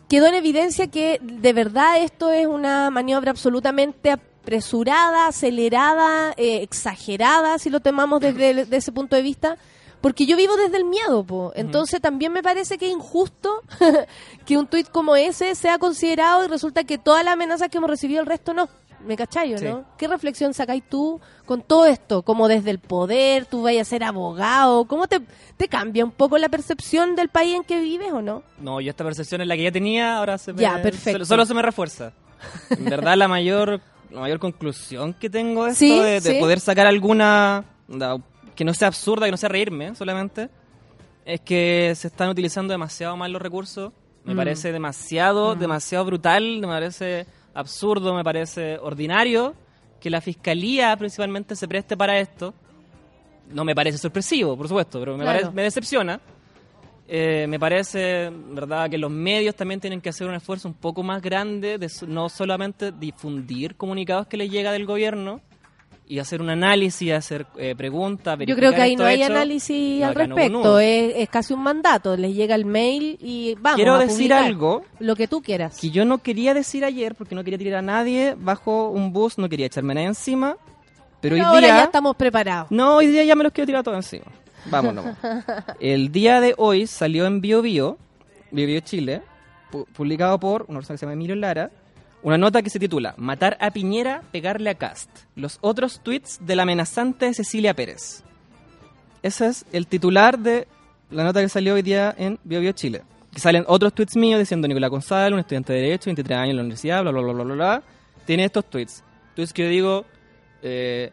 quedó 0.09 0.27
en 0.27 0.35
evidencia 0.35 0.87
que 0.89 1.21
de 1.23 1.53
verdad 1.53 2.03
esto 2.03 2.31
es 2.33 2.47
una 2.47 2.91
maniobra 2.91 3.31
absolutamente 3.31 4.11
apresurada, 4.11 5.27
acelerada, 5.27 6.33
eh, 6.39 6.63
exagerada, 6.63 7.59
si 7.59 7.69
lo 7.69 7.81
tomamos 7.81 8.21
desde 8.21 8.65
de 8.65 8.77
ese 8.77 8.91
punto 8.91 9.17
de 9.17 9.23
vista, 9.23 9.57
porque 10.01 10.27
yo 10.27 10.37
vivo 10.37 10.57
desde 10.57 10.77
el 10.79 10.85
miedo, 10.85 11.25
po. 11.25 11.53
entonces 11.55 12.01
también 12.01 12.33
me 12.33 12.43
parece 12.43 12.79
que 12.79 12.87
es 12.87 12.93
injusto 12.93 13.63
que 14.47 14.57
un 14.57 14.67
tuit 14.67 14.89
como 14.89 15.17
ese 15.17 15.55
sea 15.55 15.79
considerado 15.79 16.45
y 16.45 16.49
resulta 16.49 16.85
que 16.85 16.99
todas 16.99 17.25
las 17.25 17.35
amenazas 17.35 17.69
que 17.69 17.79
hemos 17.79 17.91
recibido 17.91 18.21
el 18.21 18.27
resto 18.27 18.55
no. 18.55 18.69
¿Me 19.07 19.17
cachai, 19.17 19.55
o 19.55 19.59
Sí. 19.59 19.65
no? 19.65 19.87
¿Qué 19.97 20.07
reflexión 20.09 20.53
sacáis 20.53 20.83
tú 20.87 21.23
con 21.47 21.63
todo 21.63 21.87
esto? 21.87 22.21
Como 22.21 22.49
desde 22.49 22.71
el 22.71 22.79
poder, 22.81 23.47
tú 23.47 23.63
vayas 23.63 23.89
a 23.89 23.91
ser 23.91 24.05
abogado, 24.05 24.85
¿cómo 24.85 25.07
te, 25.09 25.23
te 25.57 25.69
cambia 25.69 26.05
un 26.05 26.11
poco 26.11 26.37
la 26.37 26.51
percepción 26.51 27.17
del 27.17 27.31
país 27.31 27.55
en 27.57 27.65
que 27.65 27.81
vives 27.81 28.13
o 28.13 28.21
no? 28.21 28.43
No, 28.59 28.79
yo 28.83 28.91
esta 28.91 29.03
percepción 29.03 29.41
es 29.41 29.47
la 29.49 29.57
que 29.57 29.63
ya 29.63 29.73
tenía, 29.73 30.19
ahora 30.19 30.37
se 30.37 30.53
me, 30.53 30.61
Ya, 30.61 30.83
perfecto. 30.83 31.13
Solo, 31.13 31.25
solo 31.25 31.47
se 31.47 31.55
me 31.55 31.63
refuerza. 31.63 32.13
En 32.69 32.85
verdad, 32.85 33.17
la 33.17 33.27
mayor, 33.27 33.81
la 34.11 34.21
mayor 34.21 34.39
conclusión 34.39 35.15
que 35.15 35.31
tengo 35.31 35.65
de 35.65 35.71
esto, 35.71 35.79
Sí, 35.79 35.99
de, 35.99 36.21
de 36.21 36.33
sí. 36.35 36.39
poder 36.39 36.61
sacar 36.61 36.87
alguna, 36.87 37.65
que 38.61 38.65
no 38.67 38.75
sea 38.75 38.89
absurda, 38.89 39.25
que 39.25 39.31
no 39.31 39.39
sea 39.39 39.49
reírme 39.49 39.95
solamente, 39.95 40.51
es 41.25 41.41
que 41.41 41.95
se 41.97 42.09
están 42.09 42.29
utilizando 42.29 42.73
demasiado 42.73 43.17
mal 43.17 43.33
los 43.33 43.41
recursos. 43.41 43.91
Me 44.25 44.35
Mm. 44.35 44.37
parece 44.37 44.71
demasiado, 44.71 45.55
demasiado 45.55 46.05
brutal, 46.05 46.61
me 46.61 46.67
parece 46.67 47.25
absurdo, 47.55 48.15
me 48.15 48.23
parece 48.23 48.77
ordinario 48.77 49.55
que 49.99 50.11
la 50.11 50.21
fiscalía 50.21 50.95
principalmente 50.99 51.57
se 51.57 51.67
preste 51.67 51.97
para 51.97 52.19
esto. 52.19 52.53
No 53.51 53.65
me 53.65 53.75
parece 53.75 53.97
sorpresivo, 53.97 54.59
por 54.59 54.69
supuesto, 54.69 55.01
pero 55.01 55.17
me, 55.17 55.25
Claro. 55.25 55.39
parece- 55.39 55.55
me 55.57 55.63
decepciona. 55.63 56.21
Eh, 57.09 57.47
me 57.49 57.59
parece, 57.59 58.31
verdad, 58.51 58.91
que 58.91 58.99
los 58.99 59.11
medios 59.11 59.55
también 59.55 59.81
tienen 59.81 60.03
que 60.03 60.11
hacer 60.11 60.27
un 60.29 60.35
esfuerzo 60.35 60.69
un 60.69 60.75
poco 60.75 61.03
más 61.03 61.23
grande 61.23 61.79
de 61.79 61.89
no 62.07 62.29
solamente 62.29 62.93
difundir 62.93 63.77
comunicados 63.77 64.27
que 64.27 64.37
les 64.37 64.51
llega 64.51 64.71
del 64.71 64.85
gobierno 64.85 65.41
y 66.11 66.19
hacer 66.19 66.43
un 66.43 66.51
análisis, 66.51 67.13
hacer 67.13 67.47
eh, 67.57 67.75
preguntas. 67.77 68.37
Yo 68.45 68.57
creo 68.57 68.73
que 68.73 68.83
ahí 68.83 68.97
no 68.97 69.05
hay 69.05 69.23
análisis 69.23 70.01
No, 70.01 70.07
al 70.09 70.15
no 70.15 70.19
respecto, 70.37 70.79
es, 70.81 71.13
es 71.17 71.29
casi 71.29 71.53
un 71.55 71.63
mandato, 71.63 72.17
les 72.17 72.35
llega 72.35 72.57
el 72.57 72.65
mail 72.65 73.17
y 73.23 73.55
vamos 73.61 73.77
Quiero 73.77 73.95
a 73.95 73.99
decir 74.01 74.33
algo 74.33 74.83
Lo 74.99 75.15
que 75.15 75.29
tú 75.29 75.41
quieras. 75.41 75.79
que 75.81 75.91
yo 75.91 76.05
no 76.05 76.19
quería 76.19 76.53
decir 76.53 76.85
ayer 76.85 77.15
porque 77.15 77.35
no 77.37 77.45
quería 77.45 77.59
tirar 77.59 77.79
a 77.79 77.83
nadie 77.83 78.35
bajo 78.37 78.91
un 78.91 79.13
bus, 79.13 79.39
no 79.39 79.49
quería 79.49 79.67
echarme 79.67 79.93
a 79.93 79.95
nadie 79.95 80.09
encima, 80.09 80.57
pero, 81.21 81.35
Pero 81.35 81.35
hoy 81.37 81.41
ahora 81.43 81.61
día... 81.69 81.77
ya 81.77 81.85
estamos 81.85 82.17
preparados. 82.17 82.71
No, 82.71 82.97
hoy 82.97 83.07
día 83.07 83.23
ya 83.23 83.37
me 83.37 83.45
los 83.45 83.53
quiero 83.53 83.67
tirar 83.67 83.85
todos 83.85 83.97
encima. 83.99 84.25
Vámonos. 84.67 85.05
El 85.81 86.11
día 86.11 86.41
de 86.41 86.55
hoy 86.59 86.87
salió 86.87 87.25
en 87.27 87.41
Bio 87.41 87.63
Bio, 87.63 87.99
Bio 88.51 88.67
Bio 88.67 88.81
Chile, 88.81 89.23
pu- 89.71 89.87
publicado 89.93 90.41
por 90.41 90.65
una 90.69 90.81
persona 90.81 90.95
que 90.95 90.99
se 90.99 91.07
llama 91.07 91.13
Emilio 91.13 91.37
Lara, 91.37 91.71
una 92.23 92.39
nota 92.39 92.63
que 92.63 92.71
se 92.71 92.79
titula 92.79 93.15
Matar 93.17 93.57
a 93.61 93.71
Piñera, 93.71 94.23
pegarle 94.31 94.71
a 94.71 94.75
Cast. 94.75 95.09
Los 95.37 95.59
otros 95.61 96.01
tweets 96.03 96.39
de 96.41 96.57
la 96.57 96.63
amenazante 96.63 97.33
Cecilia 97.33 97.75
Pérez. 97.75 98.23
Ese 99.23 99.47
es 99.47 99.65
el 99.73 99.87
titular 99.87 100.39
de 100.39 100.67
la 101.11 101.25
nota 101.25 101.41
que 101.41 101.49
salió 101.49 101.75
hoy 101.75 101.83
día 101.83 102.15
en 102.17 102.39
Bio 102.45 102.61
Bio 102.61 102.73
Chile. 102.73 103.03
Que 103.33 103.41
salen 103.41 103.65
otros 103.67 103.95
tweets 103.95 104.17
míos 104.17 104.39
diciendo 104.39 104.69
Nicolás 104.69 104.91
González, 104.91 105.33
un 105.33 105.41
estudiante 105.41 105.73
de 105.73 105.81
Derecho, 105.81 106.07
23 106.07 106.39
años 106.39 106.51
en 106.51 106.57
la 106.57 106.63
universidad, 106.63 107.03
bla, 107.03 107.11
bla, 107.11 107.23
bla, 107.23 107.33
bla, 107.33 107.45
bla, 107.45 107.55
bla. 107.55 107.83
Tiene 108.27 108.45
estos 108.45 108.65
tweets. 108.69 109.03
Tweets 109.35 109.53
que 109.53 109.65
yo 109.65 109.71
digo, 109.71 110.05
eh, 110.63 111.13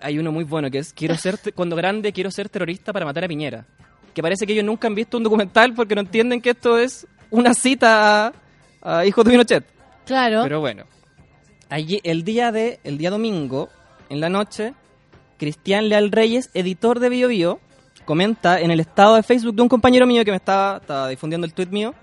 hay 0.00 0.18
uno 0.18 0.32
muy 0.32 0.44
bueno 0.44 0.70
que 0.70 0.78
es 0.78 0.92
quiero 0.92 1.14
ser 1.18 1.38
cuando 1.54 1.76
grande 1.76 2.12
quiero 2.12 2.30
ser 2.30 2.48
terrorista 2.48 2.92
para 2.92 3.04
matar 3.04 3.24
a 3.24 3.28
Piñera. 3.28 3.66
Que 4.14 4.22
parece 4.22 4.46
que 4.46 4.54
ellos 4.54 4.64
nunca 4.64 4.88
han 4.88 4.94
visto 4.94 5.18
un 5.18 5.22
documental 5.22 5.74
porque 5.74 5.94
no 5.94 6.00
entienden 6.00 6.40
que 6.40 6.50
esto 6.50 6.78
es 6.78 7.06
una 7.30 7.54
cita 7.54 8.28
a, 8.28 8.32
a 8.82 9.06
hijos 9.06 9.24
de 9.24 9.30
Pinochet. 9.30 9.75
Claro. 10.06 10.42
Pero 10.42 10.60
bueno, 10.60 10.84
allí, 11.68 12.00
el 12.04 12.24
día 12.24 12.52
de 12.52 12.80
el 12.84 12.96
día 12.96 13.10
domingo 13.10 13.68
en 14.08 14.20
la 14.20 14.28
noche, 14.28 14.72
Cristian 15.36 15.88
Leal 15.88 16.12
Reyes, 16.12 16.50
editor 16.54 17.00
de 17.00 17.08
Bio 17.08 17.28
Bio, 17.28 17.60
comenta 18.04 18.60
en 18.60 18.70
el 18.70 18.80
estado 18.80 19.16
de 19.16 19.22
Facebook 19.22 19.54
de 19.54 19.62
un 19.62 19.68
compañero 19.68 20.06
mío 20.06 20.24
que 20.24 20.30
me 20.30 20.36
estaba, 20.36 20.78
estaba 20.78 21.08
difundiendo 21.08 21.46
el 21.46 21.52
tweet 21.52 21.66
mío, 21.66 21.94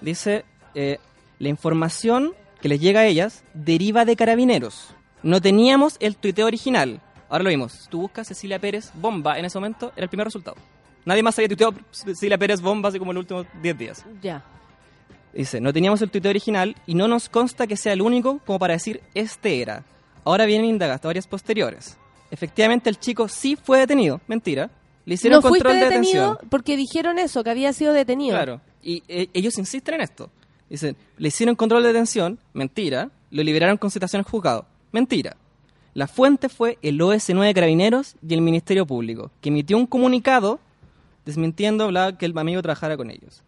dice 0.00 0.44
eh, 0.74 0.98
la 1.38 1.48
información 1.48 2.32
que 2.62 2.68
les 2.68 2.80
llega 2.80 3.00
a 3.00 3.06
ellas 3.06 3.44
deriva 3.52 4.04
de 4.04 4.16
carabineros. 4.16 4.94
No 5.22 5.40
teníamos 5.40 5.96
el 6.00 6.16
tuiteo 6.16 6.46
original. 6.46 7.00
Ahora 7.28 7.44
lo 7.44 7.50
vimos. 7.50 7.88
Tú 7.90 8.02
buscas 8.02 8.28
Cecilia 8.28 8.58
Pérez 8.58 8.90
bomba 8.94 9.38
en 9.38 9.44
ese 9.44 9.58
momento, 9.58 9.92
era 9.96 10.04
el 10.04 10.08
primer 10.08 10.26
resultado. 10.26 10.56
Nadie 11.04 11.22
más 11.22 11.36
había 11.38 11.48
tuiteado 11.48 11.74
Cecilia 11.90 12.38
Pérez 12.38 12.60
bomba 12.60 12.88
así 12.88 12.98
como 12.98 13.10
en 13.10 13.16
los 13.16 13.22
últimos 13.22 13.46
10 13.60 13.78
días. 13.78 14.06
Ya. 14.22 14.42
Dice, 15.34 15.60
no 15.60 15.72
teníamos 15.72 16.00
el 16.02 16.10
tuit 16.10 16.24
original 16.26 16.76
y 16.86 16.94
no 16.94 17.08
nos 17.08 17.28
consta 17.28 17.66
que 17.66 17.76
sea 17.76 17.92
el 17.92 18.02
único 18.02 18.38
como 18.46 18.58
para 18.58 18.74
decir 18.74 19.00
este 19.14 19.60
era. 19.60 19.84
Ahora 20.24 20.46
vienen 20.46 20.68
indagatorias 20.70 21.26
posteriores. 21.26 21.96
Efectivamente, 22.30 22.88
el 22.88 22.98
chico 22.98 23.28
sí 23.28 23.56
fue 23.56 23.78
detenido. 23.80 24.20
Mentira. 24.26 24.70
Le 25.04 25.14
hicieron 25.14 25.38
¿No 25.38 25.42
fuiste 25.42 25.64
control 25.64 25.74
de 25.74 25.84
detenido? 25.86 26.22
detención. 26.22 26.50
Porque 26.50 26.76
dijeron 26.76 27.18
eso, 27.18 27.44
que 27.44 27.50
había 27.50 27.72
sido 27.72 27.92
detenido. 27.92 28.36
Claro. 28.36 28.60
Y 28.82 29.02
eh, 29.08 29.28
ellos 29.34 29.58
insisten 29.58 29.96
en 29.96 30.00
esto. 30.00 30.30
Dicen, 30.70 30.96
le 31.18 31.28
hicieron 31.28 31.56
control 31.56 31.82
de 31.82 31.88
detención. 31.88 32.38
Mentira. 32.54 33.10
Lo 33.30 33.42
liberaron 33.42 33.76
con 33.76 33.90
citación 33.90 34.20
al 34.20 34.30
juzgado. 34.30 34.66
Mentira. 34.92 35.36
La 35.92 36.08
fuente 36.08 36.48
fue 36.48 36.78
el 36.82 36.98
OS9 37.00 37.44
de 37.44 37.54
Carabineros 37.54 38.16
y 38.26 38.34
el 38.34 38.40
Ministerio 38.40 38.84
Público, 38.84 39.30
que 39.40 39.50
emitió 39.50 39.76
un 39.76 39.86
comunicado 39.86 40.58
desmintiendo 41.24 41.86
bla, 41.88 42.18
que 42.18 42.26
el 42.26 42.36
amigo 42.36 42.62
trabajara 42.62 42.96
con 42.96 43.10
ellos. 43.10 43.43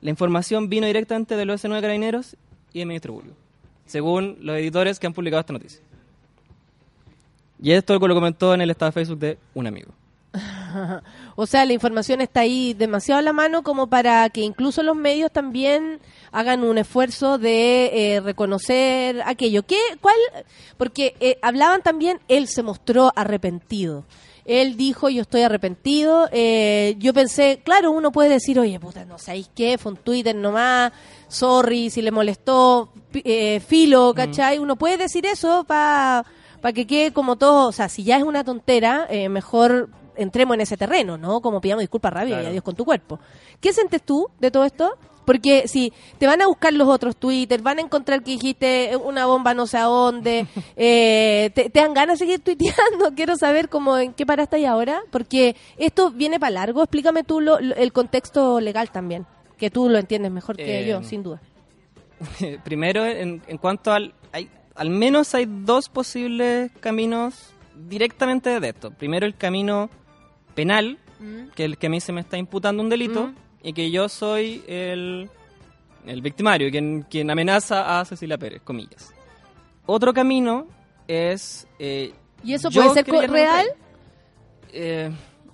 La 0.00 0.10
información 0.10 0.68
vino 0.68 0.86
directamente 0.86 1.36
del 1.36 1.50
OS9 1.50 1.74
de 1.74 1.80
Carabineros 1.80 2.36
y 2.72 2.78
del 2.78 2.88
Ministerio 2.88 3.18
Público, 3.18 3.36
según 3.86 4.36
los 4.40 4.56
editores 4.56 4.98
que 4.98 5.06
han 5.06 5.12
publicado 5.12 5.40
esta 5.40 5.52
noticia. 5.52 5.80
Y 7.60 7.72
esto 7.72 7.98
lo 7.98 8.14
comentó 8.14 8.54
en 8.54 8.60
el 8.60 8.70
estado 8.70 8.90
de 8.90 8.92
Facebook 8.92 9.18
de 9.18 9.38
un 9.54 9.66
amigo. 9.66 9.92
o 11.36 11.46
sea, 11.46 11.64
la 11.64 11.72
información 11.72 12.20
está 12.20 12.40
ahí 12.40 12.74
demasiado 12.74 13.18
a 13.18 13.22
la 13.22 13.32
mano 13.32 13.62
como 13.62 13.88
para 13.88 14.28
que 14.30 14.42
incluso 14.42 14.82
los 14.82 14.94
medios 14.94 15.32
también 15.32 16.00
hagan 16.30 16.62
un 16.62 16.78
esfuerzo 16.78 17.38
de 17.38 18.16
eh, 18.16 18.20
reconocer 18.20 19.22
aquello. 19.24 19.64
¿Qué? 19.64 19.80
¿Cuál? 20.00 20.16
Porque 20.76 21.16
eh, 21.20 21.38
hablaban 21.42 21.82
también, 21.82 22.20
él 22.28 22.46
se 22.46 22.62
mostró 22.62 23.12
arrepentido. 23.16 24.04
Él 24.48 24.78
dijo, 24.78 25.10
yo 25.10 25.22
estoy 25.22 25.42
arrepentido. 25.42 26.26
Eh, 26.32 26.96
yo 26.98 27.12
pensé, 27.12 27.60
claro, 27.62 27.90
uno 27.92 28.10
puede 28.10 28.30
decir, 28.30 28.58
oye, 28.58 28.80
puta, 28.80 29.04
no 29.04 29.18
sabéis 29.18 29.50
qué, 29.54 29.76
fue 29.76 29.92
un 29.92 29.98
Twitter 29.98 30.34
nomás, 30.34 30.90
sorry 31.28 31.90
si 31.90 32.00
le 32.00 32.10
molestó, 32.10 32.90
eh, 33.12 33.60
filo, 33.60 34.14
¿cachai? 34.14 34.58
Uno 34.58 34.76
puede 34.76 34.96
decir 34.96 35.26
eso 35.26 35.64
para 35.64 36.24
para 36.62 36.72
que 36.72 36.86
quede 36.88 37.12
como 37.12 37.36
todo, 37.36 37.68
o 37.68 37.72
sea, 37.72 37.88
si 37.88 38.02
ya 38.02 38.16
es 38.16 38.24
una 38.24 38.42
tontera, 38.42 39.06
eh, 39.10 39.28
mejor 39.28 39.90
entremos 40.16 40.54
en 40.54 40.62
ese 40.62 40.76
terreno, 40.76 41.16
¿no? 41.16 41.40
Como 41.40 41.60
pidamos 41.60 41.82
disculpas 41.82 42.12
rápido 42.12 42.30
y 42.30 42.40
Claro. 42.40 42.48
adiós 42.48 42.64
con 42.64 42.74
tu 42.74 42.84
cuerpo. 42.84 43.20
¿Qué 43.60 43.72
sientes 43.72 44.02
tú 44.02 44.28
de 44.40 44.50
todo 44.50 44.64
esto? 44.64 44.96
Porque 45.28 45.68
si 45.68 45.92
te 46.18 46.26
van 46.26 46.40
a 46.40 46.46
buscar 46.46 46.72
los 46.72 46.88
otros 46.88 47.16
Twitter, 47.16 47.60
van 47.60 47.78
a 47.78 47.82
encontrar 47.82 48.22
que 48.24 48.30
dijiste 48.30 48.96
una 48.96 49.26
bomba 49.26 49.52
no 49.52 49.66
sé 49.66 49.76
a 49.76 49.82
dónde, 49.84 50.46
eh, 50.76 51.50
te, 51.54 51.68
te 51.68 51.80
dan 51.80 51.92
ganas 51.92 52.18
de 52.18 52.24
seguir 52.24 52.40
tuiteando. 52.40 53.12
Quiero 53.14 53.36
saber 53.36 53.68
cómo 53.68 53.98
en 53.98 54.14
qué 54.14 54.24
paraste 54.24 54.56
ahí 54.56 54.64
ahora, 54.64 55.02
porque 55.10 55.54
esto 55.76 56.10
viene 56.10 56.40
para 56.40 56.50
largo. 56.52 56.82
Explícame 56.82 57.24
tú 57.24 57.40
lo- 57.42 57.60
lo- 57.60 57.74
el 57.76 57.92
contexto 57.92 58.58
legal 58.58 58.90
también, 58.90 59.26
que 59.58 59.70
tú 59.70 59.90
lo 59.90 59.98
entiendes 59.98 60.32
mejor 60.32 60.56
que 60.56 60.80
Eh, 60.84 60.86
yo, 60.88 61.02
sin 61.02 61.22
duda. 61.22 61.42
Primero, 62.64 63.04
en, 63.04 63.42
en 63.46 63.58
cuanto 63.58 63.92
al... 63.92 64.14
Hay, 64.32 64.48
al 64.74 64.90
menos 64.90 65.34
hay 65.34 65.46
dos 65.46 65.88
posibles 65.88 66.70
caminos 66.80 67.50
directamente 67.88 68.60
de 68.60 68.68
esto. 68.68 68.90
Primero 68.92 69.26
el 69.26 69.36
camino 69.36 69.90
penal, 70.54 70.98
que 71.54 71.64
es 71.64 71.70
el 71.70 71.78
que 71.78 71.88
a 71.88 71.90
mí 71.90 72.00
se 72.00 72.12
me 72.12 72.20
está 72.20 72.38
imputando 72.38 72.82
un 72.82 72.88
delito, 72.88 73.26
Mm. 73.26 73.34
Y 73.62 73.72
que 73.72 73.90
yo 73.90 74.08
soy 74.08 74.62
el, 74.66 75.28
el 76.06 76.22
victimario, 76.22 76.70
quien, 76.70 77.02
quien 77.08 77.30
amenaza 77.30 78.00
a 78.00 78.04
Cecilia 78.04 78.38
Pérez, 78.38 78.62
comillas. 78.62 79.12
Otro 79.86 80.12
camino 80.12 80.66
es... 81.06 81.66
eh, 81.78 82.12
¿Y 82.44 82.54
eso 82.54 82.70
puede 82.70 82.90
ser 82.90 83.06
real? 83.30 83.66
eh, 84.72 85.10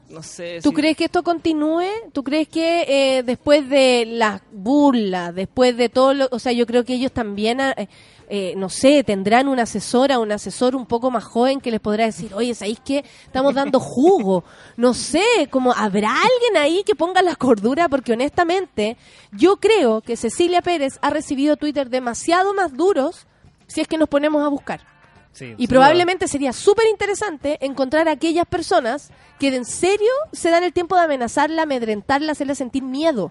no 0.08 0.22
sé. 0.22 0.60
¿Tú 0.62 0.70
si- 0.70 0.74
crees 0.74 0.96
que 0.96 1.04
esto 1.06 1.22
continúe? 1.22 1.84
¿Tú 2.12 2.22
crees 2.22 2.48
que 2.48 2.82
eh, 3.18 3.22
después 3.22 3.68
de 3.68 4.04
las 4.06 4.42
burlas, 4.52 5.34
después 5.34 5.76
de 5.76 5.88
todo 5.88 6.14
lo... 6.14 6.28
O 6.30 6.38
sea, 6.38 6.52
yo 6.52 6.66
creo 6.66 6.84
que 6.84 6.94
ellos 6.94 7.12
también, 7.12 7.60
ah, 7.60 7.74
eh, 7.76 7.88
eh, 8.28 8.54
no 8.56 8.68
sé, 8.70 9.04
tendrán 9.04 9.48
una 9.48 9.64
asesora, 9.64 10.18
un 10.18 10.32
asesor 10.32 10.74
un 10.76 10.86
poco 10.86 11.10
más 11.10 11.24
joven 11.24 11.60
que 11.60 11.70
les 11.70 11.80
podrá 11.80 12.04
decir, 12.06 12.32
oye, 12.34 12.54
¿sabéis 12.54 12.80
qué? 12.84 13.04
Estamos 13.26 13.54
dando 13.54 13.80
jugo. 13.80 14.44
No 14.76 14.94
sé, 14.94 15.24
como 15.50 15.72
habrá 15.72 16.10
alguien 16.10 16.56
ahí 16.56 16.82
que 16.84 16.94
ponga 16.94 17.20
la 17.22 17.36
cordura, 17.36 17.88
porque 17.88 18.12
honestamente 18.12 18.96
yo 19.32 19.56
creo 19.56 20.00
que 20.00 20.16
Cecilia 20.16 20.62
Pérez 20.62 20.98
ha 21.02 21.10
recibido 21.10 21.56
Twitter 21.56 21.90
demasiado 21.90 22.54
más 22.54 22.74
duros 22.76 23.26
si 23.66 23.80
es 23.80 23.88
que 23.88 23.98
nos 23.98 24.08
ponemos 24.08 24.42
a 24.44 24.48
buscar. 24.48 24.93
Sí, 25.34 25.54
Y 25.58 25.66
probablemente 25.66 26.28
sería 26.28 26.52
súper 26.52 26.86
interesante 26.88 27.58
encontrar 27.60 28.08
a 28.08 28.12
aquellas 28.12 28.46
personas 28.46 29.10
que 29.38 29.50
de 29.50 29.58
en 29.58 29.64
serio 29.66 30.10
se 30.32 30.48
dan 30.48 30.62
el 30.64 30.72
tiempo 30.72 30.94
de 30.96 31.02
amenazarla, 31.02 31.62
amedrentarla, 31.64 32.32
hacerla 32.32 32.54
sentir 32.54 32.82
miedo. 32.82 33.30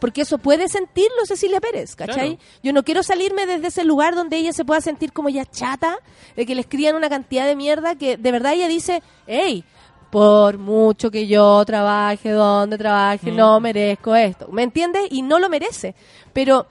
Porque 0.00 0.22
eso 0.22 0.36
puede 0.36 0.68
sentirlo 0.68 1.24
Cecilia 1.24 1.60
Pérez, 1.60 1.94
¿cachai? 1.96 2.36
Claro. 2.36 2.58
Yo 2.62 2.72
no 2.74 2.82
quiero 2.82 3.02
salirme 3.02 3.46
desde 3.46 3.68
ese 3.68 3.84
lugar 3.84 4.14
donde 4.14 4.36
ella 4.36 4.52
se 4.52 4.64
pueda 4.64 4.80
sentir 4.82 5.12
como 5.12 5.28
ya 5.30 5.46
chata, 5.46 5.96
de 6.36 6.44
que 6.44 6.54
le 6.54 6.60
escriban 6.60 6.96
una 6.96 7.08
cantidad 7.08 7.46
de 7.46 7.56
mierda 7.56 7.94
que 7.94 8.16
de 8.18 8.32
verdad 8.32 8.52
ella 8.52 8.68
dice, 8.68 9.02
hey, 9.26 9.64
por 10.10 10.58
mucho 10.58 11.10
que 11.10 11.26
yo 11.26 11.64
trabaje 11.64 12.30
donde 12.30 12.76
trabaje, 12.76 13.32
Mm. 13.32 13.36
no 13.36 13.60
merezco 13.60 14.14
esto. 14.14 14.48
¿Me 14.50 14.62
entiendes? 14.64 15.04
Y 15.10 15.22
no 15.22 15.38
lo 15.38 15.48
merece. 15.48 15.94
Pero 16.32 16.66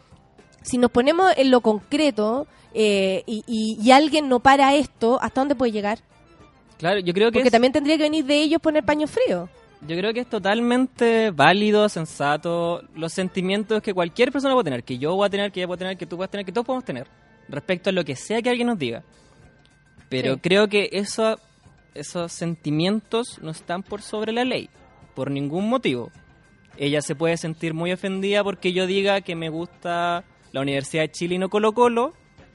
si 0.61 0.77
nos 0.77 0.91
ponemos 0.91 1.31
en 1.35 1.49
lo 1.51 1.61
concreto 1.61 2.47
eh, 2.73 3.23
y, 3.25 3.43
y- 3.47 3.77
y 3.81 3.91
alguien 3.91 4.27
no 4.29 4.39
para 4.39 4.75
esto, 4.75 5.19
¿hasta 5.21 5.41
dónde 5.41 5.55
puede 5.55 5.71
llegar? 5.71 5.99
Claro, 6.77 6.99
yo 6.99 7.13
creo 7.13 7.29
que 7.29 7.33
Porque 7.39 7.47
es- 7.47 7.51
también 7.51 7.71
tendría 7.73 7.97
que 7.97 8.03
venir 8.03 8.25
de 8.25 8.41
ellos 8.41 8.61
poner 8.61 8.83
paño 8.83 9.07
frío. 9.07 9.47
Yo 9.87 9.97
creo 9.97 10.13
que 10.13 10.21
es 10.21 10.29
totalmente 10.29 11.31
válido, 11.31 11.89
sensato, 11.89 12.81
los 12.95 13.11
sentimientos 13.13 13.81
que 13.81 13.93
cualquier 13.93 14.31
persona 14.31 14.53
puede 14.53 14.63
tener, 14.65 14.83
que 14.83 14.97
yo 14.97 15.13
voy 15.15 15.27
a 15.27 15.29
tener, 15.29 15.51
que 15.51 15.59
ella 15.59 15.67
puede 15.67 15.79
tener, 15.79 15.97
que 15.97 16.05
tú 16.05 16.15
puedes 16.15 16.31
tener, 16.31 16.45
que 16.45 16.51
todos 16.53 16.65
podemos 16.65 16.85
tener, 16.85 17.07
respecto 17.49 17.89
a 17.89 17.93
lo 17.93 18.05
que 18.05 18.15
sea 18.15 18.41
que 18.41 18.49
alguien 18.49 18.67
nos 18.67 18.79
diga. 18.79 19.03
Pero 20.09 20.35
Sí. 20.35 20.39
creo 20.41 20.67
que 20.69 20.89
eso, 20.93 21.37
esos 21.93 22.31
sentimientos 22.31 23.39
no 23.41 23.51
están 23.51 23.83
por 23.83 24.01
sobre 24.01 24.31
la 24.31 24.45
ley, 24.45 24.69
por 25.15 25.29
ningún 25.31 25.67
motivo. 25.67 26.11
Ella 26.77 27.01
se 27.01 27.13
puede 27.15 27.35
sentir 27.37 27.73
muy 27.73 27.91
ofendida 27.91 28.43
porque 28.43 28.73
yo 28.73 28.87
diga 28.87 29.21
que 29.21 29.35
me 29.35 29.49
gusta 29.49 30.23
la 30.53 30.61
Universidad 30.61 31.03
de 31.03 31.11
Chile 31.11 31.35
y 31.35 31.37
no 31.39 31.49
Colo 31.49 31.73
Colo, 31.73 32.13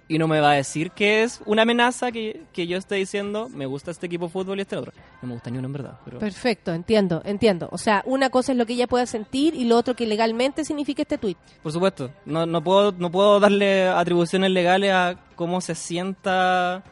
y 0.09 0.19
no 0.19 0.27
me 0.27 0.41
va 0.41 0.53
a 0.53 0.55
decir 0.55 0.91
que 0.91 1.23
es 1.23 1.41
una 1.45 1.63
amenaza 1.63 2.11
que, 2.11 2.43
que 2.53 2.67
yo 2.67 2.79
esté 2.79 2.95
diciendo, 2.95 3.49
me 3.51 3.67
gusta 3.67 3.91
este 3.91 4.07
equipo 4.07 4.27
de 4.27 4.33
fútbol 4.33 4.59
y 4.59 4.63
este 4.63 4.77
otro. 4.77 4.93
No 5.21 5.29
me 5.29 5.35
gusta 5.35 5.51
ni 5.51 5.59
uno 5.59 5.67
en 5.67 5.73
verdad. 5.75 5.99
Pero... 6.05 6.19
Perfecto, 6.19 6.73
entiendo, 6.73 7.21
entiendo. 7.25 7.69
O 7.71 7.79
sea, 7.79 8.03
una 8.07 8.31
cosa 8.31 8.53
es 8.53 8.59
lo 8.59 8.65
que 8.65 8.73
ella 8.73 8.87
pueda 8.87 9.05
sentir 9.07 9.55
y 9.55 9.65
lo 9.65 9.77
otro 9.77 9.95
que 9.95 10.07
legalmente 10.07 10.65
significa 10.65 11.03
este 11.03 11.19
tuit. 11.19 11.37
Por 11.63 11.73
supuesto, 11.73 12.11
no, 12.25 12.47
no, 12.47 12.65
puedo, 12.65 12.93
no 12.93 13.11
puedo 13.11 13.39
darle 13.39 13.87
atribuciones 13.87 14.51
legales 14.51 14.93
a 14.93 15.17
cómo 15.37 15.61
se 15.61 15.75
sienta. 15.75 16.83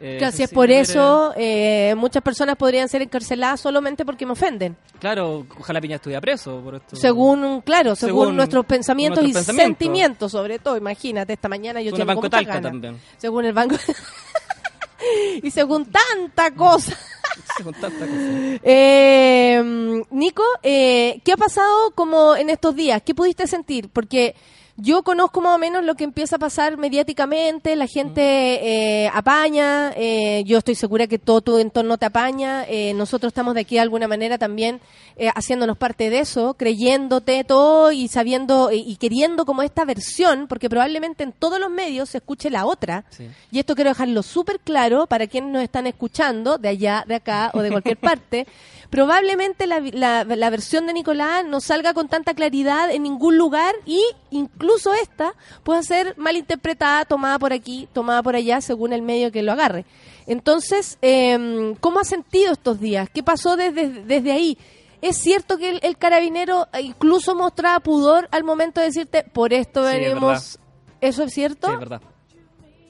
Eh, 0.00 0.18
si 0.18 0.30
Cecilia 0.30 0.48
por 0.54 0.70
eso, 0.70 1.34
eh, 1.36 1.94
muchas 1.96 2.22
personas 2.22 2.56
podrían 2.56 2.88
ser 2.88 3.02
encarceladas 3.02 3.60
solamente 3.60 4.04
porque 4.04 4.24
me 4.24 4.32
ofenden. 4.32 4.76
Claro, 4.98 5.46
ojalá 5.58 5.80
Piña 5.80 5.96
estuviera 5.96 6.20
preso 6.20 6.60
por 6.60 6.76
esto. 6.76 6.96
Según, 6.96 7.60
claro, 7.60 7.94
según, 7.94 8.22
Según 8.22 8.36
nuestros 8.36 8.64
pensamientos 8.64 9.22
nuestros 9.22 9.42
y 9.42 9.46
pensamientos. 9.46 9.78
sentimientos, 9.78 10.32
sobre 10.32 10.58
todo. 10.58 10.76
Imagínate, 10.76 11.34
esta 11.34 11.48
mañana 11.48 11.80
yo 11.82 11.90
Según 11.90 12.00
el 12.00 12.06
tengo 12.06 12.20
Banco 12.22 12.62
también. 12.62 13.00
Según 13.18 13.44
el 13.44 13.52
banco. 13.52 13.76
y 15.42 15.50
según 15.50 15.86
tanta 15.86 16.54
cosa. 16.54 16.96
Según 17.56 17.74
tanta 17.74 18.06
cosa. 18.06 18.10
Eh, 18.62 20.02
Nico, 20.10 20.42
eh, 20.62 21.20
¿qué 21.24 21.32
ha 21.32 21.36
pasado 21.36 21.92
como 21.94 22.36
en 22.36 22.50
estos 22.50 22.74
días? 22.74 23.02
¿Qué 23.02 23.14
pudiste 23.14 23.46
sentir? 23.46 23.88
Porque 23.88 24.34
yo 24.80 25.02
conozco 25.02 25.40
más 25.40 25.54
o 25.54 25.58
menos 25.58 25.84
lo 25.84 25.94
que 25.94 26.04
empieza 26.04 26.36
a 26.36 26.38
pasar 26.38 26.76
mediáticamente, 26.76 27.76
la 27.76 27.86
gente 27.86 28.22
eh, 28.22 29.10
apaña, 29.12 29.92
eh, 29.96 30.42
yo 30.46 30.58
estoy 30.58 30.74
segura 30.74 31.06
que 31.06 31.18
todo 31.18 31.40
tu 31.40 31.58
entorno 31.58 31.98
te 31.98 32.06
apaña, 32.06 32.64
eh, 32.68 32.94
nosotros 32.94 33.30
estamos 33.30 33.54
de 33.54 33.60
aquí 33.60 33.76
de 33.76 33.82
alguna 33.82 34.08
manera 34.08 34.38
también 34.38 34.80
eh, 35.16 35.30
haciéndonos 35.34 35.76
parte 35.76 36.08
de 36.08 36.20
eso, 36.20 36.54
creyéndote 36.54 37.44
todo 37.44 37.92
y 37.92 38.08
sabiendo 38.08 38.72
y, 38.72 38.80
y 38.90 38.96
queriendo 38.96 39.44
como 39.44 39.62
esta 39.62 39.84
versión, 39.84 40.46
porque 40.48 40.70
probablemente 40.70 41.24
en 41.24 41.32
todos 41.32 41.60
los 41.60 41.70
medios 41.70 42.08
se 42.08 42.18
escuche 42.18 42.48
la 42.48 42.64
otra. 42.64 43.04
Sí. 43.10 43.28
Y 43.50 43.58
esto 43.58 43.74
quiero 43.74 43.90
dejarlo 43.90 44.22
súper 44.22 44.60
claro 44.60 45.06
para 45.06 45.26
quienes 45.26 45.52
nos 45.52 45.62
están 45.62 45.86
escuchando, 45.86 46.56
de 46.56 46.68
allá, 46.68 47.04
de 47.06 47.16
acá 47.16 47.50
o 47.52 47.60
de 47.60 47.70
cualquier 47.70 47.96
parte. 48.00 48.46
Probablemente 48.90 49.66
la, 49.68 49.80
la- 49.80 50.24
la 50.24 50.50
versión 50.50 50.86
de 50.86 50.92
Nicolás 50.92 51.44
no 51.46 51.60
salga 51.60 51.94
con 51.94 52.08
tanta 52.08 52.34
claridad 52.34 52.90
en 52.90 53.04
ningún 53.04 53.38
lugar 53.38 53.74
y 53.86 54.02
incluso 54.30 54.92
esta 54.94 55.34
pueda 55.62 55.82
ser 55.82 56.14
malinterpretada, 56.18 57.04
tomada 57.04 57.38
por 57.38 57.52
aquí, 57.52 57.88
tomada 57.92 58.22
por 58.22 58.34
allá, 58.34 58.60
según 58.60 58.92
el 58.92 59.02
medio 59.02 59.30
que 59.30 59.42
lo 59.42 59.52
agarre. 59.52 59.86
Entonces, 60.26 60.98
eh, 61.02 61.74
¿cómo 61.80 62.00
has 62.00 62.08
sentido 62.08 62.52
estos 62.52 62.80
días? 62.80 63.08
¿Qué 63.12 63.22
pasó 63.22 63.56
desde, 63.56 63.88
desde 63.88 64.32
ahí? 64.32 64.58
¿Es 65.02 65.16
cierto 65.16 65.56
que 65.56 65.70
el, 65.70 65.80
el 65.82 65.96
carabinero 65.96 66.66
incluso 66.82 67.34
mostraba 67.34 67.80
pudor 67.80 68.28
al 68.32 68.44
momento 68.44 68.80
de 68.80 68.86
decirte, 68.86 69.22
por 69.24 69.52
esto 69.52 69.88
Sí, 69.88 69.96
es 69.96 70.08
venimos? 70.08 70.58
¿Eso 71.00 71.22
es 71.22 71.32
cierto? 71.32 71.68
Sí, 71.68 71.72
es 71.74 71.78
verdad. 71.78 72.02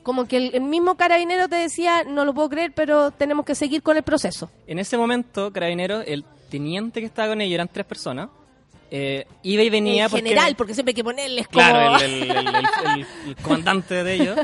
Como 0.02 0.26
que 0.26 0.36
el, 0.38 0.54
el 0.54 0.62
mismo 0.62 0.94
carabinero 0.96 1.48
te 1.48 1.56
decía, 1.56 2.04
no 2.04 2.24
lo 2.24 2.32
puedo 2.34 2.48
creer, 2.48 2.72
pero 2.74 3.10
tenemos 3.10 3.44
que 3.44 3.54
seguir 3.54 3.82
con 3.82 3.96
el 3.96 4.02
proceso. 4.02 4.50
En 4.66 4.78
ese 4.78 4.96
momento, 4.96 5.52
Carabineros, 5.52 6.04
el 6.06 6.24
teniente 6.50 7.00
que 7.00 7.06
estaba 7.06 7.28
con 7.28 7.40
ellos, 7.40 7.54
eran 7.54 7.68
tres 7.68 7.84
personas, 7.86 8.28
Eh, 8.92 9.24
iba 9.44 9.62
y 9.62 9.70
venía 9.70 10.04
en 10.06 10.10
porque... 10.10 10.22
general, 10.24 10.56
porque 10.56 10.74
siempre 10.74 10.90
hay 10.90 10.94
que 10.96 11.04
ponerles 11.04 11.46
como... 11.46 11.64
Claro, 11.64 12.04
el, 12.04 12.12
el- 12.12 12.30
el- 12.30 12.36
el- 12.38 12.46
el- 13.00 13.06
el 13.28 13.36
comandante 13.36 14.02
de 14.02 14.14
ellos 14.14 14.36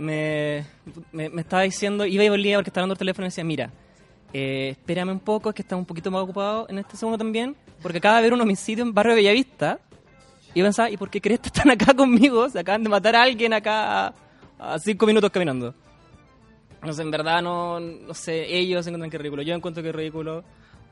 me, 0.00 0.64
me, 1.12 1.28
me 1.28 1.40
estaba 1.42 1.62
diciendo, 1.62 2.04
iba 2.04 2.24
y 2.24 2.28
volvía 2.28 2.56
porque 2.56 2.70
estaba 2.70 2.82
hablando 2.82 2.94
por 2.94 2.98
teléfono 2.98 3.26
y 3.26 3.28
decía, 3.28 3.44
mira, 3.44 3.70
eh, 4.32 4.70
espérame 4.70 5.10
un 5.12 5.20
poco, 5.20 5.50
es 5.50 5.54
que 5.54 5.62
está 5.62 5.76
un 5.76 5.84
poquito 5.84 6.10
más 6.10 6.22
ocupado 6.22 6.66
en 6.68 6.78
este 6.78 6.96
segundo 6.96 7.18
también, 7.18 7.54
porque 7.82 7.98
acaba 7.98 8.14
de 8.14 8.18
haber 8.20 8.32
un 8.32 8.40
homicidio 8.40 8.82
en 8.82 8.92
Barrio 8.94 9.14
Bellavista. 9.14 9.78
Y 10.54 10.58
yo 10.58 10.64
pensaba, 10.64 10.90
¿y 10.90 10.96
por 10.96 11.08
qué 11.10 11.20
crees 11.20 11.38
que 11.38 11.46
están 11.48 11.70
acá 11.70 11.94
conmigo? 11.94 12.48
Se 12.48 12.58
acaban 12.58 12.82
de 12.82 12.88
matar 12.88 13.14
a 13.14 13.22
alguien 13.22 13.52
acá 13.52 14.12
a, 14.60 14.78
cinco 14.78 15.06
minutos 15.06 15.30
caminando. 15.30 15.74
No 16.82 16.92
sé, 16.92 17.02
en 17.02 17.10
verdad 17.10 17.42
no, 17.42 17.80
no 17.80 18.14
sé, 18.14 18.56
ellos 18.56 18.86
encuentran 18.86 19.10
que 19.10 19.16
es 19.16 19.22
ridículo. 19.22 19.42
Yo 19.42 19.54
encuentro 19.54 19.82
que 19.82 19.90
es 19.90 19.94
ridículo. 19.94 20.44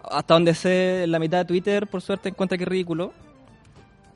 Hasta 0.03 0.35
donde 0.35 0.55
sé, 0.55 1.07
la 1.07 1.19
mitad 1.19 1.39
de 1.39 1.45
Twitter, 1.45 1.87
por 1.87 2.03
suerte, 2.03 2.29
encuentra 2.29 2.57
que 2.57 2.65
es 2.65 2.69
ridículo. 2.69 3.13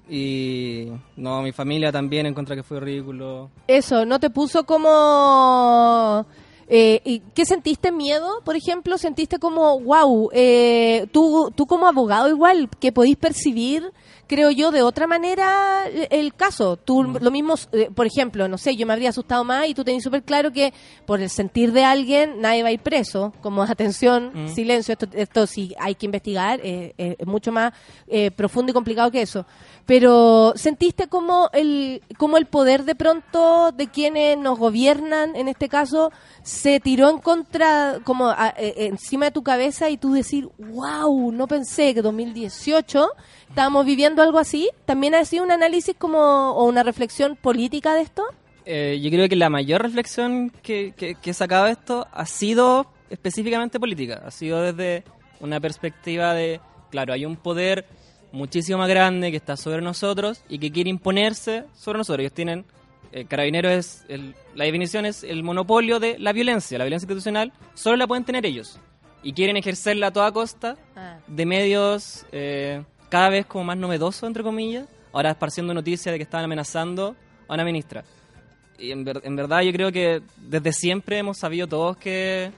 Y 0.08 0.88
no, 1.16 1.42
mi 1.42 1.52
familia 1.52 1.90
también 1.92 2.26
encuentra 2.26 2.56
que 2.56 2.62
fue 2.62 2.80
ridículo. 2.80 3.50
Eso, 3.66 4.04
¿no 4.04 4.18
te 4.20 4.30
puso 4.30 4.64
como... 4.64 6.26
Eh, 6.68 7.00
¿y 7.04 7.20
¿Qué 7.34 7.44
sentiste 7.44 7.92
miedo, 7.92 8.40
por 8.44 8.56
ejemplo? 8.56 8.96
¿Sentiste 8.96 9.38
como, 9.38 9.78
wow, 9.80 10.30
eh, 10.32 11.06
tú, 11.12 11.52
tú 11.54 11.66
como 11.66 11.86
abogado 11.86 12.28
igual, 12.28 12.68
que 12.80 12.92
podís 12.92 13.16
percibir, 13.16 13.92
creo 14.34 14.50
yo, 14.50 14.70
de 14.70 14.80
otra 14.82 15.06
manera 15.06 15.84
eh, 15.90 16.08
el 16.10 16.32
caso? 16.34 16.76
Tú 16.78 17.02
lo 17.02 17.30
mismo, 17.30 17.54
eh, 17.72 17.90
por 17.94 18.06
ejemplo, 18.06 18.48
no 18.48 18.56
sé, 18.56 18.74
yo 18.76 18.86
me 18.86 18.94
habría 18.94 19.10
asustado 19.10 19.44
más 19.44 19.68
y 19.68 19.74
tú 19.74 19.84
tenías 19.84 20.02
súper 20.04 20.22
claro 20.22 20.50
que 20.52 20.72
por 21.06 21.20
el 21.20 21.28
sentir 21.28 21.72
de 21.72 21.84
alguien 21.84 22.40
nadie 22.40 22.62
va 22.62 22.70
a 22.70 22.72
ir 22.72 22.80
preso, 22.80 23.32
como 23.42 23.62
atención, 23.76 24.30
Mm. 24.34 24.48
silencio, 24.48 24.92
esto, 24.92 25.06
esto 25.12 25.46
sí 25.46 25.74
hay 25.78 25.94
que 25.94 26.06
investigar, 26.06 26.60
eh, 26.62 26.94
eh, 26.96 27.16
es 27.18 27.26
mucho 27.26 27.52
más 27.52 27.72
eh, 28.06 28.30
profundo 28.30 28.70
y 28.70 28.72
complicado 28.74 29.10
que 29.10 29.20
eso. 29.22 29.44
Pero 29.84 30.52
sentiste 30.56 31.08
como 31.08 31.50
el, 31.52 32.02
como 32.16 32.36
el 32.36 32.46
poder 32.46 32.84
de 32.84 32.94
pronto 32.94 33.72
de 33.72 33.88
quienes 33.88 34.38
nos 34.38 34.58
gobiernan, 34.58 35.34
en 35.36 35.48
este 35.48 35.68
caso, 35.68 36.12
se 36.42 36.78
tiró 36.80 37.10
en 37.10 37.18
contra, 37.18 37.98
como 38.04 38.28
a- 38.28 38.54
encima 38.56 39.26
de 39.26 39.30
tu 39.32 39.42
cabeza 39.42 39.90
y 39.90 39.96
tú 39.98 40.12
decir, 40.12 40.48
wow, 40.58 41.32
no 41.32 41.46
pensé 41.48 41.92
que 41.94 42.00
2018 42.02 43.08
estábamos 43.52 43.84
viviendo 43.84 44.22
algo 44.22 44.38
así. 44.38 44.70
¿También 44.86 45.14
ha 45.14 45.22
sido 45.26 45.44
un 45.44 45.50
análisis 45.52 45.94
como, 45.98 46.52
o 46.52 46.64
una 46.64 46.82
reflexión 46.82 47.36
política 47.36 47.94
de 47.94 48.00
esto? 48.00 48.24
Eh, 48.64 48.98
yo 49.02 49.10
creo 49.10 49.28
que 49.28 49.36
la 49.36 49.50
mayor 49.50 49.82
reflexión 49.82 50.50
que, 50.62 50.94
que, 50.96 51.16
que 51.16 51.30
he 51.30 51.34
sacado 51.34 51.66
de 51.66 51.72
esto 51.72 52.06
ha 52.12 52.24
sido 52.24 52.86
específicamente 53.10 53.78
política. 53.78 54.22
Ha 54.24 54.30
sido 54.30 54.62
desde 54.62 55.04
una 55.40 55.60
perspectiva 55.60 56.32
de, 56.32 56.60
claro, 56.90 57.12
hay 57.12 57.26
un 57.26 57.36
poder 57.36 57.84
muchísimo 58.32 58.78
más 58.78 58.88
grande 58.88 59.30
que 59.30 59.36
está 59.36 59.58
sobre 59.58 59.82
nosotros 59.82 60.42
y 60.48 60.58
que 60.58 60.72
quiere 60.72 60.88
imponerse 60.88 61.64
sobre 61.74 61.98
nosotros. 61.98 62.20
Ellos 62.20 62.32
tienen, 62.32 62.64
eh, 63.12 63.26
Carabineros 63.26 63.72
es, 63.72 64.04
el- 64.08 64.34
la 64.54 64.64
definición 64.64 65.04
es 65.04 65.24
el 65.24 65.42
monopolio 65.42 66.00
de 66.00 66.18
la 66.18 66.32
violencia. 66.32 66.78
La 66.78 66.84
violencia 66.84 67.04
institucional 67.04 67.52
solo 67.74 67.96
la 67.98 68.06
pueden 68.06 68.24
tener 68.24 68.46
ellos. 68.46 68.78
Y 69.24 69.34
quieren 69.34 69.56
ejercerla 69.58 70.06
a 70.08 70.10
toda 70.12 70.32
costa 70.32 70.76
de 71.28 71.46
medios 71.46 72.24
eh, 72.32 72.82
cada 73.12 73.28
vez 73.28 73.44
como 73.44 73.64
más 73.64 73.76
novedosos, 73.76 74.22
entre 74.22 74.42
comillas. 74.42 74.86
Ahora 75.12 75.32
esparciendo 75.32 75.74
noticias 75.74 76.10
de 76.10 76.18
que 76.18 76.22
estaban 76.22 76.46
amenazando 76.46 77.14
a 77.46 77.52
una 77.52 77.62
ministra. 77.62 78.02
Y 78.78 78.90
en, 78.90 79.04
ver- 79.04 79.20
en 79.22 79.36
verdad 79.36 79.60
yo 79.60 79.70
creo 79.70 79.92
que 79.92 80.22
desde 80.38 80.72
siempre 80.72 81.18
hemos 81.18 81.36
sabido 81.36 81.66
todos 81.66 81.98
que, 81.98 82.50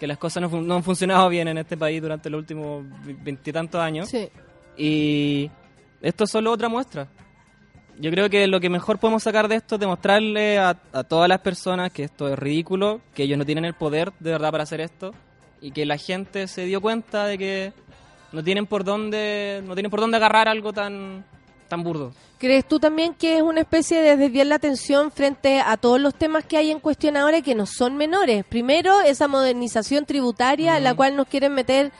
que 0.00 0.08
las 0.08 0.18
cosas 0.18 0.42
no, 0.42 0.48
no 0.60 0.74
han 0.74 0.82
funcionado 0.82 1.28
bien 1.28 1.46
en 1.46 1.58
este 1.58 1.76
país 1.76 2.02
durante 2.02 2.28
los 2.28 2.40
últimos 2.40 2.84
ve- 3.04 3.16
veintitantos 3.22 3.80
años. 3.80 4.08
Sí. 4.08 4.28
Y 4.76 5.48
esto 6.02 6.24
es 6.24 6.30
solo 6.30 6.50
otra 6.50 6.68
muestra. 6.68 7.06
Yo 8.00 8.10
creo 8.10 8.28
que 8.28 8.48
lo 8.48 8.58
que 8.58 8.68
mejor 8.68 8.98
podemos 8.98 9.22
sacar 9.22 9.46
de 9.46 9.54
esto 9.54 9.76
es 9.76 9.80
demostrarle 9.80 10.58
a, 10.58 10.70
a 10.92 11.04
todas 11.04 11.28
las 11.28 11.38
personas 11.38 11.92
que 11.92 12.02
esto 12.02 12.26
es 12.26 12.36
ridículo, 12.36 13.00
que 13.14 13.22
ellos 13.22 13.38
no 13.38 13.46
tienen 13.46 13.64
el 13.64 13.74
poder 13.74 14.12
de 14.18 14.32
verdad 14.32 14.50
para 14.50 14.64
hacer 14.64 14.80
esto 14.80 15.14
y 15.60 15.70
que 15.70 15.86
la 15.86 15.98
gente 15.98 16.48
se 16.48 16.64
dio 16.64 16.80
cuenta 16.80 17.26
de 17.26 17.38
que 17.38 17.72
no 18.32 18.42
tienen 18.44 18.66
por 18.66 18.84
dónde 18.84 19.62
no 19.66 19.74
tienen 19.74 19.90
por 19.90 20.00
dónde 20.00 20.16
agarrar 20.16 20.48
algo 20.48 20.72
tan 20.72 21.24
tan 21.68 21.82
burdo. 21.82 22.12
¿Crees 22.38 22.66
tú 22.66 22.80
también 22.80 23.14
que 23.14 23.36
es 23.36 23.42
una 23.42 23.60
especie 23.60 24.00
de 24.00 24.16
desviar 24.16 24.46
la 24.46 24.56
atención 24.56 25.12
frente 25.12 25.60
a 25.60 25.76
todos 25.76 26.00
los 26.00 26.14
temas 26.14 26.44
que 26.44 26.56
hay 26.56 26.70
en 26.70 26.80
cuestión 26.80 27.16
ahora 27.16 27.38
y 27.38 27.42
que 27.42 27.54
no 27.54 27.66
son 27.66 27.96
menores? 27.96 28.44
Primero, 28.44 29.00
esa 29.02 29.28
modernización 29.28 30.04
tributaria, 30.04 30.80
la 30.80 30.94
cual 30.94 31.16
nos 31.16 31.28
quieren 31.28 31.52
meter 31.52 31.92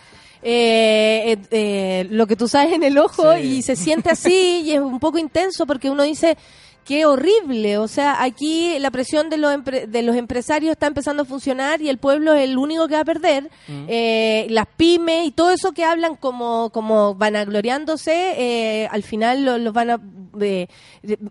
eh, 0.42 1.22
eh, 1.26 1.38
eh, 1.50 2.06
lo 2.10 2.26
que 2.26 2.36
tú 2.36 2.48
sabes 2.48 2.72
en 2.72 2.82
el 2.82 2.96
ojo 2.96 3.36
y 3.36 3.62
se 3.62 3.76
siente 3.76 4.10
así 4.10 4.62
y 4.64 4.72
es 4.72 4.80
un 4.80 4.98
poco 4.98 5.18
intenso 5.18 5.66
porque 5.66 5.90
uno 5.90 6.02
dice... 6.02 6.36
Qué 6.84 7.06
horrible, 7.06 7.78
o 7.78 7.86
sea, 7.86 8.20
aquí 8.22 8.76
la 8.80 8.90
presión 8.90 9.30
de 9.30 9.36
los, 9.36 9.52
empre- 9.54 9.86
de 9.86 10.02
los 10.02 10.16
empresarios 10.16 10.72
está 10.72 10.88
empezando 10.88 11.22
a 11.22 11.24
funcionar 11.24 11.80
y 11.80 11.88
el 11.88 11.98
pueblo 11.98 12.34
es 12.34 12.42
el 12.48 12.58
único 12.58 12.88
que 12.88 12.94
va 12.94 13.00
a 13.02 13.04
perder. 13.04 13.44
Mm. 13.68 13.84
Eh, 13.86 14.46
las 14.50 14.66
pymes 14.76 15.26
y 15.26 15.30
todo 15.30 15.50
eso 15.52 15.70
que 15.72 15.84
hablan 15.84 16.16
como, 16.16 16.70
como 16.70 17.14
vanagloriándose, 17.14 18.34
eh, 18.82 18.88
al 18.90 19.02
final 19.04 19.44
lo- 19.44 19.58
los 19.58 19.72
van 19.72 19.90
a, 19.90 20.00
eh, 20.40 20.66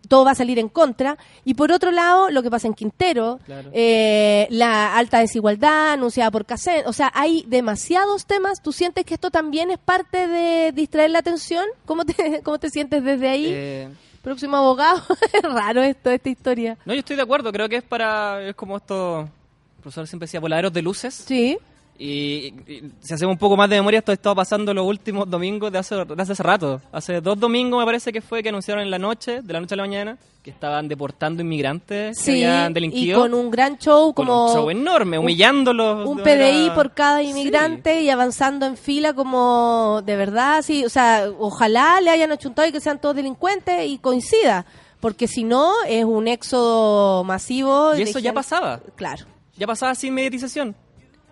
todo 0.07 0.23
va 0.23 0.31
a 0.31 0.35
salir 0.35 0.59
en 0.59 0.69
contra. 0.69 1.17
Y 1.43 1.55
por 1.55 1.71
otro 1.73 1.91
lado, 1.91 2.29
lo 2.29 2.41
que 2.41 2.49
pasa 2.49 2.67
en 2.67 2.73
Quintero, 2.73 3.39
Claro. 3.45 3.69
eh, 3.73 4.47
la 4.51 4.95
alta 4.97 5.19
desigualdad 5.19 5.91
anunciada 5.91 6.31
por 6.31 6.45
Casen, 6.45 6.83
o 6.85 6.93
sea, 6.93 7.11
hay 7.13 7.43
demasiados 7.47 8.25
temas. 8.25 8.61
¿Tú 8.61 8.71
sientes 8.71 9.03
que 9.03 9.15
esto 9.15 9.29
también 9.29 9.71
es 9.71 9.77
parte 9.79 10.27
de 10.27 10.71
distraer 10.71 11.09
la 11.11 11.19
atención? 11.19 11.65
¿Cómo 11.85 12.05
te, 12.05 12.13
cómo 12.43 12.59
te 12.59 12.69
sientes 12.69 13.03
desde 13.03 13.27
ahí? 13.27 13.89
Próximo 14.29 14.57
abogado, 14.57 15.01
es 15.33 15.41
raro 15.41 15.81
esto, 15.81 16.11
esta 16.11 16.29
historia. 16.29 16.77
No, 16.85 16.93
yo 16.93 16.99
estoy 16.99 17.15
de 17.15 17.23
acuerdo, 17.23 17.51
creo 17.51 17.67
que 17.67 17.77
es 17.77 17.83
para, 17.83 18.47
es 18.47 18.53
como 18.53 18.77
esto, 18.77 19.21
el 19.21 19.81
profesor 19.81 20.05
siempre 20.05 20.25
decía, 20.25 20.39
voladeros 20.39 20.71
de 20.71 20.83
luces. 20.83 21.15
Sí. 21.15 21.57
Y, 22.01 22.53
y 22.65 22.91
si 23.01 23.13
hacemos 23.13 23.33
un 23.33 23.37
poco 23.37 23.57
más 23.57 23.69
de 23.69 23.75
memoria, 23.75 23.99
esto 23.99 24.11
ha 24.11 24.15
estado 24.15 24.33
pasando 24.33 24.73
los 24.73 24.85
últimos 24.85 25.29
domingos 25.29 25.69
de 25.69 25.79
hace, 25.79 25.95
de 25.95 26.21
hace, 26.21 26.41
rato. 26.41 26.79
Hace 26.93 27.19
dos 27.19 27.37
domingos 27.37 27.77
me 27.77 27.85
parece 27.85 28.13
que 28.13 28.21
fue 28.21 28.41
que 28.41 28.47
anunciaron 28.47 28.81
en 28.85 28.89
la 28.89 28.97
noche, 28.97 29.41
de 29.41 29.51
la 29.53 29.59
noche 29.59 29.73
a 29.73 29.77
la 29.77 29.83
mañana, 29.83 30.17
que 30.41 30.49
estaban 30.49 30.87
deportando 30.87 31.41
inmigrantes 31.41 32.17
que 32.17 32.23
Sí, 32.23 32.31
habían 32.45 32.71
y 32.71 32.73
delinquido. 32.73 33.19
con 33.19 33.33
un 33.33 33.51
gran 33.51 33.77
show 33.79 34.13
Con 34.13 34.27
como... 34.27 34.45
un 34.47 34.53
show 34.53 34.69
enorme, 34.69 35.19
humillándolos. 35.19 36.07
un 36.07 36.19
PDI 36.19 36.37
manera- 36.37 36.73
por 36.75 36.93
cada 36.93 37.21
inmigrante 37.21 38.01
y 38.01 38.09
avanzando 38.09 38.65
en 38.65 38.77
fila 38.77 39.11
como 39.13 40.01
de 40.05 40.15
verdad, 40.15 40.61
sí, 40.61 40.85
o 40.85 40.89
sea, 40.89 41.29
ojalá 41.37 41.99
le 41.99 42.11
hayan 42.11 42.31
achuntado 42.31 42.65
y 42.65 42.71
que 42.71 42.79
sean 42.79 43.01
todos 43.01 43.13
delincuentes 43.17 43.85
y 43.89 43.97
coincida, 43.97 44.65
porque 45.01 45.27
si 45.27 45.43
no 45.43 45.73
es 45.85 46.05
un 46.05 46.29
éxodo 46.29 47.25
masivo. 47.25 47.93
Y 47.97 48.03
eso 48.03 48.19
ya 48.19 48.31
pasaba. 48.31 48.79
Claro. 48.95 49.25
Ya 49.57 49.67
pasaba 49.67 49.93
sin 49.95 50.13
mediatización. 50.13 50.73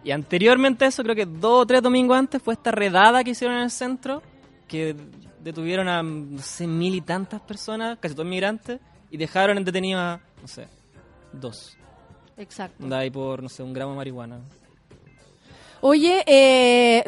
Y 0.03 0.11
anteriormente 0.11 0.85
a 0.85 0.87
eso, 0.87 1.03
creo 1.03 1.15
que 1.15 1.25
dos 1.25 1.63
o 1.63 1.65
tres 1.65 1.81
domingos 1.81 2.17
antes, 2.17 2.41
fue 2.41 2.53
esta 2.53 2.71
redada 2.71 3.23
que 3.23 3.31
hicieron 3.31 3.57
en 3.57 3.63
el 3.63 3.71
centro, 3.71 4.21
que 4.67 4.95
detuvieron 5.41 5.87
a, 5.89 6.01
no 6.03 6.41
sé, 6.41 6.67
mil 6.67 6.95
y 6.95 7.01
tantas 7.01 7.41
personas, 7.41 7.97
casi 7.99 8.13
todos 8.15 8.27
inmigrantes, 8.27 8.79
y 9.09 9.17
dejaron 9.17 9.57
en 9.57 9.63
detenido 9.63 9.99
a, 9.99 10.19
no 10.41 10.47
sé, 10.47 10.67
dos. 11.33 11.77
Exacto. 12.37 12.87
De 12.87 12.95
ahí 12.95 13.09
por, 13.09 13.41
no 13.41 13.49
sé, 13.49 13.63
un 13.63 13.73
gramo 13.73 13.91
de 13.91 13.97
marihuana. 13.97 14.39
Oye, 15.81 16.23
eh, 16.25 17.03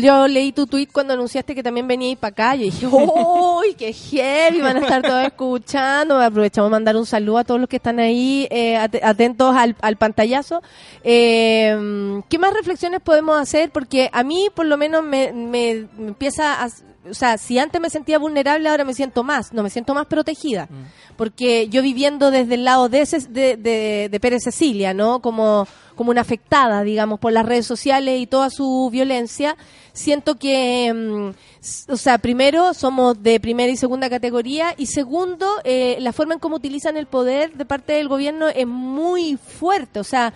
yo 0.00 0.26
leí 0.28 0.52
tu 0.52 0.66
tweet 0.66 0.88
cuando 0.92 1.14
anunciaste 1.14 1.54
que 1.54 1.62
también 1.62 1.86
venía 1.86 2.16
para 2.16 2.30
acá. 2.32 2.54
Yo 2.54 2.64
dije, 2.64 2.86
¡Uy, 2.86 3.74
qué 3.76 3.92
heavy! 3.92 4.60
Van 4.60 4.76
a 4.76 4.80
estar 4.80 5.02
todos 5.02 5.24
escuchando. 5.24 6.20
Aprovechamos 6.20 6.70
de 6.70 6.72
mandar 6.72 6.96
un 6.96 7.06
saludo 7.06 7.38
a 7.38 7.44
todos 7.44 7.60
los 7.60 7.68
que 7.68 7.76
están 7.76 7.98
ahí 7.98 8.48
eh, 8.50 8.76
at- 8.76 9.02
atentos 9.02 9.54
al, 9.54 9.76
al 9.80 9.96
pantallazo. 9.96 10.62
Eh, 11.04 12.20
¿Qué 12.28 12.38
más 12.38 12.52
reflexiones 12.54 13.00
podemos 13.00 13.38
hacer? 13.40 13.70
Porque 13.70 14.10
a 14.12 14.22
mí, 14.22 14.48
por 14.54 14.66
lo 14.66 14.76
menos, 14.76 15.02
me, 15.04 15.32
me- 15.32 15.86
me 15.96 16.08
empieza 16.08 16.64
a. 16.64 16.68
O 17.10 17.14
sea, 17.14 17.38
si 17.38 17.58
antes 17.58 17.80
me 17.80 17.90
sentía 17.90 18.18
vulnerable, 18.18 18.68
ahora 18.68 18.84
me 18.84 18.94
siento 18.94 19.22
más. 19.22 19.52
No, 19.52 19.62
me 19.62 19.70
siento 19.70 19.94
más 19.94 20.06
protegida. 20.06 20.68
Porque 21.16 21.68
yo 21.68 21.82
viviendo 21.82 22.30
desde 22.30 22.54
el 22.54 22.64
lado 22.64 22.88
de, 22.88 23.02
Ces- 23.06 23.32
de, 23.32 23.56
de, 23.56 24.08
de 24.10 24.20
Pérez 24.20 24.42
Cecilia, 24.44 24.92
¿no? 24.94 25.20
Como, 25.20 25.66
como 25.94 26.10
una 26.10 26.20
afectada, 26.20 26.82
digamos, 26.82 27.18
por 27.20 27.32
las 27.32 27.46
redes 27.46 27.66
sociales 27.66 28.20
y 28.20 28.26
toda 28.26 28.50
su 28.50 28.88
violencia, 28.92 29.56
siento 29.92 30.36
que, 30.36 30.92
mm, 30.92 31.90
o 31.92 31.96
sea, 31.96 32.18
primero 32.18 32.74
somos 32.74 33.22
de 33.22 33.40
primera 33.40 33.72
y 33.72 33.76
segunda 33.76 34.10
categoría 34.10 34.74
y 34.76 34.86
segundo, 34.86 35.46
eh, 35.64 35.96
la 36.00 36.12
forma 36.12 36.34
en 36.34 36.40
cómo 36.40 36.56
utilizan 36.56 36.96
el 36.96 37.06
poder 37.06 37.52
de 37.54 37.64
parte 37.64 37.94
del 37.94 38.08
gobierno 38.08 38.48
es 38.48 38.66
muy 38.66 39.36
fuerte. 39.36 40.00
O 40.00 40.04
sea, 40.04 40.32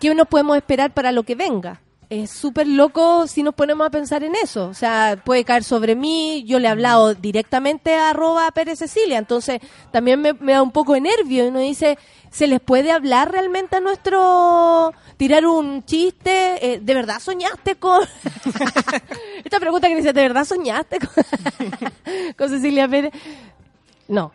¿qué 0.00 0.14
nos 0.14 0.28
podemos 0.28 0.56
esperar 0.56 0.92
para 0.92 1.12
lo 1.12 1.22
que 1.22 1.34
venga? 1.34 1.80
Es 2.10 2.30
súper 2.30 2.66
loco 2.66 3.26
si 3.26 3.42
nos 3.42 3.54
ponemos 3.54 3.86
a 3.86 3.90
pensar 3.90 4.24
en 4.24 4.34
eso. 4.34 4.66
O 4.68 4.74
sea, 4.74 5.20
puede 5.24 5.44
caer 5.44 5.64
sobre 5.64 5.96
mí, 5.96 6.44
yo 6.46 6.58
le 6.58 6.68
he 6.68 6.70
hablado 6.70 7.14
directamente 7.14 7.94
a 7.94 8.10
arroba 8.10 8.50
Pérez 8.50 8.78
Cecilia, 8.78 9.18
entonces 9.18 9.60
también 9.90 10.20
me, 10.20 10.32
me 10.34 10.52
da 10.52 10.62
un 10.62 10.72
poco 10.72 10.94
de 10.94 11.00
nervio. 11.00 11.44
Y 11.44 11.48
uno 11.48 11.60
dice, 11.60 11.98
¿se 12.30 12.46
les 12.46 12.60
puede 12.60 12.90
hablar 12.90 13.30
realmente 13.32 13.76
a 13.76 13.80
nuestro... 13.80 14.92
tirar 15.16 15.46
un 15.46 15.84
chiste? 15.84 16.74
Eh, 16.74 16.80
¿De 16.80 16.94
verdad 16.94 17.20
soñaste 17.20 17.76
con...? 17.76 18.02
Esta 19.44 19.60
pregunta 19.60 19.88
que 19.88 19.96
dice, 19.96 20.12
¿de 20.12 20.22
verdad 20.22 20.44
soñaste 20.44 20.98
con, 20.98 22.34
con 22.36 22.48
Cecilia 22.48 22.88
Pérez? 22.88 23.12
No. 24.08 24.32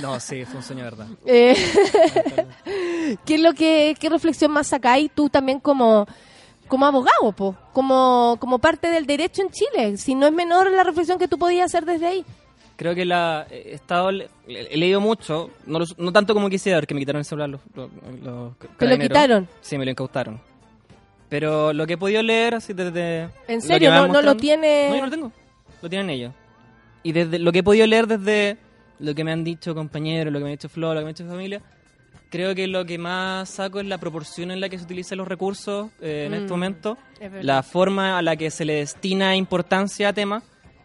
No, 0.00 0.18
sí, 0.18 0.44
fue 0.44 0.56
un 0.56 0.62
sueño 0.62 0.84
verdad. 0.84 1.06
Eh, 1.26 1.54
¿Qué 3.24 3.34
es 3.34 3.40
lo 3.40 3.52
que, 3.52 3.94
qué 4.00 4.08
reflexión 4.08 4.50
más 4.50 4.68
sacáis 4.68 5.10
tú 5.14 5.28
también 5.28 5.60
como, 5.60 6.06
como 6.70 6.86
abogado, 6.86 7.32
po? 7.32 7.54
Como, 7.74 8.38
como 8.40 8.58
parte 8.58 8.88
del 8.88 9.04
derecho 9.04 9.42
en 9.42 9.50
Chile? 9.50 9.96
Si 9.98 10.14
no 10.14 10.26
es 10.26 10.32
menor 10.32 10.70
la 10.70 10.84
reflexión 10.84 11.18
que 11.18 11.28
tú 11.28 11.36
podías 11.36 11.66
hacer 11.66 11.84
desde 11.84 12.06
ahí. 12.06 12.24
Creo 12.76 12.94
que 12.94 13.04
la, 13.04 13.46
he 13.50 13.74
estado, 13.74 14.08
he 14.10 14.76
leído 14.78 15.02
mucho, 15.02 15.50
no, 15.66 15.80
no 15.98 16.12
tanto 16.12 16.32
como 16.32 16.48
quisiera, 16.48 16.78
porque 16.78 16.94
me 16.94 17.00
quitaron 17.00 17.18
el 17.18 17.24
celular 17.26 17.50
los, 17.50 17.60
los, 17.74 17.90
los 18.22 18.52
¿Te 18.78 18.86
lo 18.86 18.98
quitaron? 18.98 19.48
Sí, 19.60 19.76
me 19.76 19.84
lo 19.84 19.90
incautaron. 19.90 20.40
Pero 21.28 21.74
lo 21.74 21.86
que 21.86 21.94
he 21.94 21.98
podido 21.98 22.22
leer 22.22 22.54
así 22.54 22.72
desde... 22.72 23.28
¿En 23.48 23.60
serio? 23.60 23.90
¿No, 23.90 24.08
no 24.08 24.22
lo 24.22 24.36
tiene...? 24.36 24.88
No, 24.88 24.94
yo 24.94 25.00
no 25.00 25.06
lo 25.06 25.12
tengo. 25.12 25.32
Lo 25.82 25.90
tienen 25.90 26.08
ellos. 26.08 26.32
Y 27.02 27.12
desde 27.12 27.38
lo 27.38 27.52
que 27.52 27.58
he 27.58 27.62
podido 27.62 27.86
leer 27.86 28.06
desde 28.06 28.56
lo 28.98 29.14
que 29.14 29.24
me 29.24 29.32
han 29.32 29.44
dicho 29.44 29.74
compañeros, 29.74 30.32
lo 30.32 30.38
que 30.38 30.44
me 30.44 30.50
ha 30.50 30.52
dicho 30.52 30.68
Flor, 30.68 30.94
lo 30.94 31.00
que 31.00 31.04
me 31.04 31.10
ha 31.10 31.12
dicho 31.12 31.26
familia, 31.26 31.60
creo 32.30 32.54
que 32.54 32.66
lo 32.66 32.84
que 32.86 32.96
más 32.96 33.48
saco 33.50 33.80
es 33.80 33.86
la 33.86 33.98
proporción 33.98 34.50
en 34.50 34.60
la 34.60 34.68
que 34.68 34.78
se 34.78 34.84
utilizan 34.84 35.18
los 35.18 35.28
recursos 35.28 35.90
eh, 36.00 36.24
en 36.26 36.32
Mm, 36.32 36.34
este 36.36 36.48
momento, 36.50 36.98
es 37.20 37.30
verdad. 37.30 37.42
la 37.42 37.62
forma 37.62 38.16
a 38.18 38.22
la 38.22 38.36
que 38.36 38.50
se 38.50 38.64
le 38.64 38.74
destina 38.76 39.36
importancia 39.36 40.08
a 40.08 40.12
temas. 40.12 40.42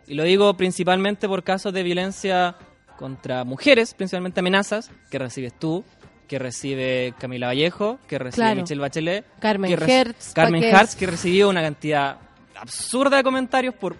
Y 0.07 0.15
lo 0.15 0.23
digo 0.23 0.53
principalmente 0.55 1.27
por 1.27 1.43
casos 1.43 1.71
de 1.73 1.81
violencia 1.83 2.55
contra 2.97 3.43
mujeres, 3.43 3.93
principalmente 3.93 4.39
amenazas, 4.41 4.91
que 5.09 5.17
recibes 5.19 5.53
tú, 5.57 5.83
que 6.27 6.39
recibe 6.39 7.13
Camila 7.19 7.47
Vallejo, 7.47 7.99
que 8.07 8.17
recibe 8.19 8.43
Claro. 8.45 8.61
Michelle 8.61 8.81
Bachelet, 8.81 9.25
Carmen 9.39 9.75
que 9.77 9.83
Hertz, 9.93 10.33
Carmen 10.33 10.63
Hertz, 10.63 10.95
que 10.95 11.05
recibió 11.07 11.49
una 11.49 11.61
cantidad 11.61 12.17
absurda 12.55 13.17
de 13.17 13.23
comentarios 13.23 13.75
por 13.75 13.95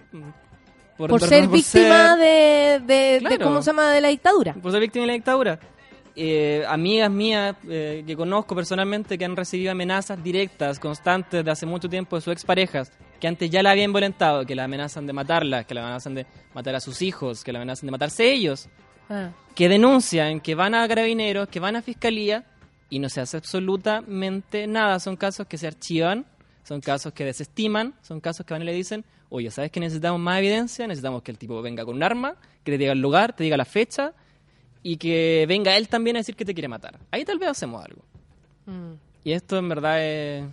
Por, 0.96 1.20
ser 1.28 1.46
víctima 1.48 2.16
ser- 2.16 2.18
de, 2.18 3.20
de, 3.20 3.28
de-. 3.28 3.38
¿cómo 3.38 3.60
se 3.62 3.66
llama? 3.66 3.90
De 3.90 4.00
la 4.00 4.08
dictadura. 4.08 4.54
por 4.54 4.72
ser 4.72 4.80
víctima 4.80 5.02
de 5.02 5.06
la 5.08 5.12
dictadura. 5.12 5.60
Eh, 6.18 6.64
amigas 6.66 7.10
mías 7.10 7.54
eh, 7.68 8.02
que 8.06 8.16
conozco 8.16 8.54
personalmente 8.54 9.18
que 9.18 9.24
han 9.26 9.36
recibido 9.36 9.70
amenazas 9.72 10.22
directas, 10.24 10.80
constantes 10.80 11.44
de 11.44 11.50
hace 11.50 11.66
mucho 11.66 11.90
tiempo 11.90 12.16
de 12.16 12.22
sus 12.22 12.32
exparejas, 12.32 12.90
que 13.20 13.28
antes 13.28 13.50
ya 13.50 13.62
la 13.62 13.72
habían 13.72 13.92
violentado, 13.92 14.46
que 14.46 14.54
la 14.54 14.64
amenazan 14.64 15.06
de 15.06 15.12
matarla, 15.12 15.64
que 15.64 15.74
la 15.74 15.82
amenazan 15.82 16.14
de 16.14 16.26
matar 16.54 16.74
a 16.74 16.80
sus 16.80 17.02
hijos, 17.02 17.44
que 17.44 17.52
la 17.52 17.58
amenazan 17.58 17.86
de 17.88 17.90
matarse 17.90 18.32
ellos, 18.32 18.68
Ah. 19.10 19.30
que 19.54 19.68
denuncian, 19.68 20.40
que 20.40 20.54
van 20.54 20.74
a 20.74 20.88
carabineros, 20.88 21.48
que 21.48 21.60
van 21.60 21.76
a 21.76 21.82
fiscalía 21.82 22.44
y 22.88 22.98
no 22.98 23.08
se 23.10 23.20
hace 23.20 23.36
absolutamente 23.36 24.66
nada. 24.66 24.98
Son 25.00 25.16
casos 25.16 25.46
que 25.46 25.58
se 25.58 25.66
archivan, 25.66 26.24
son 26.64 26.80
casos 26.80 27.12
que 27.12 27.24
desestiman, 27.24 27.94
son 28.02 28.20
casos 28.20 28.44
que 28.46 28.54
van 28.54 28.62
y 28.62 28.64
le 28.66 28.72
dicen, 28.72 29.04
oye, 29.28 29.50
¿sabes 29.50 29.70
que 29.70 29.80
necesitamos 29.80 30.20
más 30.20 30.38
evidencia? 30.38 30.86
Necesitamos 30.86 31.22
que 31.22 31.30
el 31.30 31.38
tipo 31.38 31.60
venga 31.62 31.84
con 31.84 31.94
un 31.96 32.02
arma, 32.02 32.36
que 32.64 32.72
te 32.72 32.78
diga 32.78 32.92
el 32.92 33.00
lugar, 33.00 33.34
te 33.34 33.44
diga 33.44 33.56
la 33.56 33.64
fecha 33.64 34.12
y 34.88 34.96
que 34.98 35.44
venga 35.48 35.76
él 35.76 35.88
también 35.88 36.16
a 36.16 36.20
decir 36.20 36.36
que 36.36 36.44
te 36.44 36.54
quiere 36.54 36.68
matar. 36.68 36.98
Ahí 37.10 37.24
tal 37.24 37.38
vez 37.38 37.48
hacemos 37.50 37.84
algo. 37.84 38.02
Mm. 38.66 38.92
Y 39.24 39.32
esto 39.32 39.56
en 39.58 39.68
verdad 39.68 40.04
es... 40.04 40.44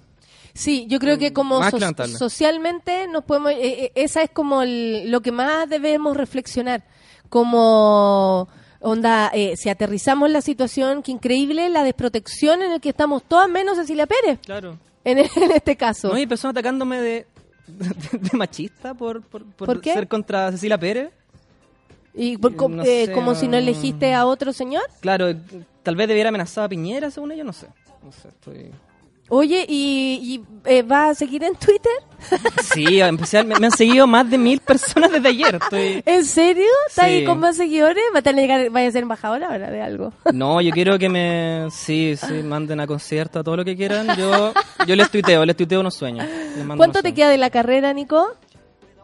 Sí, 0.56 0.86
yo 0.88 1.00
creo 1.00 1.18
que 1.20 1.34
como 1.34 1.62
so- 1.70 1.78
que 1.78 2.08
socialmente 2.08 3.08
nos 3.08 3.24
podemos, 3.24 3.52
eh, 3.52 3.58
eh, 3.86 3.92
esa 3.96 4.24
es 4.24 4.30
como 4.32 4.62
el- 4.64 5.12
lo 5.12 5.22
que 5.22 5.32
más 5.32 5.70
debemos 5.70 6.16
reflexionar, 6.18 6.84
como 7.30 8.48
onda, 8.80 9.30
eh, 9.34 9.56
si 9.58 9.70
aterrizamos 9.70 10.30
la 10.30 10.42
situación, 10.42 11.04
qué 11.04 11.12
increíble 11.12 11.70
la 11.70 11.84
desprotección 11.84 12.62
en 12.62 12.72
el 12.72 12.82
que 12.82 12.90
estamos 12.90 13.24
todas 13.24 13.50
menos 13.50 13.78
Cecilia 13.78 14.06
Pérez, 14.08 14.40
Claro. 14.46 14.78
en, 15.04 15.18
en 15.36 15.52
este 15.52 15.76
caso. 15.76 16.10
No 16.10 16.16
hay 16.16 16.28
personas 16.28 16.54
atacándome 16.54 17.00
de, 17.02 17.26
de, 17.68 17.90
de 18.20 18.38
machista 18.38 18.94
por, 18.94 19.22
por, 19.24 19.46
por 19.46 19.84
ser 19.84 20.08
contra 20.08 20.52
Cecilia 20.52 20.78
Pérez. 20.78 21.10
Y 22.14 22.38
por 22.38 22.54
no 22.70 22.84
eh, 22.84 23.06
sé, 23.08 23.12
como 23.14 23.36
si 23.36 23.46
no 23.48 23.54
no- 23.54 23.58
elegiste 23.58 24.14
a 24.14 24.26
otro 24.26 24.54
señor. 24.54 24.84
Claro, 25.00 25.34
tal 25.82 25.96
vez 25.96 26.08
debiera 26.08 26.30
amenazar 26.30 26.66
a 26.66 26.70
Piñera, 26.70 27.10
según 27.12 27.32
ellos, 27.32 27.46
no 27.46 27.54
sé. 27.54 27.68
No 28.04 28.12
sé, 28.12 28.28
estoy... 28.28 28.72
Oye, 29.30 29.66
¿y, 29.68 30.20
y, 30.22 30.70
eh, 30.70 30.84
vas 30.84 31.12
a 31.12 31.16
seguir 31.16 31.44
en 31.44 31.56
Twitter? 31.56 31.92
Sí, 32.64 33.00
empecé 33.02 33.44
me, 33.44 33.58
me 33.60 33.66
han 33.68 33.72
seguido 33.72 34.06
más 34.06 34.30
de 34.30 34.38
mil 34.38 34.60
personas 34.60 35.12
desde 35.12 35.28
ayer. 35.30 35.56
Estoy... 35.56 36.04
¿En 36.06 36.26
serio? 36.26 36.66
¿Estás 36.88 37.06
ahí 37.06 37.26
con 37.26 37.40
más 37.40 37.56
seguidores? 37.58 38.04
¿Vas 38.14 38.26
a, 38.26 38.32
llegar, 38.32 38.70
vaya 38.70 38.88
a 38.88 38.92
ser 38.92 39.04
embajadora 39.04 39.48
ahora 39.48 39.72
de 39.72 39.82
algo? 39.82 40.14
No, 40.34 40.62
yo 40.62 40.72
quiero 40.72 41.00
que 41.00 41.10
me... 41.10 41.68
Sí, 41.72 42.16
sí, 42.18 42.44
manden 42.44 42.80
a 42.80 42.88
concierto, 42.88 43.40
a 43.40 43.44
todo 43.44 43.58
lo 43.58 43.66
que 43.66 43.76
quieran. 43.76 44.16
Yo, 44.18 44.54
yo 44.86 44.96
les 44.96 45.10
tuiteo, 45.10 45.46
les 45.46 45.56
tuiteo 45.56 45.80
unos 45.80 45.96
sueños. 45.96 46.26
Les 46.28 46.58
mando 46.66 46.78
¿Cuánto 46.78 47.00
unos 47.00 47.04
te 47.04 47.10
sueños. 47.10 47.16
queda 47.16 47.30
de 47.30 47.38
la 47.38 47.50
carrera, 47.50 47.94
Nico? 47.94 48.36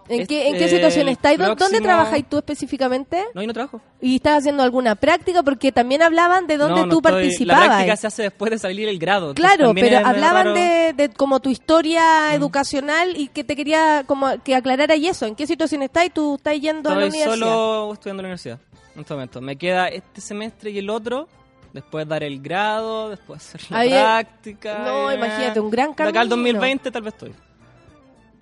¿En, 0.09 0.27
qué, 0.27 0.47
¿En 0.47 0.53
qué 0.57 0.65
Este, 0.65 0.75
situación 0.77 1.07
el 1.07 1.13
estás? 1.13 1.37
¿Dó- 1.37 1.43
¿Dónde 1.45 1.55
próximo- 1.57 1.83
trabajas 1.83 2.19
tú 2.29 2.37
específicamente? 2.39 3.23
No, 3.35 3.41
yo 3.41 3.47
no 3.47 3.53
trabajo. 3.53 3.79
¿Y 4.01 4.15
estás 4.15 4.39
haciendo 4.39 4.63
alguna 4.63 4.95
práctica? 4.95 5.43
Porque 5.43 5.71
también 5.71 6.01
hablaban 6.01 6.47
de 6.47 6.57
dónde 6.57 6.81
No, 6.81 6.85
no 6.87 6.91
tú 6.91 6.97
estoy- 6.97 7.11
participabas. 7.11 7.61
La 7.63 7.67
práctica 7.73 7.95
se 7.95 8.07
hace 8.07 8.23
después 8.23 8.51
de 8.51 8.59
salir 8.59 8.87
el 8.89 8.97
grado. 8.99 9.33
Claro, 9.35 9.73
pero 9.73 10.05
hablaban. 10.05 10.51
Mm. 10.51 10.53
de, 10.55 10.93
de 10.95 11.09
como 11.09 11.39
tu 11.39 11.49
historia 11.49 12.33
educacional 12.33 13.15
y 13.15 13.27
que 13.27 13.43
te 13.43 13.55
quería 13.55 14.03
como 14.05 14.41
que 14.43 14.55
aclarara 14.55 14.95
y 14.95 15.07
eso. 15.07 15.25
¿En 15.25 15.35
qué 15.35 15.45
situación 15.45 15.83
estás 15.83 16.05
y 16.05 16.09
tú 16.09 16.35
estás 16.35 16.59
yendo 16.59 16.89
a 16.89 16.95
la 16.95 17.05
universidad? 17.07 17.33
solo 17.35 17.93
estudiando 17.93 18.21
en 18.21 18.23
la 18.23 18.27
universidad 18.29 18.59
en 18.95 19.01
este 19.01 19.13
momento. 19.13 19.41
Me 19.41 19.55
queda 19.55 19.87
este 19.89 20.21
semestre 20.21 20.71
y 20.71 20.79
el 20.79 20.89
otro, 20.89 21.27
después 21.73 22.07
dar 22.07 22.23
el 22.23 22.41
grado, 22.41 23.09
después 23.09 23.45
hacer 23.45 23.61
la 23.69 23.79
Ahí- 23.79 23.89
práctica. 23.91 24.79
No, 24.85 25.11
eh. 25.11 25.15
imagínate, 25.15 25.59
un 25.59 25.69
gran 25.69 25.87
De 25.89 25.93
acá 25.93 26.05
al 26.07 26.13
camino. 26.13 26.29
2020 26.35 26.91
tal 26.91 27.01
vez 27.03 27.13
estoy. 27.13 27.33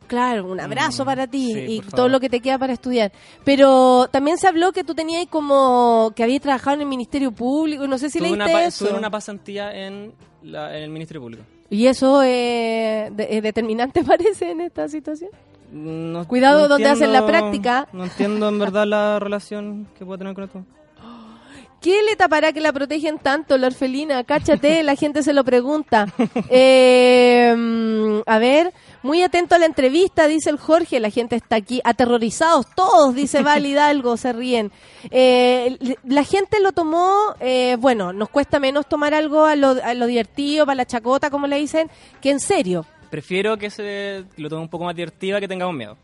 Claro, 0.07 0.45
un 0.45 0.59
abrazo 0.59 1.03
para 1.05 1.27
ti 1.27 1.51
Mm, 1.53 1.55
sí, 1.55 1.65
y 1.75 1.79
todo 1.81 1.91
favor. 1.91 2.11
lo 2.11 2.19
que 2.19 2.29
te 2.29 2.39
queda 2.39 2.57
para 2.57 2.73
estudiar. 2.73 3.11
Pero 3.43 4.07
también 4.11 4.37
se 4.37 4.47
habló 4.47 4.71
que 4.71 4.83
tú 4.83 4.95
tenías 4.95 5.27
como 5.27 6.11
que 6.15 6.23
habías 6.23 6.41
trabajado 6.41 6.75
en 6.75 6.81
el 6.81 6.87
Ministerio 6.87 7.31
Público, 7.31 7.85
no 7.87 7.97
sé 7.97 8.09
si 8.09 8.19
Tuve 8.19 8.29
leíste 8.29 8.51
una, 8.51 8.63
eso. 8.63 8.87
tuve 8.87 8.97
una 8.97 9.09
pasantía 9.11 9.71
en, 9.75 10.13
la- 10.43 10.75
en 10.77 10.83
el 10.83 10.89
Ministerio 10.89 11.21
Público. 11.21 11.43
Y 11.69 11.87
eso 11.87 12.23
eh, 12.23 13.09
de- 13.11 13.27
es 13.37 13.43
determinante 13.43 14.03
parece 14.05 14.51
en 14.51 14.61
esta 14.61 14.87
situación. 14.87 15.29
No- 15.71 16.25
Cuidado 16.27 16.61
no 16.61 16.67
donde 16.69 16.87
hacen 16.87 17.11
la 17.11 17.25
práctica. 17.25 17.89
No 17.91 18.05
entiendo 18.05 18.47
en 18.47 18.57
verdad 18.59 18.85
la 18.87 19.19
relación 19.19 19.85
que 19.99 20.05
puedo 20.05 20.17
tener 20.17 20.33
con 20.33 20.45
esto. 20.45 20.63
¿Qué 21.81 22.01
le 22.03 22.15
tapará 22.15 22.53
que 22.53 22.61
la 22.61 22.71
protegen 22.73 23.19
tanto, 23.19 23.57
la 23.57 23.67
orfelina? 23.67 24.23
Cáchate, 24.23 24.81
la 24.83 24.95
gente 24.95 25.21
se 25.23 25.33
lo 25.33 25.43
pregunta. 25.43 26.07
Eh, 26.49 27.53
mm, 27.55 28.19
a 28.25 28.39
ver, 28.39 28.73
muy 29.03 29.21
atento 29.23 29.55
a 29.55 29.59
la 29.59 29.65
entrevista, 29.65 30.27
dice 30.27 30.49
el 30.49 30.57
Jorge. 30.57 30.99
La 30.99 31.09
gente 31.09 31.35
está 31.35 31.57
aquí 31.57 31.81
aterrorizados, 31.83 32.65
todos, 32.75 33.15
dice 33.15 33.41
Val 33.43 33.65
Hidalgo, 33.65 34.17
se 34.17 34.33
ríen. 34.33 34.71
Eh, 35.11 35.77
la 36.03 36.23
gente 36.23 36.59
lo 36.59 36.71
tomó, 36.71 37.35
eh, 37.39 37.77
bueno, 37.79 38.13
nos 38.13 38.29
cuesta 38.29 38.59
menos 38.59 38.87
tomar 38.87 39.13
algo 39.13 39.45
a 39.45 39.55
lo, 39.55 39.75
a 39.83 39.93
lo 39.93 40.05
divertido, 40.07 40.65
para 40.65 40.75
la 40.75 40.85
chacota, 40.85 41.29
como 41.29 41.47
le 41.47 41.57
dicen, 41.57 41.89
que 42.21 42.31
en 42.31 42.39
serio. 42.39 42.85
Prefiero 43.09 43.57
que 43.57 43.69
se 43.69 44.25
lo 44.35 44.49
tome 44.49 44.63
un 44.63 44.69
poco 44.69 44.83
más 44.83 44.95
divertida 44.95 45.39
que 45.39 45.47
tengamos 45.47 45.73
miedo. 45.75 45.95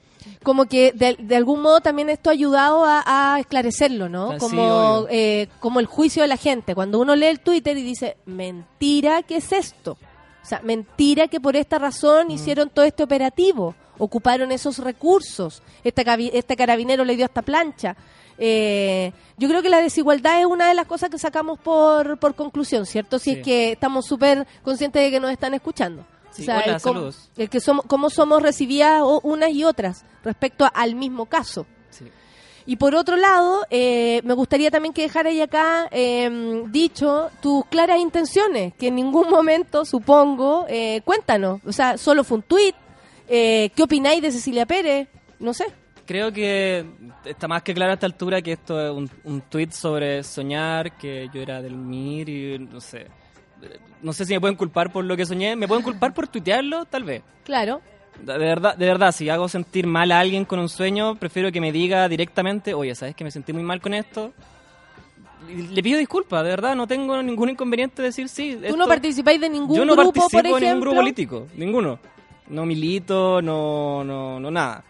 como 0.41 0.65
que 0.65 0.93
de, 0.93 1.17
de 1.19 1.35
algún 1.35 1.61
modo 1.61 1.81
también 1.81 2.09
esto 2.09 2.29
ha 2.29 2.33
ayudado 2.33 2.85
a, 2.85 3.03
a 3.35 3.39
esclarecerlo, 3.41 4.07
¿no? 4.07 4.31
Ah, 4.31 4.33
sí, 4.35 4.39
Como, 4.39 5.05
eh, 5.09 5.47
como 5.59 5.81
el 5.81 5.85
juicio 5.85 6.21
de 6.21 6.29
la 6.29 6.37
gente. 6.37 6.75
Cuando 6.75 6.99
uno 6.99 7.13
lee 7.17 7.25
el 7.25 7.41
Twitter 7.41 7.77
y 7.77 7.83
dice, 7.83 8.15
mentira, 8.25 9.21
¿qué 9.23 9.35
es 9.37 9.51
esto? 9.51 9.97
O 10.43 10.45
sea, 10.45 10.59
mentira 10.63 11.27
que 11.29 11.39
por 11.39 11.55
esta 11.55 11.79
razón 11.79 12.29
hicieron 12.29 12.69
todo 12.69 12.83
este 12.85 13.01
operativo, 13.03 13.73
ocuparon 13.97 14.51
esos 14.51 14.77
recursos, 14.79 15.63
este, 15.83 16.03
este 16.37 16.55
carabinero 16.57 17.05
le 17.05 17.15
dio 17.15 17.25
esta 17.25 17.41
plancha. 17.41 17.95
Eh, 18.37 19.13
yo 19.37 19.47
creo 19.47 19.61
que 19.61 19.69
la 19.69 19.81
desigualdad 19.81 20.39
es 20.41 20.45
una 20.45 20.67
de 20.67 20.73
las 20.73 20.85
cosas 20.87 21.09
que 21.09 21.17
sacamos 21.19 21.59
por, 21.59 22.17
por 22.17 22.35
conclusión, 22.35 22.85
¿cierto? 22.85 23.19
Si 23.19 23.31
Sí. 23.31 23.37
es 23.39 23.43
que 23.45 23.71
estamos 23.73 24.05
súper 24.05 24.45
conscientes 24.63 25.01
de 25.01 25.11
que 25.11 25.19
nos 25.19 25.31
están 25.31 25.53
escuchando. 25.53 26.05
Sí, 26.31 26.43
hola, 26.43 26.59
el 26.65 26.81
cómo- 26.81 26.95
saludos. 26.95 27.29
el 27.37 27.49
que 27.49 27.59
somos, 27.59 27.85
cómo 27.85 28.09
somos 28.09 28.41
recibidas 28.41 29.01
o- 29.03 29.21
unas 29.23 29.51
y 29.51 29.63
otras 29.63 30.03
respecto 30.23 30.67
al 30.73 30.95
mismo 30.95 31.27
caso. 31.27 31.67
Y 32.65 32.77
por 32.77 32.95
otro 32.95 33.17
lado, 33.17 33.65
eh, 33.69 34.21
me 34.23 34.33
gustaría 34.33 34.71
también 34.71 34.93
que 34.93 35.01
dejara 35.01 35.29
ahí 35.29 35.41
acá 35.41 35.87
eh, 35.91 36.63
dicho 36.67 37.29
tus 37.41 37.65
claras 37.65 37.99
intenciones, 37.99 38.73
que 38.75 38.87
en 38.87 38.95
ningún 38.95 39.29
momento, 39.29 39.83
supongo, 39.85 40.65
eh, 40.69 41.01
cuéntanos. 41.03 41.59
O 41.65 41.73
sea, 41.73 41.97
solo 41.97 42.23
fue 42.23 42.37
un 42.37 42.43
tuit. 42.43 42.75
Eh, 43.27 43.71
¿Qué 43.75 43.83
opináis 43.83 44.21
de 44.21 44.31
Cecilia 44.31 44.65
Pérez? 44.65 45.07
No 45.39 45.53
sé. 45.53 45.65
Creo 46.05 46.31
que 46.31 46.85
está 47.25 47.47
más 47.47 47.63
que 47.63 47.73
claro 47.73 47.91
a 47.91 47.93
esta 47.95 48.05
altura 48.05 48.41
que 48.41 48.53
esto 48.53 48.79
es 48.79 48.91
un, 48.91 49.09
un 49.23 49.41
tweet 49.41 49.71
sobre 49.71 50.23
soñar, 50.23 50.97
que 50.97 51.29
yo 51.33 51.41
era 51.41 51.61
del 51.61 51.75
MIR 51.75 52.29
y 52.29 52.59
no 52.59 52.81
sé. 52.81 53.07
No 54.01 54.11
sé 54.11 54.25
si 54.25 54.33
me 54.33 54.41
pueden 54.41 54.57
culpar 54.57 54.91
por 54.91 55.05
lo 55.05 55.15
que 55.15 55.25
soñé. 55.25 55.55
¿Me 55.55 55.67
pueden 55.67 55.83
culpar 55.83 56.13
por 56.13 56.27
tuitearlo? 56.27 56.85
Tal 56.85 57.03
vez. 57.03 57.23
Claro. 57.45 57.81
De 58.21 58.37
verdad, 58.37 58.77
de 58.77 58.85
verdad, 58.85 59.11
si 59.11 59.29
hago 59.29 59.49
sentir 59.49 59.85
mal 59.87 60.11
a 60.11 60.19
alguien 60.19 60.45
con 60.45 60.59
un 60.59 60.69
sueño, 60.69 61.15
prefiero 61.15 61.51
que 61.51 61.59
me 61.59 61.71
diga 61.71 62.07
directamente, 62.07 62.73
oye, 62.73 62.95
¿sabes 62.95 63.15
que 63.15 63.23
me 63.23 63.31
sentí 63.31 63.51
muy 63.53 63.63
mal 63.63 63.81
con 63.81 63.93
esto? 63.93 64.31
Le 65.49 65.83
pido 65.83 65.99
disculpas, 65.99 66.41
de 66.43 66.49
verdad, 66.51 66.75
no 66.75 66.87
tengo 66.87 67.21
ningún 67.21 67.49
inconveniente 67.49 68.01
de 68.01 68.09
decir 68.09 68.29
sí. 68.29 68.57
¿Tú 68.69 68.77
no 68.77 68.87
participáis 68.87 69.41
de 69.41 69.49
ningún 69.49 69.75
Yo 69.75 69.83
no 69.83 69.93
grupo, 69.93 70.13
participo 70.13 70.29
por 70.29 70.39
en 70.39 70.43
ningún 70.45 70.63
ejemplo? 70.63 70.91
grupo 70.91 71.01
político, 71.01 71.47
ninguno. 71.57 71.99
No 72.47 72.65
milito, 72.65 73.41
no, 73.41 74.03
no, 74.05 74.39
no 74.39 74.51
nada. 74.51 74.83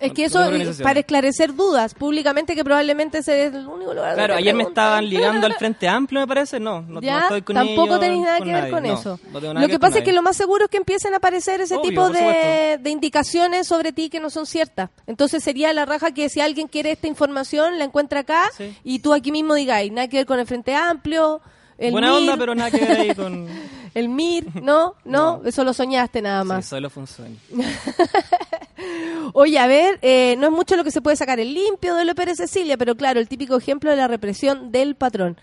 Es 0.00 0.12
que 0.12 0.26
eso, 0.26 0.38
para 0.82 1.00
esclarecer 1.00 1.54
dudas 1.54 1.94
públicamente, 1.94 2.54
que 2.54 2.62
probablemente 2.62 3.18
ese 3.18 3.46
es 3.46 3.54
el 3.54 3.66
único 3.66 3.94
lugar 3.94 4.14
Claro, 4.14 4.34
ayer 4.36 4.54
me 4.54 4.62
estaban 4.62 5.08
ligando 5.08 5.46
al 5.46 5.54
Frente 5.58 5.88
Amplio, 5.88 6.20
me 6.20 6.26
parece. 6.26 6.60
No, 6.60 6.82
no, 6.82 6.94
no 6.94 7.00
¿Ya? 7.00 7.22
estoy 7.22 7.42
con 7.42 7.54
Tampoco 7.54 7.86
ellos, 7.88 8.00
tenéis 8.00 8.22
nada 8.22 8.38
que 8.38 8.52
ver 8.52 8.54
nadie. 8.54 8.70
con 8.70 8.86
eso. 8.86 9.20
no 9.32 9.54
Lo 9.60 9.68
que 9.68 9.78
pasa 9.78 9.98
es 9.98 10.04
que 10.04 10.12
lo 10.12 10.22
más 10.22 10.36
seguro 10.36 10.64
es 10.64 10.70
que 10.70 10.76
empiecen 10.76 11.14
a 11.14 11.16
aparecer 11.16 11.60
ese 11.60 11.74
Obvio, 11.76 11.90
tipo 11.90 12.10
de, 12.10 12.78
de 12.80 12.90
indicaciones 12.90 13.66
sobre 13.66 13.92
ti 13.92 14.08
que 14.08 14.20
no 14.20 14.30
son 14.30 14.46
ciertas. 14.46 14.90
Entonces 15.06 15.42
sería 15.42 15.72
la 15.72 15.84
raja 15.84 16.12
que 16.12 16.28
si 16.28 16.40
alguien 16.40 16.68
quiere 16.68 16.92
esta 16.92 17.08
información, 17.08 17.78
la 17.78 17.84
encuentra 17.84 18.20
acá 18.20 18.50
y 18.84 19.00
tú 19.00 19.12
aquí 19.12 19.32
mismo 19.32 19.54
digáis, 19.54 19.90
nada 19.90 20.06
que 20.08 20.18
ver 20.18 20.26
con 20.26 20.38
el 20.38 20.46
Frente 20.46 20.74
Amplio, 20.76 21.40
el 21.76 21.92
Buena 21.92 22.08
MIR, 22.12 22.18
onda, 22.20 22.36
pero 22.36 22.54
nada 22.54 22.70
que 22.70 22.78
ver 22.78 22.98
ahí 22.98 23.14
con... 23.14 23.48
el 23.94 24.08
MIR, 24.08 24.54
no, 24.62 24.94
no, 25.04 25.42
eso 25.44 25.64
lo 25.64 25.72
soñaste 25.72 26.22
nada 26.22 26.44
más. 26.44 26.64
Sí, 26.64 26.70
solo 26.70 26.90
fue 26.90 27.02
un 27.02 27.06
sueño. 27.06 27.36
Oye, 29.34 29.58
a 29.58 29.66
ver, 29.66 29.98
eh, 30.02 30.36
no 30.38 30.46
es 30.46 30.52
mucho 30.52 30.76
lo 30.76 30.84
que 30.84 30.90
se 30.90 31.00
puede 31.02 31.16
sacar 31.16 31.40
el 31.40 31.52
limpio 31.52 31.94
de 31.94 32.04
López 32.04 32.36
Cecilia, 32.36 32.76
pero 32.76 32.94
claro, 32.96 33.20
el 33.20 33.28
típico 33.28 33.56
ejemplo 33.56 33.90
de 33.90 33.96
la 33.96 34.08
represión 34.08 34.70
del 34.72 34.94
patrón. 34.94 35.36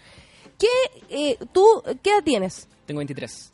¿Qué, 0.58 0.68
eh, 1.10 1.38
tú, 1.54 1.66
qué 2.02 2.12
edad 2.12 2.24
tienes? 2.24 2.68
Tengo 2.86 3.00
23. 3.00 3.52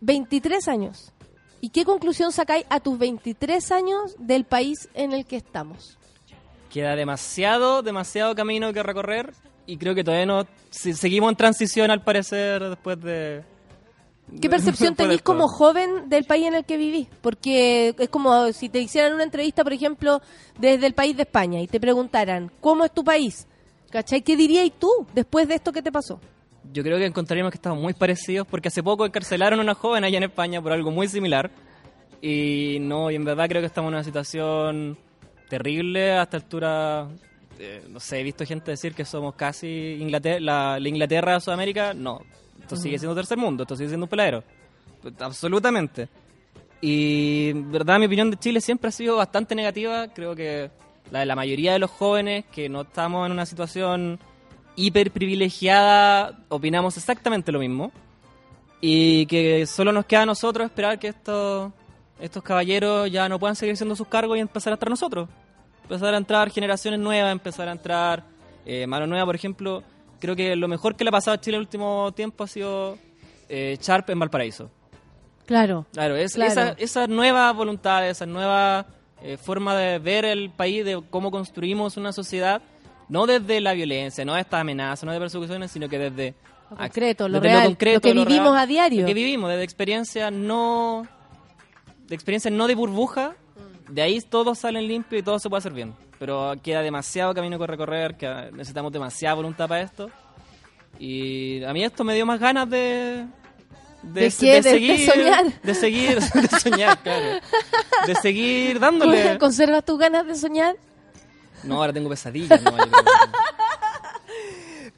23 0.00 0.68
años. 0.68 1.12
¿Y 1.60 1.70
qué 1.70 1.84
conclusión 1.84 2.30
sacáis 2.30 2.66
a 2.68 2.78
tus 2.80 2.98
23 2.98 3.72
años 3.72 4.14
del 4.18 4.44
país 4.44 4.88
en 4.94 5.12
el 5.12 5.24
que 5.24 5.36
estamos? 5.36 5.96
Queda 6.70 6.94
demasiado, 6.94 7.82
demasiado 7.82 8.34
camino 8.34 8.72
que 8.72 8.82
recorrer 8.82 9.32
y 9.66 9.76
creo 9.78 9.94
que 9.94 10.04
todavía 10.04 10.26
no... 10.26 10.46
si- 10.70 10.92
seguimos 10.92 11.30
en 11.30 11.36
transición 11.36 11.90
al 11.90 12.02
parecer 12.02 12.62
después 12.68 13.00
de... 13.00 13.42
¿Qué 14.40 14.48
percepción 14.50 14.94
tenéis 14.94 15.22
como 15.22 15.48
joven 15.48 16.08
del 16.08 16.24
país 16.24 16.46
en 16.46 16.54
el 16.54 16.64
que 16.64 16.76
vivís? 16.76 17.08
Porque 17.20 17.94
es 17.98 18.08
como 18.08 18.52
si 18.52 18.68
te 18.68 18.80
hicieran 18.80 19.14
una 19.14 19.24
entrevista, 19.24 19.62
por 19.62 19.72
ejemplo, 19.72 20.20
desde 20.58 20.86
el 20.86 20.94
país 20.94 21.16
de 21.16 21.22
España 21.22 21.60
y 21.60 21.66
te 21.66 21.80
preguntaran, 21.80 22.50
¿cómo 22.60 22.84
es 22.84 22.92
tu 22.92 23.04
país? 23.04 23.46
¿Cachai? 23.90 24.22
¿Qué 24.22 24.36
dirías 24.36 24.68
tú 24.78 24.88
después 25.14 25.46
de 25.46 25.54
esto 25.54 25.72
que 25.72 25.82
te 25.82 25.92
pasó? 25.92 26.20
Yo 26.72 26.82
creo 26.82 26.98
que 26.98 27.06
encontraríamos 27.06 27.52
que 27.52 27.58
estamos 27.58 27.78
muy 27.78 27.92
parecidos 27.92 28.46
porque 28.46 28.68
hace 28.68 28.82
poco 28.82 29.06
encarcelaron 29.06 29.60
a 29.60 29.62
una 29.62 29.74
joven 29.74 30.02
allá 30.02 30.16
en 30.16 30.24
España 30.24 30.60
por 30.60 30.72
algo 30.72 30.90
muy 30.90 31.06
similar. 31.08 31.50
Y 32.20 32.78
no, 32.80 33.10
y 33.10 33.16
en 33.16 33.24
verdad 33.24 33.48
creo 33.48 33.60
que 33.60 33.66
estamos 33.66 33.90
en 33.90 33.94
una 33.94 34.04
situación 34.04 34.98
terrible 35.48 36.12
a 36.12 36.22
esta 36.22 36.38
altura. 36.38 37.06
eh, 37.58 37.84
no 37.90 38.00
sé, 38.00 38.20
he 38.20 38.22
visto 38.22 38.44
gente 38.46 38.70
decir 38.70 38.94
que 38.94 39.04
somos 39.04 39.34
casi 39.34 39.98
Inglaterra, 40.00 40.40
la, 40.40 40.80
la 40.80 40.88
Inglaterra 40.88 41.34
de 41.34 41.40
Sudamérica. 41.40 41.92
No, 41.94 42.20
esto 42.60 42.76
sigue 42.76 42.98
siendo 42.98 43.14
tercer 43.14 43.38
mundo, 43.38 43.62
esto 43.62 43.76
sigue 43.76 43.88
siendo 43.88 44.06
un 44.06 44.10
peladero. 44.10 44.42
Absolutamente. 45.20 46.08
Y 46.80 47.52
verdad 47.52 47.98
mi 47.98 48.06
opinión 48.06 48.30
de 48.30 48.36
Chile 48.36 48.60
siempre 48.60 48.88
ha 48.88 48.92
sido 48.92 49.16
bastante 49.16 49.54
negativa. 49.54 50.08
Creo 50.08 50.34
que 50.34 50.70
la 51.10 51.20
de 51.20 51.26
la 51.26 51.36
mayoría 51.36 51.72
de 51.72 51.78
los 51.78 51.90
jóvenes 51.90 52.44
que 52.52 52.68
no 52.68 52.82
estamos 52.82 53.26
en 53.26 53.32
una 53.32 53.46
situación 53.46 54.18
hiper 54.76 55.10
privilegiada 55.10 56.38
opinamos 56.48 56.96
exactamente 56.96 57.52
lo 57.52 57.58
mismo. 57.58 57.92
Y 58.80 59.24
que 59.26 59.66
solo 59.66 59.92
nos 59.92 60.04
queda 60.04 60.22
a 60.22 60.26
nosotros 60.26 60.66
esperar 60.66 60.98
que 60.98 61.08
estos, 61.08 61.72
estos 62.20 62.42
caballeros 62.42 63.10
ya 63.10 63.30
no 63.30 63.38
puedan 63.38 63.56
seguir 63.56 63.78
siendo 63.78 63.96
sus 63.96 64.08
cargos 64.08 64.36
y 64.36 64.40
empezar 64.40 64.72
a 64.72 64.76
entrar 64.76 64.90
nosotros. 64.90 65.28
Empezar 65.84 66.12
a 66.12 66.18
entrar 66.18 66.50
generaciones 66.50 67.00
nuevas, 67.00 67.32
empezar 67.32 67.68
a 67.68 67.72
entrar 67.72 68.24
eh, 68.66 68.86
mano 68.86 69.06
nueva, 69.06 69.24
por 69.24 69.34
ejemplo. 69.34 69.82
Creo 70.24 70.36
que 70.36 70.56
lo 70.56 70.68
mejor 70.68 70.96
que 70.96 71.04
le 71.04 71.10
ha 71.10 71.12
pasado 71.12 71.34
a 71.34 71.40
Chile 71.40 71.56
en 71.58 71.60
el 71.60 71.66
último 71.66 72.10
tiempo 72.12 72.44
ha 72.44 72.46
sido 72.46 72.96
eh, 73.50 73.76
Sharp 73.78 74.08
en 74.08 74.18
Valparaíso. 74.18 74.70
Claro. 75.44 75.84
Claro, 75.92 76.16
es, 76.16 76.32
Claro. 76.32 76.50
Esa, 76.50 76.70
esa 76.78 77.06
nueva 77.08 77.52
voluntad, 77.52 78.08
esa 78.08 78.24
nueva 78.24 78.86
eh, 79.22 79.36
forma 79.36 79.76
de 79.76 79.98
ver 79.98 80.24
el 80.24 80.48
país, 80.48 80.82
de 80.82 81.02
cómo 81.10 81.30
construimos 81.30 81.98
una 81.98 82.10
sociedad, 82.14 82.62
no 83.10 83.26
desde 83.26 83.60
la 83.60 83.74
violencia, 83.74 84.24
no 84.24 84.32
de 84.32 84.40
estas 84.40 84.62
amenazas, 84.62 85.04
no 85.04 85.12
de 85.12 85.18
persecuciones, 85.18 85.70
sino 85.70 85.90
que 85.90 85.98
desde 85.98 86.34
Lo 86.70 86.76
concreto, 86.78 87.28
lo 87.28 87.40
real, 87.40 87.66
concreto, 87.66 87.96
lo 87.96 88.00
que 88.00 88.14
lo 88.14 88.24
vivimos 88.24 88.52
real, 88.52 88.64
a 88.64 88.66
diario. 88.66 89.00
Lo 89.02 89.06
que 89.06 89.12
vivimos, 89.12 89.50
desde 89.50 89.64
experiencias 89.64 90.32
no 90.32 91.06
de 92.08 92.14
experiencias 92.14 92.54
no 92.54 92.66
de 92.66 92.74
burbuja, 92.74 93.36
de 93.88 94.02
ahí 94.02 94.20
todo 94.20 94.54
sale 94.54 94.80
limpio 94.82 95.18
y 95.18 95.22
todo 95.22 95.38
se 95.38 95.48
puede 95.48 95.58
hacer 95.58 95.72
bien. 95.72 95.94
Pero 96.18 96.54
queda 96.62 96.80
demasiado 96.82 97.34
camino 97.34 97.58
que 97.58 97.66
recorrer, 97.66 98.16
que 98.16 98.50
necesitamos 98.52 98.92
demasiada 98.92 99.34
voluntad 99.34 99.68
para 99.68 99.82
esto. 99.82 100.10
Y 100.98 101.62
a 101.64 101.72
mí 101.72 101.84
esto 101.84 102.04
me 102.04 102.14
dio 102.14 102.24
más 102.26 102.38
ganas 102.40 102.68
de... 102.70 103.26
¿De 104.02 104.30
qué? 104.38 104.60
¿De- 104.60 104.78
de 104.78 105.06
soñar? 105.06 105.62
De 105.62 105.74
seguir, 105.74 106.20
de 106.34 106.60
soñar, 106.60 106.98
claro. 107.02 107.40
De 108.06 108.14
seguir 108.16 108.78
dándole. 108.78 109.38
¿Conservas 109.38 109.84
tus 109.84 109.98
ganas 109.98 110.26
de 110.26 110.34
soñar? 110.34 110.76
No, 111.62 111.76
ahora 111.76 111.92
tengo 111.92 112.10
pesadillas. 112.10 112.60
No, 112.62 112.70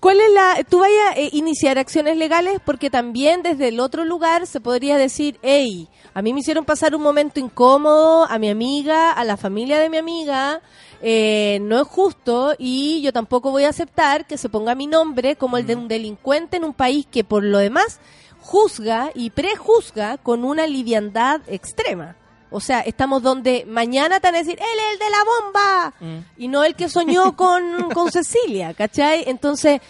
¿Cuál 0.06 0.20
es 0.20 0.32
la... 0.32 0.62
¿Tú 0.62 0.78
vayas 0.78 1.16
a 1.16 1.18
eh, 1.18 1.30
iniciar 1.32 1.78
acciones 1.78 2.16
legales? 2.16 2.60
Porque 2.64 2.90
también 2.90 3.42
desde 3.42 3.66
el 3.66 3.80
otro 3.80 4.04
lugar 4.04 4.46
se 4.46 4.60
podría 4.60 4.96
decir, 4.98 5.36
hey, 5.42 5.88
a 6.14 6.22
mí 6.22 6.32
me 6.32 6.38
hicieron 6.38 6.64
pasar 6.64 6.94
un 6.94 7.02
momento 7.02 7.40
incómodo, 7.40 8.22
a 8.22 8.38
mi 8.38 8.48
amiga, 8.48 9.10
a 9.10 9.24
la 9.24 9.36
familia 9.36 9.80
de 9.80 9.90
mi 9.90 9.96
amiga, 9.96 10.60
eh, 11.02 11.58
no 11.62 11.80
es 11.80 11.88
justo 11.88 12.54
y 12.56 13.02
yo 13.02 13.12
tampoco 13.12 13.50
voy 13.50 13.64
a 13.64 13.70
aceptar 13.70 14.28
que 14.28 14.38
se 14.38 14.48
ponga 14.48 14.76
mi 14.76 14.86
nombre 14.86 15.34
como 15.34 15.56
el 15.56 15.66
de 15.66 15.74
un 15.74 15.88
delincuente 15.88 16.58
en 16.58 16.62
un 16.62 16.72
país 16.72 17.04
que 17.10 17.24
por 17.24 17.42
lo 17.42 17.58
demás 17.58 17.98
juzga 18.38 19.10
y 19.12 19.30
prejuzga 19.30 20.18
con 20.18 20.44
una 20.44 20.68
liviandad 20.68 21.40
extrema. 21.48 22.14
O 22.56 22.60
sea, 22.60 22.80
estamos 22.80 23.22
donde 23.22 23.64
mañana 23.68 24.18
te 24.18 24.28
van 24.28 24.36
a 24.36 24.38
decir, 24.38 24.58
él 24.58 24.78
es 24.86 24.92
el 24.94 24.98
de 24.98 25.10
la 25.10 25.24
bomba 25.24 26.26
y 26.38 26.48
no 26.48 26.64
el 26.64 26.74
que 26.74 26.88
soñó 26.88 27.36
con, 27.36 27.90
con 27.92 28.10
Cecilia, 28.10 28.72
¿cachai? 28.72 29.24
Entonces, 29.28 29.80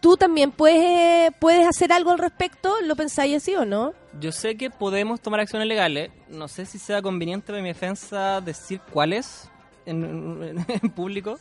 tú 0.00 0.16
también 0.16 0.50
puedes, 0.50 1.32
puedes 1.38 1.66
hacer 1.68 1.92
algo 1.92 2.10
al 2.10 2.18
respecto, 2.18 2.74
¿lo 2.82 2.96
pensáis 2.96 3.36
así 3.36 3.54
o 3.54 3.64
no? 3.64 3.94
Yo 4.20 4.32
sé 4.32 4.56
que 4.56 4.70
podemos 4.70 5.20
tomar 5.20 5.40
acciones 5.40 5.68
legales. 5.68 6.10
No 6.28 6.48
sé 6.48 6.66
si 6.66 6.78
sea 6.78 7.00
conveniente 7.02 7.46
para 7.52 7.62
mi 7.62 7.68
defensa 7.68 8.40
decir 8.40 8.80
cuáles 8.92 9.48
en, 9.84 10.02
en- 10.42 10.66
en 10.82 10.90
público. 10.90 11.38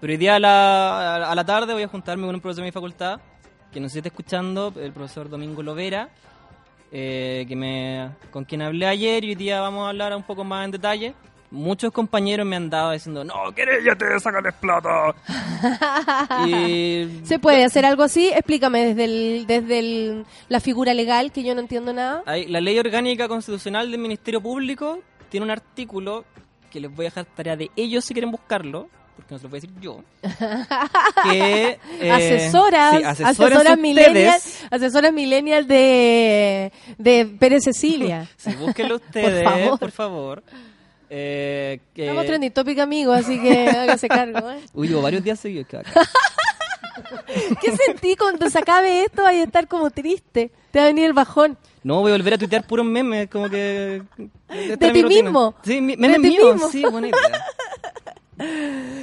Pero 0.00 0.12
hoy 0.12 0.16
día 0.16 0.36
a 0.36 0.38
la, 0.40 1.30
a 1.30 1.34
la 1.34 1.44
tarde 1.44 1.72
voy 1.72 1.82
a 1.84 1.88
juntarme 1.88 2.26
con 2.26 2.34
un 2.34 2.40
profesor 2.40 2.62
de 2.64 2.68
mi 2.68 2.72
facultad, 2.72 3.20
que 3.72 3.80
nos 3.80 3.94
esté 3.96 4.08
escuchando, 4.08 4.72
el 4.76 4.92
profesor 4.92 5.28
Domingo 5.28 5.62
Lovera, 5.62 6.08
eh, 6.92 7.44
que 7.48 7.54
me, 7.56 8.10
con 8.30 8.44
quien 8.44 8.62
hablé 8.62 8.86
ayer 8.86 9.24
y 9.24 9.28
hoy 9.30 9.34
día 9.34 9.60
vamos 9.60 9.86
a 9.86 9.90
hablar 9.90 10.14
un 10.16 10.22
poco 10.22 10.44
más 10.44 10.64
en 10.64 10.70
detalle. 10.72 11.14
Muchos 11.50 11.92
compañeros 11.92 12.46
me 12.46 12.56
han 12.56 12.68
dado 12.68 12.90
diciendo, 12.92 13.24
no, 13.24 13.34
querellate, 13.54 14.04
sácales 14.20 14.54
plata. 14.54 15.14
y 16.46 17.20
¿Se 17.24 17.38
puede 17.38 17.64
hacer 17.64 17.86
algo 17.86 18.02
así? 18.02 18.28
Explícame 18.28 18.84
desde, 18.94 19.04
el, 19.04 19.46
desde 19.46 19.78
el- 19.78 20.26
la 20.48 20.60
figura 20.60 20.92
legal, 20.94 21.32
que 21.32 21.42
yo 21.42 21.54
no 21.54 21.60
entiendo 21.60 21.92
nada. 21.92 22.22
Hay- 22.26 22.46
la 22.48 22.60
ley 22.60 22.78
orgánica 22.78 23.28
constitucional 23.28 23.90
del 23.90 24.00
Ministerio 24.00 24.40
Público 24.42 25.00
tiene 25.30 25.44
un 25.44 25.50
artículo 25.50 26.24
que 26.70 26.80
les 26.80 26.94
voy 26.94 27.06
a 27.06 27.08
dejar 27.08 27.24
tarea 27.24 27.56
de 27.56 27.70
ellos 27.76 28.04
si 28.04 28.12
quieren 28.12 28.30
buscarlo, 28.30 28.88
porque 29.18 29.34
no 29.34 29.38
se 29.38 29.44
lo 29.44 29.50
voy 29.50 29.58
a 29.58 29.60
decir 29.60 29.80
yo. 29.80 30.00
que, 31.30 31.78
eh, 32.00 32.10
asesoras, 32.10 32.96
sí, 32.96 33.02
asesoras 33.24 33.76
millennial, 33.78 34.40
asesoras 34.70 35.12
millennial 35.12 35.66
de, 35.66 36.72
de 36.98 37.26
Pérez 37.38 37.64
Cecilia. 37.64 38.28
Sí, 38.36 38.54
búsquenlo 38.54 38.94
ustedes, 39.04 39.44
favor. 39.44 39.78
por 39.78 39.90
favor. 39.90 40.42
Eh, 41.10 41.80
que- 41.94 42.02
Estamos 42.02 42.26
trending 42.26 42.52
topic, 42.52 42.78
amigo, 42.78 43.12
así 43.12 43.40
que 43.40 43.68
hágase 43.68 44.08
cargo. 44.08 44.50
¿eh? 44.50 44.60
Uy, 44.72 44.88
llevo 44.88 45.02
varios 45.02 45.24
días 45.24 45.40
seguidos 45.40 45.66
que 45.66 45.78
acá. 45.78 45.90
¿Qué 47.60 47.72
sentí 47.76 48.14
cuando 48.16 48.48
se 48.50 48.58
acabe 48.58 49.02
esto? 49.04 49.22
Vas 49.22 49.34
a 49.34 49.42
estar 49.42 49.66
como 49.66 49.90
triste. 49.90 50.50
Te 50.70 50.78
va 50.78 50.84
a 50.84 50.88
venir 50.88 51.06
el 51.06 51.12
bajón. 51.12 51.56
No, 51.82 52.00
voy 52.00 52.12
a 52.12 52.14
volver 52.14 52.34
a 52.34 52.38
tuitear 52.38 52.66
puros 52.66 52.84
memes, 52.84 53.28
como 53.30 53.48
que... 53.48 54.02
¿De 54.48 54.76
ti 54.92 55.02
mismo? 55.04 55.54
Sí, 55.64 55.74
¿De 55.80 55.96
memes 55.96 56.20
ti 56.20 56.28
míos, 56.28 56.60
sí, 56.70 56.82
buena 56.82 57.08
idea. 57.08 57.44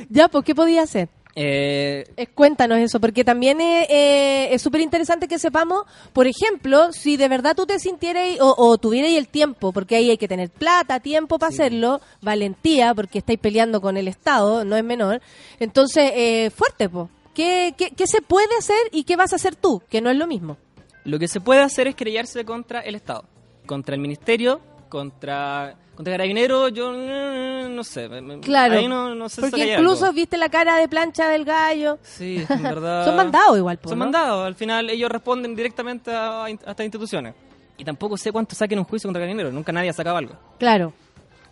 Ya, 0.10 0.28
pues, 0.28 0.44
¿qué 0.46 0.56
podía 0.56 0.84
hacer? 0.84 1.10
Eh, 1.38 2.06
Eh, 2.16 2.28
cuéntanos 2.28 2.78
eso, 2.80 3.02
porque 3.02 3.26
también 3.26 3.60
eh, 3.60 4.48
es 4.54 4.62
súper 4.62 4.80
interesante 4.80 5.28
que 5.28 5.38
sepamos, 5.38 5.84
por 6.14 6.28
ejemplo, 6.28 6.94
si 6.94 7.18
de 7.18 7.28
verdad 7.28 7.56
tú 7.56 7.66
te 7.66 7.78
sintieras 7.78 8.40
o, 8.40 8.56
o 8.58 8.78
tuvieras 8.78 9.12
el 9.12 9.28
tiempo, 9.28 9.74
porque 9.74 9.98
ahí 9.98 10.10
hay 10.10 10.18
que 10.18 10.30
tener 10.30 10.50
plata, 10.50 11.02
tiempo 11.02 11.38
para 11.38 11.50
hacerlo, 11.50 12.00
valentía, 12.22 12.94
porque 12.96 13.20
estáis 13.20 13.40
peleando 13.40 13.82
con 13.82 13.98
el 13.98 14.08
Estado, 14.08 14.64
no 14.64 14.78
es 14.78 14.84
menor. 14.84 15.22
Entonces, 15.60 16.12
eh, 16.16 16.52
fuerte. 16.56 16.90
¿Qué, 17.34 17.74
qué, 17.78 17.90
qué 17.92 18.08
se 18.08 18.22
puede 18.22 18.56
hacer 18.58 18.78
y 18.94 19.04
qué 19.04 19.18
vas 19.18 19.34
a 19.34 19.36
hacer 19.36 19.58
tú? 19.58 19.82
Que 19.90 20.00
no 20.00 20.10
es 20.10 20.16
lo 20.16 20.28
mismo. 20.28 20.56
Lo 21.04 21.20
que 21.20 21.28
se 21.28 21.42
puede 21.42 21.62
hacer 21.62 21.88
es 21.88 21.96
querellarse 21.96 22.46
contra 22.46 22.80
el 22.80 22.96
Estado, 22.96 23.26
contra 23.66 23.94
el 23.96 24.02
Ministerio 24.02 24.62
Contra, 24.88 25.76
contra 25.96 26.14
Carabinero, 26.14 26.68
yo 26.70 26.92
eh, 26.96 27.68
no 27.70 27.84
sé. 27.84 28.10
Claro. 28.42 28.76
Ahí 28.76 28.88
no, 28.88 29.16
no 29.16 29.30
sé 29.30 29.36
si 29.36 29.50
Porque 29.50 29.74
incluso 29.74 30.06
algo. 30.06 30.16
viste 30.16 30.38
la 30.38 30.50
cara 30.50 30.78
de 30.78 30.88
plancha 30.88 31.30
del 31.30 31.46
gallo. 31.46 31.98
Sí, 32.04 32.44
en 32.50 32.64
verdad. 32.64 33.06
Son 33.06 33.16
mandados 33.16 33.58
igual, 33.58 33.78
po, 33.78 33.90
Son 33.90 34.00
¿no? 34.00 34.06
mandados. 34.06 34.46
Al 34.46 34.56
final 34.56 34.90
ellos 34.90 35.10
responden 35.10 35.56
directamente 35.56 36.12
a, 36.12 36.46
a 36.46 36.50
estas 36.50 36.82
instituciones. 36.82 37.34
Y 37.78 37.84
tampoco 37.84 38.18
sé 38.18 38.32
cuánto 38.32 38.56
saquen 38.56 38.80
un 38.80 38.86
juicio 38.86 39.08
contra 39.08 39.22
Carabinero. 39.22 39.52
Nunca 39.52 39.72
nadie 39.72 39.90
ha 39.90 39.94
sacado 39.94 40.18
algo. 40.18 40.36
Claro. 40.60 40.94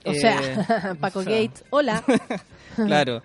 O 0.06 0.12
Eh, 0.12 0.16
sea, 0.20 0.96
Paco 1.00 1.20
o 1.20 1.24
sea. 1.24 1.32
Gates, 1.42 1.64
hola. 1.70 2.04
claro. 2.76 3.22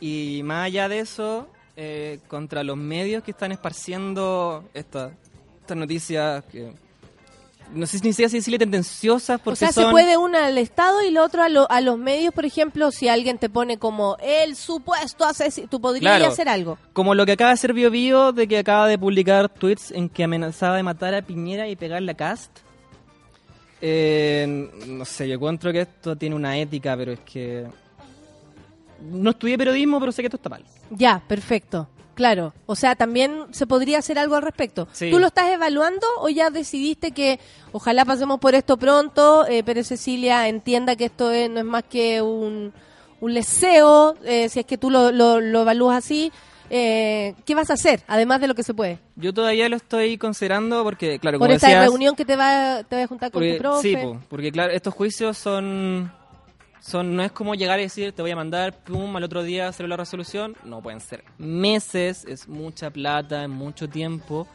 Y 0.00 0.42
más 0.44 0.66
allá 0.66 0.88
de 0.88 1.00
eso, 1.00 1.48
eh, 1.76 2.20
contra 2.28 2.62
los 2.62 2.76
medios 2.76 3.22
que 3.22 3.32
están 3.32 3.52
esparciendo 3.52 4.64
esta- 4.74 5.10
estas 5.60 5.76
noticias 5.76 6.44
que 6.44 6.72
no 7.74 7.86
sé 7.86 7.96
ni 8.02 8.12
siquiera 8.12 8.28
si 8.30 8.38
decirle 8.38 8.58
tendenciosas 8.58 9.40
porque 9.40 9.54
O 9.54 9.56
sea, 9.56 9.72
son 9.72 9.84
se 9.84 9.90
puede 9.90 10.16
una 10.16 10.46
al 10.46 10.56
Estado 10.58 11.02
y 11.02 11.10
lo 11.10 11.22
otro 11.22 11.42
a, 11.42 11.48
lo- 11.48 11.70
a 11.70 11.80
los 11.80 11.98
medios, 11.98 12.32
por 12.32 12.44
ejemplo, 12.46 12.90
si 12.90 13.08
alguien 13.08 13.38
te 13.38 13.48
pone 13.50 13.78
como 13.78 14.16
el 14.22 14.56
supuesto 14.56 15.24
asesino, 15.24 15.68
tú 15.70 15.80
podrías 15.80 16.16
Claro. 16.18 16.32
hacer 16.32 16.48
algo. 16.48 16.78
como 16.92 17.14
lo 17.14 17.26
que 17.26 17.32
acaba 17.32 17.50
de 17.50 17.54
hacer 17.54 17.72
Bio 17.74 17.90
Bio 17.90 18.32
de 18.32 18.48
que 18.48 18.58
acaba 18.58 18.86
de 18.88 18.98
publicar 18.98 19.48
tweets 19.48 19.90
en 19.90 20.08
que 20.08 20.24
amenazaba 20.24 20.76
de 20.76 20.82
matar 20.82 21.14
a 21.14 21.22
Piñera 21.22 21.68
y 21.68 21.76
pegarle 21.76 22.12
a 22.12 22.14
Cast. 22.16 22.50
Eh, 23.80 24.70
no 24.86 25.04
sé, 25.04 25.28
yo 25.28 25.34
encuentro 25.34 25.72
que 25.72 25.82
esto 25.82 26.16
tiene 26.16 26.34
una 26.34 26.56
ética, 26.58 26.96
pero 26.96 27.12
es 27.12 27.20
que 27.20 27.66
no 29.10 29.30
estudié 29.30 29.56
periodismo, 29.56 30.00
pero 30.00 30.10
sé 30.10 30.22
que 30.22 30.26
esto 30.26 30.36
está 30.36 30.48
mal. 30.48 30.64
Ya, 30.90 31.22
perfecto. 31.28 31.86
Claro. 32.18 32.52
O 32.66 32.74
sea, 32.74 32.96
también 32.96 33.44
se 33.52 33.64
podría 33.68 33.98
hacer 33.98 34.18
algo 34.18 34.34
al 34.34 34.42
respecto. 34.42 34.88
Sí. 34.90 35.08
¿Tú 35.08 35.20
lo 35.20 35.28
estás 35.28 35.50
evaluando 35.52 36.04
o 36.18 36.28
ya 36.28 36.50
decidiste 36.50 37.12
que 37.12 37.38
ojalá 37.70 38.04
pasemos 38.04 38.40
por 38.40 38.56
esto 38.56 38.76
pronto, 38.76 39.46
eh, 39.46 39.62
pero 39.64 39.84
Cecilia 39.84 40.48
entienda 40.48 40.96
que 40.96 41.04
esto 41.04 41.30
es- 41.30 41.48
no 41.48 41.60
es 41.60 41.64
más 41.64 41.84
que 41.84 42.20
un, 42.20 42.72
un 43.20 43.34
leseo, 43.34 44.16
eh, 44.24 44.48
si 44.48 44.58
es 44.58 44.66
que 44.66 44.76
tú 44.78 44.90
lo, 44.90 45.12
lo, 45.12 45.40
lo 45.40 45.60
evalúas 45.62 45.98
así? 45.98 46.32
Eh, 46.70 47.34
¿Qué 47.46 47.54
vas 47.54 47.70
a 47.70 47.74
hacer, 47.74 48.02
además 48.08 48.40
de 48.40 48.48
lo 48.48 48.56
que 48.56 48.64
se 48.64 48.74
puede? 48.74 48.98
Yo 49.14 49.32
todavía 49.32 49.68
lo 49.68 49.76
estoy 49.76 50.18
considerando 50.18 50.82
porque, 50.82 51.20
claro, 51.20 51.38
Por 51.38 51.46
como 51.46 51.54
esta 51.54 51.68
decías, 51.68 51.84
reunión 51.84 52.16
que 52.16 52.24
te 52.24 52.34
va, 52.34 52.82
te 52.82 52.96
vas 52.96 53.04
a 53.04 53.06
juntar 53.06 53.30
con 53.30 53.40
porque, 53.40 53.54
tu 53.54 53.58
profe. 53.62 53.88
sí, 53.88 53.96
po, 53.96 54.20
porque 54.28 54.50
claro, 54.50 54.72
estos 54.72 54.92
juicios 54.92 55.38
son, 55.38 56.12
son 56.80 57.16
no 57.16 57.22
es 57.22 57.32
como 57.32 57.54
llegar 57.54 57.78
y 57.80 57.82
decir 57.84 58.12
te 58.12 58.22
voy 58.22 58.30
a 58.30 58.36
mandar, 58.36 58.72
pum, 58.84 59.14
al 59.16 59.24
otro 59.24 59.42
día 59.42 59.68
hacer 59.68 59.88
la 59.88 59.96
resolución. 59.96 60.56
No, 60.64 60.80
pueden 60.82 61.00
ser 61.00 61.24
meses, 61.38 62.24
es 62.26 62.48
mucha 62.48 62.90
plata, 62.90 63.42
es 63.42 63.48
mucho 63.48 63.88
tiempo. 63.88 64.46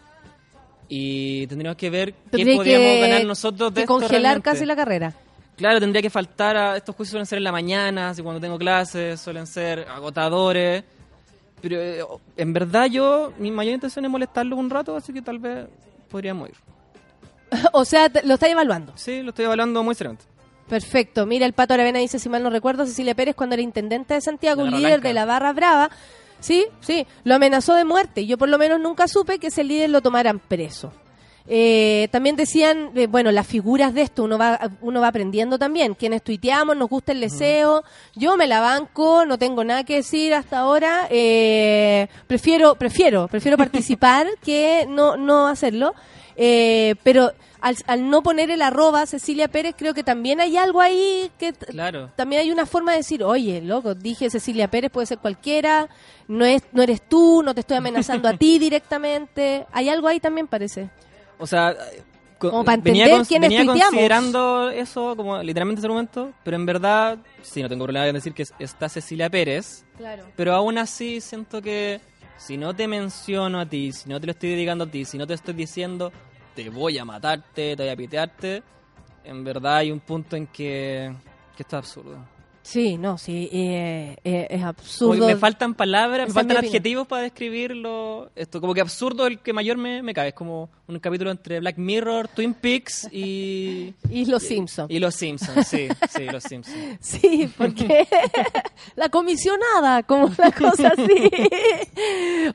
Y 0.89 1.47
tendríamos 1.47 1.77
que 1.77 1.89
ver 1.89 2.13
qué 2.13 2.29
Tendría 2.37 2.55
podríamos 2.57 2.87
que- 2.87 2.99
ganar 3.01 3.25
nosotros 3.25 3.71
de 3.73 3.75
que 3.75 3.81
esto 3.81 3.93
congelar 3.93 4.21
realmente. 4.21 4.49
casi 4.49 4.65
la 4.65 4.75
carrera. 4.75 5.13
Claro, 5.55 5.79
tendría 5.79 6.01
que 6.01 6.09
faltar 6.09 6.57
a 6.57 6.77
estos 6.77 6.95
juicios 6.95 7.11
suelen 7.11 7.25
ser 7.25 7.37
en 7.37 7.43
la 7.43 7.51
mañana, 7.51 8.09
así 8.09 8.21
cuando 8.23 8.41
tengo 8.41 8.57
clases, 8.57 9.19
suelen 9.21 9.45
ser 9.47 9.87
agotadores. 9.87 10.83
Pero 11.61 11.77
eh, 11.79 12.03
en 12.37 12.53
verdad 12.53 12.87
yo, 12.87 13.31
mi 13.37 13.49
mayor 13.51 13.75
intención 13.75 14.03
es 14.03 14.11
molestarlo 14.11 14.55
un 14.57 14.69
rato, 14.69 14.95
así 14.95 15.13
que 15.13 15.21
tal 15.21 15.39
vez 15.39 15.67
podríamos 16.09 16.49
ir. 16.49 16.55
o 17.71 17.85
sea, 17.85 18.11
lo 18.23 18.33
estás 18.33 18.49
evaluando. 18.49 18.93
Sí, 18.95 19.21
lo 19.21 19.29
estoy 19.29 19.45
evaluando 19.45 19.81
muy 19.83 19.95
seriamente. 19.95 20.25
Perfecto. 20.67 21.25
Mira, 21.25 21.45
el 21.45 21.53
Pato 21.53 21.73
Aravena 21.73 21.99
dice, 21.99 22.19
si 22.19 22.29
mal 22.29 22.41
no 22.43 22.49
recuerdo, 22.49 22.85
Cecilia 22.85 23.15
Pérez 23.15 23.35
cuando 23.35 23.53
era 23.53 23.61
intendente 23.61 24.13
de 24.13 24.21
Santiago, 24.21 24.63
De 24.63 24.71
líder 24.71 24.81
Blanca. 25.01 25.07
de 25.09 25.13
la 25.13 25.25
Barra 25.25 25.53
Brava, 25.53 25.89
sí, 26.39 26.65
sí, 26.79 27.05
lo 27.23 27.35
amenazó 27.35 27.75
de 27.75 27.85
muerte. 27.85 28.25
Yo 28.25 28.37
por 28.37 28.49
lo 28.49 28.57
menos 28.57 28.79
nunca 28.79 29.07
supe 29.07 29.39
que 29.39 29.47
ese 29.47 29.63
líder 29.63 29.89
lo 29.89 30.01
tomaran 30.01 30.39
preso. 30.39 30.91
Eh, 31.45 32.07
también 32.11 32.37
decían, 32.37 32.91
eh, 32.95 33.07
bueno, 33.07 33.29
las 33.33 33.45
figuras 33.45 33.93
de 33.93 34.03
esto 34.03 34.23
uno 34.23 34.37
va, 34.37 34.57
uno 34.79 35.01
va 35.01 35.09
aprendiendo 35.09 35.59
también. 35.59 35.93
Quienes 35.93 36.23
tuiteamos, 36.23 36.77
nos 36.77 36.89
gusta 36.89 37.11
el 37.11 37.19
deseo. 37.19 37.83
Yo 38.15 38.37
me 38.37 38.47
la 38.47 38.61
banco, 38.61 39.25
no 39.25 39.37
tengo 39.37 39.65
nada 39.65 39.83
que 39.83 39.95
decir 39.95 40.33
hasta 40.33 40.59
ahora. 40.59 41.07
Eh, 41.09 42.07
prefiero, 42.27 42.75
prefiero, 42.75 43.27
prefiero 43.27 43.57
participar 43.59 44.27
que 44.41 44.85
no, 44.87 45.17
no 45.17 45.47
hacerlo. 45.47 45.93
Eh, 46.37 46.95
pero 47.03 47.33
al, 47.63 47.77
al 47.87 48.09
no 48.09 48.21
poner 48.21 48.51
el 48.51 48.61
arroba 48.61 49.05
Cecilia 49.05 49.47
Pérez, 49.47 49.73
creo 49.77 49.93
que 49.93 50.03
también 50.03 50.39
hay 50.41 50.57
algo 50.57 50.81
ahí 50.81 51.31
que 51.39 51.53
Claro. 51.53 52.11
también 52.15 52.41
hay 52.41 52.51
una 52.51 52.65
forma 52.65 52.91
de 52.91 52.97
decir, 52.97 53.23
oye, 53.23 53.61
loco, 53.61 53.95
dije 53.95 54.29
Cecilia 54.29 54.67
Pérez, 54.69 54.91
puede 54.91 55.07
ser 55.07 55.17
cualquiera, 55.19 55.87
no 56.27 56.45
es, 56.45 56.61
no 56.73 56.83
eres 56.83 57.01
tú, 57.01 57.41
no 57.43 57.53
te 57.53 57.61
estoy 57.61 57.77
amenazando 57.77 58.27
a 58.27 58.33
ti 58.37 58.59
directamente. 58.97 59.65
Hay 59.71 59.89
algo 59.89 60.07
ahí 60.07 60.19
también 60.19 60.47
parece. 60.47 60.89
O 61.39 61.47
sea, 61.47 61.75
co- 62.37 62.51
Como 62.51 62.63
para 62.65 62.75
entender 62.75 63.09
quiénes 63.27 63.49
venía 63.49 63.63
tuiteamos. 63.65 63.91
considerando 63.91 64.69
eso 64.69 65.15
como 65.15 65.41
literalmente 65.41 65.79
ese 65.79 65.87
argumento, 65.87 66.33
pero 66.43 66.57
en 66.57 66.65
verdad, 66.65 67.17
sí, 67.41 67.61
no 67.63 67.69
tengo 67.69 67.85
problema 67.85 68.07
en 68.07 68.15
decir 68.15 68.33
que 68.33 68.43
es- 68.43 68.53
está 68.59 68.89
Cecilia 68.89 69.29
Pérez, 69.29 69.85
Claro. 69.97 70.25
pero 70.35 70.53
aún 70.53 70.77
así 70.77 71.21
siento 71.21 71.61
que 71.61 72.01
si 72.37 72.57
no 72.57 72.75
te 72.75 72.87
menciono 72.87 73.59
a 73.61 73.65
ti, 73.65 73.93
si 73.93 74.09
no 74.09 74.19
te 74.19 74.25
lo 74.27 74.31
estoy 74.33 74.49
dedicando 74.49 74.83
a 74.83 74.87
ti, 74.87 75.05
si 75.05 75.17
no 75.17 75.25
te 75.25 75.33
estoy 75.33 75.53
diciendo 75.53 76.11
te 76.55 76.69
voy 76.69 76.97
a 76.97 77.05
matarte, 77.05 77.75
te 77.75 77.83
voy 77.83 77.89
a 77.89 77.95
pitearte, 77.95 78.63
en 79.23 79.43
verdad 79.43 79.77
hay 79.77 79.91
un 79.91 79.99
punto 79.99 80.35
en 80.35 80.47
que, 80.47 81.13
que 81.55 81.63
esto 81.63 81.77
es 81.77 81.79
absurdo. 81.79 82.32
Sí, 82.63 82.97
no, 82.97 83.17
sí, 83.17 83.49
eh, 83.51 84.15
eh, 84.23 84.47
es 84.49 84.63
absurdo. 84.63 85.27
me 85.27 85.35
faltan 85.35 85.73
palabras, 85.73 86.29
me 86.29 86.33
faltan 86.33 86.57
adjetivos 86.57 87.05
para 87.05 87.23
describirlo. 87.23 88.31
Esto, 88.35 88.61
como 88.61 88.73
que 88.73 88.79
absurdo 88.79 89.27
el 89.27 89.39
que 89.39 89.51
mayor 89.51 89.77
me, 89.77 90.01
me 90.01 90.13
cabe. 90.13 90.29
Es 90.29 90.33
como 90.33 90.69
un 90.87 90.99
capítulo 90.99 91.29
entre 91.29 91.59
Black 91.59 91.77
Mirror, 91.77 92.29
Twin 92.29 92.53
Peaks 92.53 93.09
y. 93.11 93.93
Y 94.09 94.25
Los 94.25 94.43
Simpsons. 94.43 94.89
Y 94.91 94.99
los 94.99 95.15
Simpsons, 95.15 95.67
sí, 95.67 95.87
sí, 96.09 96.25
los 96.25 96.43
Simpsons. 96.43 96.77
Sí, 97.01 97.51
porque 97.57 98.07
la 98.95 99.09
comisionada, 99.09 100.03
como 100.03 100.25
una 100.25 100.51
cosa 100.51 100.89
así. 100.89 101.31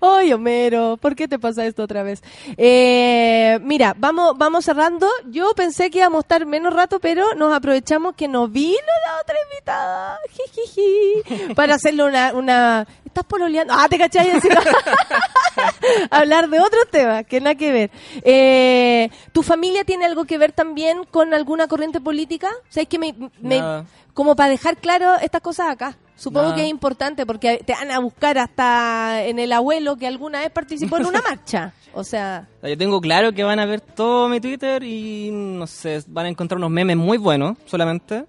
Oye, 0.01 0.35
Homero, 0.35 0.97
¿por 0.97 1.15
qué 1.15 1.29
te 1.29 1.39
pasa 1.39 1.67
esto 1.67 1.83
otra 1.83 2.03
vez? 2.03 2.23
Eh, 2.57 3.59
mira, 3.63 3.95
vamos, 3.99 4.39
vamos 4.39 4.65
cerrando. 4.65 5.09
Yo 5.31 5.53
pensé 5.55 5.91
que 5.91 5.99
íbamos 5.99 6.21
a 6.21 6.23
estar 6.23 6.47
menos 6.47 6.73
rato, 6.73 6.99
pero 7.01 7.35
nos 7.35 7.53
aprovechamos 7.53 8.15
que 8.15 8.29
nos 8.29 8.51
vino 8.51 8.77
la 9.07 9.21
otra 9.21 9.37
invitada, 9.51 9.98
jijiji, 10.31 11.55
para 11.55 11.75
hacerle 11.75 12.05
una, 12.05 12.33
una... 12.35 12.87
¿Estás 13.05 13.25
pololeando? 13.25 13.75
Ah, 13.77 13.87
te 13.89 13.99
cachai 13.99 14.31
encima. 14.31 14.61
hablar 16.11 16.49
de 16.49 16.61
otros 16.61 16.89
temas 16.91 17.25
que 17.27 17.41
nada 17.41 17.55
que 17.55 17.73
ver. 17.73 17.91
Eh, 18.23 19.11
¿Tu 19.33 19.43
familia 19.43 19.85
tiene 19.85 20.05
algo 20.07 20.25
que 20.25 20.39
ver 20.39 20.53
también 20.53 21.05
con 21.11 21.35
alguna 21.35 21.67
corriente 21.69 22.01
política? 22.01 22.49
O 22.49 22.73
sea, 22.73 22.83
es 22.83 22.89
que 22.89 22.99
me, 22.99 23.15
me- 23.41 23.85
como 24.15 24.35
para 24.37 24.51
dejar 24.51 24.77
claro 24.77 25.15
estas 25.21 25.41
cosas 25.41 25.69
acá. 25.71 25.97
Supongo 26.17 26.47
Nada. 26.47 26.57
que 26.57 26.63
es 26.65 26.69
importante 26.69 27.25
porque 27.25 27.59
te 27.65 27.75
van 27.75 27.93
a 27.93 28.01
buscar 28.01 28.39
hasta 28.39 29.23
en 29.25 29.39
el 29.39 29.53
abuelo 29.53 29.97
que 29.97 30.09
alguna 30.09 30.41
vez 30.41 30.51
participó 30.51 30.97
en 30.97 31.07
una 31.07 31.23
marcha. 31.29 31.73
O 31.95 32.03
sea, 32.03 32.49
Yo 32.63 32.77
tengo 32.77 33.01
claro 33.01 33.33
que 33.33 33.45
van 33.45 33.61
a 33.61 33.67
ver 33.67 33.81
todo 33.81 34.29
mi 34.29 34.41
Twitter 34.41 34.83
y 34.83 35.31
no 35.33 35.67
sé, 35.69 36.03
van 36.09 36.27
a 36.27 36.29
encontrar 36.29 36.59
unos 36.59 36.71
memes 36.71 36.97
muy 36.97 37.19
buenos 37.19 37.57
solamente. 37.67 38.25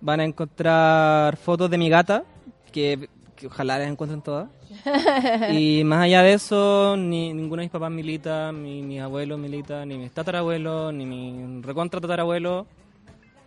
Van 0.00 0.20
a 0.20 0.24
encontrar 0.24 1.36
fotos 1.36 1.70
de 1.70 1.78
mi 1.78 1.88
gata, 1.88 2.24
que, 2.72 3.08
que 3.36 3.46
ojalá 3.48 3.78
las 3.78 3.88
encuentren 3.88 4.22
todas. 4.22 4.48
y 5.52 5.82
más 5.84 6.04
allá 6.04 6.22
de 6.22 6.34
eso, 6.34 6.96
ni 6.96 7.32
ninguno 7.32 7.60
de 7.60 7.66
mis 7.66 7.72
papás 7.72 7.90
milita, 7.90 8.52
ni 8.52 8.82
mis 8.82 9.00
abuelos 9.00 9.38
milita, 9.38 9.84
ni 9.86 9.96
mis 9.98 10.12
tatarabuelos, 10.12 10.92
ni 10.94 11.04
mi 11.06 11.62
recontra 11.62 12.00
tatarabuelo. 12.00 12.66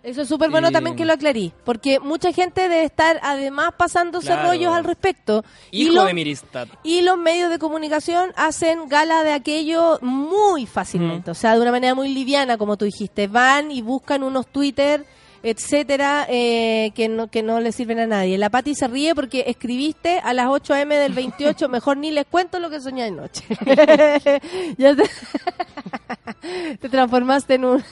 eso 0.03 0.23
es 0.23 0.27
súper 0.27 0.49
bueno 0.49 0.69
Y- 0.69 0.71
también 0.73 0.95
que 0.95 1.05
lo 1.05 1.13
aclarí. 1.13 1.53
Porque 1.63 1.99
mucha 1.99 2.33
gente 2.33 2.61
debe 2.63 2.83
estar 2.83 3.19
además 3.23 3.71
pasándose 3.77 4.27
Claro. 4.27 4.49
rollos 4.49 4.73
al 4.73 4.83
respecto. 4.83 5.45
y 5.69 5.83
Hijo 5.83 5.93
lo- 5.93 6.05
de 6.05 6.13
Miristad. 6.13 6.67
Y 6.83 7.01
los 7.03 7.17
medios 7.17 7.49
de 7.49 7.59
comunicación 7.59 8.31
hacen 8.35 8.89
gala 8.89 9.23
de 9.23 9.31
aquello 9.33 9.99
muy 10.01 10.65
fácilmente, 10.65 11.31
o 11.31 11.35
sea, 11.35 11.53
de 11.55 11.61
una 11.61 11.71
manera 11.71 11.95
muy 11.95 12.09
liviana, 12.13 12.57
como 12.57 12.75
tú 12.77 12.85
dijiste. 12.85 13.27
Van 13.27 13.71
y 13.71 13.81
buscan 13.81 14.23
unos 14.23 14.47
Twitter, 14.47 15.05
etcétera, 15.43 16.25
eh, 16.29 16.91
que, 16.95 17.09
no, 17.09 17.27
que 17.27 17.43
no 17.43 17.59
le 17.59 17.71
sirven 17.71 17.99
a 17.99 18.07
nadie. 18.07 18.37
La 18.37 18.49
Pati 18.49 18.75
se 18.75 18.87
ríe 18.87 19.15
porque 19.15 19.45
escribiste 19.47 20.19
a 20.19 20.33
las 20.33 20.47
8 20.47 20.73
am 20.73 20.89
del 20.89 21.13
28, 21.13 21.69
mejor 21.69 21.97
ni 21.97 22.11
les 22.11 22.25
cuento 22.25 22.59
lo 22.59 22.69
que 22.69 22.81
soñé 22.81 23.03
anoche. 23.03 23.43
ya 24.77 24.95
te, 24.95 25.03
te 26.79 26.89
transformaste 26.89 27.55
en 27.55 27.65
un 27.65 27.83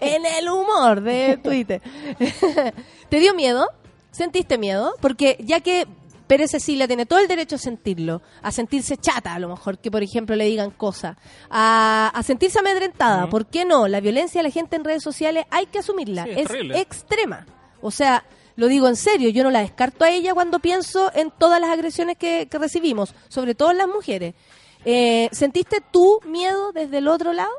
en 0.00 0.26
el 0.26 0.48
humor 0.48 1.02
de 1.02 1.38
Twitter. 1.42 1.82
¿Te 3.08 3.20
dio 3.20 3.34
miedo? 3.34 3.68
¿Sentiste 4.10 4.58
miedo? 4.58 4.94
Porque 5.00 5.36
ya 5.40 5.60
que 5.60 5.86
Pérez 6.30 6.52
Cecilia 6.52 6.86
tiene 6.86 7.06
todo 7.06 7.18
el 7.18 7.26
derecho 7.26 7.56
a 7.56 7.58
sentirlo, 7.58 8.22
a 8.40 8.52
sentirse 8.52 8.96
chata 8.96 9.34
a 9.34 9.40
lo 9.40 9.48
mejor, 9.48 9.78
que 9.78 9.90
por 9.90 10.00
ejemplo 10.00 10.36
le 10.36 10.44
digan 10.44 10.70
cosas, 10.70 11.16
a, 11.50 12.12
a 12.14 12.22
sentirse 12.22 12.60
amedrentada, 12.60 13.28
¿por 13.28 13.46
qué 13.46 13.64
no? 13.64 13.88
La 13.88 13.98
violencia 13.98 14.38
de 14.38 14.46
la 14.46 14.52
gente 14.52 14.76
en 14.76 14.84
redes 14.84 15.02
sociales 15.02 15.44
hay 15.50 15.66
que 15.66 15.80
asumirla, 15.80 16.26
Sí, 16.26 16.30
es 16.36 16.50
extrema. 16.76 17.46
O 17.80 17.90
sea, 17.90 18.22
lo 18.54 18.68
digo 18.68 18.86
en 18.86 18.94
serio, 18.94 19.28
yo 19.30 19.42
no 19.42 19.50
la 19.50 19.58
descarto 19.58 20.04
a 20.04 20.10
ella 20.10 20.32
cuando 20.32 20.60
pienso 20.60 21.10
en 21.16 21.32
todas 21.32 21.60
las 21.60 21.70
agresiones 21.70 22.16
que, 22.16 22.46
que 22.48 22.58
recibimos, 22.58 23.12
sobre 23.26 23.56
todo 23.56 23.72
en 23.72 23.78
las 23.78 23.88
mujeres. 23.88 24.34
Eh, 24.84 25.28
¿Sentiste 25.32 25.78
tú 25.90 26.20
miedo 26.24 26.70
desde 26.70 26.98
el 26.98 27.08
otro 27.08 27.32
lado? 27.32 27.50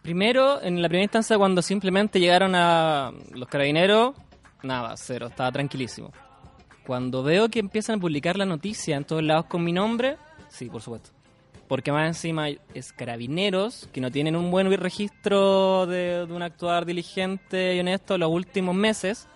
Primero, 0.00 0.62
en 0.62 0.80
la 0.80 0.88
primera 0.88 1.02
instancia, 1.02 1.36
cuando 1.36 1.60
simplemente 1.60 2.20
llegaron 2.20 2.54
a 2.54 3.10
los 3.32 3.48
carabineros, 3.48 4.14
nada, 4.62 4.94
cero, 4.96 5.26
estaba 5.26 5.50
tranquilísimo. 5.50 6.12
Cuando 6.86 7.22
veo 7.22 7.48
que 7.48 7.58
empiezan 7.60 7.98
a 7.98 8.00
publicar 8.00 8.36
la 8.36 8.44
noticia 8.44 8.96
en 8.96 9.04
todos 9.04 9.22
lados 9.22 9.46
con 9.46 9.64
mi 9.64 9.72
nombre, 9.72 10.16
sí, 10.48 10.66
por 10.66 10.82
supuesto. 10.82 11.10
Porque 11.68 11.90
más 11.92 12.06
encima 12.06 12.48
es 12.74 12.92
carabineros, 12.92 13.88
que 13.92 14.00
no 14.02 14.10
tienen 14.10 14.36
un 14.36 14.50
buen 14.50 14.70
registro 14.78 15.86
de, 15.86 16.26
de 16.26 16.32
un 16.32 16.42
actuar 16.42 16.84
diligente 16.84 17.74
y 17.74 17.80
honesto 17.80 18.18
los 18.18 18.30
últimos 18.30 18.74
meses. 18.74 19.26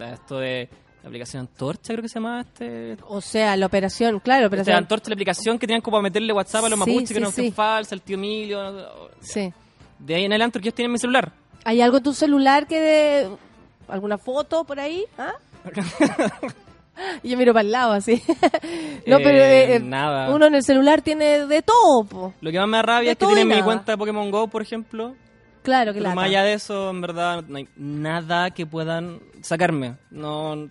Esto 0.00 0.38
de 0.38 0.68
la 1.02 1.08
aplicación 1.08 1.40
Antorcha, 1.42 1.92
creo 1.92 2.02
que 2.02 2.08
se 2.08 2.16
llamaba 2.16 2.40
este. 2.40 2.96
O 3.06 3.20
sea, 3.20 3.56
la 3.56 3.66
operación, 3.66 4.18
claro, 4.18 4.46
Este, 4.46 4.48
operación. 4.48 4.76
Antorcha, 4.76 5.10
la 5.10 5.14
aplicación 5.14 5.56
que 5.58 5.66
tenían 5.68 5.80
como 5.82 5.96
para 5.98 6.02
meterle 6.02 6.32
WhatsApp 6.32 6.64
a 6.64 6.68
los 6.68 6.78
Sí, 6.80 6.84
mapuches 6.90 7.08
sí, 7.08 7.14
que 7.14 7.20
no 7.20 7.30
sí. 7.30 7.52
falsa, 7.52 7.94
el 7.94 8.02
tío 8.02 8.16
Emilio. 8.16 8.72
no- 8.72 8.88
Sí. 9.20 9.52
De 10.00 10.14
ahí 10.16 10.24
en 10.24 10.32
adelante, 10.32 10.58
ellos 10.58 10.74
tienen 10.74 10.90
mi 10.92 10.98
celular. 10.98 11.30
¿Hay 11.64 11.80
algo 11.80 11.98
en 11.98 12.02
tu 12.02 12.12
celular 12.12 12.66
que 12.66 12.80
de... 12.80 13.28
alguna 13.86 14.18
foto 14.18 14.64
por 14.64 14.80
ahí? 14.80 15.04
¿Ah? 15.16 15.32
Y 17.22 17.28
yo 17.30 17.36
miro 17.38 17.52
para 17.52 17.62
el 17.66 17.70
lado 17.72 17.92
así. 17.92 18.22
no, 19.06 19.16
Eh, 19.18 19.20
pero 19.22 19.38
eh, 19.38 19.76
eh, 19.76 19.80
nada. 19.80 20.30
uno 20.34 20.46
en 20.46 20.54
el 20.54 20.62
celular 20.62 21.02
tiene 21.02 21.46
de 21.46 21.62
todo, 21.62 22.04
po. 22.08 22.34
Lo 22.40 22.50
que 22.50 22.58
más 22.58 22.68
me 22.68 22.76
da 22.78 22.82
rabia 22.82 23.08
De 23.08 23.12
es 23.12 23.18
que 23.18 23.26
tienen 23.26 23.48
mi 23.48 23.62
cuenta 23.62 23.92
de 23.92 23.98
Pokémon 23.98 24.30
Go, 24.30 24.48
por 24.48 24.62
ejemplo. 24.62 25.14
Claro 25.62 25.92
que 25.92 26.00
la 26.00 26.14
más 26.14 26.26
allá 26.26 26.42
de 26.44 26.54
eso, 26.54 26.90
en 26.90 27.00
verdad, 27.00 27.44
no 27.46 27.58
hay 27.58 27.68
nada 27.76 28.50
que 28.50 28.64
puedan 28.64 29.20
sacarme. 29.42 29.96
No, 30.10 30.66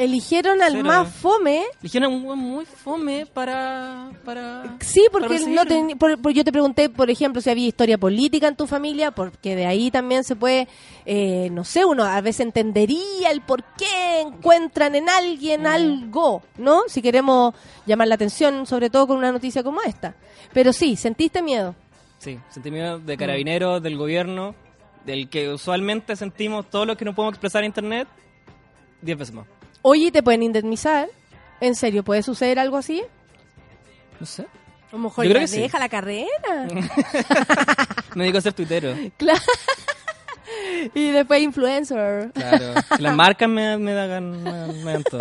Eligieron 0.00 0.62
al 0.62 0.72
Cero. 0.72 0.84
más 0.84 1.08
fome. 1.12 1.62
Eligieron 1.80 2.14
un 2.14 2.24
weón 2.24 2.38
muy 2.38 2.64
fome 2.64 3.26
para... 3.26 4.10
para 4.24 4.76
Sí, 4.80 5.04
porque 5.12 5.38
no 5.46 5.66
ten- 5.66 5.98
por- 5.98 6.18
por- 6.22 6.32
yo 6.32 6.42
te 6.42 6.50
pregunté, 6.52 6.88
por 6.88 7.10
ejemplo, 7.10 7.42
si 7.42 7.50
había 7.50 7.66
historia 7.66 7.98
política 7.98 8.48
en 8.48 8.56
tu 8.56 8.66
familia, 8.66 9.10
porque 9.10 9.54
de 9.56 9.66
ahí 9.66 9.90
también 9.90 10.24
se 10.24 10.36
puede, 10.36 10.68
eh, 11.04 11.50
no 11.52 11.64
sé, 11.64 11.84
uno 11.84 12.04
a 12.04 12.18
veces 12.22 12.40
entendería 12.46 13.30
el 13.30 13.42
por 13.42 13.62
qué 13.76 14.20
encuentran 14.22 14.94
en 14.94 15.10
alguien 15.10 15.66
algo, 15.66 16.42
¿no? 16.56 16.80
Si 16.88 17.02
queremos 17.02 17.54
llamar 17.84 18.08
la 18.08 18.14
atención, 18.14 18.64
sobre 18.64 18.88
todo 18.88 19.06
con 19.06 19.18
una 19.18 19.32
noticia 19.32 19.62
como 19.62 19.82
esta. 19.82 20.14
Pero 20.54 20.72
sí, 20.72 20.96
sentiste 20.96 21.42
miedo. 21.42 21.74
Sí, 22.16 22.38
sentí 22.48 22.70
miedo 22.70 22.98
de 22.98 23.16
carabineros, 23.18 23.82
del 23.82 23.98
gobierno, 23.98 24.54
del 25.04 25.28
que 25.28 25.50
usualmente 25.52 26.16
sentimos 26.16 26.70
todos 26.70 26.86
los 26.86 26.96
que 26.96 27.04
no 27.04 27.14
podemos 27.14 27.34
expresar 27.34 27.62
en 27.64 27.66
internet, 27.66 28.08
diez 29.02 29.18
veces 29.18 29.34
más. 29.34 29.46
Oye, 29.82 30.10
¿te 30.12 30.22
pueden 30.22 30.42
indemnizar? 30.42 31.08
¿En 31.60 31.74
serio? 31.74 32.02
¿Puede 32.04 32.22
suceder 32.22 32.58
algo 32.58 32.76
así? 32.76 33.02
No 34.18 34.26
sé. 34.26 34.42
A 34.42 34.92
lo 34.92 34.98
mejor 34.98 35.24
Yo 35.24 35.30
creo 35.30 35.40
ya 35.42 35.46
que 35.46 35.48
sí. 35.48 35.60
deja 35.60 35.78
la 35.78 35.88
carrera. 35.88 36.26
Me 38.14 38.24
dedico 38.24 38.38
a 38.38 38.40
ser 38.40 38.52
tuitero. 38.52 38.94
claro. 39.16 39.40
Y 40.94 41.10
después 41.10 41.40
influencer. 41.42 42.32
Claro. 42.32 42.74
Las 42.98 43.14
marcas 43.14 43.48
me, 43.48 43.76
me 43.78 43.92
dan, 43.92 44.42
me, 44.42 44.66
me 44.72 44.92
dan 44.94 45.02
todo. 45.04 45.20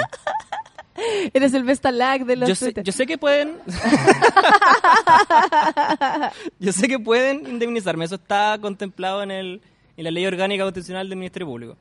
Eres 1.34 1.54
el 1.54 1.64
best 1.64 1.86
lag 1.86 2.26
de 2.26 2.36
los 2.36 2.50
Yo 2.50 2.56
sé, 2.56 2.74
yo 2.84 2.92
sé 2.92 3.06
que 3.06 3.18
pueden. 3.18 3.58
yo 6.60 6.74
sé 6.74 6.88
que 6.88 7.00
pueden 7.00 7.48
indemnizarme. 7.48 8.06
Eso 8.06 8.16
está 8.16 8.58
contemplado 8.60 9.24
en, 9.24 9.32
el, 9.32 9.62
en 9.98 10.04
la 10.04 10.12
ley 10.12 10.26
orgánica 10.26 10.64
constitucional 10.64 11.08
del 11.08 11.18
Ministerio 11.18 11.48
Público. 11.48 11.78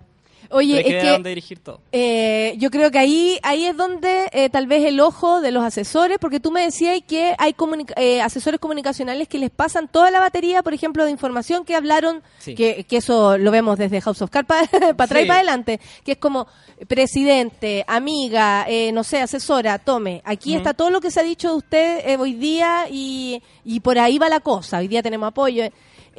Oye, 0.51 0.81
es 0.81 1.03
que 1.05 1.11
dónde 1.11 1.29
dirigir 1.29 1.59
todo. 1.59 1.81
Eh, 1.93 2.55
yo 2.59 2.71
creo 2.71 2.91
que 2.91 2.99
ahí 2.99 3.39
ahí 3.43 3.67
es 3.67 3.77
donde 3.77 4.29
eh, 4.33 4.49
tal 4.49 4.67
vez 4.67 4.85
el 4.87 4.99
ojo 5.01 5.41
de 5.41 5.51
los 5.51 5.63
asesores, 5.63 6.19
porque 6.19 6.41
tú 6.41 6.51
me 6.51 6.63
decías 6.63 6.99
que 7.07 7.35
hay 7.39 7.53
comunica- 7.53 7.95
eh, 7.97 8.23
asesores 8.23 8.59
comunicacionales 8.59 9.29
que 9.29 9.39
les 9.39 9.51
pasan 9.51 9.89
toda 9.89 10.11
la 10.11 10.21
batería, 10.21 10.63
por 10.63 10.73
ejemplo, 10.73 11.05
de 11.05 11.11
información 11.11 11.65
que 11.65 11.75
hablaron, 11.75 12.23
Sí. 12.39 12.55
que, 12.55 12.85
que 12.89 12.97
eso 12.99 13.37
lo 13.37 13.51
vemos 13.51 13.77
desde 13.79 14.01
House 14.01 14.23
of 14.23 14.31
Cards 14.31 14.47
para 14.49 14.63
atrás 15.05 15.23
y 15.23 15.27
para 15.27 15.35
adelante, 15.41 15.81
que 16.05 16.13
es 16.13 16.19
como 16.19 16.47
presidente, 16.89 17.85
amiga, 17.87 18.65
eh, 18.69 18.91
no 18.93 19.05
sé, 19.05 19.21
asesora, 19.21 19.79
tome, 19.79 20.23
aquí 20.25 20.55
está 20.55 20.75
todo 20.75 20.91
lo 20.91 21.01
que 21.01 21.11
se 21.11 21.21
ha 21.21 21.23
dicho 21.23 21.49
de 21.51 21.55
usted 21.57 22.19
hoy 22.21 22.33
día 22.35 22.87
y, 22.91 23.43
y 23.65 23.81
por 23.81 23.99
ahí 23.99 24.19
va 24.19 24.29
la 24.29 24.41
cosa, 24.41 24.79
hoy 24.79 24.89
día 24.89 25.03
tenemos 25.03 25.29
apoyo. 25.29 25.65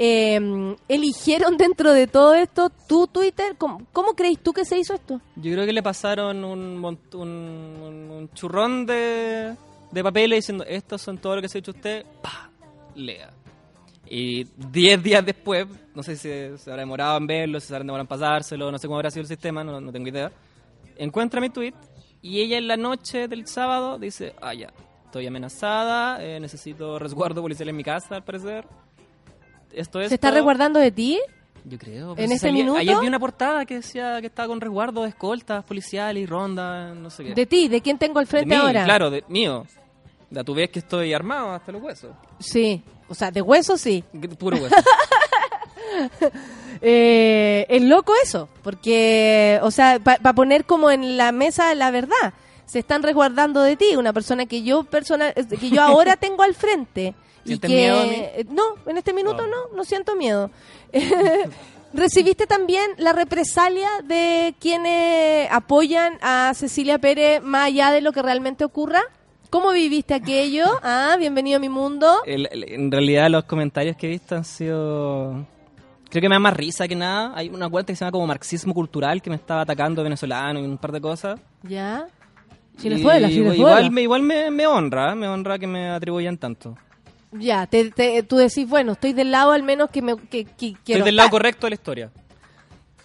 Eh, 0.02 0.40
eligieron 0.88 1.58
dentro 1.58 1.92
de 1.92 2.08
todo 2.08 2.34
esto 2.34 2.70
tu 2.70 3.08
Twitter, 3.08 3.58
¿cómo, 3.58 3.86
cómo 3.92 4.16
tú 4.42 4.54
que 4.54 4.64
se 4.64 4.80
hizo 4.80 4.94
esto? 4.94 5.20
Yo 5.36 5.52
creo 5.52 5.66
que 5.66 5.74
le 5.74 5.84
pasaron 5.84 6.46
un, 6.46 6.98
un, 7.16 8.30
churrón 8.34 8.86
de, 8.86 9.58
de 9.92 10.04
papeles 10.04 10.38
diciendo: 10.38 10.64
Estos 10.66 11.02
son 11.02 11.18
todo 11.18 11.36
lo 11.36 11.42
que 11.42 11.50
se 11.50 11.58
ha 11.58 11.60
dicho 11.60 11.72
usted. 11.72 12.06
¡Pah! 12.22 12.50
Lea. 12.96 13.30
Y 14.10 14.46
10 14.46 15.04
días 15.04 15.26
después, 15.26 15.68
no 15.94 16.02
sé 16.02 16.16
si 16.16 16.30
se 16.58 16.72
habrá 16.72 16.84
demorado 16.84 17.18
en 17.18 17.28
verlo, 17.28 17.60
si 17.60 17.68
se 17.68 17.76
habrá 17.76 17.84
demorado 17.84 18.04
en 18.04 18.08
pasárselo, 18.08 18.72
no 18.72 18.78
sé 18.78 18.88
cómo 18.88 19.00
habrá 19.00 19.12
sido 19.12 19.24
el 19.24 19.28
sistema, 19.28 19.66
no, 19.66 19.82
no 19.82 19.92
tengo 19.92 20.08
idea. 20.08 20.32
Encuentra 20.96 21.42
mi 21.42 21.50
tweet 21.50 21.74
y 22.22 22.40
ella 22.40 22.58
en 22.58 22.70
la 22.70 22.78
noche 22.78 23.28
del 23.28 23.48
sábado 23.48 24.00
dice: 24.00 24.34
Ah, 24.42 24.54
ya, 24.54 24.72
estoy 25.04 25.28
amenazada, 25.28 26.24
eh, 26.24 26.40
necesito 26.40 27.00
resguardo 27.00 27.42
policial 27.42 27.68
en 27.68 27.76
mi 27.76 27.84
casa, 27.84 28.16
al 28.16 28.24
parecer. 28.24 28.66
Esto 29.74 30.02
es. 30.02 30.10
¿Se 30.10 30.16
está 30.16 30.32
resguardando 30.32 30.80
de 30.80 30.92
ti? 30.92 31.20
Yo 31.66 31.78
creo. 31.78 32.12
¿En 32.12 32.16
pero 32.16 32.28
si 32.30 32.34
este 32.36 32.48
salía- 32.48 32.64
minuto? 32.64 32.80
Ayer 32.80 32.98
vi 33.02 33.08
una 33.08 33.20
portada 33.20 33.66
que 33.66 33.76
decía 33.76 34.20
que 34.22 34.28
estaba 34.28 34.48
con 34.48 34.62
resguardo 34.62 35.04
de 35.04 35.10
escoltas 35.10 35.64
policiales 35.64 36.24
y 36.24 36.26
ronda, 36.26 36.94
no 36.96 37.10
sé 37.10 37.24
qué. 37.26 37.34
De 37.34 37.46
ti, 37.46 37.68
¿de 37.68 37.82
quién 37.82 37.98
tengo 37.98 38.20
al 38.20 38.26
De 38.26 38.30
frente 38.32 38.56
mí, 38.56 38.62
ahora? 38.62 38.84
claro, 38.86 39.10
de 39.10 39.24
mío. 39.28 39.66
Ya 40.32 40.44
tú 40.44 40.54
ves 40.54 40.70
que 40.70 40.80
estoy 40.80 41.14
armado 41.14 41.52
hasta 41.52 41.72
los 41.72 41.82
huesos. 41.82 42.12
Sí, 42.40 42.82
o 43.08 43.16
sea, 43.16 43.32
de 43.32 43.42
hueso 43.42 43.78
sí. 43.78 44.04
Puro 44.38 44.58
hueso. 44.58 44.76
Eh, 46.82 47.66
es 47.68 47.82
loco 47.82 48.14
eso, 48.24 48.48
porque, 48.64 49.60
o 49.64 49.72
sea, 49.72 50.00
para 50.00 50.34
poner 50.34 50.64
como 50.66 50.90
en 50.92 51.18
la 51.18 51.32
mesa 51.34 51.74
la 51.76 51.92
verdad, 51.92 52.34
se 52.66 52.80
están 52.80 53.04
resguardando 53.04 53.62
de 53.64 53.76
ti, 53.76 53.96
una 53.98 54.14
persona 54.14 54.46
que 54.46 54.62
yo 54.64 54.84
persona, 54.86 55.34
que 55.34 55.70
yo 55.70 55.82
ahora 55.82 56.16
tengo 56.18 56.44
al 56.44 56.56
frente. 56.56 57.16
Y 57.54 57.58
¿Sientes 57.58 57.70
que, 57.70 57.76
miedo 57.76 58.04
eh, 58.04 58.46
No, 58.50 58.64
en 58.86 58.98
este 58.98 59.14
minuto 59.14 59.46
No. 59.46 59.48
no, 59.48 59.76
no 59.76 59.84
siento 59.84 60.16
miedo. 60.16 60.50
¿Recibiste 61.94 62.46
también 62.46 62.92
la 62.98 63.14
represalia 63.14 63.90
de 64.04 64.54
quienes 64.60 65.50
apoyan 65.52 66.20
a 66.22 66.52
Cecilia 66.54 67.00
Pérez 67.00 67.42
más 67.42 67.66
allá 67.68 67.92
de 67.92 68.02
lo 68.02 68.12
que 68.12 68.22
realmente 68.22 68.64
ocurra? 68.64 69.02
¿Cómo 69.50 69.72
viviste 69.72 70.14
aquello? 70.14 70.66
Ah, 70.84 71.16
bienvenido 71.18 71.58
a 71.58 71.60
mi 71.60 71.70
mundo. 71.70 72.18
El- 72.26 72.48
el- 72.52 72.72
en 72.72 72.92
realidad 72.92 73.30
los 73.32 73.46
comentarios 73.46 73.98
que 73.98 74.06
he 74.06 74.10
visto 74.12 74.36
han 74.36 74.46
sido... 74.46 75.46
Creo 76.12 76.22
que 76.22 76.30
me 76.30 76.36
da 76.36 76.40
más 76.40 76.56
risa 76.56 76.88
que 76.88 76.96
nada. 76.96 77.32
Hay 77.36 77.50
una 77.50 77.68
cuenta 77.70 77.92
que 77.92 77.96
se 77.98 78.02
llama 78.06 78.12
como 78.12 78.28
Marxismo 78.28 78.74
Cultural 78.74 79.22
que 79.22 79.30
me 79.32 79.36
estaba 79.36 79.62
atacando 79.62 80.04
venezolano 80.04 80.60
y 80.60 80.64
un 80.66 80.78
par 80.78 80.92
de 80.92 81.02
cosas. 81.02 81.40
¿Ya? 81.64 82.08
Y 82.78 82.82
Chilezuela, 82.82 83.30
igual 83.30 83.54
Chilezuela. 83.54 83.90
me, 83.92 84.02
igual 84.04 84.22
me, 84.24 84.50
me 84.52 84.66
honra, 84.68 85.14
me 85.16 85.28
honra 85.28 85.58
que 85.60 85.68
me 85.68 85.90
atribuyan 85.90 86.38
tanto. 86.38 86.76
Ya, 87.32 87.68
te, 87.68 87.92
te- 87.92 88.24
tú 88.24 88.38
decís, 88.38 88.68
bueno, 88.68 88.94
estoy 88.94 89.14
del 89.14 89.32
lado 89.32 89.52
al 89.52 89.62
menos 89.64 89.90
que 89.92 90.02
me 90.02 90.18
que, 90.18 90.46
que 90.46 90.74
quiero 90.84 91.00
Estoy 91.00 91.02
del 91.04 91.16
lado 91.16 91.28
estar. 91.28 91.40
correcto 91.40 91.68
de 91.68 91.70
la 91.72 91.76
historia. 91.76 92.12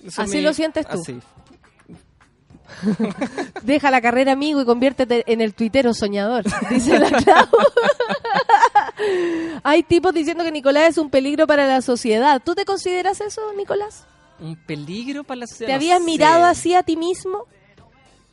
Eso 0.04 0.22
Así 0.22 0.36
mi- 0.36 0.42
lo 0.42 0.54
sientes 0.54 0.86
tú. 0.88 1.00
Así. 1.00 1.20
Deja 3.62 3.90
la 3.90 4.00
carrera 4.00 4.32
amigo 4.32 4.60
y 4.60 4.64
conviértete 4.64 5.24
en 5.30 5.40
el 5.40 5.54
tuitero 5.54 5.94
soñador, 5.94 6.44
dice 6.70 6.98
la 6.98 7.10
Clau. 7.10 7.46
Hay 9.62 9.82
tipos 9.82 10.12
diciendo 10.14 10.44
que 10.44 10.52
Nicolás 10.52 10.90
es 10.90 10.98
un 10.98 11.10
peligro 11.10 11.46
para 11.46 11.66
la 11.66 11.82
sociedad. 11.82 12.40
¿Tú 12.44 12.54
te 12.54 12.64
consideras 12.64 13.20
eso, 13.20 13.40
Nicolás? 13.56 14.04
Un 14.40 14.56
peligro 14.56 15.24
para 15.24 15.40
la 15.40 15.46
sociedad. 15.46 15.68
¿Te 15.68 15.72
no 15.72 15.76
habías 15.76 15.98
sé. 15.98 16.04
mirado 16.04 16.44
así 16.44 16.74
a 16.74 16.82
ti 16.82 16.96
mismo? 16.96 17.46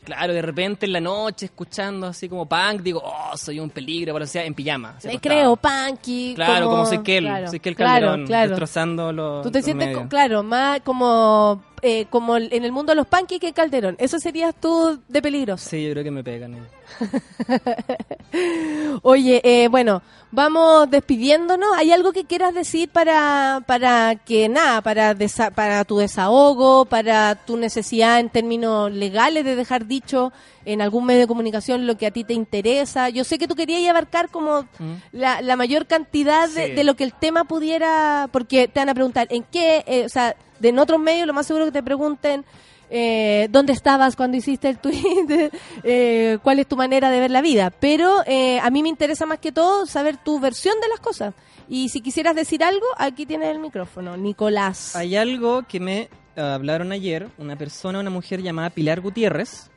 Claro, 0.04 0.34
de 0.34 0.42
repente 0.42 0.88
en 0.88 0.94
la 0.94 1.00
noche 1.00 1.46
escuchando 1.46 2.08
así 2.08 2.28
como 2.28 2.48
punk, 2.48 2.82
digo, 2.82 3.02
oh, 3.04 3.38
soy 3.38 3.60
un 3.60 3.70
peligro 3.70 4.14
para 4.14 4.24
la 4.24 4.26
sociedad 4.28 4.48
en 4.48 4.56
pijama. 4.56 4.90
acostado. 4.90 5.20
creo, 5.22 5.56
punky. 5.56 6.34
Claro, 6.36 6.70
como, 6.70 6.86
soy 6.88 7.04
Kel, 7.04 7.24
claro, 7.26 7.48
soy 7.50 7.60
Kel 7.60 7.76
claro, 7.76 8.08
Calderón, 8.08 8.26
claro. 8.28 8.50
destrozando 8.50 9.14
los 9.14 9.44
Tú 9.44 9.52
te 9.52 9.60
los 9.60 9.66
sientes, 9.66 9.88
medios. 9.90 10.08
claro, 10.10 10.42
más 10.42 10.82
como, 10.82 11.62
eh, 11.82 12.06
como 12.10 12.38
en 12.38 12.64
el 12.64 12.72
mundo 12.72 12.92
de 12.92 12.96
los 12.96 13.08
que 13.40 13.54
Calderón. 13.54 13.96
Eso 14.00 14.20
serías 14.20 14.54
tú 14.56 15.00
de 15.08 15.22
peligroso. 15.22 15.70
Sí, 15.70 15.84
yo 15.86 15.92
creo 15.92 16.04
que 16.04 16.12
me 16.12 16.24
pegan. 16.24 16.56
eh. 16.56 16.60
Oye, 19.04 19.42
eh, 19.44 19.68
bueno, 19.70 20.02
vamos 20.32 20.90
despidiéndonos. 20.90 21.70
¿Hay 21.78 21.92
algo 21.92 22.12
que 22.12 22.26
quieras 22.26 22.54
decir 22.54 22.90
para, 22.90 23.64
para 23.66 24.16
que 24.16 24.50
nada, 24.50 24.82
para, 24.82 25.16
desa- 25.16 25.52
para 25.52 25.84
tu 25.86 25.98
desahogo, 25.98 26.86
para 26.86 27.36
tu 27.36 27.58
necesidad 27.58 28.20
en 28.20 28.30
términos 28.30 28.92
legales 28.92 29.46
de 29.46 29.56
dejar 29.56 29.86
dicho 29.88 30.32
en 30.66 30.82
algún 30.82 31.06
medio 31.06 31.22
de 31.22 31.28
comunicación 31.28 31.88
lo 31.88 31.98
que 31.98 32.08
a 32.08 32.12
ti 32.12 32.24
te 32.24 32.34
interesa? 32.34 33.10
Yo 33.10 33.24
sé 33.24 33.38
que 33.38 33.48
tú 33.48 33.56
querías 33.56 33.90
abarcar 33.90 34.30
como 34.30 34.68
la, 35.12 35.42
la 35.42 35.56
mayor 35.56 35.88
cantidad 35.88 36.48
de, 36.50 36.68
Sí. 36.68 36.72
de 36.74 36.84
lo 36.84 36.96
que 36.96 37.04
el 37.04 37.14
tema 37.14 37.46
pudiera, 37.46 38.30
porque 38.32 38.68
te 38.68 38.80
van 38.80 38.90
a 38.90 38.94
preguntar 38.94 39.28
en 39.32 39.44
qué, 39.44 39.84
eh, 39.88 40.06
o 40.06 40.10
sea, 40.10 40.36
de 40.62 40.70
en 40.70 40.80
otros 40.80 41.00
medios 41.00 41.28
lo 41.28 41.34
más 41.34 41.48
seguro 41.48 41.66
que 41.66 41.72
te 41.72 41.84
pregunten 41.84 42.46
eh, 42.94 43.48
dónde 43.50 43.72
estabas 43.72 44.16
cuando 44.18 44.36
hiciste 44.38 44.68
el 44.68 44.78
tweet, 44.78 45.50
eh, 45.84 46.38
cuál 46.44 46.60
es 46.60 46.68
tu 46.68 46.76
manera 46.76 47.10
de 47.10 47.20
ver 47.20 47.32
la 47.32 47.42
vida. 47.42 47.72
Pero 47.72 48.22
eh, 48.26 48.60
a 48.60 48.70
mí 48.70 48.84
me 48.84 48.90
interesa 48.90 49.26
más 49.26 49.40
que 49.40 49.52
todo 49.52 49.86
saber 49.86 50.18
tu 50.18 50.40
versión 50.40 50.76
de 50.82 50.90
las 50.90 51.00
cosas. 51.00 51.34
Y 51.70 51.88
si 51.88 52.02
quisieras 52.02 52.36
decir 52.36 52.64
algo, 52.64 52.86
aquí 52.98 53.26
tienes 53.26 53.50
el 53.50 53.60
micrófono. 53.60 54.18
Nicolás. 54.18 54.96
Hay 54.96 55.16
algo 55.16 55.64
que 55.64 55.80
me 55.80 56.10
eh, 56.36 56.42
hablaron 56.42 56.92
ayer, 56.92 57.30
una 57.38 57.56
persona, 57.56 58.00
una 58.00 58.10
mujer 58.10 58.42
llamada 58.42 58.70
Pilar 58.70 59.00
Gutiérrez, 59.00 59.70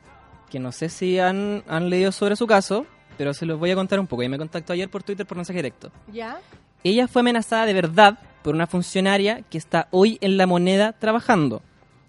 que 0.50 0.58
no 0.58 0.72
sé 0.72 0.88
si 0.88 1.20
han, 1.20 1.62
han 1.68 1.90
leído 1.90 2.10
sobre 2.10 2.34
su 2.34 2.48
caso, 2.48 2.84
pero 3.16 3.32
se 3.32 3.46
los 3.46 3.60
voy 3.60 3.70
a 3.70 3.76
contar 3.76 4.00
un 4.00 4.08
poco. 4.08 4.22
Ella 4.22 4.30
me 4.30 4.38
contactó 4.38 4.72
ayer 4.72 4.88
por 4.88 5.04
Twitter 5.04 5.24
por 5.24 5.36
mensaje 5.36 5.58
directo. 5.58 5.92
¿Ya? 6.12 6.38
Ella 6.82 7.06
fue 7.06 7.20
amenazada 7.20 7.64
de 7.66 7.74
verdad 7.74 8.18
por 8.44 8.54
una 8.54 8.66
funcionaria 8.66 9.40
que 9.48 9.56
está 9.56 9.88
hoy 9.90 10.18
en 10.20 10.36
la 10.36 10.46
moneda 10.46 10.92
trabajando. 10.92 11.62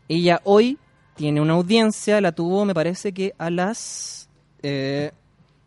Ella 0.09 0.41
hoy 0.43 0.77
tiene 1.15 1.39
una 1.39 1.53
audiencia, 1.53 2.19
la 2.19 2.33
tuvo 2.33 2.65
me 2.65 2.73
parece 2.73 3.13
que 3.13 3.33
a 3.37 3.49
las 3.49 4.27
eh, 4.61 5.11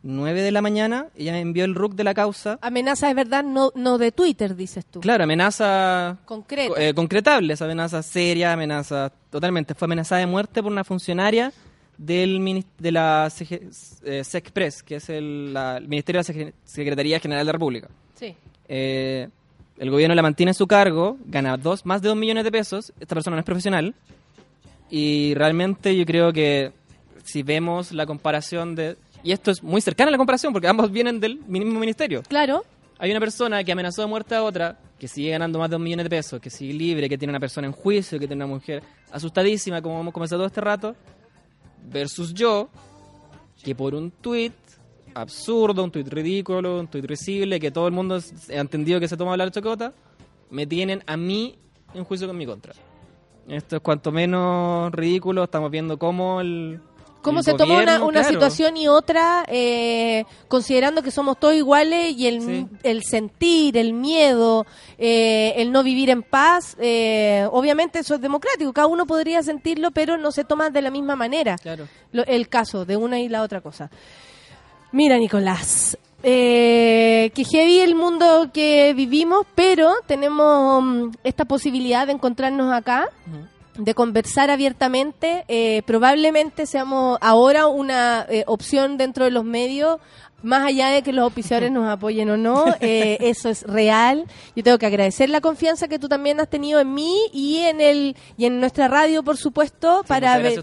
9 0.03 0.43
de 0.43 0.53
la 0.53 0.61
mañana. 0.61 1.07
Ella 1.16 1.39
envió 1.39 1.65
el 1.65 1.74
RUC 1.74 1.95
de 1.95 2.05
la 2.05 2.12
causa. 2.12 2.59
Amenaza 2.61 3.09
de 3.09 3.15
verdad, 3.15 3.43
no, 3.45 3.73
no 3.74 3.97
de 3.97 4.12
Twitter, 4.12 4.55
dices 4.55 4.85
tú. 4.85 5.01
Claro, 5.01 5.24
amenaza 5.24 6.19
Concreta. 6.27 6.74
eh, 6.77 6.93
concretable, 6.93 7.55
esa 7.55 7.65
amenaza 7.65 8.03
seria, 8.03 8.53
amenaza 8.53 9.11
totalmente. 9.31 9.74
Fue 9.74 9.86
amenazada 9.86 10.20
de 10.20 10.27
muerte 10.27 10.62
por 10.62 10.70
una 10.70 10.85
funcionaria 10.85 11.51
del 11.97 12.65
de 12.78 12.93
la 12.93 13.28
CG 13.31 13.70
eh, 14.05 14.23
SECPRES, 14.23 14.82
que 14.82 14.97
es 14.97 15.09
el, 15.09 15.53
la- 15.55 15.78
el 15.78 15.89
Ministerio 15.89 16.23
de 16.23 16.28
la 16.32 16.35
Sec- 16.47 16.53
Secretaría 16.62 17.19
General 17.20 17.40
de 17.40 17.47
la 17.47 17.53
República. 17.53 17.89
Sí. 18.15 18.36
Eh, 18.69 19.28
el 19.79 19.91
gobierno 19.91 20.15
la 20.15 20.23
mantiene 20.23 20.51
en 20.51 20.55
su 20.55 20.67
cargo, 20.67 21.17
gana 21.27 21.57
dos, 21.57 21.87
más 21.87 22.03
de 22.03 22.09
dos 22.09 22.17
millones 22.17 22.45
de 22.45 22.53
pesos. 22.53 22.93
Esta 22.99 23.15
persona 23.15 23.37
no 23.37 23.41
es 23.41 23.47
profesional. 23.47 23.95
Y 24.91 25.35
realmente 25.35 25.97
yo 25.97 26.05
creo 26.05 26.33
que 26.33 26.73
si 27.25 27.43
vemos 27.43 27.93
la 27.93 28.07
comparación 28.07 28.75
de... 28.75 28.97
Y 29.23 29.33
esto 29.33 29.51
es 29.51 29.63
muy 29.63 29.81
cercana 29.81 30.09
a 30.09 30.13
la 30.13 30.17
comparación 30.17 30.53
porque 30.53 30.69
ambos 30.69 30.91
vienen 30.91 31.21
del 31.21 31.39
mismo 31.47 31.79
ministerio. 31.79 32.23
Claro. 32.23 32.65
Hay 32.99 33.11
una 33.11 33.21
persona 33.21 33.63
que 33.63 33.71
amenazó 33.71 34.03
de 34.03 34.09
muerte 34.09 34.35
a 34.35 34.43
otra, 34.43 34.77
que 34.99 35.07
sigue 35.07 35.31
ganando 35.31 35.59
más 35.59 35.71
de 35.71 35.77
un 35.77 35.83
millón 35.83 36.03
de 36.03 36.11
pesos, 36.11 36.41
que 36.41 36.51
sigue 36.51 36.73
libre, 36.73 37.09
que 37.09 37.17
tiene 37.17 37.31
una 37.31 37.39
persona 37.39 37.67
en 37.69 37.73
juicio, 37.73 38.19
que 38.19 38.27
tiene 38.27 38.45
una 38.45 38.53
mujer 38.55 38.83
asustadísima, 39.13 39.81
como 39.81 40.01
hemos 40.01 40.13
comenzado 40.13 40.41
todo 40.41 40.47
este 40.49 40.61
rato, 40.61 40.97
versus 41.85 42.35
yo, 42.35 42.69
que 43.63 43.75
por 43.75 43.95
un 43.95 44.11
tuit 44.11 44.53
absurdo, 45.20 45.85
un 45.85 45.90
tuit 45.90 46.09
ridículo, 46.09 46.81
un 46.81 46.89
tuit 46.89 47.05
risible, 47.05 47.59
que 47.61 47.70
todo 47.70 47.86
el 47.86 47.93
mundo 47.93 48.16
ha 48.16 48.53
entendido 48.55 49.01
que 49.01 49.09
se 49.09 49.16
toma 49.16 49.32
hablar 49.32 49.51
chocota, 49.51 49.93
me 50.51 50.66
tienen 50.66 51.03
a 51.07 51.16
mí 51.16 51.59
en 51.95 52.05
juicio 52.05 52.27
con 52.27 52.36
mi 52.36 52.47
contra. 52.47 52.73
Esto 53.49 53.77
es 53.77 53.82
cuanto 53.82 54.12
menos 54.12 54.93
ridículo, 54.93 55.45
estamos 55.45 55.70
viendo 55.70 55.99
cómo 55.99 56.40
el... 56.40 56.81
¿Cómo 57.20 57.40
el 57.40 57.45
se 57.45 57.55
toma 57.55 57.82
una, 57.82 58.05
una 58.05 58.20
claro, 58.20 58.28
situación 58.28 58.77
y 58.77 58.86
otra, 58.86 59.45
eh, 59.49 60.24
considerando 60.47 61.03
que 61.03 61.11
somos 61.11 61.39
todos 61.39 61.55
iguales 61.55 62.15
y 62.16 62.28
el, 62.28 62.40
Sí. 62.40 62.66
el 62.85 63.03
sentir, 63.03 63.77
el 63.77 63.93
miedo, 63.93 64.66
eh, 64.99 65.53
el 65.57 65.73
no 65.73 65.82
vivir 65.82 66.11
en 66.11 66.23
paz? 66.23 66.77
eh, 66.78 67.47
obviamente 67.51 67.99
eso 67.99 68.15
es 68.15 68.20
democrático, 68.20 68.73
cada 68.73 68.86
uno 68.86 69.05
podría 69.05 69.43
sentirlo, 69.43 69.90
pero 69.90 70.16
no 70.16 70.31
se 70.31 70.45
toma 70.45 70.70
de 70.70 70.81
la 70.81 70.90
misma 70.90 71.16
manera 71.16 71.57
Claro. 71.59 71.89
lo- 72.12 72.24
el 72.24 72.49
caso 72.49 72.85
de 72.85 72.97
una 72.97 73.19
y 73.19 73.28
la 73.28 73.43
otra 73.43 73.61
cosa. 73.62 73.90
Mira, 74.90 75.19
Nicolás, 75.19 75.98
eh, 76.23 77.31
que 77.35 77.44
heavy 77.44 77.81
el 77.81 77.94
mundo 77.94 78.51
que 78.52 78.94
vivimos, 78.94 79.47
pero 79.55 79.93
tenemos 80.06 80.82
mm, 80.82 81.10
esta 81.24 81.44
posibilidad 81.44 82.06
de 82.06 82.15
encontrarnos 82.15 82.73
acá 82.73 83.09
de 83.78 83.94
conversar 83.94 84.51
abiertamente. 84.51 85.44
eh, 85.48 85.82
probablemente 85.86 86.66
seamos 86.66 87.19
ahora 87.20 87.69
una 87.69 88.27
eh, 88.28 88.44
opción 88.47 88.97
dentro 88.97 89.24
de 89.24 89.31
los 89.31 89.44
medios, 89.44 90.01
más 90.43 90.66
allá 90.69 90.90
de 90.90 91.02
que 91.02 91.12
los 91.12 91.24
auspiciadores 91.24 91.73
nos 91.73 91.89
apoyen 91.89 92.31
o 92.31 92.36
no, 92.36 92.66
eh, 92.81 93.16
eso 93.20 93.48
es 93.48 93.62
real. 93.65 94.24
Yo 94.55 94.62
tengo 94.62 94.78
que 94.78 94.86
agradecer 94.86 95.28
la 95.31 95.40
confianza 95.40 95.89
que 95.89 95.98
tú 95.98 96.09
también 96.09 96.39
has 96.40 96.48
tenido 96.48 96.78
en 96.81 96.94
mí 96.94 97.16
y 97.32 97.59
en 97.59 97.81
el 97.81 98.16
y 98.36 98.44
en 98.44 98.60
nuestra 98.60 98.86
radio, 98.89 99.23
por 99.23 99.36
supuesto, 99.36 100.05
para 100.06 100.35
ve- 100.39 100.55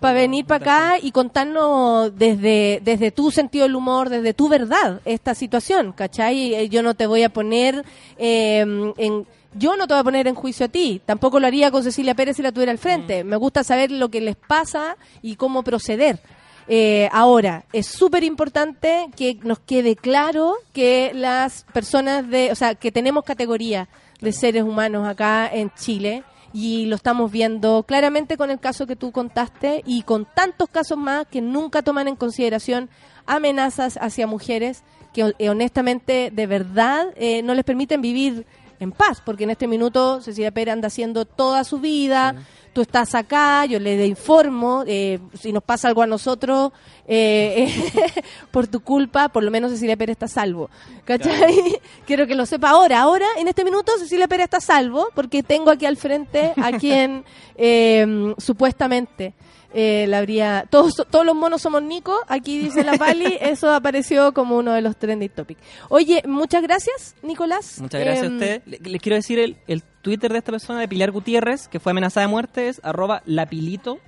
también 0.00 0.14
venir 0.14 0.46
para 0.46 0.64
acá 0.64 0.98
y 1.02 1.10
contarnos 1.12 2.16
desde, 2.16 2.80
desde 2.82 3.10
tu 3.10 3.30
sentido 3.30 3.64
del 3.64 3.76
humor, 3.76 4.08
desde 4.08 4.32
tu 4.34 4.48
verdad, 4.48 5.00
esta 5.04 5.34
situación, 5.34 5.92
¿cachai? 5.92 6.54
Eh, 6.54 6.68
Yo 6.68 6.82
no 6.82 6.94
te 6.94 7.06
voy 7.06 7.22
a 7.22 7.28
poner 7.28 7.84
eh, 8.18 8.60
en... 8.96 9.26
Yo 9.54 9.76
no 9.76 9.86
te 9.86 9.92
voy 9.92 10.00
a 10.00 10.04
poner 10.04 10.26
en 10.28 10.34
juicio 10.34 10.64
a 10.64 10.70
ti, 10.70 11.02
tampoco 11.04 11.38
lo 11.38 11.46
haría 11.46 11.70
con 11.70 11.82
Cecilia 11.84 12.14
Pérez 12.14 12.36
si 12.36 12.42
la 12.42 12.52
tuviera 12.52 12.72
al 12.72 12.78
frente. 12.78 13.22
Me 13.22 13.36
gusta 13.36 13.62
saber 13.62 13.90
lo 13.90 14.08
que 14.08 14.22
les 14.22 14.34
pasa 14.34 14.96
y 15.20 15.36
cómo 15.36 15.62
proceder. 15.62 16.20
Eh, 16.68 17.08
ahora, 17.12 17.64
es 17.72 17.86
súper 17.86 18.24
importante 18.24 19.06
que 19.16 19.38
nos 19.42 19.58
quede 19.58 19.96
claro 19.96 20.54
que 20.72 21.12
las 21.14 21.64
personas 21.72 22.28
de, 22.28 22.52
o 22.52 22.54
sea, 22.54 22.74
que 22.74 22.92
tenemos 22.92 23.24
categoría 23.24 23.88
de 24.20 24.32
seres 24.32 24.62
humanos 24.62 25.06
acá 25.08 25.50
en 25.52 25.70
Chile 25.74 26.24
y 26.52 26.86
lo 26.86 26.96
estamos 26.96 27.30
viendo 27.32 27.82
claramente 27.82 28.36
con 28.36 28.50
el 28.50 28.60
caso 28.60 28.86
que 28.86 28.96
tú 28.96 29.10
contaste 29.10 29.82
y 29.86 30.02
con 30.02 30.26
tantos 30.34 30.68
casos 30.68 30.98
más 30.98 31.26
que 31.26 31.40
nunca 31.40 31.82
toman 31.82 32.08
en 32.08 32.16
consideración 32.16 32.90
amenazas 33.26 33.98
hacia 34.00 34.26
mujeres 34.26 34.82
que 35.12 35.34
eh, 35.38 35.48
honestamente 35.48 36.30
de 36.32 36.46
verdad 36.46 37.06
eh, 37.16 37.42
no 37.42 37.54
les 37.54 37.64
permiten 37.64 38.00
vivir 38.00 38.46
en 38.80 38.90
paz, 38.90 39.22
porque 39.24 39.44
en 39.44 39.50
este 39.50 39.68
minuto 39.68 40.20
Cecilia 40.20 40.50
Pérez 40.50 40.72
anda 40.72 40.88
haciendo 40.88 41.24
toda 41.24 41.62
su 41.62 41.78
vida, 41.78 42.34
tú 42.72 42.80
estás 42.82 43.14
acá, 43.14 43.64
yo 43.66 43.78
le 43.78 44.06
informo, 44.06 44.84
eh, 44.86 45.18
si 45.38 45.52
nos 45.52 45.62
pasa 45.62 45.88
algo 45.88 46.02
a 46.02 46.06
nosotros, 46.06 46.72
eh, 47.06 47.72
por 48.50 48.66
tu 48.66 48.80
culpa, 48.80 49.28
por 49.28 49.42
lo 49.42 49.50
menos 49.50 49.70
Cecilia 49.72 49.96
Pérez 49.96 50.14
está 50.14 50.28
salvo. 50.28 50.70
¿Cachai? 51.04 51.80
Quiero 52.06 52.26
que 52.26 52.34
lo 52.34 52.46
sepa 52.46 52.70
ahora. 52.70 53.00
Ahora, 53.00 53.26
en 53.38 53.48
este 53.48 53.64
minuto, 53.64 53.92
Cecilia 53.98 54.28
Pérez 54.28 54.44
está 54.44 54.60
salvo, 54.60 55.08
porque 55.14 55.42
tengo 55.42 55.70
aquí 55.70 55.86
al 55.86 55.96
frente 55.96 56.52
a 56.56 56.72
quien 56.78 57.24
eh, 57.56 58.34
supuestamente 58.38 59.34
eh, 59.74 60.06
la 60.08 60.18
habría... 60.18 60.66
Todos, 60.70 60.94
todos 61.10 61.24
los 61.26 61.34
monos 61.34 61.62
somos 61.62 61.82
Nico, 61.82 62.14
aquí 62.28 62.58
dice 62.58 62.84
la 62.84 62.94
Pali, 62.98 63.38
eso 63.40 63.72
apareció 63.72 64.32
como 64.34 64.56
uno 64.58 64.72
de 64.72 64.82
los 64.82 64.96
trending 64.96 65.30
topics. 65.30 65.60
Oye, 65.88 66.22
muchas 66.26 66.62
gracias, 66.62 67.14
Nicolás. 67.22 67.80
Muchas 67.80 68.00
gracias 68.00 68.26
Em, 68.26 68.32
a 68.32 68.36
usted. 68.36 68.62
Le- 68.66 68.78
Les 68.90 69.00
quiero 69.02 69.16
decir 69.16 69.38
el, 69.38 69.56
el 69.66 69.82
Twitter 70.02 70.32
de 70.32 70.38
esta 70.38 70.52
persona, 70.52 70.80
de 70.80 70.88
Pilar 70.88 71.10
Gutiérrez, 71.10 71.68
que 71.68 71.80
fue 71.80 71.92
amenazada 71.92 72.26
de 72.26 72.30
muerte, 72.30 72.68
es 72.68 72.80
arroba 72.84 73.22
lapilito. 73.24 73.98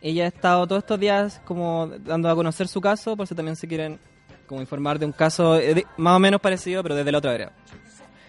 Ella 0.00 0.24
ha 0.24 0.28
estado 0.28 0.66
todos 0.66 0.82
estos 0.84 1.00
días 1.00 1.40
como 1.44 1.88
dando 2.04 2.30
a 2.30 2.34
conocer 2.34 2.68
su 2.68 2.80
caso, 2.80 3.16
por 3.16 3.26
si 3.26 3.34
también 3.34 3.56
se 3.56 3.66
quieren 3.66 3.98
como 4.46 4.60
informar 4.60 4.98
de 4.98 5.06
un 5.06 5.12
caso 5.12 5.56
eh, 5.56 5.74
de- 5.74 5.86
más 5.96 6.16
o 6.16 6.18
menos 6.20 6.40
parecido, 6.40 6.82
pero 6.82 6.94
desde 6.94 7.10
la 7.12 7.18
otra 7.18 7.32
vereda. 7.32 7.52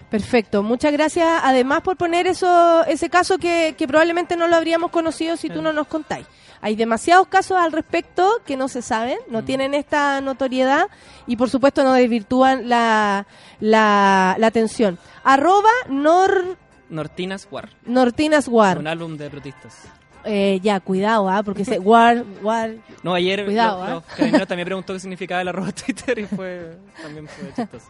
Perfecto, 0.10 0.64
muchas 0.64 0.92
gracias 0.92 1.28
además 1.44 1.82
por 1.82 1.96
poner 1.96 2.26
eso, 2.26 2.84
ese 2.88 3.10
caso 3.12 3.38
que, 3.38 3.76
que 3.78 3.88
probablemente 3.88 4.36
no 4.36 4.48
lo 4.48 4.56
habríamos 4.56 4.90
conocido 4.90 5.38
si 5.38 5.50
tú 5.50 5.62
no 5.62 5.72
nos 5.72 5.86
contáis. 5.86 6.26
Hay 6.62 6.76
demasiados 6.76 7.28
casos 7.28 7.58
al 7.58 7.72
respecto 7.72 8.28
que 8.44 8.58
no 8.58 8.68
se 8.68 8.82
saben, 8.82 9.18
no 9.30 9.46
tienen 9.46 9.76
esta 9.76 10.20
notoriedad 10.20 10.88
y 11.28 11.36
por 11.38 11.50
supuesto 11.52 11.84
no 11.84 11.94
desvirtúan 11.94 12.68
la, 12.68 13.28
la, 13.60 14.36
la 14.40 14.48
atención. 14.48 14.98
Arroba 15.24 15.70
Nor, 15.90 16.58
Nortinas 16.90 17.48
War. 17.52 17.70
Nortinas 17.86 18.48
War. 18.48 18.78
Un 18.80 18.88
álbum 18.88 19.18
de 19.18 19.30
protistas. 19.30 19.84
Eh, 20.26 20.60
ya, 20.62 20.80
cuidado, 20.82 21.30
¿ah? 21.30 21.44
porque 21.44 21.64
se, 21.64 21.80
War, 21.80 22.26
War. 22.42 22.72
No, 23.04 23.14
ayer 23.14 23.46
Cuidado, 23.46 23.78
lo- 23.78 23.84
¿ah? 23.84 23.90
los 23.92 24.04
carabineros 24.04 24.48
también 24.50 24.66
preguntó 24.66 24.94
qué 24.94 25.00
significaba 25.00 25.42
el 25.42 25.48
arroba 25.48 25.72
Twitter 25.72 26.20
y 26.20 26.26
fue 26.26 26.78
también 27.02 27.28
fue 27.28 27.54
chistoso. 27.56 27.88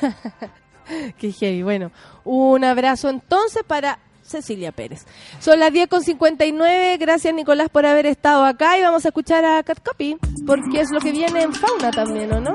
Qué 1.18 1.32
heavy. 1.32 1.62
Bueno, 1.64 1.90
un 2.24 2.62
abrazo 2.64 3.10
entonces 3.10 3.62
para 3.66 3.98
Cecilia 4.26 4.72
Pérez. 4.72 5.04
Son 5.40 5.58
las 5.58 5.72
10 5.72 5.88
con 5.88 6.02
59. 6.02 6.96
Gracias, 6.98 7.32
Nicolás, 7.34 7.68
por 7.70 7.86
haber 7.86 8.06
estado 8.06 8.44
acá. 8.44 8.78
Y 8.78 8.82
vamos 8.82 9.04
a 9.04 9.08
escuchar 9.08 9.44
a 9.44 9.62
Cat 9.62 9.78
Copy, 9.84 10.16
porque 10.46 10.80
es 10.80 10.90
lo 10.90 11.00
que 11.00 11.12
viene 11.12 11.42
en 11.42 11.52
fauna 11.52 11.90
también, 11.90 12.32
¿o 12.32 12.40
no? 12.40 12.54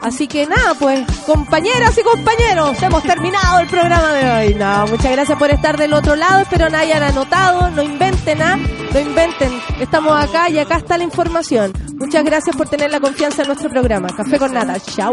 Así 0.00 0.26
que 0.26 0.46
nada, 0.46 0.74
pues, 0.78 1.00
compañeras 1.26 1.96
y 1.98 2.02
compañeros, 2.02 2.82
hemos 2.82 3.02
terminado 3.02 3.60
el 3.60 3.68
programa 3.68 4.12
de 4.12 4.30
hoy. 4.30 4.54
No, 4.54 4.86
muchas 4.86 5.12
gracias 5.12 5.38
por 5.38 5.50
estar 5.50 5.76
del 5.76 5.92
otro 5.92 6.16
lado. 6.16 6.40
Espero 6.40 6.68
no 6.68 6.78
hayan 6.78 7.02
anotado, 7.02 7.70
no 7.70 7.82
inventen 7.82 8.38
nada, 8.38 8.56
no 8.56 9.00
inventen. 9.00 9.60
Estamos 9.80 10.22
acá 10.22 10.48
y 10.48 10.58
acá 10.58 10.76
está 10.76 10.98
la 10.98 11.04
información. 11.04 11.72
Muchas 11.94 12.24
gracias 12.24 12.56
por 12.56 12.68
tener 12.68 12.90
la 12.90 13.00
confianza 13.00 13.42
en 13.42 13.48
nuestro 13.48 13.68
programa. 13.68 14.08
Café 14.16 14.38
con 14.38 14.52
nata. 14.52 14.80
Chau. 14.80 15.12